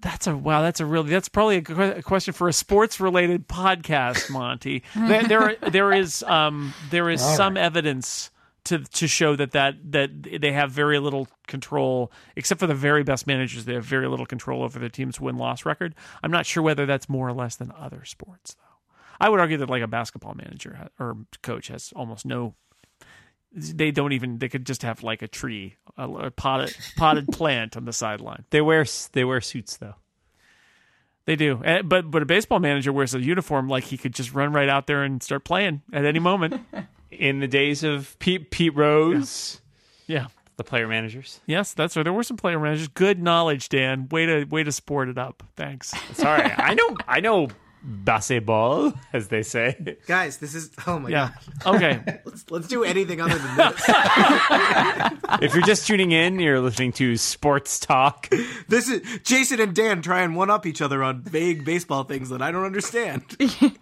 That's 0.00 0.26
a 0.26 0.36
wow. 0.36 0.62
That's 0.62 0.80
a 0.80 0.86
really. 0.86 1.10
That's 1.10 1.28
probably 1.28 1.58
a, 1.58 1.62
que- 1.62 1.98
a 1.98 2.02
question 2.02 2.34
for 2.34 2.48
a 2.48 2.52
sports 2.52 2.98
related 2.98 3.46
podcast, 3.46 4.30
Monty. 4.30 4.82
there, 4.96 5.22
there, 5.22 5.56
there 5.70 5.92
is, 5.92 6.24
um, 6.24 6.74
there 6.90 7.08
is 7.08 7.22
All 7.22 7.36
some 7.36 7.54
right. 7.54 7.62
evidence 7.62 8.32
to 8.64 8.78
to 8.78 9.08
show 9.08 9.36
that 9.36 9.52
that 9.52 9.74
that 9.92 10.40
they 10.40 10.52
have 10.52 10.70
very 10.70 10.98
little 10.98 11.28
control, 11.46 12.12
except 12.36 12.60
for 12.60 12.66
the 12.66 12.74
very 12.74 13.02
best 13.02 13.26
managers. 13.26 13.64
They 13.64 13.74
have 13.74 13.84
very 13.84 14.08
little 14.08 14.26
control 14.26 14.62
over 14.62 14.78
their 14.78 14.88
team's 14.88 15.20
win 15.20 15.36
loss 15.36 15.64
record. 15.64 15.94
I'm 16.22 16.30
not 16.30 16.46
sure 16.46 16.62
whether 16.62 16.86
that's 16.86 17.08
more 17.08 17.28
or 17.28 17.32
less 17.32 17.56
than 17.56 17.72
other 17.76 18.04
sports, 18.04 18.54
though. 18.54 18.94
I 19.20 19.28
would 19.28 19.40
argue 19.40 19.58
that 19.58 19.70
like 19.70 19.82
a 19.82 19.88
basketball 19.88 20.34
manager 20.34 20.88
or 20.98 21.16
coach 21.42 21.68
has 21.68 21.92
almost 21.96 22.24
no. 22.26 22.54
They 23.54 23.90
don't 23.90 24.12
even. 24.12 24.38
They 24.38 24.48
could 24.48 24.64
just 24.64 24.82
have 24.82 25.02
like 25.02 25.20
a 25.20 25.28
tree, 25.28 25.76
a, 25.98 26.08
a 26.08 26.30
potted 26.30 26.74
potted 26.96 27.28
plant 27.32 27.76
on 27.76 27.84
the 27.84 27.92
sideline. 27.92 28.44
They 28.50 28.60
wear 28.62 28.86
they 29.12 29.24
wear 29.24 29.40
suits 29.40 29.76
though. 29.76 29.96
They 31.24 31.36
do, 31.36 31.60
Eh, 31.64 31.82
but 31.82 32.10
but 32.10 32.22
a 32.22 32.26
baseball 32.26 32.58
manager 32.60 32.92
wears 32.92 33.14
a 33.14 33.20
uniform 33.20 33.68
like 33.68 33.84
he 33.84 33.98
could 33.98 34.14
just 34.14 34.34
run 34.34 34.52
right 34.52 34.68
out 34.68 34.86
there 34.86 35.02
and 35.02 35.22
start 35.22 35.44
playing 35.44 35.82
at 35.92 36.04
any 36.04 36.18
moment. 36.18 36.64
In 37.12 37.40
the 37.40 37.48
days 37.48 37.84
of 37.84 38.18
Pete 38.18 38.50
Pete 38.50 38.74
Rose, 38.74 39.60
yeah, 40.06 40.26
the 40.56 40.64
player 40.64 40.88
managers. 40.88 41.40
yes, 41.46 41.74
that's 41.74 41.96
right. 41.96 42.02
There 42.02 42.12
were 42.12 42.22
some 42.22 42.36
player 42.36 42.58
managers. 42.58 42.88
Good 42.88 43.22
knowledge, 43.22 43.68
Dan. 43.68 44.08
Way 44.10 44.26
to 44.26 44.44
way 44.44 44.62
to 44.64 44.72
sport 44.72 45.08
it 45.08 45.18
up. 45.18 45.42
Thanks. 45.56 45.92
Sorry, 46.14 46.42
I 46.56 46.74
know 46.74 46.96
I 47.06 47.20
know 47.20 47.48
basketball, 47.84 48.92
as 49.12 49.26
they 49.28 49.42
say. 49.42 49.96
guys, 50.06 50.38
this 50.38 50.54
is 50.54 50.70
oh 50.86 50.98
my 51.00 51.08
Yeah. 51.08 51.30
god. 51.64 51.74
Okay. 51.76 52.20
Let's 52.24 52.50
let's 52.50 52.68
do 52.68 52.84
anything 52.84 53.20
other 53.20 53.36
than 53.38 53.56
this. 53.56 53.82
If 55.42 55.54
you're 55.54 55.64
just 55.64 55.86
tuning 55.86 56.12
in, 56.12 56.38
you're 56.38 56.60
listening 56.60 56.92
to 56.94 57.16
Sports 57.16 57.78
Talk. 57.80 58.28
this 58.68 58.88
is 58.88 59.20
Jason 59.24 59.60
and 59.60 59.74
Dan 59.74 60.00
try 60.02 60.22
and 60.22 60.36
one 60.36 60.50
up 60.50 60.64
each 60.66 60.80
other 60.82 61.02
on 61.02 61.22
vague 61.22 61.64
baseball 61.64 62.04
things 62.04 62.28
that 62.30 62.40
I 62.42 62.50
don't 62.52 62.64
understand. 62.64 63.22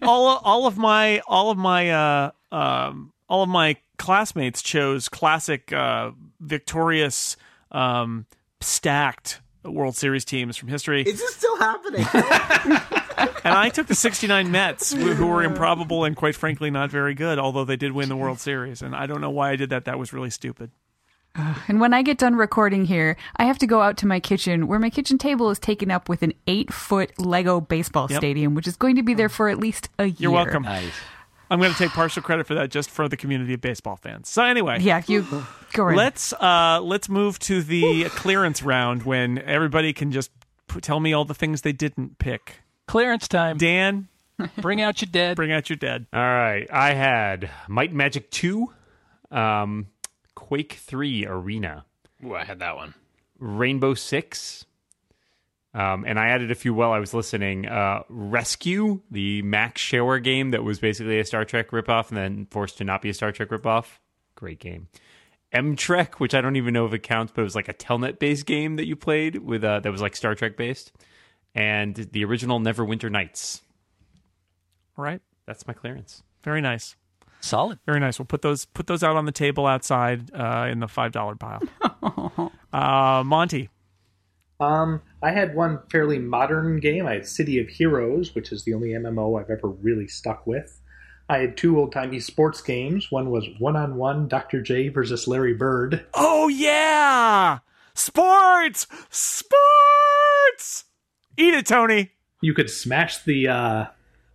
all 0.01 0.27
all 0.37 0.65
of 0.67 0.77
my 0.77 1.19
all 1.27 1.51
of 1.51 1.57
my 1.57 1.91
uh 1.91 2.31
um 2.51 3.10
all 3.31 3.43
of 3.43 3.49
my 3.49 3.77
classmates 3.97 4.61
chose 4.61 5.07
classic 5.09 5.71
uh 5.73 6.11
victorious 6.39 7.37
um 7.71 8.25
stacked 8.59 9.41
World 9.63 9.95
Series 9.95 10.25
teams 10.25 10.57
from 10.57 10.69
history. 10.69 11.03
Is 11.03 11.19
this 11.19 11.35
still 11.35 11.57
happening? 11.57 12.05
And 13.43 13.53
I 13.53 13.69
took 13.69 13.87
the 13.87 13.95
69 13.95 14.49
Mets, 14.51 14.93
who 14.93 15.13
who 15.13 15.27
were 15.27 15.43
improbable 15.43 16.05
and 16.05 16.15
quite 16.15 16.35
frankly 16.35 16.71
not 16.71 16.89
very 16.89 17.13
good, 17.13 17.37
although 17.39 17.65
they 17.65 17.75
did 17.75 17.91
win 17.91 18.09
the 18.09 18.15
World 18.15 18.39
Series. 18.39 18.81
And 18.81 18.95
I 18.95 19.05
don't 19.05 19.21
know 19.21 19.29
why 19.29 19.51
I 19.51 19.55
did 19.55 19.69
that. 19.69 19.85
That 19.85 19.99
was 19.99 20.13
really 20.13 20.29
stupid. 20.31 20.71
And 21.67 21.79
when 21.79 21.93
I 21.93 22.01
get 22.01 22.17
done 22.17 22.35
recording 22.35 22.85
here, 22.85 23.17
I 23.37 23.45
have 23.45 23.57
to 23.59 23.67
go 23.67 23.81
out 23.81 23.97
to 23.97 24.07
my 24.07 24.19
kitchen 24.19 24.67
where 24.67 24.79
my 24.79 24.89
kitchen 24.89 25.17
table 25.17 25.49
is 25.49 25.59
taken 25.59 25.89
up 25.91 26.09
with 26.09 26.23
an 26.23 26.33
eight 26.47 26.73
foot 26.73 27.11
Lego 27.19 27.61
baseball 27.61 28.07
Yep. 28.09 28.19
stadium, 28.19 28.55
which 28.55 28.67
is 28.67 28.75
going 28.75 28.95
to 28.95 29.03
be 29.03 29.13
there 29.13 29.29
for 29.29 29.49
at 29.49 29.57
least 29.59 29.89
a 29.99 30.05
year. 30.05 30.15
You're 30.17 30.31
welcome. 30.31 30.63
Nice. 30.63 30.93
I'm 31.51 31.59
going 31.59 31.71
to 31.71 31.77
take 31.77 31.91
partial 31.91 32.23
credit 32.23 32.47
for 32.47 32.53
that 32.55 32.71
just 32.71 32.89
for 32.89 33.07
the 33.09 33.17
community 33.17 33.53
of 33.53 33.61
baseball 33.61 33.97
fans. 33.97 34.29
So 34.29 34.41
anyway, 34.43 34.79
Yeah, 34.79 35.03
you 35.05 35.25
go 35.73 35.83
right. 35.83 35.95
let's 35.97 36.33
uh, 36.33 36.79
let's 36.81 37.09
move 37.09 37.37
to 37.39 37.61
the 37.61 38.05
clearance 38.05 38.63
round 38.63 39.03
when 39.03 39.37
everybody 39.39 39.93
can 39.93 40.11
just 40.11 40.31
p- 40.67 40.79
tell 40.79 40.99
me 40.99 41.13
all 41.13 41.25
the 41.25 41.33
things 41.35 41.61
they 41.61 41.73
didn't 41.73 42.17
pick. 42.17 42.61
Clearance 42.87 43.27
time. 43.27 43.57
Dan, 43.57 44.07
Bring 44.57 44.81
out 44.81 45.01
your 45.01 45.09
dead. 45.11 45.35
bring 45.35 45.51
out 45.51 45.69
your 45.69 45.77
dead. 45.77 46.07
All 46.13 46.19
right, 46.21 46.67
I 46.71 46.93
had 46.93 47.49
Might 47.67 47.93
Magic 47.93 48.31
Two, 48.31 48.71
um, 49.29 49.87
Quake 50.35 50.73
Three 50.73 51.25
Arena, 51.27 51.85
Ooh, 52.25 52.33
I 52.35 52.43
had 52.45 52.59
that 52.59 52.75
one. 52.75 52.93
Rainbow 53.39 53.93
Six, 53.93 54.65
um, 55.73 56.03
and 56.05 56.19
I 56.19 56.27
added 56.29 56.51
a 56.51 56.55
few 56.55 56.73
while 56.73 56.91
I 56.91 56.99
was 56.99 57.13
listening. 57.13 57.65
Uh, 57.67 58.03
Rescue, 58.09 59.01
the 59.09 59.41
Mac 59.43 59.77
Shareware 59.77 60.23
game 60.23 60.51
that 60.51 60.63
was 60.63 60.79
basically 60.79 61.19
a 61.19 61.25
Star 61.25 61.45
Trek 61.45 61.71
ripoff 61.71 62.09
and 62.09 62.17
then 62.17 62.47
forced 62.51 62.77
to 62.79 62.83
not 62.83 63.01
be 63.01 63.09
a 63.09 63.13
Star 63.13 63.31
Trek 63.31 63.49
ripoff. 63.49 63.85
Great 64.35 64.59
game. 64.59 64.87
Netrek, 65.53 66.15
which 66.15 66.33
I 66.33 66.39
don't 66.41 66.55
even 66.55 66.73
know 66.73 66.85
if 66.85 66.93
it 66.93 67.03
counts, 67.03 67.33
but 67.35 67.41
it 67.41 67.43
was 67.43 67.55
like 67.55 67.67
a 67.67 67.73
Telnet 67.73 68.19
based 68.19 68.45
game 68.45 68.77
that 68.77 68.85
you 68.87 68.95
played 68.95 69.37
with 69.37 69.63
uh, 69.63 69.81
that 69.81 69.91
was 69.91 70.01
like 70.01 70.15
Star 70.15 70.33
Trek 70.33 70.55
based, 70.55 70.93
and 71.53 71.93
the 71.95 72.23
original 72.23 72.59
Neverwinter 72.59 73.11
Nights. 73.11 73.61
All 74.97 75.03
right, 75.03 75.21
That's 75.45 75.67
my 75.67 75.73
clearance. 75.73 76.23
very 76.43 76.61
nice, 76.61 76.95
Solid. 77.41 77.79
very 77.85 77.99
nice. 77.99 78.17
We'll 78.17 78.27
put 78.27 78.41
those 78.41 78.63
put 78.63 78.87
those 78.87 79.03
out 79.03 79.17
on 79.17 79.25
the 79.25 79.31
table 79.33 79.67
outside 79.67 80.33
uh, 80.33 80.67
in 80.71 80.79
the 80.79 80.87
five 80.87 81.11
dollar 81.11 81.35
pile. 81.35 81.61
uh, 82.73 83.23
Monty, 83.25 83.69
Um, 84.61 85.01
I 85.23 85.31
had 85.31 85.55
one 85.55 85.79
fairly 85.91 86.17
modern 86.19 86.79
game. 86.79 87.05
I 87.05 87.13
had 87.13 87.27
City 87.27 87.59
of 87.59 87.67
Heroes, 87.67 88.33
which 88.33 88.51
is 88.51 88.63
the 88.63 88.73
only 88.73 88.89
MMO 88.89 89.39
I've 89.39 89.49
ever 89.49 89.67
really 89.67 90.07
stuck 90.07 90.47
with. 90.47 90.79
I 91.29 91.37
had 91.37 91.55
two 91.55 91.79
old 91.79 91.93
timey 91.93 92.19
sports 92.19 92.61
games. 92.61 93.11
One 93.11 93.29
was 93.29 93.47
one 93.59 93.75
on 93.75 93.95
one 93.95 94.27
Dr. 94.27 94.61
J 94.61 94.89
versus 94.89 95.27
Larry 95.27 95.53
Bird. 95.53 96.05
Oh 96.13 96.47
yeah, 96.47 97.59
sports, 97.93 98.87
sports. 99.09 100.85
Eat 101.37 101.53
it, 101.53 101.65
Tony. 101.65 102.11
You 102.41 102.53
could 102.53 102.69
smash 102.69 103.19
the 103.19 103.47
uh, 103.47 103.85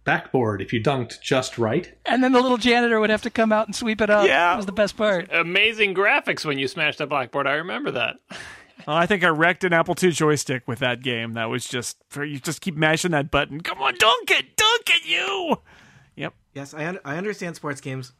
backboard 0.04 0.62
if 0.62 0.72
you 0.72 0.80
dunked 0.80 1.20
just 1.20 1.58
right. 1.58 1.92
And 2.06 2.24
then 2.24 2.32
the 2.32 2.40
little 2.40 2.56
janitor 2.56 2.98
would 3.00 3.10
have 3.10 3.22
to 3.22 3.30
come 3.30 3.52
out 3.52 3.66
and 3.66 3.74
sweep 3.74 4.00
it 4.00 4.08
up. 4.08 4.26
Yeah. 4.26 4.52
That 4.52 4.56
was 4.56 4.66
the 4.66 4.72
best 4.72 4.96
part. 4.96 5.28
Amazing 5.32 5.94
graphics 5.94 6.44
when 6.44 6.58
you 6.58 6.68
smashed 6.68 6.98
the 6.98 7.06
blackboard. 7.06 7.46
I 7.46 7.54
remember 7.54 7.90
that. 7.90 8.16
Oh, 8.88 8.94
I 8.94 9.06
think 9.06 9.24
I 9.24 9.28
wrecked 9.28 9.64
an 9.64 9.72
Apple 9.72 9.96
II 10.00 10.12
joystick 10.12 10.66
with 10.68 10.78
that 10.78 11.02
game. 11.02 11.32
That 11.32 11.46
was 11.50 11.66
just 11.66 11.96
for 12.08 12.24
you. 12.24 12.38
Just 12.38 12.60
keep 12.60 12.76
mashing 12.76 13.10
that 13.10 13.30
button. 13.30 13.60
Come 13.60 13.82
on, 13.82 13.94
dunk 13.96 14.30
it, 14.30 14.56
dunk 14.56 14.82
it, 14.90 15.04
you. 15.06 15.56
Yep. 16.14 16.34
Yes, 16.54 16.72
I 16.72 16.86
un- 16.86 17.00
I 17.04 17.16
understand 17.16 17.56
sports 17.56 17.80
games, 17.80 18.12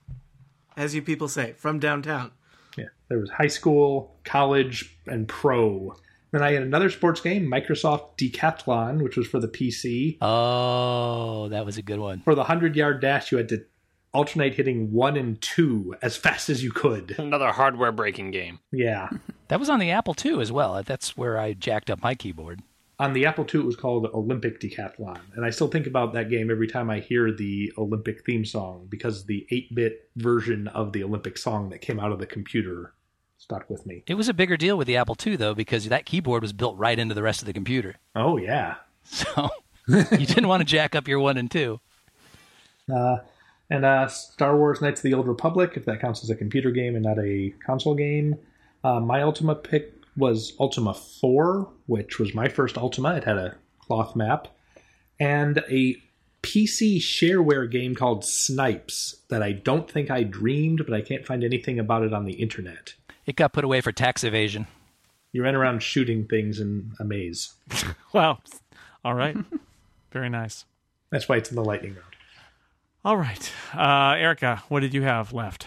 as 0.77 0.95
you 0.95 1.03
people 1.03 1.29
say, 1.29 1.53
from 1.53 1.79
downtown. 1.79 2.33
Yeah, 2.77 2.87
there 3.09 3.19
was 3.19 3.31
high 3.31 3.47
school, 3.47 4.19
college, 4.25 4.99
and 5.07 5.29
pro. 5.29 5.95
Then 6.33 6.43
I 6.43 6.53
had 6.53 6.63
another 6.63 6.91
sports 6.91 7.21
game, 7.21 7.47
Microsoft 7.51 8.19
Decathlon, 8.19 9.01
which 9.03 9.17
was 9.17 9.29
for 9.29 9.39
the 9.39 9.49
PC. 9.49 10.19
Oh, 10.21 11.49
that 11.49 11.65
was 11.65 11.79
a 11.79 11.83
good 11.83 12.01
one. 12.01 12.21
For 12.23 12.35
the 12.35 12.41
100 12.41 12.75
yard 12.75 13.01
dash, 13.01 13.31
you 13.31 13.39
had 13.39 13.49
to 13.51 13.65
alternate 14.13 14.55
hitting 14.55 14.93
one 14.93 15.17
and 15.17 15.41
two 15.41 15.95
as 16.03 16.17
fast 16.17 16.51
as 16.51 16.65
you 16.65 16.73
could. 16.73 17.15
Another 17.19 17.53
hardware 17.53 17.93
breaking 17.93 18.33
game. 18.33 18.59
Yeah. 18.73 19.09
That 19.49 19.61
was 19.61 19.69
on 19.71 19.79
the 19.79 19.91
Apple 19.91 20.15
II 20.25 20.41
as 20.41 20.51
well. 20.51 20.83
That's 20.83 21.17
where 21.17 21.39
I 21.39 21.53
jacked 21.53 21.91
up 21.91 22.03
my 22.03 22.15
keyboard. 22.15 22.63
On 22.99 23.13
the 23.13 23.27
Apple 23.27 23.45
II, 23.45 23.61
it 23.61 23.67
was 23.67 23.77
called 23.77 24.07
Olympic 24.07 24.59
Decathlon. 24.59 25.21
And 25.35 25.45
I 25.45 25.51
still 25.51 25.69
think 25.69 25.87
about 25.87 26.15
that 26.15 26.31
game 26.31 26.51
every 26.51 26.67
time 26.67 26.89
I 26.89 27.01
hear 27.01 27.31
the 27.31 27.73
Olympic 27.77 28.25
theme 28.25 28.45
song 28.45 28.87
because 28.89 29.27
the 29.27 29.47
8 29.51 29.75
bit 29.75 30.11
version 30.17 30.69
of 30.69 30.93
the 30.93 31.05
Olympic 31.05 31.37
song 31.37 31.69
that 31.71 31.83
came 31.83 32.01
out 32.01 32.11
of 32.11 32.19
the 32.19 32.27
computer 32.27 32.95
stuck 33.39 33.69
with 33.69 33.85
me. 33.85 34.03
It 34.07 34.15
was 34.15 34.31
a 34.31 34.35
bigger 34.35 34.57
deal 34.57 34.79
with 34.79 34.87
the 34.87 34.97
Apple 34.97 35.17
II 35.25 35.37
though 35.37 35.55
because 35.55 35.89
that 35.89 36.07
keyboard 36.07 36.41
was 36.41 36.55
built 36.55 36.79
right 36.79 36.99
into 36.99 37.15
the 37.15 37.23
rest 37.23 37.43
of 37.43 37.47
the 37.47 37.53
computer. 37.53 37.97
Oh, 38.15 38.37
yeah. 38.37 38.77
So 39.09 39.51
you 39.89 40.27
didn't 40.27 40.49
want 40.49 40.63
to 40.63 40.65
jack 40.65 40.97
up 40.97 41.07
your 41.07 41.21
one 41.21 41.37
and 41.37 41.49
two. 41.49 41.79
Uh, 42.93 43.19
and 43.71 43.85
uh, 43.85 44.09
Star 44.09 44.57
Wars 44.57 44.81
Knights 44.81 44.99
of 44.99 45.05
the 45.05 45.15
Old 45.15 45.29
Republic, 45.29 45.75
if 45.77 45.85
that 45.85 46.01
counts 46.01 46.25
as 46.25 46.31
a 46.31 46.35
computer 46.35 46.73
game 46.73 46.97
and 46.97 47.05
not 47.05 47.19
a 47.21 47.55
console 47.65 47.95
game. 47.95 48.37
Uh, 48.87 49.01
my 49.01 49.21
Ultima 49.21 49.57
pick 49.57 49.95
was 50.17 50.53
Ultima 50.61 50.95
4, 50.95 51.69
which 51.87 52.21
was 52.21 52.35
my 52.35 52.47
first 52.47 52.79
Ultima. 52.79 53.17
It 53.17 53.25
had 53.25 53.37
a 53.37 53.57
cloth 53.81 54.15
map. 54.15 54.47
And 55.19 55.59
a 55.69 55.97
PC 56.45 56.99
shareware 56.99 57.69
game 57.69 57.97
called 57.97 58.25
Snipes 58.25 59.17
that 59.29 59.43
I 59.43 59.51
don't 59.51 59.91
think 59.91 60.09
I 60.09 60.23
dreamed, 60.23 60.83
but 60.85 60.95
I 60.95 61.01
can't 61.01 61.27
find 61.27 61.43
anything 61.43 61.81
about 61.81 62.05
it 62.05 62.13
on 62.13 62.27
the 62.27 62.35
internet. 62.35 62.95
It 63.27 63.35
got 63.35 63.53
put 63.53 63.65
away 63.65 63.81
for 63.81 63.91
tax 63.91 64.23
evasion. 64.23 64.69
You 65.33 65.43
ran 65.43 65.57
around 65.57 65.83
shooting 65.83 66.25
things 66.25 66.61
in 66.61 66.93
a 67.01 67.05
maze. 67.05 67.55
Wow. 68.13 68.39
All 69.05 69.15
right. 69.15 69.37
Very 70.13 70.31
nice. 70.31 70.65
That's 71.11 71.29
why 71.29 71.39
it's 71.39 71.51
in 71.51 71.57
the 71.57 71.65
lightning 71.65 71.95
round. 71.95 72.15
All 73.05 73.17
right, 73.17 73.53
uh, 73.77 74.15
Erica, 74.17 74.63
what 74.69 74.81
did 74.81 74.95
you 74.95 75.03
have 75.03 75.33
left? 75.33 75.67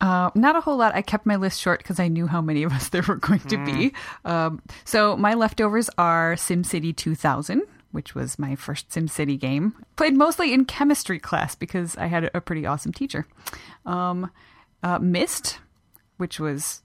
Uh, 0.00 0.30
not 0.34 0.56
a 0.56 0.60
whole 0.60 0.76
lot. 0.76 0.94
I 0.94 1.02
kept 1.02 1.24
my 1.26 1.36
list 1.36 1.60
short 1.60 1.78
because 1.80 1.98
I 1.98 2.08
knew 2.08 2.26
how 2.26 2.40
many 2.40 2.62
of 2.62 2.72
us 2.72 2.88
there 2.90 3.02
were 3.02 3.16
going 3.16 3.40
to 3.40 3.64
be. 3.64 3.92
Um, 4.24 4.62
so 4.84 5.16
my 5.16 5.34
leftovers 5.34 5.88
are 5.96 6.34
SimCity 6.34 6.94
2000, 6.94 7.62
which 7.92 8.14
was 8.14 8.38
my 8.38 8.56
first 8.56 8.90
SimCity 8.90 9.38
game. 9.38 9.74
Played 9.96 10.14
mostly 10.14 10.52
in 10.52 10.64
chemistry 10.66 11.18
class 11.18 11.54
because 11.54 11.96
I 11.96 12.06
had 12.06 12.30
a 12.34 12.40
pretty 12.40 12.66
awesome 12.66 12.92
teacher. 12.92 13.26
Um, 13.86 14.30
uh, 14.82 14.98
Myst, 14.98 15.58
which 16.18 16.38
was 16.38 16.82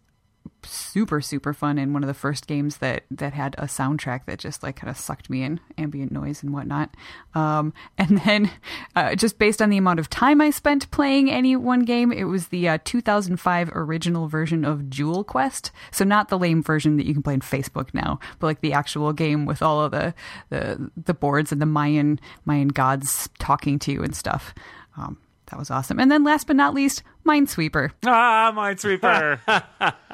super 0.63 1.22
super 1.22 1.53
fun 1.53 1.77
and 1.77 1.93
one 1.93 2.03
of 2.03 2.07
the 2.07 2.13
first 2.13 2.45
games 2.47 2.77
that 2.77 3.03
that 3.09 3.34
had 3.34 3.55
a 3.57 3.63
soundtrack 3.63 4.26
that 4.26 4.38
just 4.38 4.61
like 4.61 4.76
kind 4.76 4.89
of 4.89 4.97
sucked 4.97 5.30
me 5.30 5.43
in 5.43 5.59
ambient 5.77 6.11
noise 6.11 6.43
and 6.43 6.53
whatnot. 6.53 6.95
Um, 7.34 7.73
and 7.97 8.19
then 8.19 8.51
uh, 8.95 9.15
just 9.15 9.39
based 9.39 9.61
on 9.61 9.69
the 9.69 9.77
amount 9.77 9.99
of 9.99 10.09
time 10.09 10.41
i 10.41 10.49
spent 10.49 10.89
playing 10.91 11.31
any 11.31 11.55
one 11.55 11.81
game 11.81 12.11
it 12.11 12.26
was 12.26 12.47
the 12.47 12.69
uh, 12.69 12.77
2005 12.84 13.72
original 13.73 14.27
version 14.27 14.63
of 14.65 14.89
jewel 14.89 15.23
quest. 15.23 15.72
So 15.91 16.05
not 16.05 16.30
the 16.30 16.38
lame 16.38 16.61
version 16.63 16.97
that 16.97 17.05
you 17.05 17.13
can 17.13 17.23
play 17.23 17.34
in 17.34 17.41
facebook 17.41 17.93
now 17.93 18.19
but 18.39 18.47
like 18.47 18.61
the 18.61 18.73
actual 18.73 19.13
game 19.13 19.45
with 19.45 19.61
all 19.61 19.84
of 19.84 19.91
the 19.91 20.13
the, 20.49 20.91
the 20.95 21.13
boards 21.13 21.51
and 21.51 21.61
the 21.61 21.65
mayan 21.65 22.19
mayan 22.45 22.69
gods 22.69 23.30
talking 23.39 23.80
to 23.80 23.91
you 23.91 24.03
and 24.03 24.15
stuff. 24.15 24.53
Um, 24.97 25.18
that 25.47 25.59
was 25.59 25.69
awesome. 25.69 25.99
And 25.99 26.09
then 26.09 26.23
last 26.23 26.47
but 26.47 26.55
not 26.55 26.73
least 26.73 27.03
minesweeper. 27.26 27.91
Ah, 28.05 28.53
Minesweeper. 28.55 29.39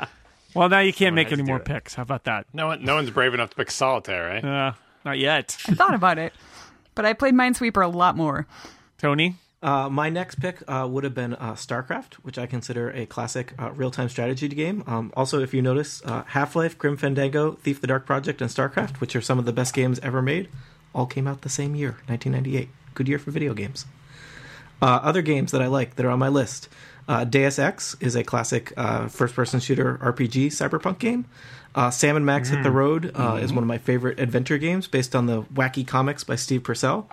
well, 0.53 0.69
now 0.69 0.79
you 0.79 0.93
can't 0.93 1.15
make 1.15 1.31
any 1.31 1.43
more 1.43 1.57
it. 1.57 1.65
picks. 1.65 1.95
How 1.95 2.03
about 2.03 2.25
that? 2.25 2.45
No 2.53 2.67
one, 2.67 2.83
no 2.83 2.95
one's 2.95 3.09
brave 3.09 3.33
enough 3.33 3.51
to 3.51 3.55
pick 3.55 3.71
solitaire, 3.71 4.27
right? 4.27 4.43
Uh, 4.43 4.73
not 5.05 5.19
yet. 5.19 5.57
I 5.67 5.73
thought 5.73 5.93
about 5.93 6.17
it, 6.17 6.33
but 6.95 7.05
I 7.05 7.13
played 7.13 7.33
Minesweeper 7.33 7.83
a 7.83 7.87
lot 7.87 8.15
more. 8.15 8.47
Tony? 8.97 9.35
Uh, 9.61 9.89
my 9.89 10.09
next 10.09 10.35
pick 10.35 10.61
uh, 10.67 10.87
would 10.89 11.03
have 11.03 11.15
been 11.15 11.33
uh, 11.33 11.53
StarCraft, 11.53 12.15
which 12.15 12.37
I 12.37 12.45
consider 12.45 12.91
a 12.91 13.07
classic 13.07 13.53
uh, 13.57 13.71
real-time 13.71 14.07
strategy 14.07 14.47
game. 14.49 14.83
Um, 14.85 15.11
also, 15.15 15.41
if 15.41 15.51
you 15.53 15.63
notice, 15.63 16.01
uh, 16.05 16.23
Half-Life, 16.27 16.77
Grim 16.77 16.95
Fandango, 16.95 17.53
Thief: 17.53 17.81
The 17.81 17.87
Dark 17.87 18.05
Project, 18.05 18.39
and 18.41 18.51
StarCraft, 18.51 19.01
which 19.01 19.15
are 19.15 19.21
some 19.21 19.39
of 19.39 19.45
the 19.45 19.51
best 19.53 19.73
games 19.73 19.99
ever 20.03 20.21
made, 20.21 20.47
all 20.93 21.07
came 21.07 21.27
out 21.27 21.41
the 21.41 21.49
same 21.49 21.73
year, 21.75 21.97
1998. 22.05 22.69
Good 22.93 23.07
year 23.07 23.17
for 23.17 23.31
video 23.31 23.53
games. 23.55 23.85
Uh, 24.79 24.99
other 25.01 25.23
games 25.23 25.51
that 25.51 25.61
I 25.61 25.67
like 25.67 25.95
that 25.95 26.05
are 26.05 26.11
on 26.11 26.19
my 26.19 26.29
list. 26.29 26.69
Uh, 27.07 27.23
Deus 27.23 27.57
Ex 27.57 27.95
is 27.99 28.15
a 28.15 28.23
classic 28.23 28.73
uh, 28.75 29.07
first-person 29.07 29.59
shooter 29.59 29.97
RPG 30.01 30.47
cyberpunk 30.47 30.99
game. 30.99 31.25
Uh, 31.77 31.91
Sam 31.91 32.15
and 32.15 32.25
Max 32.25 32.49
Hit 32.49 32.63
the 32.63 32.71
Road 32.71 33.11
uh, 33.13 33.37
is 33.39 33.53
one 33.53 33.63
of 33.63 33.67
my 33.67 33.77
favorite 33.77 34.19
adventure 34.19 34.57
games 34.57 34.87
based 34.87 35.15
on 35.15 35.27
the 35.27 35.43
wacky 35.43 35.85
comics 35.85 36.23
by 36.23 36.35
Steve 36.35 36.63
Purcell. 36.63 37.07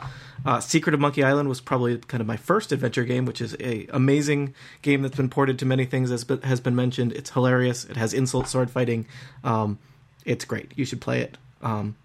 Uh, 0.47 0.59
Secret 0.59 0.95
of 0.95 1.01
Monkey 1.01 1.23
Island 1.23 1.51
was 1.51 1.61
probably 1.61 1.99
kind 1.99 2.23
of 2.23 2.27
my 2.27 2.39
first 2.39 2.73
adventure 2.73 3.05
game, 3.05 3.27
which 3.27 3.43
is 3.43 3.55
a 3.61 3.87
amazing 3.93 4.55
game 4.81 5.03
that's 5.03 5.17
been 5.17 5.29
ported 5.29 5.59
to 5.59 5.67
many 5.67 5.85
things 5.85 6.11
as 6.11 6.25
has 6.45 6.61
been 6.61 6.75
mentioned. 6.75 7.13
It's 7.13 7.31
hilarious. 7.31 7.85
It 7.85 7.99
has 7.99 8.15
insult 8.15 8.49
sword 8.49 8.71
fighting. 8.71 9.07
Um, 9.43 9.79
it's 10.25 10.47
great. 10.47 10.73
You 10.77 10.87
should 10.87 11.03
play 11.03 11.21
it. 11.21 11.37
Um, 11.61 11.97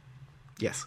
yes. 0.59 0.85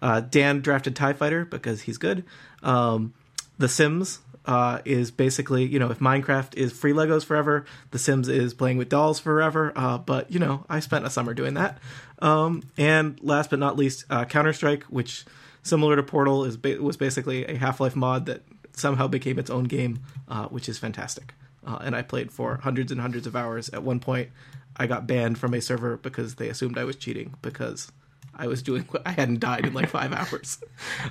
Uh, 0.00 0.20
Dan 0.20 0.60
drafted 0.60 0.96
Tie 0.96 1.12
Fighter 1.12 1.44
because 1.44 1.82
he's 1.82 1.98
good. 1.98 2.24
Um, 2.64 3.14
the 3.58 3.68
Sims 3.68 4.18
uh, 4.44 4.80
is 4.84 5.10
basically, 5.10 5.64
you 5.64 5.78
know, 5.78 5.90
if 5.90 5.98
Minecraft 5.98 6.56
is 6.56 6.72
free 6.72 6.92
Legos 6.92 7.24
forever, 7.24 7.64
The 7.90 7.98
Sims 7.98 8.28
is 8.28 8.54
playing 8.54 8.76
with 8.76 8.88
dolls 8.88 9.20
forever. 9.20 9.72
Uh, 9.76 9.98
but, 9.98 10.30
you 10.30 10.38
know, 10.38 10.64
I 10.68 10.80
spent 10.80 11.06
a 11.06 11.10
summer 11.10 11.34
doing 11.34 11.54
that. 11.54 11.78
Um, 12.20 12.62
and 12.76 13.18
last 13.22 13.50
but 13.50 13.58
not 13.58 13.76
least, 13.76 14.04
uh, 14.10 14.24
Counter 14.24 14.52
Strike, 14.52 14.84
which, 14.84 15.24
similar 15.62 15.96
to 15.96 16.02
Portal, 16.02 16.44
is 16.44 16.56
ba- 16.56 16.80
was 16.80 16.96
basically 16.96 17.44
a 17.44 17.56
Half 17.56 17.80
Life 17.80 17.96
mod 17.96 18.26
that 18.26 18.42
somehow 18.74 19.06
became 19.06 19.38
its 19.38 19.50
own 19.50 19.64
game, 19.64 20.00
uh, 20.28 20.46
which 20.46 20.68
is 20.68 20.78
fantastic. 20.78 21.34
Uh, 21.64 21.78
and 21.82 21.94
I 21.94 22.02
played 22.02 22.32
for 22.32 22.56
hundreds 22.62 22.90
and 22.90 23.00
hundreds 23.00 23.26
of 23.26 23.36
hours. 23.36 23.68
At 23.68 23.82
one 23.82 24.00
point, 24.00 24.30
I 24.76 24.86
got 24.86 25.06
banned 25.06 25.38
from 25.38 25.54
a 25.54 25.60
server 25.60 25.96
because 25.96 26.36
they 26.36 26.48
assumed 26.48 26.78
I 26.78 26.84
was 26.84 26.96
cheating 26.96 27.34
because 27.42 27.92
I 28.34 28.46
was 28.46 28.62
doing 28.62 28.88
I 29.04 29.10
hadn't 29.10 29.40
died 29.40 29.66
in 29.66 29.74
like 29.74 29.88
five 29.88 30.12
hours. 30.12 30.58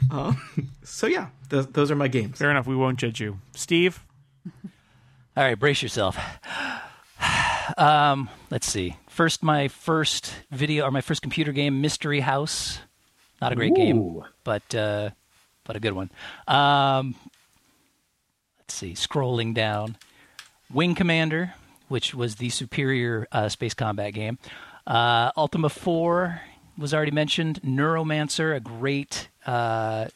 Um, 0.10 0.41
so 0.84 1.07
yeah, 1.07 1.27
th- 1.49 1.68
those 1.72 1.89
are 1.89 1.95
my 1.95 2.10
games. 2.10 2.38
Fair 2.38 2.52
enough. 2.52 2.68
We 2.68 2.76
won't 2.76 2.99
judge 2.99 3.22
you. 3.22 3.39
Steve? 3.56 4.03
All 5.38 5.43
right, 5.43 5.57
brace 5.57 5.81
yourself. 5.81 6.18
Um, 7.77 8.30
let's 8.49 8.69
see. 8.69 8.98
First, 9.07 9.43
my 9.43 9.69
first 9.69 10.34
video 10.52 10.84
or 10.85 10.91
my 10.91 10.99
first 10.99 11.22
computer 11.22 11.53
game, 11.53 11.80
Mystery 11.80 12.19
House. 12.19 12.80
Not 13.41 13.53
a 13.53 13.56
great 13.56 13.73
game, 13.76 14.23
but 14.43 14.76
uh, 14.76 15.11
but 15.64 15.76
a 15.77 15.80
good 15.80 15.93
one. 15.93 16.11
Um, 16.48 17.15
let's 18.60 18.73
see. 18.73 18.91
Scrolling 18.93 19.53
down, 19.53 19.95
Wing 20.73 20.95
Commander, 20.95 21.53
which 21.88 22.14
was 22.14 22.35
the 22.35 22.49
superior 22.49 23.27
uh, 23.31 23.48
space 23.48 23.73
combat 23.73 24.14
game. 24.14 24.38
Uh, 24.85 25.31
Ultima 25.38 25.69
Four 25.69 26.41
was 26.77 26.93
already 26.93 27.11
mentioned. 27.11 27.61
Neuromancer, 27.64 28.56
a 28.56 28.60
great 28.60 29.30
uh, 29.45 30.07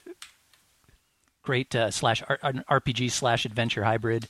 great 1.45 1.73
uh, 1.75 1.91
slash 1.91 2.23
R- 2.27 2.39
RPG 2.41 3.11
slash 3.11 3.45
adventure 3.45 3.83
hybrid. 3.83 4.27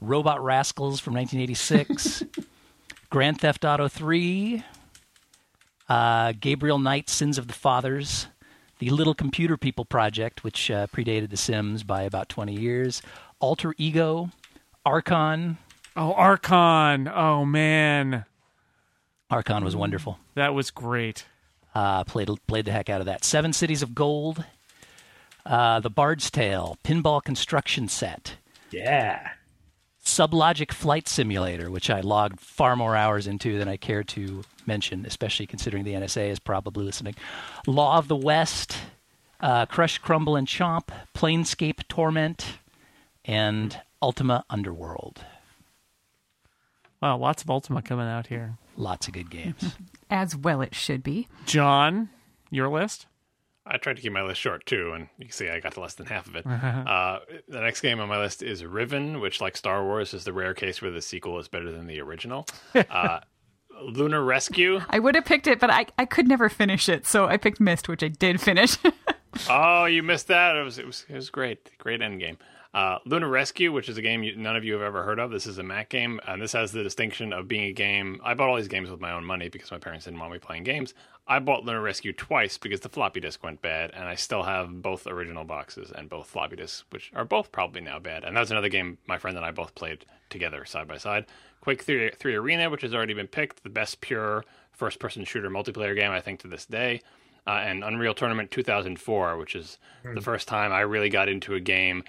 Robot 0.00 0.42
Rascals 0.42 1.00
from 1.00 1.14
1986. 1.14 2.24
Grand 3.10 3.40
Theft 3.40 3.64
Auto 3.64 3.88
3. 3.88 4.64
Uh, 5.88 6.32
Gabriel 6.38 6.78
Knight, 6.78 7.08
Sins 7.08 7.38
of 7.38 7.46
the 7.46 7.54
Fathers. 7.54 8.26
The 8.78 8.90
Little 8.90 9.14
Computer 9.14 9.56
People 9.56 9.86
Project, 9.86 10.44
which 10.44 10.70
uh, 10.70 10.86
predated 10.88 11.30
The 11.30 11.36
Sims 11.36 11.82
by 11.82 12.02
about 12.02 12.28
20 12.28 12.52
years. 12.52 13.00
Alter 13.40 13.74
Ego. 13.78 14.30
Archon. 14.84 15.56
Oh, 15.96 16.12
Archon. 16.12 17.08
Oh, 17.08 17.44
man. 17.46 18.26
Archon 19.30 19.64
was 19.64 19.74
wonderful. 19.74 20.18
That 20.34 20.52
was 20.52 20.70
great. 20.70 21.24
Uh, 21.76 22.04
played 22.04 22.30
played 22.46 22.64
the 22.64 22.72
heck 22.72 22.88
out 22.88 23.00
of 23.00 23.06
that. 23.06 23.22
Seven 23.22 23.52
Cities 23.52 23.82
of 23.82 23.94
Gold, 23.94 24.42
uh, 25.44 25.78
The 25.80 25.90
Bard's 25.90 26.30
Tale, 26.30 26.78
Pinball 26.82 27.22
Construction 27.22 27.86
Set, 27.86 28.36
Yeah. 28.70 29.32
Sublogic 30.02 30.72
Flight 30.72 31.06
Simulator, 31.06 31.70
which 31.70 31.90
I 31.90 32.00
logged 32.00 32.40
far 32.40 32.76
more 32.76 32.96
hours 32.96 33.26
into 33.26 33.58
than 33.58 33.68
I 33.68 33.76
care 33.76 34.02
to 34.04 34.42
mention, 34.64 35.04
especially 35.04 35.46
considering 35.46 35.84
the 35.84 35.92
NSA 35.92 36.30
is 36.30 36.38
probably 36.38 36.82
listening. 36.82 37.14
Law 37.66 37.98
of 37.98 38.08
the 38.08 38.16
West, 38.16 38.78
uh, 39.40 39.66
Crush, 39.66 39.98
Crumble, 39.98 40.34
and 40.34 40.46
Chomp, 40.48 40.88
Planescape 41.14 41.86
Torment, 41.88 42.58
and 43.26 43.82
Ultima 44.00 44.46
Underworld. 44.48 45.26
Wow, 47.02 47.18
lots 47.18 47.42
of 47.42 47.50
Ultima 47.50 47.82
coming 47.82 48.06
out 48.06 48.28
here. 48.28 48.56
Lots 48.76 49.08
of 49.08 49.14
good 49.14 49.30
games. 49.30 49.76
As 50.10 50.36
well, 50.36 50.60
it 50.60 50.74
should 50.74 51.02
be. 51.02 51.28
John, 51.46 52.10
your 52.50 52.68
list? 52.68 53.06
I 53.66 53.78
tried 53.78 53.96
to 53.96 54.02
keep 54.02 54.12
my 54.12 54.22
list 54.22 54.40
short 54.40 54.64
too, 54.64 54.92
and 54.94 55.08
you 55.18 55.24
can 55.26 55.32
see 55.32 55.48
I 55.48 55.58
got 55.58 55.72
to 55.72 55.80
less 55.80 55.94
than 55.94 56.06
half 56.06 56.28
of 56.28 56.36
it. 56.36 56.46
uh, 56.46 57.18
the 57.48 57.60
next 57.60 57.80
game 57.80 57.98
on 57.98 58.08
my 58.08 58.18
list 58.18 58.42
is 58.42 58.64
Riven, 58.64 59.20
which, 59.20 59.40
like 59.40 59.56
Star 59.56 59.82
Wars, 59.84 60.14
is 60.14 60.24
the 60.24 60.32
rare 60.32 60.54
case 60.54 60.80
where 60.80 60.92
the 60.92 61.02
sequel 61.02 61.38
is 61.40 61.48
better 61.48 61.72
than 61.72 61.86
the 61.86 62.00
original. 62.00 62.46
Uh, 62.90 63.20
Lunar 63.82 64.24
Rescue. 64.24 64.80
I 64.88 64.98
would 64.98 65.14
have 65.16 65.26
picked 65.26 65.46
it, 65.46 65.60
but 65.60 65.68
I, 65.68 65.86
I 65.98 66.06
could 66.06 66.26
never 66.26 66.48
finish 66.48 66.88
it, 66.88 67.06
so 67.06 67.26
I 67.26 67.36
picked 67.36 67.60
Myst, 67.60 67.88
which 67.90 68.02
I 68.02 68.08
did 68.08 68.40
finish. 68.40 68.78
Oh, 69.50 69.84
you 69.84 70.02
missed 70.02 70.28
that. 70.28 70.56
It 70.56 70.62
was 70.62 70.78
it 70.78 70.86
was 70.86 71.04
it 71.08 71.14
was 71.14 71.30
great, 71.30 71.76
great 71.78 72.00
end 72.00 72.20
game. 72.20 72.38
Uh, 72.76 72.98
Lunar 73.06 73.30
Rescue, 73.30 73.72
which 73.72 73.88
is 73.88 73.96
a 73.96 74.02
game 74.02 74.22
you, 74.22 74.36
none 74.36 74.54
of 74.54 74.62
you 74.62 74.74
have 74.74 74.82
ever 74.82 75.02
heard 75.02 75.18
of. 75.18 75.30
This 75.30 75.46
is 75.46 75.56
a 75.56 75.62
Mac 75.62 75.88
game, 75.88 76.20
and 76.26 76.42
this 76.42 76.52
has 76.52 76.72
the 76.72 76.82
distinction 76.82 77.32
of 77.32 77.48
being 77.48 77.64
a 77.64 77.72
game. 77.72 78.20
I 78.22 78.34
bought 78.34 78.50
all 78.50 78.56
these 78.56 78.68
games 78.68 78.90
with 78.90 79.00
my 79.00 79.12
own 79.12 79.24
money 79.24 79.48
because 79.48 79.70
my 79.70 79.78
parents 79.78 80.04
didn't 80.04 80.20
want 80.20 80.30
me 80.30 80.38
playing 80.38 80.64
games. 80.64 80.92
I 81.26 81.38
bought 81.38 81.64
Lunar 81.64 81.80
Rescue 81.80 82.12
twice 82.12 82.58
because 82.58 82.80
the 82.80 82.90
floppy 82.90 83.18
disk 83.18 83.42
went 83.42 83.62
bad, 83.62 83.92
and 83.94 84.04
I 84.04 84.14
still 84.14 84.42
have 84.42 84.82
both 84.82 85.06
original 85.06 85.44
boxes 85.44 85.90
and 85.90 86.10
both 86.10 86.26
floppy 86.26 86.56
disks, 86.56 86.84
which 86.90 87.10
are 87.14 87.24
both 87.24 87.50
probably 87.50 87.80
now 87.80 87.98
bad. 87.98 88.24
And 88.24 88.36
that's 88.36 88.50
another 88.50 88.68
game 88.68 88.98
my 89.06 89.16
friend 89.16 89.38
and 89.38 89.46
I 89.46 89.52
both 89.52 89.74
played 89.74 90.04
together 90.28 90.66
side 90.66 90.86
by 90.86 90.98
side. 90.98 91.24
Quake 91.62 91.82
3, 91.82 92.10
3 92.10 92.34
Arena, 92.34 92.68
which 92.68 92.82
has 92.82 92.94
already 92.94 93.14
been 93.14 93.26
picked, 93.26 93.62
the 93.62 93.70
best 93.70 94.02
pure 94.02 94.44
first 94.70 94.98
person 94.98 95.24
shooter 95.24 95.48
multiplayer 95.48 95.96
game, 95.96 96.10
I 96.10 96.20
think, 96.20 96.40
to 96.40 96.48
this 96.48 96.66
day. 96.66 97.00
Uh, 97.46 97.62
and 97.64 97.84
Unreal 97.84 98.12
Tournament 98.12 98.50
2004, 98.50 99.36
which 99.36 99.54
is 99.54 99.78
the 100.14 100.20
first 100.20 100.48
time 100.48 100.72
I 100.72 100.80
really 100.80 101.08
got 101.08 101.28
into 101.28 101.54
a 101.54 101.60
game 101.60 102.02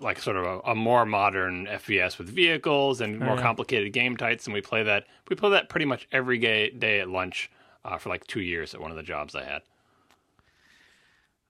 like 0.00 0.20
sort 0.20 0.36
of 0.36 0.44
a, 0.44 0.70
a 0.70 0.74
more 0.74 1.04
modern 1.06 1.66
FPS 1.66 2.18
with 2.18 2.28
vehicles 2.28 3.00
and 3.00 3.18
more 3.18 3.36
complicated 3.38 3.92
game 3.92 4.16
types. 4.16 4.46
And 4.46 4.54
we 4.54 4.60
play 4.60 4.82
that 4.82 5.06
we 5.28 5.36
play 5.36 5.50
that 5.50 5.68
pretty 5.68 5.86
much 5.86 6.06
every 6.12 6.38
day, 6.38 6.70
day 6.70 7.00
at 7.00 7.08
lunch 7.08 7.50
uh, 7.84 7.98
for 7.98 8.08
like 8.08 8.26
two 8.26 8.40
years 8.40 8.74
at 8.74 8.80
one 8.80 8.90
of 8.90 8.96
the 8.96 9.02
jobs 9.02 9.34
I 9.34 9.44
had. 9.44 9.62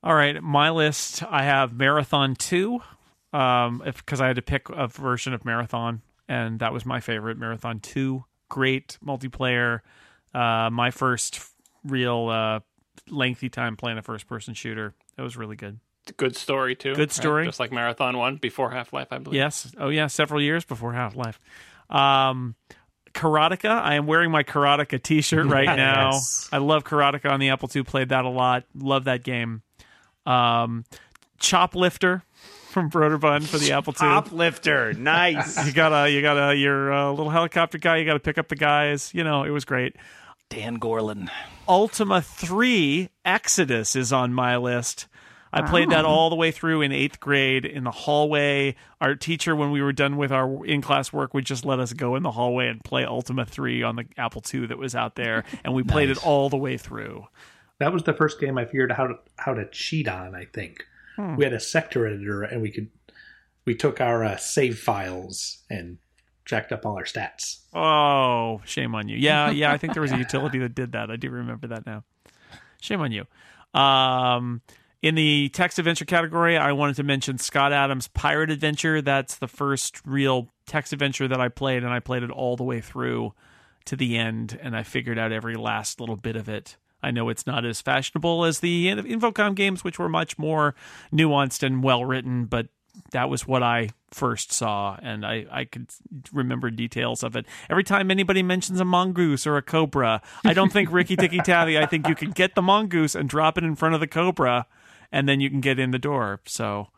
All 0.05 0.15
right, 0.15 0.43
my 0.43 0.71
list. 0.71 1.23
I 1.23 1.45
have 1.45 1.73
Marathon 1.73 2.35
Two, 2.35 2.81
um, 3.33 3.83
because 3.85 4.21
I 4.21 4.27
had 4.27 4.37
to 4.37 4.43
pick 4.43 4.69
a 4.69 4.89
version 4.89 5.33
of 5.33 5.45
Marathon, 5.45 6.03
and 6.29 6.59
that 6.59 6.73
was 6.73 6.85
my 6.85 6.99
favorite. 6.99 7.39
Marathon 7.39 7.79
Two, 7.79 8.25
great 8.49 8.99
multiplayer. 9.05 9.81
Uh, 10.35 10.71
my 10.73 10.91
first 10.91 11.41
real 11.85 12.29
uh, 12.29 12.61
lengthy 13.09 13.49
time 13.49 13.77
playing 13.77 13.99
a 13.99 14.03
first-person 14.03 14.55
shooter. 14.55 14.95
It 15.17 15.23
was 15.23 15.37
really 15.37 15.57
good. 15.57 15.79
Good 16.17 16.37
story 16.37 16.75
too. 16.75 16.95
Good 16.95 17.01
right? 17.01 17.13
story. 17.13 17.45
just 17.47 17.61
like 17.61 17.73
Marathon 17.73 18.17
One 18.19 18.37
before 18.37 18.71
Half 18.71 18.93
Life, 18.93 19.09
I 19.11 19.19
believe. 19.19 19.39
Yes. 19.39 19.73
Oh, 19.79 19.89
yeah. 19.89 20.09
Several 20.09 20.41
years 20.43 20.65
before 20.65 20.93
Half 20.93 21.15
Life. 21.17 21.41
Um, 21.89 22.57
Karateka. 23.15 23.71
I 23.71 23.95
am 23.95 24.07
wearing 24.07 24.31
my 24.31 24.43
Karateka 24.43 25.03
T-shirt 25.03 25.47
right 25.47 25.65
now. 25.77 26.19
I 26.51 26.59
love 26.59 26.85
Karateka 26.85 27.31
on 27.31 27.41
the 27.41 27.51
Apple 27.51 27.71
II. 27.75 27.85
Played 27.85 28.09
that 28.09 28.25
a 28.25 28.29
lot. 28.29 28.65
Love 28.75 29.05
that 29.05 29.23
game. 29.23 29.63
Um, 30.27 30.85
Choplifter 31.39 32.23
from 32.71 32.91
Broderbund 32.91 33.47
for 33.47 33.59
the 33.59 33.73
Apple 33.73 33.95
II. 34.01 34.09
Uplifter, 34.09 34.95
nice. 34.95 35.67
You 35.67 35.73
gotta, 35.73 36.11
you 36.11 36.23
gotta, 36.23 36.57
you're 36.57 36.91
a 36.91 37.11
little 37.11 37.31
helicopter 37.31 37.79
guy. 37.79 37.99
You 37.99 38.05
gotta 38.07 38.21
pick 38.21 38.39
up 38.39 38.49
the 38.49 38.57
guys. 38.57 39.13
You 39.15 39.25
know, 39.25 39.45
it 39.45 39.51
was 39.51 39.65
great. 39.65 39.97
Dan 40.49 40.79
Gorlin. 40.79 41.31
Ultima 41.69 42.23
3 42.23 43.09
Exodus 43.25 43.95
is 43.95 44.13
on 44.13 44.33
my 44.33 44.57
list. 44.57 45.07
I 45.53 45.63
played 45.63 45.91
that 45.91 46.05
all 46.05 46.31
the 46.31 46.37
way 46.37 46.51
through 46.51 46.81
in 46.81 46.93
eighth 46.93 47.21
grade 47.21 47.65
in 47.65 47.85
the 47.85 47.91
hallway. 47.91 48.75
Our 49.01 49.15
teacher, 49.15 49.55
when 49.55 49.71
we 49.71 49.83
were 49.83 49.93
done 49.93 50.17
with 50.17 50.33
our 50.33 50.65
in 50.65 50.81
class 50.81 51.13
work, 51.13 51.35
would 51.35 51.45
just 51.45 51.65
let 51.65 51.79
us 51.79 51.93
go 51.93 52.17
in 52.17 52.23
the 52.23 52.31
hallway 52.31 52.69
and 52.69 52.83
play 52.83 53.05
Ultima 53.05 53.45
3 53.45 53.83
on 53.83 53.97
the 53.97 54.05
Apple 54.17 54.43
II 54.53 54.67
that 54.67 54.79
was 54.79 54.95
out 54.95 55.17
there. 55.17 55.45
And 55.65 55.75
we 55.75 55.83
played 55.83 56.09
it 56.11 56.25
all 56.25 56.49
the 56.49 56.57
way 56.57 56.77
through. 56.79 57.27
That 57.79 57.93
was 57.93 58.05
the 58.05 58.15
first 58.15 58.41
game 58.41 58.57
I 58.59 58.65
figured 58.65 58.93
out 58.93 58.97
how 58.97 59.07
to 59.09 59.15
how 59.37 59.55
to 59.55 59.69
cheat 59.71 60.09
on. 60.09 60.35
I 60.35 60.45
think 60.47 60.87
we 61.37 61.45
had 61.45 61.53
a 61.53 61.61
sector 61.61 62.07
editor, 62.07 62.43
and 62.43 62.63
we 62.63 62.71
could 62.71 62.91
we 63.65 63.75
took 63.75 64.01
our 64.01 64.25
uh, 64.25 64.37
save 64.37 64.79
files 64.79 65.59
and 65.69 65.99
jacked 66.45 66.73
up 66.73 66.85
all 66.85 66.97
our 66.97 67.05
stats. 67.05 67.61
Oh, 67.75 68.61
shame 68.65 68.95
on 68.95 69.09
you. 69.09 69.17
Yeah, 69.17 69.51
yeah, 69.53 69.73
I 69.73 69.79
think 69.79 69.95
there 69.95 70.03
was 70.03 70.13
a 70.13 70.19
utility 70.19 70.59
that 70.59 70.75
did 70.75 70.93
that. 70.93 71.11
I 71.11 71.17
do 71.17 71.31
remember 71.31 71.69
that 71.69 71.87
now. 71.87 72.05
Shame 72.81 73.01
on 73.01 73.13
you. 73.13 73.27
Um, 73.79 74.61
in 75.03 75.17
the 75.17 75.49
text 75.49 75.81
adventure 75.81 76.05
category, 76.05 76.57
I 76.57 76.73
wanted 76.73 76.97
to 76.97 77.03
mention 77.03 77.39
Scott 77.39 77.73
Adams' 77.73 78.09
Pirate 78.09 78.51
Adventure. 78.51 79.03
That's 79.03 79.37
the 79.37 79.49
first 79.49 80.01
real 80.07 80.49
text 80.67 80.93
adventure 80.93 81.27
that 81.27 81.41
I 81.41 81.49
played, 81.49 81.83
and 81.83 81.93
I 81.93 81.99
played 81.99 82.23
it 82.23 82.31
all 82.31 82.57
the 82.57 82.63
way 82.63 82.81
through 82.81 83.35
to 83.87 83.97
the 83.97 84.17
end, 84.17 84.59
and 84.63 84.77
I 84.77 84.85
figured 84.85 85.19
out 85.19 85.33
every 85.33 85.57
last 85.57 86.01
little 86.01 86.17
bit 86.17 86.37
of 86.37 86.49
it. 86.49 86.77
I 87.03 87.11
know 87.11 87.29
it's 87.31 87.49
not 87.49 87.65
as 87.65 87.81
fashionable 87.81 88.45
as 88.45 88.61
the 88.61 88.87
Infocom 88.87 89.57
games, 89.57 89.83
which 89.83 89.99
were 89.99 90.09
much 90.09 90.39
more 90.39 90.77
nuanced 91.13 91.65
and 91.65 91.83
well 91.83 92.05
written, 92.05 92.45
but 92.45 92.69
that 93.11 93.29
was 93.29 93.45
what 93.45 93.63
I 93.63 93.89
first 94.13 94.53
saw, 94.53 94.97
and 95.03 95.27
I, 95.27 95.47
I 95.51 95.65
could 95.65 95.87
remember 96.33 96.71
details 96.71 97.25
of 97.25 97.35
it. 97.35 97.47
Every 97.69 97.83
time 97.83 98.11
anybody 98.11 98.43
mentions 98.43 98.79
a 98.79 98.85
mongoose 98.85 99.49
or 99.49 99.57
a 99.57 99.63
cobra, 99.63 100.23
I 100.45 100.55
don't 100.55 100.73
think 100.73 100.93
Rikki 100.93 101.17
Tikki 101.17 101.39
Tavi. 101.39 101.77
I 101.77 101.87
think 101.87 102.07
you 102.07 102.15
can 102.15 102.31
get 102.31 102.55
the 102.55 102.63
mongoose 102.63 103.17
and 103.17 103.29
drop 103.29 103.59
it 103.59 103.65
in 103.65 103.75
front 103.75 103.95
of 103.95 104.01
the 104.01 104.07
cobra, 104.07 104.67
and 105.13 105.29
then 105.29 105.41
you 105.41 105.51
can 105.51 105.61
get 105.61 105.79
in 105.79 105.91
the 105.93 105.99
door. 105.99 106.41
So 106.47 106.89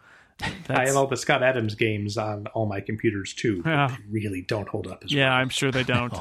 I 0.69 0.87
have 0.87 0.97
all 0.97 1.07
the 1.07 1.17
Scott 1.17 1.43
Adams 1.43 1.75
games 1.75 2.17
on 2.17 2.47
all 2.55 2.67
my 2.67 2.81
computers 2.81 3.35
too. 3.35 3.63
but 3.63 3.71
Yeah. 3.71 3.89
They 3.89 4.05
really 4.11 4.43
don't 4.43 4.69
hold 4.69 4.87
up 4.87 5.03
as 5.05 5.13
yeah, 5.13 5.25
well. 5.25 5.33
Yeah, 5.33 5.37
I'm 5.41 5.49
sure 5.51 5.71
they 5.71 5.85
don't. 5.95 6.13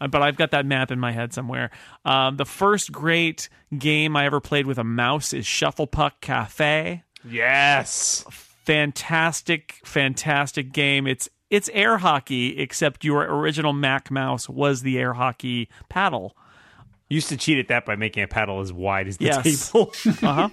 Uh, 0.00 0.08
But 0.08 0.22
I've 0.22 0.36
got 0.36 0.52
that 0.52 0.64
map 0.64 0.90
in 0.90 0.98
my 0.98 1.12
head 1.12 1.34
somewhere. 1.34 1.70
Um, 2.06 2.36
the 2.38 2.46
first 2.46 2.90
great 2.90 3.48
game 3.76 4.16
I 4.16 4.24
ever 4.24 4.40
played 4.40 4.64
with 4.66 4.78
a 4.78 4.84
mouse 4.84 5.32
is 5.34 5.44
Shufflepuck 5.44 6.12
Cafe. 6.22 7.02
yes. 7.28 8.24
fantastic 8.64 9.80
fantastic 9.84 10.72
game 10.72 11.06
it's 11.06 11.28
it's 11.50 11.68
air 11.72 11.98
hockey 11.98 12.58
except 12.58 13.04
your 13.04 13.22
original 13.24 13.72
mac 13.72 14.10
mouse 14.10 14.48
was 14.48 14.82
the 14.82 14.96
air 14.98 15.14
hockey 15.14 15.68
paddle 15.88 16.36
Used 17.12 17.28
to 17.30 17.36
cheat 17.36 17.58
at 17.58 17.66
that 17.68 17.84
by 17.84 17.96
making 17.96 18.22
a 18.22 18.28
paddle 18.28 18.60
as 18.60 18.72
wide 18.72 19.08
as 19.08 19.16
the 19.16 19.24
Yes. 19.26 19.70
table. 19.72 19.92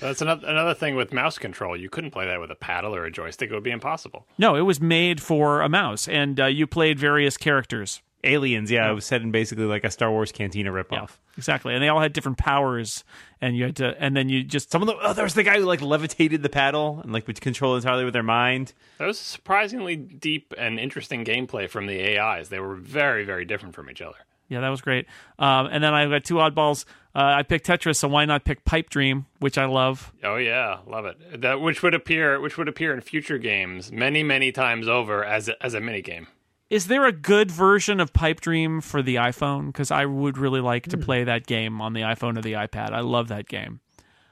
That's 0.00 0.22
another 0.22 0.46
another 0.48 0.74
thing 0.74 0.96
with 0.96 1.12
mouse 1.12 1.38
control. 1.38 1.76
You 1.76 1.90
couldn't 1.90 2.10
play 2.12 2.26
that 2.26 2.40
with 2.40 2.50
a 2.50 2.54
paddle 2.54 2.94
or 2.94 3.04
a 3.04 3.10
joystick. 3.10 3.50
It 3.50 3.54
would 3.54 3.62
be 3.62 3.70
impossible. 3.70 4.26
no 4.38 4.56
it 4.56 4.62
was 4.62 4.80
made 4.80 5.20
for 5.20 5.60
a 5.60 5.68
mouse 5.68 6.08
and 6.08 6.40
uh, 6.40 6.46
you 6.46 6.66
played 6.66 6.98
various 6.98 7.36
characters 7.36 8.02
Aliens, 8.24 8.72
yeah, 8.72 8.90
it 8.90 8.94
was 8.94 9.04
set 9.04 9.22
in 9.22 9.30
basically 9.30 9.66
like 9.66 9.84
a 9.84 9.90
Star 9.90 10.10
Wars 10.10 10.32
Cantina 10.32 10.72
ripoff. 10.72 11.10
exactly 11.36 11.74
and 11.74 11.82
they 11.82 11.88
all 11.88 12.00
had 12.00 12.12
different 12.12 12.38
powers 12.38 13.04
and 13.40 13.56
you 13.56 13.64
had 13.64 13.76
to 13.76 13.94
and 14.02 14.16
then 14.16 14.28
you 14.28 14.42
just 14.42 14.70
Some 14.72 14.82
of 14.82 14.88
the 14.88 14.96
oh, 15.00 15.12
there 15.12 15.24
was 15.24 15.34
the 15.34 15.42
guy 15.42 15.58
who 15.58 15.64
like 15.64 15.82
levitated 15.82 16.42
the 16.42 16.48
paddle 16.48 17.00
and 17.02 17.12
like 17.12 17.26
would 17.26 17.40
control 17.40 17.76
entirely 17.76 18.04
with 18.04 18.14
their 18.14 18.22
mind. 18.24 18.72
That 18.98 19.06
was 19.06 19.18
surprisingly 19.18 19.94
deep 19.94 20.54
and 20.58 20.80
interesting 20.80 21.24
gameplay 21.24 21.68
from 21.68 21.86
the 21.86 22.18
AIs. 22.18 22.48
They 22.48 22.58
were 22.58 22.74
very, 22.74 23.24
very 23.24 23.44
different 23.44 23.74
from 23.74 23.90
each 23.90 24.00
other. 24.00 24.16
Yeah 24.48 24.60
that 24.60 24.68
was 24.68 24.80
great 24.80 25.06
um, 25.38 25.66
and 25.66 25.82
then 25.82 25.94
i 25.94 26.06
got 26.06 26.24
two 26.24 26.34
oddballs 26.34 26.84
uh, 27.14 27.18
i 27.38 27.42
picked 27.42 27.66
tetris 27.66 27.96
so 27.96 28.08
why 28.08 28.24
not 28.24 28.44
pick 28.44 28.64
pipe 28.64 28.90
dream 28.90 29.26
which 29.40 29.58
i 29.58 29.64
love 29.64 30.12
Oh 30.22 30.36
yeah, 30.36 30.78
love 30.88 31.04
it. 31.04 31.40
That 31.40 31.60
which 31.60 31.82
would 31.84 31.94
appear 31.94 32.40
which 32.40 32.58
would 32.58 32.66
appear 32.68 32.92
in 32.92 33.00
future 33.00 33.38
games 33.38 33.92
many, 33.92 34.24
many 34.24 34.50
times 34.50 34.88
over 34.88 35.24
as 35.24 35.48
a, 35.48 35.54
as 35.64 35.72
a 35.74 35.80
mini 35.80 36.02
game. 36.02 36.26
Is 36.68 36.88
there 36.88 37.04
a 37.06 37.12
good 37.12 37.48
version 37.48 38.00
of 38.00 38.12
Pipe 38.12 38.40
Dream 38.40 38.80
for 38.80 39.02
the 39.02 39.14
iPhone? 39.16 39.66
Because 39.68 39.92
I 39.92 40.04
would 40.04 40.36
really 40.36 40.60
like 40.60 40.88
to 40.88 40.98
play 40.98 41.22
that 41.22 41.46
game 41.46 41.80
on 41.80 41.92
the 41.92 42.00
iPhone 42.00 42.36
or 42.36 42.42
the 42.42 42.54
iPad. 42.54 42.90
I 42.90 43.00
love 43.00 43.28
that 43.28 43.46
game. 43.46 43.78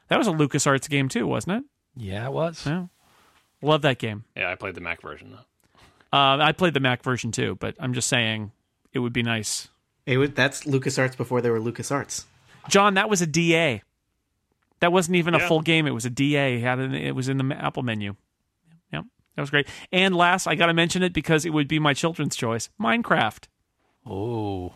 That 0.09 0.19
was 0.19 0.27
a 0.27 0.33
LucasArts 0.33 0.91
game 0.91 1.09
too, 1.09 1.29
wasn't 1.29 1.59
it? 1.59 1.65
Yeah, 1.97 2.27
it 2.27 2.33
was. 2.33 2.67
Yeah. 2.67 2.87
Love 3.63 3.83
that 3.83 3.99
game. 4.01 4.25
Yeah, 4.37 4.51
I 4.51 4.57
played 4.57 4.75
the 4.75 4.81
Mac 4.81 5.01
version 5.01 5.31
though. 5.31 6.17
Uh, 6.19 6.39
I 6.43 6.51
played 6.51 6.75
the 6.75 6.81
Mac 6.81 7.05
version 7.05 7.31
too, 7.31 7.57
but 7.61 7.77
I'm 7.79 7.95
just 7.95 8.09
saying 8.09 8.51
it 8.93 8.99
would 8.99 9.13
be 9.13 9.23
nice. 9.23 9.69
It 10.07 10.19
was, 10.19 10.31
that's 10.31 10.65
LucasArts 10.65 11.17
before 11.17 11.41
they 11.41 11.51
were 11.51 11.61
LucasArts. 11.61 12.25
John, 12.69 12.95
that 12.95 13.09
was 13.09 13.23
a 13.23 13.27
DA. 13.27 13.83
That 14.81 14.93
wasn't 14.93 15.17
even 15.17 15.35
a 15.35 15.41
full 15.41 15.61
game. 15.61 15.87
It 15.87 15.93
was 15.93 16.05
a 16.05 16.11
DA. 16.11 16.57
It 16.57 16.61
had 16.61 16.79
an, 16.79 16.95
it 16.95 17.13
was 17.13 17.29
in 17.29 17.39
the 17.39 17.57
Apple 17.57 17.83
menu. 17.83 18.17
Yep, 18.93 19.05
that 19.35 19.41
was 19.41 19.51
great. 19.51 19.67
And 19.93 20.15
last, 20.15 20.47
I 20.47 20.57
got 20.57 20.67
to 20.67 20.75
mention 20.75 21.03
it 21.03 21.15
because 21.15 21.47
it 21.47 21.51
would 21.51 21.69
be 21.69 21.79
my 21.79 21.95
children's 21.95 22.37
choice. 22.37 22.69
Minecraft. 22.81 23.45
Oh, 24.05 24.75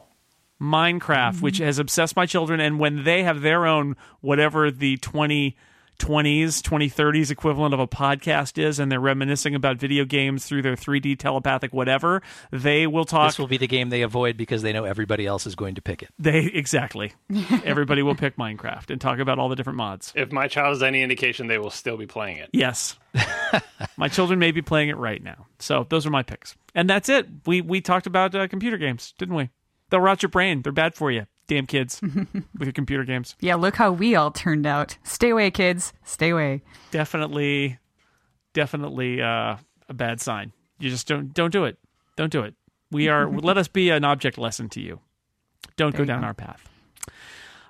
Minecraft, 0.60 1.42
which 1.42 1.58
has 1.58 1.78
obsessed 1.78 2.16
my 2.16 2.26
children. 2.26 2.58
And 2.58 2.78
when 2.78 3.04
they 3.04 3.22
have 3.22 3.42
their 3.42 3.66
own, 3.66 3.96
whatever 4.20 4.70
the 4.70 4.96
20s, 5.98 6.62
2030s 6.62 7.30
equivalent 7.30 7.74
of 7.74 7.80
a 7.80 7.86
podcast 7.86 8.58
is, 8.58 8.78
and 8.78 8.90
they're 8.90 9.00
reminiscing 9.00 9.54
about 9.54 9.76
video 9.76 10.04
games 10.04 10.46
through 10.46 10.62
their 10.62 10.76
3D 10.76 11.18
telepathic 11.18 11.72
whatever, 11.72 12.22
they 12.50 12.86
will 12.86 13.04
talk. 13.04 13.30
This 13.30 13.38
will 13.38 13.46
be 13.46 13.56
the 13.56 13.66
game 13.66 13.90
they 13.90 14.02
avoid 14.02 14.36
because 14.36 14.62
they 14.62 14.72
know 14.72 14.84
everybody 14.84 15.26
else 15.26 15.46
is 15.46 15.54
going 15.54 15.74
to 15.74 15.82
pick 15.82 16.02
it. 16.02 16.10
They 16.18 16.38
exactly. 16.44 17.12
Everybody 17.64 18.02
will 18.02 18.14
pick 18.14 18.36
Minecraft 18.36 18.90
and 18.90 19.00
talk 19.00 19.18
about 19.18 19.38
all 19.38 19.48
the 19.48 19.56
different 19.56 19.76
mods. 19.76 20.12
If 20.14 20.32
my 20.32 20.48
child 20.48 20.76
is 20.76 20.82
any 20.82 21.02
indication, 21.02 21.46
they 21.46 21.58
will 21.58 21.70
still 21.70 21.96
be 21.96 22.06
playing 22.06 22.38
it. 22.38 22.50
Yes. 22.52 22.96
my 23.96 24.08
children 24.08 24.38
may 24.38 24.52
be 24.52 24.62
playing 24.62 24.88
it 24.88 24.96
right 24.96 25.22
now. 25.22 25.46
So 25.58 25.86
those 25.88 26.06
are 26.06 26.10
my 26.10 26.22
picks. 26.22 26.56
And 26.74 26.88
that's 26.88 27.08
it. 27.08 27.26
We 27.46 27.60
we 27.60 27.80
talked 27.80 28.06
about 28.06 28.34
uh, 28.34 28.48
computer 28.48 28.78
games, 28.78 29.14
didn't 29.18 29.34
we? 29.34 29.50
They'll 29.90 30.00
rot 30.00 30.22
your 30.22 30.30
brain. 30.30 30.62
They're 30.62 30.72
bad 30.72 30.94
for 30.94 31.10
you. 31.10 31.26
Damn 31.48 31.66
kids 31.66 32.00
with 32.02 32.44
your 32.60 32.72
computer 32.72 33.04
games. 33.04 33.34
Yeah, 33.40 33.56
look 33.56 33.74
how 33.74 33.90
we 33.90 34.14
all 34.14 34.30
turned 34.30 34.66
out. 34.66 34.98
Stay 35.02 35.30
away, 35.30 35.50
kids. 35.50 35.92
Stay 36.04 36.30
away. 36.30 36.62
Definitely 36.90 37.78
definitely 38.52 39.22
uh, 39.22 39.56
a 39.88 39.94
bad 39.94 40.20
sign. 40.20 40.52
You 40.78 40.90
just 40.90 41.08
don't 41.08 41.32
don't 41.32 41.52
do 41.52 41.64
it. 41.64 41.78
Don't 42.16 42.32
do 42.32 42.42
it. 42.42 42.54
We 42.90 43.08
are 43.08 43.28
let 43.30 43.58
us 43.58 43.68
be 43.68 43.90
an 43.90 44.04
object 44.04 44.38
lesson 44.38 44.68
to 44.70 44.80
you. 44.80 45.00
Don't 45.76 45.94
go 45.94 46.04
down 46.04 46.20
go. 46.20 46.26
our 46.28 46.34
path. 46.34 46.68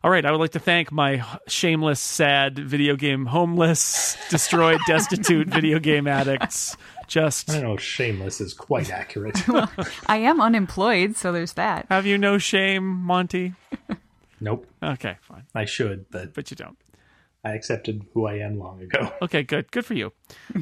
All 0.02 0.10
right, 0.10 0.24
I 0.24 0.30
would 0.30 0.40
like 0.40 0.52
to 0.52 0.60
thank 0.60 0.92
my 0.92 1.24
shameless, 1.48 1.98
sad 2.00 2.58
video 2.58 2.94
game 2.94 3.26
homeless, 3.26 4.16
destroyed, 4.30 4.78
destitute 4.86 5.48
video 5.48 5.78
game 5.80 6.06
addicts. 6.06 6.76
Just 7.08 7.50
I 7.50 7.54
don't 7.54 7.62
know. 7.62 7.76
Shameless 7.76 8.40
is 8.40 8.54
quite 8.54 8.90
accurate. 8.90 9.42
I 10.06 10.18
am 10.18 10.40
unemployed, 10.40 11.16
so 11.16 11.32
there's 11.32 11.54
that. 11.54 11.86
have 11.88 12.06
you 12.06 12.18
no 12.18 12.38
shame, 12.38 12.84
Monty? 12.86 13.54
nope. 14.40 14.66
Okay, 14.82 15.16
fine, 15.22 15.44
I 15.54 15.64
should, 15.64 16.06
but 16.10 16.34
but 16.34 16.50
you 16.50 16.56
don't. 16.56 16.76
I 17.44 17.52
accepted 17.52 18.04
who 18.12 18.26
I 18.26 18.34
am 18.34 18.58
long 18.58 18.82
ago. 18.82 19.12
Okay, 19.22 19.42
good. 19.42 19.70
Good 19.70 19.86
for 19.86 19.94
you. 19.94 20.12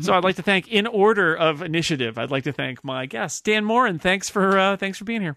So 0.00 0.14
I'd 0.14 0.24
like 0.24 0.36
to 0.36 0.42
thank, 0.42 0.68
in 0.68 0.86
order 0.86 1.34
of 1.34 1.62
initiative, 1.62 2.16
I'd 2.18 2.30
like 2.30 2.44
to 2.44 2.52
thank 2.52 2.84
my 2.84 3.06
guest, 3.06 3.44
Dan 3.44 3.64
Moren. 3.64 3.98
Thanks 3.98 4.30
for 4.30 4.58
uh, 4.58 4.76
thanks 4.76 4.98
for 4.98 5.04
being 5.04 5.22
here. 5.22 5.36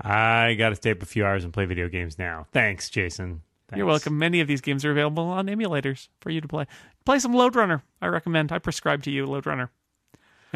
I 0.00 0.54
got 0.54 0.70
to 0.70 0.76
stay 0.76 0.90
up 0.92 1.02
a 1.02 1.06
few 1.06 1.24
hours 1.24 1.42
and 1.42 1.52
play 1.52 1.64
video 1.64 1.88
games 1.88 2.18
now. 2.18 2.46
Thanks, 2.52 2.90
Jason. 2.90 3.42
Thanks. 3.68 3.78
You're 3.78 3.86
welcome. 3.86 4.18
Many 4.18 4.40
of 4.40 4.46
these 4.46 4.60
games 4.60 4.84
are 4.84 4.90
available 4.92 5.24
on 5.24 5.46
emulators 5.46 6.08
for 6.20 6.30
you 6.30 6.40
to 6.40 6.46
play. 6.48 6.66
Play 7.04 7.18
some 7.18 7.32
Lode 7.32 7.56
Runner. 7.56 7.82
I 8.00 8.06
recommend. 8.06 8.52
I 8.52 8.58
prescribe 8.58 9.02
to 9.04 9.10
you 9.10 9.26
Lode 9.26 9.46
Runner. 9.46 9.70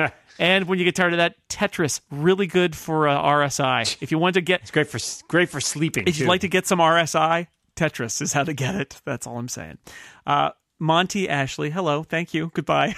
and 0.39 0.67
when 0.69 0.79
you 0.79 0.85
get 0.85 0.95
tired 0.97 1.13
of 1.13 1.19
that, 1.19 1.37
Tetris 1.49 2.01
really 2.11 2.47
good 2.47 2.75
for 2.77 3.09
uh, 3.09 3.17
RSI. 3.21 3.97
If 4.01 4.11
you 4.11 4.19
want 4.19 4.35
to 4.35 4.41
get, 4.41 4.63
It's 4.63 4.71
great 4.71 4.89
for 4.89 4.99
great 5.29 5.49
for 5.49 5.61
sleeping. 5.61 6.05
if 6.07 6.19
you'd 6.19 6.25
too. 6.25 6.29
like 6.29 6.41
to 6.43 6.49
get 6.49 6.67
some 6.67 6.79
RSI, 6.79 7.47
Tetris 7.77 8.21
is 8.23 8.33
how 8.33 8.45
to 8.45 8.53
get 8.53 8.75
it. 8.75 9.01
That's 9.05 9.27
all 9.27 9.39
I'm 9.39 9.49
saying. 9.49 9.79
Uh, 10.27 10.51
Monty 10.79 11.29
Ashley, 11.29 11.71
hello, 11.71 12.03
thank 12.03 12.33
you, 12.35 12.51
goodbye. 12.55 12.95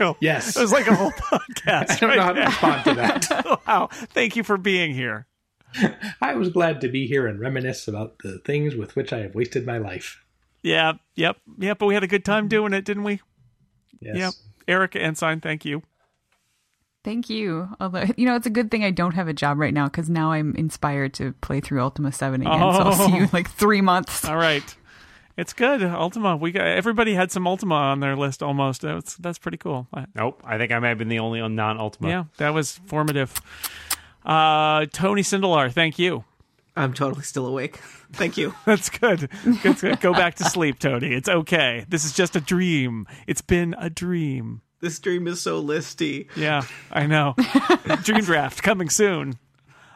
Oh, 0.00 0.16
Yes. 0.20 0.56
it 0.56 0.60
was 0.60 0.72
like 0.72 0.86
a 0.86 0.94
whole 0.94 1.10
podcast. 1.10 1.90
I 1.90 1.96
don't 1.96 2.16
know 2.16 2.22
how 2.22 2.32
to 2.32 2.40
respond 2.40 2.84
to 2.84 2.94
that. 2.94 3.60
wow, 3.66 3.88
thank 3.92 4.36
you 4.36 4.42
for 4.44 4.56
being 4.56 4.94
here. 4.94 5.26
I 6.20 6.34
was 6.34 6.48
glad 6.48 6.80
to 6.80 6.88
be 6.88 7.06
here 7.06 7.26
and 7.26 7.38
reminisce 7.38 7.86
about 7.86 8.18
the 8.24 8.38
things 8.38 8.74
with 8.74 8.96
which 8.96 9.12
I 9.12 9.18
have 9.20 9.34
wasted 9.34 9.66
my 9.66 9.78
life. 9.78 10.24
Yeah, 10.62 10.94
yep, 11.14 11.36
yep. 11.58 11.78
But 11.78 11.86
we 11.86 11.94
had 11.94 12.02
a 12.02 12.08
good 12.08 12.24
time 12.24 12.48
doing 12.48 12.72
it, 12.72 12.84
didn't 12.84 13.04
we? 13.04 13.20
Yes. 14.00 14.16
Yep. 14.16 14.32
Erica 14.68 15.00
Ensign, 15.00 15.40
thank 15.40 15.64
you. 15.64 15.82
Thank 17.02 17.30
you. 17.30 17.68
Although, 17.80 18.04
you 18.16 18.26
know, 18.26 18.36
it's 18.36 18.46
a 18.46 18.50
good 18.50 18.70
thing 18.70 18.84
I 18.84 18.90
don't 18.90 19.14
have 19.14 19.26
a 19.28 19.32
job 19.32 19.58
right 19.58 19.72
now 19.72 19.86
because 19.86 20.10
now 20.10 20.32
I'm 20.32 20.54
inspired 20.56 21.14
to 21.14 21.32
play 21.40 21.60
through 21.60 21.80
Ultima 21.80 22.12
7 22.12 22.42
again. 22.42 22.52
So 22.52 22.58
I'll 22.66 22.92
see 22.92 23.14
you 23.16 23.22
in 23.24 23.30
like 23.32 23.50
three 23.50 23.80
months. 23.80 24.24
All 24.28 24.36
right. 24.36 24.76
It's 25.36 25.54
good. 25.54 25.82
Ultima. 25.82 26.36
We 26.36 26.52
got 26.52 26.66
everybody 26.66 27.14
had 27.14 27.30
some 27.30 27.46
Ultima 27.46 27.74
on 27.74 28.00
their 28.00 28.14
list 28.16 28.42
almost. 28.42 28.82
That's 28.82 29.16
that's 29.16 29.38
pretty 29.38 29.56
cool. 29.56 29.86
I- 29.94 30.04
Nope. 30.14 30.42
I 30.44 30.58
think 30.58 30.70
I 30.72 30.78
may 30.80 30.88
have 30.90 30.98
been 30.98 31.08
the 31.08 31.20
only 31.20 31.40
non 31.48 31.78
Ultima. 31.78 32.08
yeah, 32.10 32.24
that 32.36 32.52
was 32.52 32.78
formative. 32.84 33.40
Uh, 34.22 34.84
Tony 34.92 35.22
Sindelar, 35.22 35.72
thank 35.72 35.98
you. 35.98 36.24
I'm 36.80 36.94
totally 36.94 37.24
still 37.24 37.46
awake. 37.46 37.76
Thank 38.12 38.38
you. 38.38 38.54
That's 38.64 38.88
good. 38.88 39.28
Good, 39.62 39.78
good. 39.78 40.00
Go 40.00 40.12
back 40.12 40.36
to 40.36 40.44
sleep, 40.44 40.78
Tony. 40.78 41.12
It's 41.12 41.28
okay. 41.28 41.84
This 41.88 42.04
is 42.04 42.12
just 42.12 42.36
a 42.36 42.40
dream. 42.40 43.06
It's 43.26 43.42
been 43.42 43.74
a 43.78 43.90
dream. 43.90 44.62
This 44.80 44.98
dream 44.98 45.28
is 45.28 45.42
so 45.42 45.62
listy. 45.62 46.28
Yeah, 46.34 46.62
I 46.90 47.06
know. 47.06 47.34
dream 48.02 48.24
draft 48.24 48.62
coming 48.62 48.88
soon. 48.88 49.38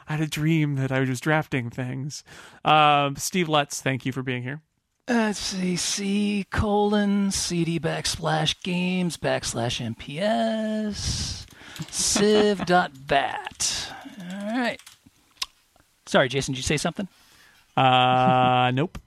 I 0.06 0.12
had 0.12 0.20
a 0.20 0.26
dream 0.26 0.74
that 0.74 0.92
I 0.92 1.00
was 1.00 1.20
drafting 1.20 1.70
things. 1.70 2.22
Um, 2.66 3.16
Steve 3.16 3.48
Lutz, 3.48 3.80
thank 3.80 4.04
you 4.04 4.12
for 4.12 4.22
being 4.22 4.42
here. 4.42 4.60
Let's 5.08 5.38
see, 5.38 5.76
C 5.76 6.44
colon 6.50 7.30
CD 7.30 7.80
backslash 7.80 8.62
games 8.62 9.16
backslash 9.16 9.80
MPS 9.96 11.46
civ 11.90 12.66
dot 12.66 12.92
bat. 13.06 13.92
All 14.30 14.46
right. 14.50 14.80
Sorry, 16.14 16.28
Jason, 16.28 16.54
did 16.54 16.58
you 16.58 16.62
say 16.62 16.76
something? 16.76 17.08
Uh, 17.76 18.70
nope. 18.74 18.98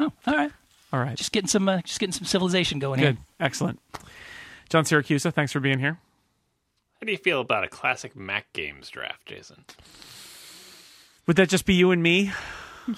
Oh, 0.00 0.10
all 0.26 0.34
right. 0.34 0.50
All 0.90 0.98
right. 0.98 1.14
Just 1.14 1.30
getting 1.30 1.46
some, 1.46 1.68
uh, 1.68 1.82
just 1.82 2.00
getting 2.00 2.14
some 2.14 2.24
civilization 2.24 2.78
going 2.78 3.00
Good. 3.00 3.16
here. 3.16 3.24
Excellent. 3.38 3.78
John 4.70 4.84
Siracusa, 4.84 5.30
thanks 5.30 5.52
for 5.52 5.60
being 5.60 5.78
here. 5.78 5.98
How 6.94 7.04
do 7.04 7.12
you 7.12 7.18
feel 7.18 7.42
about 7.42 7.64
a 7.64 7.68
classic 7.68 8.16
Mac 8.16 8.50
games 8.54 8.88
draft, 8.88 9.26
Jason? 9.26 9.66
Would 11.26 11.36
that 11.36 11.50
just 11.50 11.66
be 11.66 11.74
you 11.74 11.90
and 11.90 12.02
me? 12.02 12.32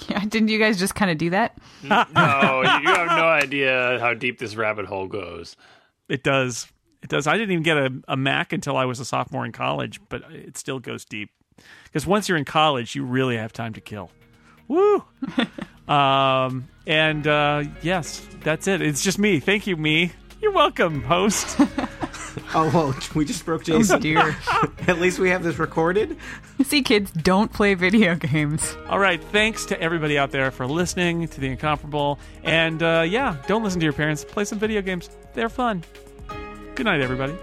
Yeah, 0.08 0.24
didn't 0.24 0.48
you 0.48 0.58
guys 0.58 0.78
just 0.78 0.94
kind 0.94 1.10
of 1.10 1.18
do 1.18 1.30
that? 1.30 1.58
No, 1.82 1.92
you 1.92 2.88
have 2.88 3.18
no 3.18 3.28
idea 3.28 3.98
how 4.00 4.14
deep 4.14 4.38
this 4.38 4.54
rabbit 4.54 4.86
hole 4.86 5.08
goes. 5.08 5.56
It 6.08 6.22
does. 6.22 6.68
It 7.02 7.10
does. 7.10 7.26
I 7.26 7.32
didn't 7.36 7.50
even 7.50 7.64
get 7.64 7.76
a, 7.76 7.92
a 8.08 8.16
Mac 8.16 8.52
until 8.54 8.76
I 8.78 8.84
was 8.86 8.98
a 9.00 9.04
sophomore 9.04 9.44
in 9.44 9.50
college, 9.52 10.00
but 10.08 10.22
it 10.30 10.56
still 10.56 10.78
goes 10.78 11.04
deep. 11.04 11.32
Because 11.84 12.06
once 12.06 12.28
you're 12.28 12.38
in 12.38 12.44
college, 12.44 12.94
you 12.94 13.04
really 13.04 13.36
have 13.36 13.52
time 13.52 13.72
to 13.74 13.80
kill. 13.80 14.10
Woo! 14.68 15.04
um, 15.88 16.68
and 16.86 17.26
uh, 17.26 17.64
yes, 17.82 18.26
that's 18.42 18.66
it. 18.66 18.82
It's 18.82 19.02
just 19.02 19.18
me. 19.18 19.40
Thank 19.40 19.66
you, 19.66 19.76
me. 19.76 20.12
You're 20.40 20.52
welcome, 20.52 21.02
host. 21.02 21.58
Oh, 22.52 22.68
well, 22.74 22.94
we 23.14 23.24
just 23.24 23.44
broke 23.44 23.62
Oh 23.62 23.78
Jason. 23.78 24.00
dear. 24.00 24.36
At 24.88 25.00
least 25.00 25.20
we 25.20 25.30
have 25.30 25.44
this 25.44 25.56
recorded. 25.58 26.16
See, 26.64 26.82
kids, 26.82 27.10
don't 27.12 27.52
play 27.52 27.74
video 27.74 28.16
games. 28.16 28.76
All 28.88 28.98
right. 28.98 29.22
Thanks 29.22 29.64
to 29.66 29.80
everybody 29.80 30.18
out 30.18 30.32
there 30.32 30.50
for 30.50 30.66
listening 30.66 31.28
to 31.28 31.40
The 31.40 31.48
Incomparable. 31.48 32.18
And 32.42 32.82
uh, 32.82 33.04
yeah, 33.08 33.36
don't 33.46 33.62
listen 33.62 33.78
to 33.80 33.84
your 33.84 33.92
parents. 33.92 34.24
Play 34.24 34.44
some 34.44 34.58
video 34.58 34.82
games. 34.82 35.10
They're 35.34 35.48
fun. 35.48 35.84
Good 36.74 36.86
night, 36.86 37.00
everybody. 37.00 37.34